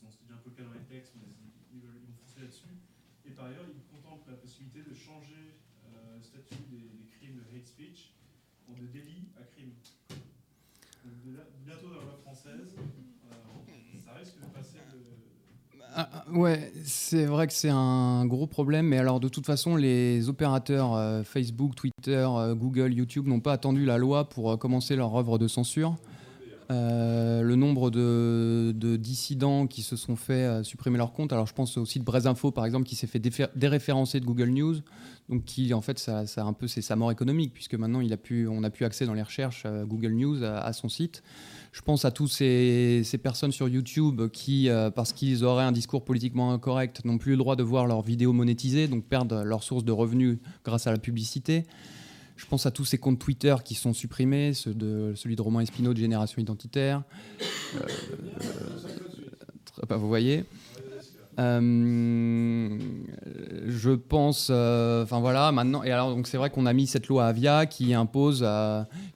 C'est 0.08 0.24
déjà 0.24 0.34
un 0.34 0.40
peu 0.40 0.48
le 0.48 0.56
cas 0.56 0.64
dans 0.64 0.72
les 0.72 0.88
textes, 0.88 1.12
mais 1.20 1.28
ils, 1.74 1.80
vont 1.84 2.16
forcer 2.24 2.40
là-dessus. 2.40 2.72
Et 3.28 3.36
par 3.36 3.52
ailleurs, 3.52 3.68
ils 3.68 3.84
contemplent 3.92 4.30
la 4.30 4.40
possibilité 4.40 4.80
de 4.80 4.94
changer 4.96 5.60
euh, 5.92 6.16
le 6.16 6.24
statut 6.24 6.64
des, 6.72 6.88
des, 6.88 7.08
crimes 7.20 7.36
de 7.36 7.44
hate 7.52 7.68
speech 7.68 8.16
en 8.64 8.72
de 8.72 8.86
délit 8.88 9.28
à 9.36 9.44
crime. 9.44 9.76
Donc, 11.04 11.36
bientôt 11.64 11.88
dans 11.92 12.00
la 12.00 12.16
loi 12.16 12.18
française, 12.24 12.72
ah, 15.94 16.08
ah, 16.12 16.24
ouais, 16.32 16.72
c'est 16.84 17.24
vrai 17.24 17.48
que 17.48 17.52
c'est 17.52 17.68
un 17.68 18.24
gros 18.24 18.46
problème, 18.46 18.86
mais 18.86 18.98
alors 18.98 19.18
de 19.18 19.28
toute 19.28 19.44
façon, 19.44 19.74
les 19.74 20.28
opérateurs 20.28 20.94
euh, 20.94 21.24
Facebook, 21.24 21.74
Twitter, 21.74 22.26
euh, 22.30 22.54
Google, 22.54 22.92
YouTube 22.92 23.26
n'ont 23.26 23.40
pas 23.40 23.52
attendu 23.52 23.84
la 23.84 23.98
loi 23.98 24.28
pour 24.28 24.52
euh, 24.52 24.56
commencer 24.56 24.94
leur 24.94 25.14
œuvre 25.16 25.36
de 25.38 25.48
censure. 25.48 25.96
Le 26.70 27.54
nombre 27.54 27.90
de, 27.90 28.96
dissidents 28.96 29.66
qui 29.66 29.82
se 29.82 29.96
sont 29.96 30.16
fait 30.16 30.62
supprimer 30.64 30.98
leur 30.98 31.12
compte, 31.12 31.32
alors 31.32 31.46
je 31.46 31.54
pense 31.54 31.76
aussi 31.76 31.98
de 31.98 32.04
Brésinfo 32.04 32.50
par 32.50 32.64
exemple 32.64 32.86
qui 32.86 32.96
s'est 32.96 33.06
fait 33.06 33.20
déréférencer 33.56 34.20
de 34.20 34.24
Google 34.24 34.50
News, 34.50 34.76
donc 35.28 35.44
qui 35.44 35.74
en 35.74 35.80
fait 35.80 35.98
ça, 35.98 36.24
un 36.36 36.52
peu 36.52 36.66
c'est 36.68 36.82
sa 36.82 36.96
mort 36.96 37.10
économique 37.10 37.52
puisque 37.52 37.74
maintenant 37.74 38.00
il 38.00 38.12
a 38.12 38.16
pu, 38.16 38.46
on 38.48 38.62
a 38.62 38.70
pu 38.70 38.84
accès 38.84 39.06
dans 39.06 39.14
les 39.14 39.22
recherches 39.22 39.66
Google 39.86 40.12
News 40.12 40.42
à 40.44 40.72
son 40.72 40.88
site. 40.88 41.22
Je 41.72 41.82
pense 41.82 42.04
à 42.04 42.10
toutes 42.10 42.32
ces, 42.32 43.04
personnes 43.22 43.52
sur 43.52 43.68
YouTube 43.68 44.28
qui, 44.32 44.68
euh, 44.68 44.90
parce 44.90 45.12
qu'ils 45.12 45.44
auraient 45.44 45.64
un 45.64 45.72
discours 45.72 46.04
politiquement 46.04 46.52
incorrect, 46.52 47.04
n'ont 47.04 47.18
plus 47.18 47.32
le 47.32 47.36
droit 47.36 47.54
de 47.54 47.62
voir 47.62 47.86
leurs 47.86 48.02
vidéos 48.02 48.32
monétisées, 48.32 48.88
donc 48.88 49.04
perdent 49.04 49.42
leur 49.44 49.62
source 49.62 49.84
de 49.84 49.92
revenus 49.92 50.38
grâce 50.64 50.88
à 50.88 50.92
la 50.92 50.98
publicité. 50.98 51.66
Je 52.40 52.46
pense 52.46 52.64
à 52.64 52.70
tous 52.70 52.86
ces 52.86 52.96
comptes 52.96 53.18
Twitter 53.18 53.54
qui 53.62 53.74
sont 53.74 53.92
supprimés, 53.92 54.54
celui 54.54 55.36
de 55.36 55.42
Romain 55.42 55.60
Espino 55.60 55.92
de 55.92 55.98
Génération 55.98 56.40
Identitaire. 56.40 57.02
Euh, 57.76 57.80
euh, 58.40 59.82
bah, 59.86 59.98
vous 59.98 60.08
voyez 60.08 60.46
Euh, 61.38 62.78
je 63.66 63.90
pense, 63.90 64.48
enfin 64.48 65.20
voilà, 65.20 65.52
maintenant, 65.52 65.82
et 65.82 65.90
alors 65.90 66.14
donc 66.14 66.26
c'est 66.26 66.38
vrai 66.38 66.48
qu'on 66.48 66.64
a 66.64 66.72
mis 66.72 66.86
cette 66.86 67.08
loi 67.08 67.26
Avia 67.26 67.66
qui 67.66 67.92
impose, 67.92 68.46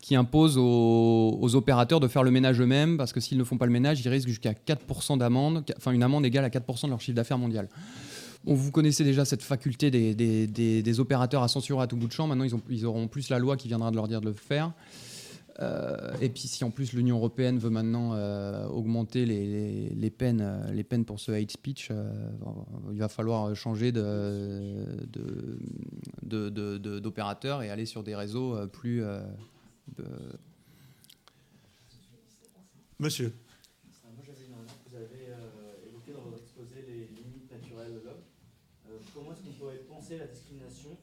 qui 0.03 0.17
impose 0.17 0.59
aux 0.59 1.55
opérateurs 1.55 2.01
de 2.01 2.09
faire 2.09 2.25
le 2.25 2.31
ménage 2.31 2.61
eux-mêmes, 2.61 2.99
parce 2.99 3.15
que 3.15 3.21
s'ils 3.21 3.39
ne 3.39 3.45
font 3.45 3.57
pas 3.57 3.67
le 3.67 3.73
ménage, 3.73 4.01
ils 4.05 4.09
risquent 4.09 4.29
jusqu'à 4.29 4.53
4% 4.53 5.17
d'amende, 5.17 5.65
enfin 5.79 5.93
une 5.93 6.03
amende 6.03 6.27
égale 6.27 6.45
à 6.45 6.51
4% 6.51 6.85
de 6.85 6.91
leur 6.91 7.01
chiffre 7.01 7.17
d'affaires 7.17 7.39
mondial. 7.39 7.69
Vous 8.47 8.71
connaissez 8.71 9.05
déjà 9.05 9.25
cette 9.25 9.43
faculté 9.43 9.91
des, 9.91 10.15
des- 10.15 10.83
des- 10.83 11.01
opérateurs 11.01 11.43
à 11.43 11.49
censurer 11.49 11.83
à 11.83 11.87
tout 11.87 11.97
bout 11.97 12.09
de 12.09 12.13
champ. 12.13 12.27
Maintenant, 12.27 12.45
ils, 12.45 12.55
ont, 12.55 12.61
ils 12.69 12.85
auront 12.85 13.09
plus 13.09 13.31
la 13.31 13.39
loi 13.39 13.57
qui 13.57 13.69
viendra 13.69 13.91
de 13.91 13.97
leur 13.97 14.07
dire 14.07 14.21
de 14.21 14.27
le 14.27 14.33
faire. 14.35 14.73
Euh, 15.61 16.13
et 16.21 16.29
puis, 16.29 16.43
si 16.43 16.63
en 16.65 16.71
plus 16.71 16.93
l'Union 16.93 17.17
européenne 17.17 17.59
veut 17.59 17.71
maintenant 17.71 18.13
euh, 18.15 18.67
augmenter 18.67 19.25
les, 19.25 19.89
les- 19.95 20.11
peines, 20.11 20.41
euh, 20.43 20.73
les 20.73 20.83
peines 20.85 21.05
pour 21.05 21.21
ce 21.21 21.31
hate 21.33 21.53
speech, 21.53 21.91
il 22.93 22.99
va 22.99 23.09
falloir 23.09 23.55
changer 23.55 23.93
de, 23.93 24.85
de- 25.07 25.59
de- 26.51 26.99
d'opérateur 26.99 27.63
et 27.63 27.71
aller 27.71 27.87
sur 27.87 28.03
des 28.03 28.15
réseaux 28.17 28.67
plus. 28.69 29.03
Monsieur. 32.99 33.27
Euh, 33.27 34.09
Moi 34.17 34.25
j'avais 34.27 34.45
une 34.47 34.55
remarque, 34.55 34.79
vous 34.91 34.97
avez 34.97 35.29
euh, 35.29 35.89
évoqué 35.89 36.13
dans 36.13 36.23
votre 36.31 36.43
exposé 36.43 36.85
les 36.87 37.09
limites 37.15 37.51
naturelles 37.51 37.93
de 37.95 38.01
l'homme. 38.07 38.23
Euh, 38.89 38.99
comment 39.15 39.33
est-ce 39.33 39.43
qu'on 39.43 39.53
pourrait 39.59 39.81
la 40.19 40.27
discrimination 40.27 40.97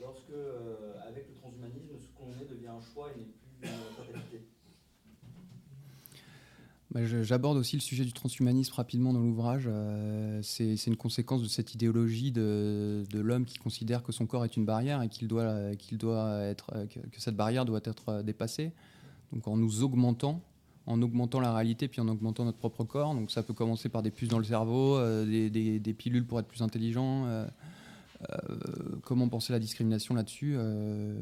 lorsque, 0.00 0.30
euh, 0.30 0.94
avec 1.06 1.28
le 1.28 1.34
transhumanisme, 1.34 1.88
ce 1.98 2.08
qu'on 2.16 2.30
est 2.40 2.48
devient 2.48 2.68
un 2.68 2.80
choix 2.80 3.10
et 3.12 3.18
n'est 3.18 3.24
plus 3.24 3.68
une 3.68 3.96
fatalité 3.96 4.46
Bah, 6.90 7.04
J'aborde 7.04 7.58
aussi 7.58 7.76
le 7.76 7.82
sujet 7.82 8.04
du 8.04 8.12
transhumanisme 8.12 8.74
rapidement 8.74 9.12
dans 9.12 9.20
l'ouvrage. 9.20 9.64
Euh, 9.66 10.40
c'est 10.42 10.86
une 10.86 10.96
conséquence 10.96 11.42
de 11.42 11.48
cette 11.48 11.74
idéologie 11.74 12.32
de, 12.32 13.04
l'homme 13.14 13.44
qui 13.44 13.58
considère 13.58 14.02
que 14.02 14.12
son 14.12 14.26
corps 14.26 14.44
est 14.44 14.56
une 14.56 14.64
barrière 14.64 15.02
et 15.02 15.08
qu'il 15.08 15.28
doit, 15.28 15.74
qu'il 15.76 15.98
doit 15.98 16.40
être, 16.42 16.72
euh, 16.74 16.86
que, 16.86 17.20
cette 17.20 17.36
barrière 17.36 17.64
doit 17.64 17.80
être 17.84 18.08
euh, 18.08 18.22
dépassée. 18.22 18.72
Donc 19.32 19.46
en 19.46 19.56
nous 19.56 19.82
augmentant, 19.82 20.42
en 20.88 21.02
augmentant 21.02 21.40
la 21.40 21.52
réalité 21.52 21.86
puis 21.86 22.00
en 22.00 22.08
augmentant 22.08 22.44
notre 22.44 22.58
propre 22.58 22.84
corps. 22.84 23.14
Donc 23.14 23.30
ça 23.30 23.42
peut 23.42 23.54
commencer 23.54 23.88
par 23.88 24.02
des 24.02 24.10
puces 24.10 24.28
dans 24.28 24.38
le 24.38 24.44
cerveau, 24.44 24.96
euh, 24.96 25.24
des, 25.50 25.94
pilules 25.94 26.26
pour 26.26 26.40
être 26.40 26.48
plus 26.48 26.62
intelligent. 26.62 27.26
euh, 27.26 27.28
euh, 27.28 27.46
comment 29.02 29.28
penser 29.28 29.52
la 29.52 29.58
discrimination 29.60 30.14
là-dessus 30.14 30.54
euh, 30.56 31.16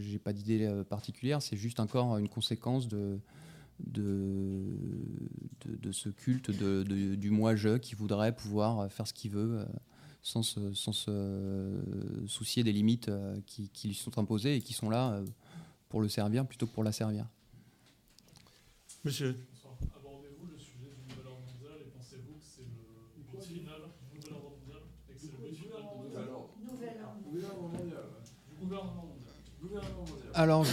J'ai 0.00 0.18
pas 0.18 0.32
d'idée 0.32 0.64
euh, 0.64 0.84
particulière. 0.84 1.42
C'est 1.42 1.56
juste 1.56 1.80
encore 1.80 2.18
une 2.18 2.28
conséquence 2.28 2.88
de 2.88 3.18
de, 3.80 4.62
de, 5.66 5.90
ce 5.90 6.08
culte 6.08 6.52
de, 6.52 6.84
du 7.16 7.30
moi-je 7.30 7.78
qui 7.78 7.96
voudrait 7.96 8.32
pouvoir 8.32 8.88
faire 8.88 9.08
ce 9.08 9.12
qu'il 9.12 9.32
veut 9.32 9.58
euh, 9.58 9.64
sans 10.24 10.42
se, 10.42 10.72
sans 10.72 10.92
se 10.92 11.10
euh, 11.10 12.26
soucier 12.26 12.64
des 12.64 12.72
limites 12.72 13.08
euh, 13.10 13.38
qui, 13.46 13.68
qui 13.68 13.88
lui 13.88 13.94
sont 13.94 14.18
imposées 14.18 14.56
et 14.56 14.60
qui 14.62 14.72
sont 14.72 14.88
là 14.88 15.12
euh, 15.12 15.24
pour 15.90 16.00
le 16.00 16.08
servir 16.08 16.46
plutôt 16.46 16.66
que 16.66 16.72
pour 16.72 16.82
la 16.82 16.92
servir. 16.92 17.26
Monsieur. 19.04 19.36
Bonsoir. 19.52 19.74
Abordez-vous 19.94 20.46
le 20.46 20.58
sujet 20.58 20.94
du 20.96 21.12
nouvel 21.12 21.26
ordre 21.26 21.42
mondial 21.44 21.76
et 21.82 21.90
pensez-vous 21.90 22.38
que 22.38 22.44
c'est 22.44 22.62
le 22.62 23.22
but 23.30 23.42
final 23.44 23.82
du 24.10 24.16
nouvel 24.16 24.32
ordre 24.32 24.56
mondial 24.58 24.82
et 25.10 25.12
que 25.12 25.20
c'est 25.20 25.32
le 25.32 25.36
but 25.36 25.54
final 25.54 25.82
de 25.82 26.08
du 29.60 29.68
gouvernement 29.68 30.06
mondial 30.06 30.23
Alors, 30.36 30.66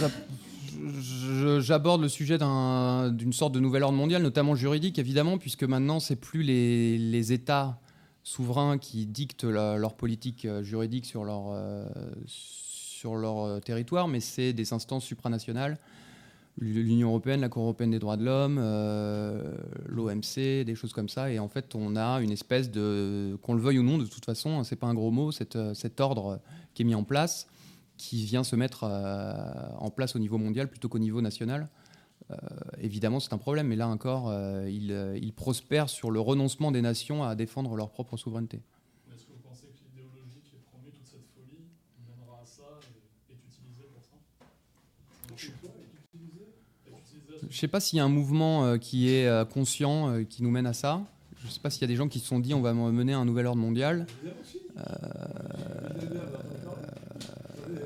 j'aborde 1.60 2.02
le 2.02 2.08
sujet 2.08 2.36
d'un- 2.36 3.10
d'une 3.12 3.32
sorte 3.32 3.52
de 3.52 3.60
nouvel 3.60 3.84
ordre 3.84 3.96
mondial, 3.96 4.20
notamment 4.20 4.56
juridique, 4.56 4.98
évidemment, 4.98 5.38
puisque 5.38 5.62
maintenant, 5.62 6.00
c'est 6.00 6.16
plus 6.16 6.42
les, 6.42 7.32
États 7.32 7.78
souverains 8.24 8.78
qui 8.78 9.06
dictent 9.06 9.44
leur 9.44 9.94
politique 9.94 10.44
euh, 10.44 10.62
juridique 10.62 11.06
sur 11.06 11.24
leur, 11.24 11.50
euh, 11.52 11.84
euh, 13.04 13.60
territoire, 13.60 14.08
mais 14.08 14.20
c'est 14.20 14.52
des 14.52 14.72
instances 14.72 15.04
supranationales, 15.04 15.78
l'Union 16.58 17.08
européenne, 17.08 17.40
la 17.40 17.48
Cour 17.48 17.62
européenne 17.62 17.90
des 17.92 17.98
droits 17.98 18.16
de 18.16 18.24
l'homme, 18.24 18.58
l'OMC, 19.88 20.64
des 20.64 20.74
choses 20.74 20.92
comme 20.92 21.08
ça. 21.08 21.30
Et 21.30 21.38
en 21.38 21.48
fait, 21.48 21.74
on 21.74 21.96
a 21.96 22.20
une 22.20 22.30
espèce 22.30 22.70
de, 22.70 23.38
qu'on 23.42 23.54
le 23.54 23.60
veuille 23.60 23.78
ou 23.78 23.82
non, 23.84 23.98
de 23.98 24.04
toute 24.06 24.24
façon, 24.24 24.58
hein, 24.58 24.64
c'est 24.64 24.76
pas 24.76 24.88
un 24.88 24.94
gros 24.94 25.10
mot, 25.10 25.30
cet 25.32 26.00
ordre 26.00 26.40
qui 26.74 26.82
est 26.82 26.84
mis 26.84 26.94
en 26.94 27.04
place 27.04 27.46
qui 27.96 28.24
vient 28.24 28.44
se 28.44 28.56
mettre 28.56 28.84
euh, 28.84 29.32
en 29.78 29.90
place 29.90 30.16
au 30.16 30.18
niveau 30.18 30.38
mondial 30.38 30.68
plutôt 30.68 30.88
qu'au 30.88 30.98
niveau 30.98 31.20
national. 31.20 31.68
Euh, 32.30 32.36
évidemment, 32.80 33.20
c'est 33.20 33.32
un 33.32 33.38
problème, 33.38 33.68
mais 33.68 33.76
là 33.76 33.88
encore, 33.88 34.28
euh, 34.28 34.68
il, 34.70 34.92
euh, 34.92 35.18
il 35.20 35.32
prospère 35.32 35.88
sur 35.88 36.10
le 36.10 36.20
renoncement 36.20 36.70
des 36.70 36.82
nations 36.82 37.24
à 37.24 37.34
défendre 37.34 37.74
leur 37.74 37.90
propre 37.90 38.16
souveraineté. 38.16 38.62
Est-ce 39.12 39.24
que 39.26 39.32
vous 39.32 39.38
pensez 39.42 39.66
que 39.66 39.78
l'idéologie 39.84 40.40
qui 40.44 40.56
est 40.56 40.64
promue, 40.70 40.90
toute 40.92 41.06
cette 41.06 41.26
folie, 41.34 41.66
mènera 42.08 42.40
à 42.42 42.46
ça 42.46 42.62
et 43.28 43.32
est 43.32 43.36
utilisée 43.36 43.88
pour 43.92 44.02
ça? 44.02 44.16
Je 47.40 47.46
ne 47.46 47.52
sais 47.52 47.68
pas 47.68 47.80
s'il 47.80 47.98
y 47.98 48.00
a 48.00 48.04
un 48.04 48.08
mouvement 48.08 48.78
qui 48.78 49.10
est 49.10 49.48
conscient, 49.50 50.24
qui 50.24 50.42
nous 50.42 50.50
mène 50.50 50.66
à 50.66 50.72
ça. 50.72 51.02
Je 51.36 51.46
ne 51.46 51.50
sais 51.50 51.60
pas 51.60 51.70
s'il 51.70 51.82
y 51.82 51.84
a 51.84 51.88
des 51.88 51.96
gens 51.96 52.08
qui 52.08 52.18
se 52.18 52.26
sont 52.26 52.38
dit 52.38 52.54
on 52.54 52.60
va 52.62 52.72
mener 52.72 53.12
un 53.12 53.24
nouvel 53.24 53.46
ordre 53.46 53.60
mondial. 53.60 54.06
Euh, 57.72 57.78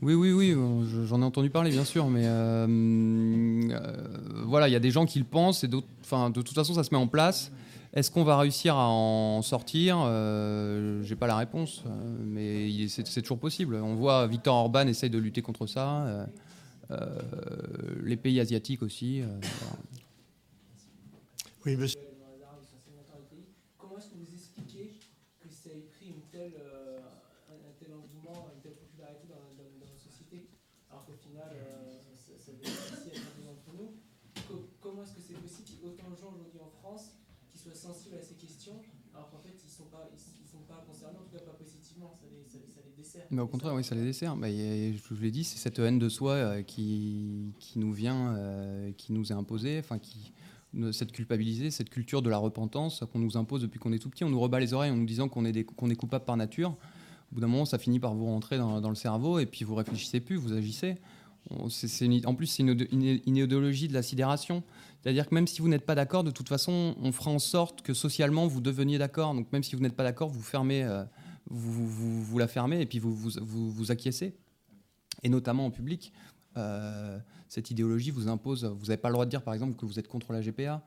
Oui, 0.00 0.14
oui, 0.14 0.32
oui, 0.32 0.50
je- 0.88 1.06
j'en 1.06 1.20
ai 1.22 1.24
entendu 1.24 1.50
parler, 1.50 1.70
bien 1.70 1.84
sûr, 1.84 2.06
mais 2.06 2.22
euh, 2.24 2.66
euh, 2.68 4.06
voilà, 4.46 4.68
il 4.68 4.72
y 4.72 4.76
a 4.76 4.80
des 4.80 4.92
gens 4.92 5.06
qui 5.06 5.18
le 5.18 5.24
pensent, 5.24 5.64
et 5.64 5.68
d'autres- 5.68 5.88
enfin, 6.02 6.30
de 6.30 6.40
toute 6.40 6.54
façon, 6.54 6.72
ça 6.72 6.84
se 6.84 6.90
met 6.94 7.00
en 7.00 7.08
place. 7.08 7.50
Est-ce 7.92 8.08
qu'on 8.12 8.22
va 8.22 8.38
réussir 8.38 8.76
à 8.76 8.86
en 8.88 9.42
sortir? 9.42 9.98
Euh, 10.06 11.02
J'ai 11.02 11.16
pas 11.16 11.26
la 11.26 11.36
réponse, 11.36 11.82
mais 12.24 12.86
c'est 12.86 13.22
toujours 13.22 13.40
possible. 13.40 13.74
On 13.74 13.96
voit 13.96 14.26
Victor 14.28 14.54
Orban 14.54 14.86
essaye 14.86 15.10
de 15.10 15.18
lutter 15.18 15.42
contre 15.42 15.66
ça, 15.66 16.28
les 18.04 18.16
pays 18.16 18.38
asiatiques 18.38 18.82
aussi. 18.84 19.22
Oui, 21.66 21.76
monsieur. 21.76 21.96
dans 21.98 22.30
les 22.38 22.42
Arabes, 22.44 22.60
ils 22.62 22.68
sont 22.70 22.78
assez 22.78 22.94
longtemps 22.94 23.18
dans 23.18 23.18
le 23.18 23.28
pays. 23.34 23.46
Comment 23.76 23.98
est-ce 23.98 24.10
que 24.14 24.16
vous 24.16 24.30
expliquez 24.32 24.94
que 25.40 25.48
ça 25.50 25.70
ait 25.74 25.84
pris 25.90 26.06
une 26.14 26.22
telle, 26.30 26.54
euh, 26.54 27.02
un, 27.50 27.58
un 27.66 27.74
tel 27.82 27.92
engouement, 27.92 28.46
une 28.54 28.62
telle 28.62 28.78
popularité 28.78 29.26
dans, 29.28 29.42
dans, 29.58 29.68
dans 29.68 29.90
nos 29.90 29.98
sociétés, 30.00 30.48
alors 30.88 31.04
qu'au 31.04 31.18
final, 31.18 31.50
euh, 31.52 31.98
ça, 32.16 32.32
ça 32.40 32.52
bénéficie 32.56 33.10
à 33.10 33.20
chacun 33.20 33.42
d'entre 33.44 33.68
nous 33.76 33.90
Co- 34.48 34.64
Comment 34.80 35.02
est-ce 35.04 35.12
que 35.18 35.20
c'est 35.24 35.36
possible 35.36 35.66
qu'il 35.68 35.76
y 35.76 35.82
ait 35.84 35.92
autant 35.92 36.08
de 36.08 36.16
gens 36.16 36.32
aujourd'hui 36.32 36.62
en 36.62 36.72
France 36.80 37.12
qui 37.52 37.58
soient 37.58 37.74
sensibles 37.76 38.16
à 38.16 38.22
ces 38.24 38.38
questions, 38.38 38.80
alors 39.12 39.28
qu'en 39.28 39.42
fait, 39.44 39.52
ils 39.52 39.68
ne 39.68 39.74
sont, 39.76 39.90
pas- 39.92 40.08
ils, 40.08 40.16
ils 40.40 40.48
sont 40.48 40.57
pas 40.68 40.84
tout 40.84 41.36
cas 41.36 41.44
pas 41.44 41.52
positivement, 41.52 42.14
ça 42.20 42.26
les, 42.30 43.02
dessert. 43.02 43.26
Mais 43.30 43.40
au 43.40 43.46
contraire, 43.46 43.74
oui, 43.74 43.84
ça 43.84 43.94
les 43.94 44.04
dessert. 44.04 44.36
Bah, 44.36 44.48
je 44.50 45.14
vous 45.14 45.22
l'ai 45.22 45.30
dit, 45.30 45.44
c'est 45.44 45.58
cette 45.58 45.78
haine 45.78 45.98
de 45.98 46.08
soi 46.08 46.32
euh, 46.32 46.62
qui, 46.62 47.52
qui 47.58 47.78
nous 47.78 47.92
vient, 47.92 48.34
euh, 48.36 48.92
qui 48.96 49.12
nous 49.12 49.32
est 49.32 49.34
imposée, 49.34 49.78
enfin 49.78 49.98
qui 49.98 50.32
cette 50.92 51.12
culpabilité, 51.12 51.70
cette 51.70 51.88
culture 51.88 52.20
de 52.20 52.28
la 52.28 52.36
repentance 52.36 53.02
qu'on 53.10 53.20
nous 53.20 53.38
impose 53.38 53.62
depuis 53.62 53.78
qu'on 53.78 53.92
est 53.94 53.98
tout 53.98 54.10
petit. 54.10 54.24
On 54.24 54.28
nous 54.28 54.38
rebat 54.38 54.60
les 54.60 54.74
oreilles 54.74 54.90
en 54.90 54.96
nous 54.96 55.06
disant 55.06 55.26
qu'on 55.26 55.46
est, 55.46 55.56
est 55.56 55.96
coupable 55.96 56.26
par 56.26 56.36
nature. 56.36 56.76
Au 57.32 57.34
bout 57.34 57.40
d'un 57.40 57.46
moment, 57.46 57.64
ça 57.64 57.78
finit 57.78 57.98
par 57.98 58.14
vous 58.14 58.26
rentrer 58.26 58.58
dans, 58.58 58.78
dans 58.82 58.90
le 58.90 58.94
cerveau 58.94 59.38
et 59.38 59.46
puis 59.46 59.64
vous 59.64 59.74
réfléchissez 59.74 60.20
plus, 60.20 60.36
vous 60.36 60.52
agissez. 60.52 60.96
En 61.50 62.34
plus, 62.34 62.46
c'est 62.46 62.60
une, 62.64 63.20
idéologie 63.26 63.88
de 63.88 63.94
la 63.94 64.02
sidération. 64.02 64.62
C'est-à-dire 65.00 65.28
que 65.28 65.34
même 65.34 65.46
si 65.46 65.62
vous 65.62 65.68
n'êtes 65.68 65.86
pas 65.86 65.94
d'accord, 65.94 66.24
de 66.24 66.30
toute 66.30 66.48
façon, 66.48 66.94
on 67.00 67.12
fera 67.12 67.30
en 67.30 67.38
sorte 67.38 67.82
que 67.82 67.94
socialement 67.94 68.46
vous 68.46 68.60
deveniez 68.60 68.98
d'accord. 68.98 69.34
Donc 69.34 69.50
même 69.52 69.62
si 69.62 69.74
vous 69.74 69.82
n'êtes 69.82 69.96
pas 69.96 70.04
d'accord, 70.04 70.28
vous 70.28 70.42
fermez, 70.42 70.84
euh, 70.84 71.04
vous, 71.48 72.38
la 72.38 72.48
fermez 72.48 72.80
et 72.80 72.86
puis 72.86 72.98
vous, 72.98 73.14
vous 73.14 73.90
acquiescez. 73.90 74.34
Et 75.22 75.28
notamment 75.28 75.66
en 75.66 75.70
public, 75.70 76.12
euh, 76.56 77.18
cette 77.48 77.70
idéologie 77.70 78.10
vous 78.10 78.28
impose. 78.28 78.64
Vous 78.64 78.86
n'avez 78.86 78.98
pas 78.98 79.08
le 79.08 79.14
droit 79.14 79.24
de 79.24 79.30
dire, 79.30 79.42
par 79.42 79.54
exemple, 79.54 79.76
que 79.76 79.86
vous 79.86 79.98
êtes 79.98 80.08
contre 80.08 80.32
la 80.32 80.40
GPA. 80.40 80.82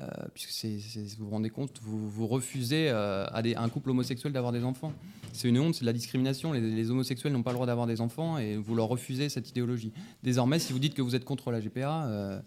Euh, 0.00 0.06
puisque 0.32 0.50
c'est, 0.50 0.78
c'est- 0.78 1.18
vous 1.18 1.26
vous 1.26 1.30
rendez 1.30 1.50
compte, 1.50 1.78
vous, 1.82 2.26
refusez 2.26 2.88
euh, 2.88 3.26
à, 3.26 3.42
un 3.62 3.68
couple 3.68 3.90
homosexuel 3.90 4.32
d'avoir 4.32 4.52
des 4.52 4.64
enfants. 4.64 4.92
C'est 5.32 5.48
une 5.48 5.58
honte, 5.58 5.74
c'est 5.74 5.82
de 5.82 5.86
la 5.86 5.92
discrimination. 5.92 6.52
Les, 6.52 6.90
homosexuels 6.90 7.32
n'ont 7.32 7.42
pas 7.42 7.50
le 7.50 7.56
droit 7.56 7.66
d'avoir 7.66 7.86
des 7.86 8.00
enfants 8.00 8.38
et 8.38 8.56
vous 8.56 8.74
leur 8.74 8.88
refusez 8.88 9.28
cette 9.28 9.50
idéologie. 9.50 9.92
Désormais, 10.22 10.58
si 10.58 10.72
vous 10.72 10.78
dites 10.78 10.94
que 10.94 11.02
vous 11.02 11.14
êtes 11.14 11.24
contre 11.24 11.50
la 11.50 11.60
GPA, 11.60 12.06
euh, 12.06 12.40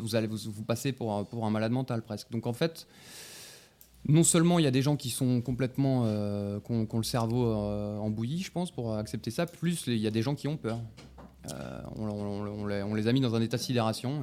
vous 0.00 0.14
allez 0.14 0.28
vous, 0.28 0.62
passer 0.62 0.92
pour, 0.92 1.12
un- 1.12 1.50
malade 1.50 1.72
mental 1.72 2.02
presque. 2.02 2.30
Donc 2.30 2.46
en 2.46 2.52
fait, 2.52 2.86
non 4.08 4.22
seulement 4.22 4.58
il 4.60 4.62
y 4.62 4.68
a 4.68 4.70
des 4.70 4.82
gens 4.82 4.96
qui 4.96 5.10
sont 5.10 5.40
complètement, 5.40 6.04
qui 6.60 6.72
ont, 6.72 6.98
le 6.98 7.02
cerveau 7.02 7.44
en 7.52 8.08
bouillie, 8.08 8.42
je 8.42 8.52
pense, 8.52 8.70
pour 8.70 8.94
accepter 8.94 9.30
ça, 9.30 9.46
plus 9.46 9.84
il 9.88 9.98
y 9.98 10.06
a 10.06 10.10
des 10.10 10.22
gens 10.22 10.34
qui 10.36 10.46
ont 10.46 10.56
peur. 10.56 10.78
On, 11.96 12.66
les, 12.66 13.08
a 13.08 13.12
mis 13.12 13.20
dans 13.20 13.34
un 13.34 13.42
état 13.42 13.56
de 13.56 13.62
sidération. 13.62 14.22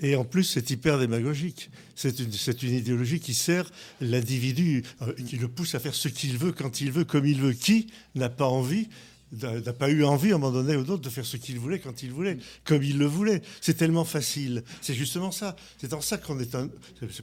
Et 0.00 0.16
en 0.16 0.24
plus, 0.24 0.44
c'est 0.44 0.70
hyper 0.70 0.98
démagogique. 0.98 1.70
C'est 1.94 2.18
une, 2.18 2.74
idéologie 2.74 3.20
qui 3.20 3.34
sert 3.34 3.70
l'individu, 4.00 4.82
euh, 5.02 5.12
qui 5.12 5.36
le 5.36 5.48
pousse 5.48 5.74
à 5.74 5.78
faire 5.78 5.94
ce 5.94 6.08
qu'il 6.08 6.36
veut, 6.36 6.52
quand 6.52 6.80
il 6.80 6.90
veut, 6.90 7.04
comme 7.04 7.24
il 7.24 7.40
veut. 7.40 7.52
Qui 7.52 7.86
n'a 8.14 8.28
pas 8.28 8.46
envie 8.46 8.88
n'a 9.32 9.72
pas 9.72 9.90
eu 9.90 10.04
envie 10.04 10.32
à 10.32 10.36
un 10.36 10.38
moment 10.38 10.52
donné 10.52 10.76
ou 10.76 10.84
d'autre 10.84 11.02
de 11.02 11.10
faire 11.10 11.26
ce 11.26 11.36
qu'il 11.36 11.58
voulait 11.58 11.78
quand 11.78 12.02
il 12.02 12.12
voulait, 12.12 12.38
comme 12.64 12.82
il 12.82 12.98
le 12.98 13.06
voulait. 13.06 13.42
C'est 13.60 13.74
tellement 13.74 14.04
facile. 14.04 14.62
C'est 14.80 14.94
justement 14.94 15.32
ça. 15.32 15.56
C'est 15.78 15.92
en 15.92 16.00
ça 16.00 16.18
qu'on 16.18 16.38
est 16.38 16.54
un. 16.54 16.68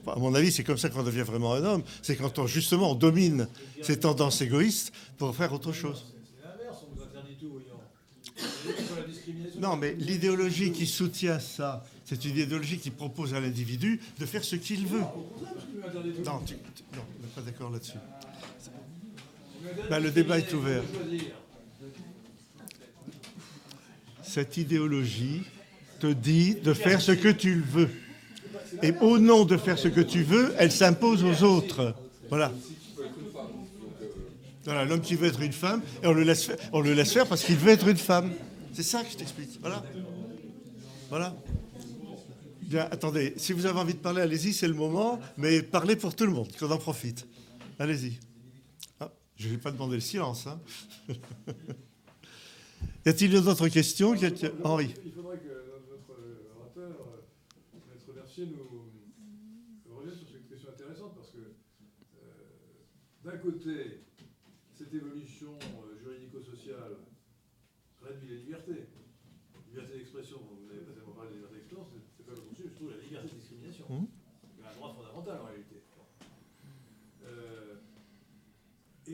Pas, 0.04 0.14
à 0.14 0.18
mon 0.18 0.34
avis, 0.34 0.52
c'est 0.52 0.64
comme 0.64 0.78
ça 0.78 0.90
qu'on 0.90 1.04
devient 1.04 1.22
vraiment 1.22 1.54
un 1.54 1.64
homme. 1.64 1.84
C'est 2.02 2.16
quand 2.16 2.40
on, 2.40 2.48
justement 2.48 2.92
on 2.92 2.96
domine 2.96 3.48
ces 3.82 4.00
tendances 4.00 4.42
égoïstes 4.42 4.92
pour 5.18 5.36
faire 5.36 5.54
autre 5.54 5.72
chose. 5.72 6.06
Non, 9.60 9.78
mais 9.78 9.96
l'idéologie 10.00 10.72
qui 10.72 10.88
soutient 10.88 11.40
ça, 11.40 11.86
c'est 12.12 12.26
une 12.26 12.38
idéologie 12.38 12.78
qui 12.78 12.90
propose 12.90 13.34
à 13.34 13.40
l'individu 13.40 14.02
de 14.20 14.26
faire 14.26 14.44
ce 14.44 14.58
qu'il 14.58 14.86
veut. 14.86 15.00
Non, 16.26 16.42
tu, 16.46 16.56
on 16.92 17.22
n'est 17.22 17.32
pas 17.34 17.42
d'accord 17.42 17.70
là-dessus. 17.70 18.00
Ben, 19.90 20.00
le 20.02 20.12
débat 20.12 20.40
est 20.40 20.54
ouvert. 20.54 20.84
Cette 24.22 24.58
idéologie 24.58 25.44
te 26.02 26.08
dit 26.08 26.56
de 26.56 26.74
faire 26.74 27.00
ce 27.00 27.14
que 27.14 27.30
tu 27.30 27.62
veux. 27.62 27.90
Et 28.84 28.92
au 29.00 29.18
nom 29.18 29.46
de 29.46 29.56
faire 29.56 29.80
ce 29.80 29.88
que 29.88 30.02
tu 30.02 30.24
veux, 30.24 30.54
elle 30.58 30.74
s'impose 30.74 31.24
aux 31.24 31.44
autres. 31.46 31.96
Voilà. 32.28 32.52
Voilà, 34.66 34.84
l'homme 34.84 35.02
qui 35.02 35.16
veut 35.16 35.28
être 35.28 35.42
une 35.42 35.54
femme, 35.54 35.82
et 36.04 36.08
on 36.08 36.14
le 36.14 36.24
laisse 36.24 36.44
faire, 36.44 36.58
on 36.74 36.82
le 36.82 36.94
laisse 36.94 37.14
faire 37.14 37.26
parce 37.26 37.44
qu'il 37.44 37.56
veut 37.56 37.72
être 37.72 37.88
une 37.88 37.96
femme. 37.96 38.34
C'est 38.74 38.84
ça 38.84 39.02
que 39.02 39.12
je 39.12 39.16
t'explique. 39.16 39.60
Voilà. 39.62 39.82
Voilà. 41.10 41.34
Bien, 42.72 42.88
attendez, 42.90 43.34
si 43.36 43.52
vous 43.52 43.66
avez 43.66 43.78
envie 43.78 43.96
de 43.96 44.00
parler, 44.00 44.22
allez-y, 44.22 44.54
c'est 44.54 44.70
le 44.70 44.74
moment, 44.74 45.20
mais 45.36 45.62
parlez 45.62 45.98
pour 45.98 46.16
tout 46.16 46.26
le 46.26 46.32
monde, 46.32 46.56
qu'on 46.56 46.72
en 46.72 46.78
profite. 46.78 47.28
Allez-y. 47.78 48.18
Ah, 48.98 49.12
je 49.36 49.50
ne 49.50 49.52
vais 49.52 49.58
pas 49.58 49.72
demander 49.72 49.96
le 49.96 50.00
silence. 50.00 50.48
Hein. 50.48 50.58
y 53.06 53.10
a-t-il 53.10 53.30
d'autres 53.44 53.68
questions 53.68 54.16
Henri 54.64 54.96
Il 55.04 55.12
faudrait 55.12 55.40
que 55.40 55.50
notre 55.90 56.16
orateur, 56.58 57.08
euh, 57.12 57.80
Maître 57.92 58.14
Mercier, 58.16 58.46
nous 58.46 59.94
revienne 59.94 60.16
sur 60.16 60.30
cette 60.30 60.48
question 60.48 60.70
intéressante, 60.70 61.14
parce 61.14 61.32
que 61.32 61.40
euh, 61.40 63.26
d'un 63.26 63.38
côté, 63.40 64.06
cette 64.78 64.94
évolution 64.94 65.60
euh, 65.60 66.00
juridico-sociale 66.02 67.00
réduit 68.02 68.30
les 68.30 68.38
libertés. 68.38 68.88
Liberté 69.68 69.98
d'expression, 69.98 70.38
vous 70.38 70.68
n'avez 70.68 70.86
pas 70.86 70.94
tellement 70.94 71.12
parlé 71.12 71.32
de 71.32 71.36
liberté 71.36 71.56
d'expression, 71.56 71.88
c'est 72.18 72.26
pas 72.26 72.34
le 72.34 72.38
souci, 72.38 72.64
je 72.66 72.76
trouve 72.76 72.92
la 72.92 72.98
liberté 72.98 73.30
de 73.30 73.40
discrimination. 73.40 73.86
Mmh. 73.90 74.06
C'est 74.58 74.68
un 74.68 74.74
droit 74.74 74.94
fondamental 74.94 75.40
en 75.42 75.46
réalité. 75.46 75.82
Euh, 77.24 77.76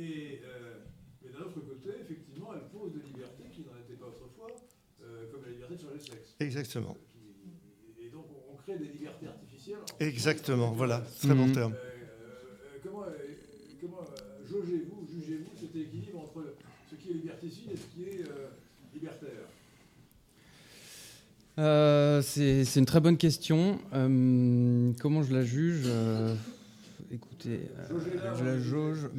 et, 0.07 0.41
euh, 0.43 0.79
mais 1.21 1.31
d'un 1.31 1.45
autre 1.45 1.59
côté, 1.61 1.89
effectivement, 2.01 2.51
elle 2.53 2.67
pose 2.69 2.93
des 2.93 3.07
libertés 3.07 3.43
qui 3.51 3.61
n'en 3.61 3.77
étaient 3.79 3.99
pas 3.99 4.07
autrefois, 4.07 4.55
euh, 5.01 5.31
comme 5.31 5.43
la 5.43 5.51
liberté 5.51 5.75
de 5.75 5.81
changer 5.81 5.97
de 5.97 6.03
sexe. 6.03 6.35
Exactement. 6.39 6.95
Qui, 7.11 8.05
et 8.05 8.09
donc 8.09 8.25
on, 8.51 8.55
crée 8.55 8.77
des 8.77 8.85
libertés 8.85 9.27
artificielles. 9.27 9.79
Exactement, 9.99 10.71
voilà, 10.71 11.03
très 11.21 11.33
bon 11.33 11.47
mmh. 11.47 11.51
terme. 11.53 11.75
comment 12.83 13.05
comment 13.81 14.05
jaugez-vous, 14.49 15.07
jugez-vous 15.07 15.51
cet 15.59 15.75
équilibre 15.75 16.19
entre 16.19 16.55
ce 16.89 16.95
qui 16.95 17.11
est 17.11 17.13
liberticide 17.13 17.71
et 17.71 17.77
ce 17.77 17.85
qui 17.87 18.03
est 18.03 18.23
libertaire? 18.93 19.47
Euh, 21.59 22.21
c'est 22.21 22.75
une 22.75 22.85
très 22.85 22.99
bonne 22.99 23.17
question. 23.17 23.79
Euh, 23.93 24.91
comment 24.99 25.23
je 25.23 25.33
la 25.33 25.43
juge? 25.43 25.83
Euh, 25.85 26.35
Écoutez, 27.11 27.61
je 28.37 28.43
la 28.43 28.59
jauge. 28.59 29.09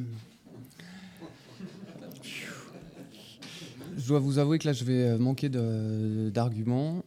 Je 3.99 4.07
dois 4.07 4.19
vous 4.19 4.39
avouer 4.39 4.59
que 4.59 4.67
là, 4.67 4.73
je 4.73 4.83
vais 4.83 5.17
manquer 5.17 5.49
d'arguments. 5.49 7.03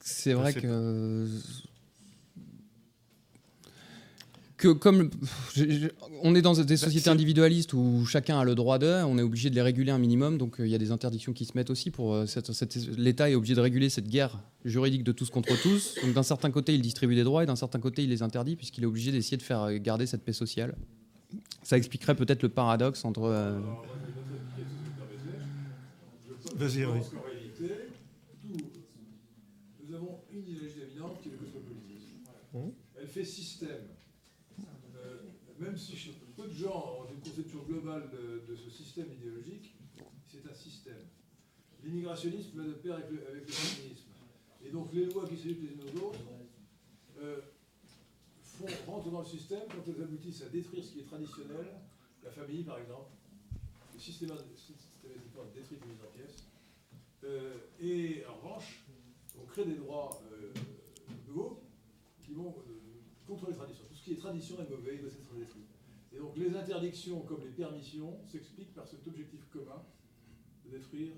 c'est 0.00 0.32
vrai 0.32 0.54
que 0.54 1.26
que 4.56 4.68
comme 4.68 5.10
on 6.22 6.34
est 6.34 6.42
dans 6.42 6.54
des 6.54 6.64
bah, 6.64 6.76
sociétés 6.76 7.10
individualistes 7.10 7.72
où 7.74 8.04
chacun 8.06 8.38
a 8.38 8.44
le 8.44 8.54
droit 8.54 8.78
d'eux, 8.78 9.02
on 9.06 9.18
est 9.18 9.22
obligé 9.22 9.50
de 9.50 9.54
les 9.54 9.62
réguler 9.62 9.92
un 9.92 9.98
minimum. 9.98 10.38
Donc 10.38 10.60
euh, 10.60 10.66
il 10.66 10.70
y 10.70 10.74
a 10.74 10.78
des 10.78 10.92
interdictions 10.92 11.32
qui 11.32 11.44
se 11.44 11.52
mettent 11.54 11.70
aussi 11.70 11.90
pour 11.90 12.14
euh, 12.14 12.24
l'État 12.96 13.30
est 13.30 13.34
obligé 13.34 13.54
de 13.54 13.60
réguler 13.60 13.90
cette 13.90 14.08
guerre 14.08 14.38
juridique 14.64 15.04
de 15.04 15.12
tous 15.12 15.30
contre 15.30 15.60
tous. 15.60 15.94
Donc 16.02 16.14
d'un 16.14 16.22
certain 16.22 16.50
côté, 16.50 16.74
il 16.74 16.80
distribue 16.80 17.14
des 17.14 17.24
droits 17.24 17.42
et 17.42 17.46
d'un 17.46 17.56
certain 17.56 17.78
côté, 17.78 18.04
il 18.04 18.10
les 18.10 18.22
interdit 18.22 18.56
puisqu'il 18.56 18.84
est 18.84 18.86
obligé 18.86 19.12
d'essayer 19.12 19.36
de 19.36 19.42
faire 19.42 19.78
garder 19.78 20.06
cette 20.06 20.24
paix 20.24 20.32
sociale. 20.32 20.74
Ça 21.66 21.76
expliquerait 21.76 22.14
peut-être 22.14 22.42
le 22.44 22.48
paradoxe 22.48 23.04
entre. 23.04 23.22
Euh... 23.22 23.60
Vas-y, 26.54 26.84
oui. 26.84 27.00
Nous 29.82 29.94
avons 29.94 30.20
une 30.30 30.40
idéologie 30.40 30.80
dominante 30.80 31.20
qui 31.20 31.28
est 31.28 31.32
le 31.32 31.38
cosmopolitisme. 31.38 32.18
Hum. 32.54 32.72
Elle 32.96 33.08
fait 33.08 33.24
système 33.24 33.82
même 35.58 35.76
si 35.76 35.96
peu 36.36 36.48
de 36.48 36.52
gens 36.52 36.98
ont 37.00 37.12
une 37.12 37.20
conception 37.20 37.62
globale 37.66 38.10
de, 38.10 38.54
ce 38.54 38.70
système 38.70 39.06
idéologique, 39.12 39.74
c'est 40.26 40.48
un 40.48 40.54
système. 40.54 41.02
L'immigrationnisme 41.82 42.58
va 42.58 42.64
de 42.64 42.72
pair 42.74 42.94
avec 42.94 43.10
le, 43.10 43.18
féminisme. 43.46 44.04
Et 44.64 44.70
donc 44.70 44.92
les 44.92 45.06
lois 45.06 45.26
qui 45.26 45.36
s'éduquent 45.36 45.62
les 45.62 45.74
unes 45.74 45.80
aux 45.94 46.06
autres 46.06 46.18
euh, 47.20 47.40
font, 48.58 48.66
rentrent 48.90 49.10
dans 49.10 49.20
le 49.20 49.26
système 49.26 49.62
quand 49.68 49.82
elles 49.86 50.02
aboutissent 50.02 50.42
à 50.42 50.48
détruire 50.48 50.84
ce 50.84 50.92
qui 50.92 51.00
est 51.00 51.04
traditionnel, 51.06 51.66
la 52.24 52.30
famille 52.30 52.62
par 52.62 52.78
exemple, 52.78 53.10
systématiquement 53.98 55.44
détruire 55.54 55.80
les 55.86 56.06
en 56.06 56.10
pièces. 56.12 56.44
Euh, 57.24 57.54
et 57.80 58.24
en 58.26 58.36
revanche, 58.36 58.84
on 59.40 59.44
crée 59.46 59.64
des 59.64 59.74
droits 59.74 60.20
euh, 60.32 60.52
nouveaux 61.26 61.62
qui 62.24 62.32
vont 62.32 62.54
contre 63.26 63.48
les 63.48 63.54
traditions 63.54 63.86
qui 64.06 64.12
est 64.12 64.16
tradition 64.16 64.56
est 64.60 64.70
mauvais, 64.70 64.98
doit 64.98 65.10
être 65.10 65.34
détruit. 65.34 65.64
Et 66.14 66.18
donc 66.18 66.36
les 66.36 66.54
interdictions 66.54 67.20
comme 67.22 67.40
les 67.42 67.50
permissions 67.50 68.16
s'expliquent 68.30 68.72
par 68.72 68.86
cet 68.86 69.04
objectif 69.08 69.40
commun 69.52 69.82
de 70.64 70.70
détruire 70.70 71.12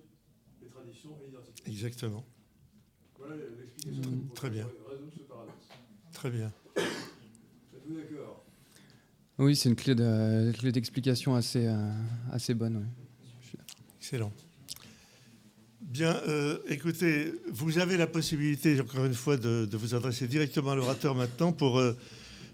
les 0.62 0.68
traditions 0.68 1.18
et 1.22 1.26
l'identité. 1.26 1.70
Exactement. 1.70 2.24
Voilà 3.18 3.36
l'explication 3.36 4.10
mmh, 4.10 4.32
Très 4.34 4.48
bien. 4.48 4.66
résoudre 4.88 5.12
ce 5.14 5.22
paradoxe. 5.24 5.68
Très 6.12 6.30
bien. 6.30 6.50
D'accord? 7.88 8.44
Oui, 9.38 9.56
c'est 9.56 9.68
une 9.68 9.76
clé 9.76 9.94
d'explication 10.72 11.34
assez, 11.34 11.66
euh, 11.66 11.90
assez 12.32 12.54
bonne. 12.54 12.86
Excellent. 14.00 14.32
Bien, 15.80 16.16
euh, 16.28 16.58
écoutez, 16.68 17.32
vous 17.50 17.78
avez 17.78 17.96
la 17.96 18.06
possibilité, 18.06 18.80
encore 18.80 19.04
une 19.04 19.14
fois, 19.14 19.36
de, 19.36 19.68
vous 19.72 19.94
adresser 19.94 20.28
directement 20.28 20.72
à 20.72 20.76
l'orateur 20.76 21.14
maintenant 21.14 21.52
pour 21.52 21.78
euh, 21.78 21.96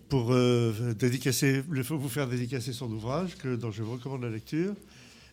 pour 0.09 0.33
euh, 0.33 0.95
dédicacer, 0.95 1.63
vous 1.67 2.09
faire 2.09 2.29
dédicacer 2.29 2.73
son 2.73 2.91
ouvrage, 2.93 3.37
que, 3.37 3.57
dont 3.57 3.71
je 3.71 3.83
vous 3.83 3.93
recommande 3.93 4.23
la 4.23 4.31
lecture. 4.31 4.75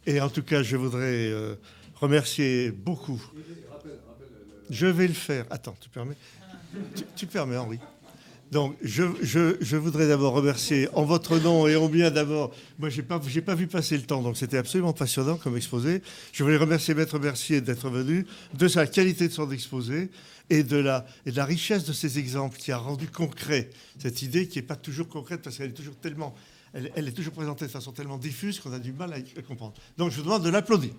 Et 0.05 0.19
en 0.19 0.29
tout 0.29 0.43
cas, 0.43 0.63
je 0.63 0.75
voudrais 0.77 1.29
euh, 1.29 1.55
remercier 1.95 2.71
beaucoup. 2.71 3.21
Je 4.69 4.87
vais 4.87 5.07
le 5.07 5.13
faire. 5.13 5.45
Attends, 5.49 5.75
tu 5.79 5.89
permets? 5.89 6.15
Tu, 7.15 7.27
permets, 7.27 7.57
Henri 7.57 7.79
donc, 8.51 8.75
je, 8.81 9.75
voudrais 9.77 10.09
d'abord 10.09 10.33
remercier 10.33 10.89
en 10.91 11.05
votre 11.05 11.39
nom 11.39 11.67
et 11.67 11.77
en 11.77 11.87
bien 11.87 12.11
d'abord. 12.11 12.53
Moi, 12.79 12.89
j'ai 12.89 13.01
pas, 13.01 13.17
pas 13.19 13.55
vu 13.55 13.67
passer 13.67 13.95
le 13.95 14.03
temps, 14.03 14.21
donc 14.21 14.35
c'était 14.35 14.57
absolument 14.57 14.91
passionnant 14.91 15.37
comme 15.37 15.55
exposé. 15.55 16.01
Je 16.33 16.43
voulais 16.43 16.57
remercier 16.57 16.93
Maître 16.93 17.17
Mercier 17.17 17.61
d'être 17.61 17.89
venu, 17.89 18.25
de 18.53 18.67
sa 18.67 18.87
qualité 18.87 19.29
de 19.29 19.33
son 19.33 19.49
exposé 19.51 20.09
et 20.49 20.63
de 20.63 20.75
la, 20.75 21.05
richesse 21.45 21.85
de 21.85 21.93
ses 21.93 22.19
exemples 22.19 22.57
qui 22.57 22.73
a 22.73 22.77
rendu 22.77 23.07
concret 23.07 23.69
cette 23.99 24.21
idée 24.21 24.49
qui 24.49 24.59
n'est 24.59 24.65
pas 24.65 24.75
toujours 24.75 25.07
concrète 25.07 25.41
parce 25.41 25.57
qu'elle 25.57 25.69
est 25.69 25.73
toujours 25.73 25.95
tellement, 25.95 26.35
elle, 26.73 26.91
elle, 26.95 27.07
est 27.07 27.13
toujours 27.13 27.33
présentée 27.33 27.67
de 27.67 27.71
façon 27.71 27.93
tellement 27.93 28.17
diffuse 28.17 28.59
qu'on 28.59 28.73
a 28.73 28.79
du 28.79 28.91
mal 28.91 29.13
à 29.13 29.41
comprendre. 29.43 29.75
Donc, 29.97 30.11
je 30.11 30.17
vous 30.17 30.23
demande 30.23 30.43
de 30.43 30.49
l'applaudir. 30.49 30.91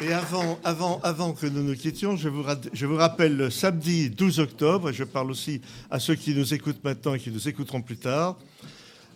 Et 0.00 0.12
avant, 0.12 0.58
avant, 0.64 1.00
avant 1.04 1.32
que 1.32 1.46
nous 1.46 1.62
nous 1.62 1.76
quittions, 1.76 2.16
je 2.16 2.28
vous, 2.28 2.44
je 2.72 2.86
vous 2.86 2.96
rappelle 2.96 3.36
le 3.36 3.50
samedi 3.50 4.10
12 4.10 4.40
octobre, 4.40 4.90
et 4.90 4.92
je 4.92 5.04
parle 5.04 5.30
aussi 5.30 5.60
à 5.90 6.00
ceux 6.00 6.16
qui 6.16 6.34
nous 6.34 6.54
écoutent 6.54 6.82
maintenant 6.82 7.14
et 7.14 7.20
qui 7.20 7.30
nous 7.30 7.48
écouteront 7.48 7.82
plus 7.82 7.98
tard, 7.98 8.36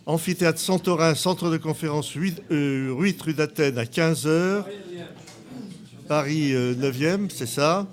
amphithéâtre 0.05 0.59
Santorin, 0.59 1.13
centre 1.13 1.49
de 1.49 1.57
conférence 1.57 2.11
8, 2.11 2.41
euh, 2.51 2.93
rue 2.97 3.33
d'Athènes 3.33 3.77
à 3.77 3.83
15h, 3.83 4.63
Paris 6.07 6.53
9e, 6.53 7.03
euh, 7.03 7.27
c'est 7.29 7.47
ça. 7.47 7.85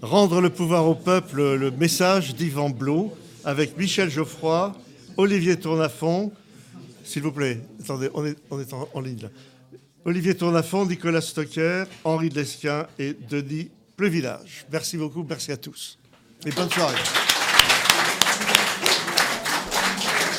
Rendre 0.00 0.40
le 0.40 0.50
pouvoir 0.50 0.86
au 0.86 0.94
peuple, 0.94 1.56
le 1.56 1.70
message 1.72 2.36
d'Yvan 2.36 2.70
Blot, 2.70 3.12
avec 3.44 3.76
Michel 3.76 4.08
Geoffroy, 4.08 4.72
Olivier 5.16 5.56
Tournafond. 5.56 6.30
S'il 7.02 7.22
vous 7.22 7.32
plaît, 7.32 7.60
attendez, 7.82 8.08
on 8.14 8.24
est, 8.24 8.36
en 8.94 9.00
ligne 9.00 9.22
là. 9.22 9.28
Olivier 10.06 10.36
Tournafond, 10.36 10.86
Nicolas 10.86 11.20
Stocker, 11.20 11.82
Henri 12.04 12.28
Lesquin 12.28 12.86
et 12.96 13.12
Denis 13.28 13.72
Pleuvillage. 13.96 14.64
Merci 14.70 14.96
beaucoup, 14.96 15.26
merci 15.28 15.50
à 15.50 15.56
tous. 15.56 15.98
Et 16.46 16.52
bonne 16.52 16.70
soirée. 16.70 16.94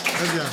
Très 0.06 0.34
bien. 0.34 0.46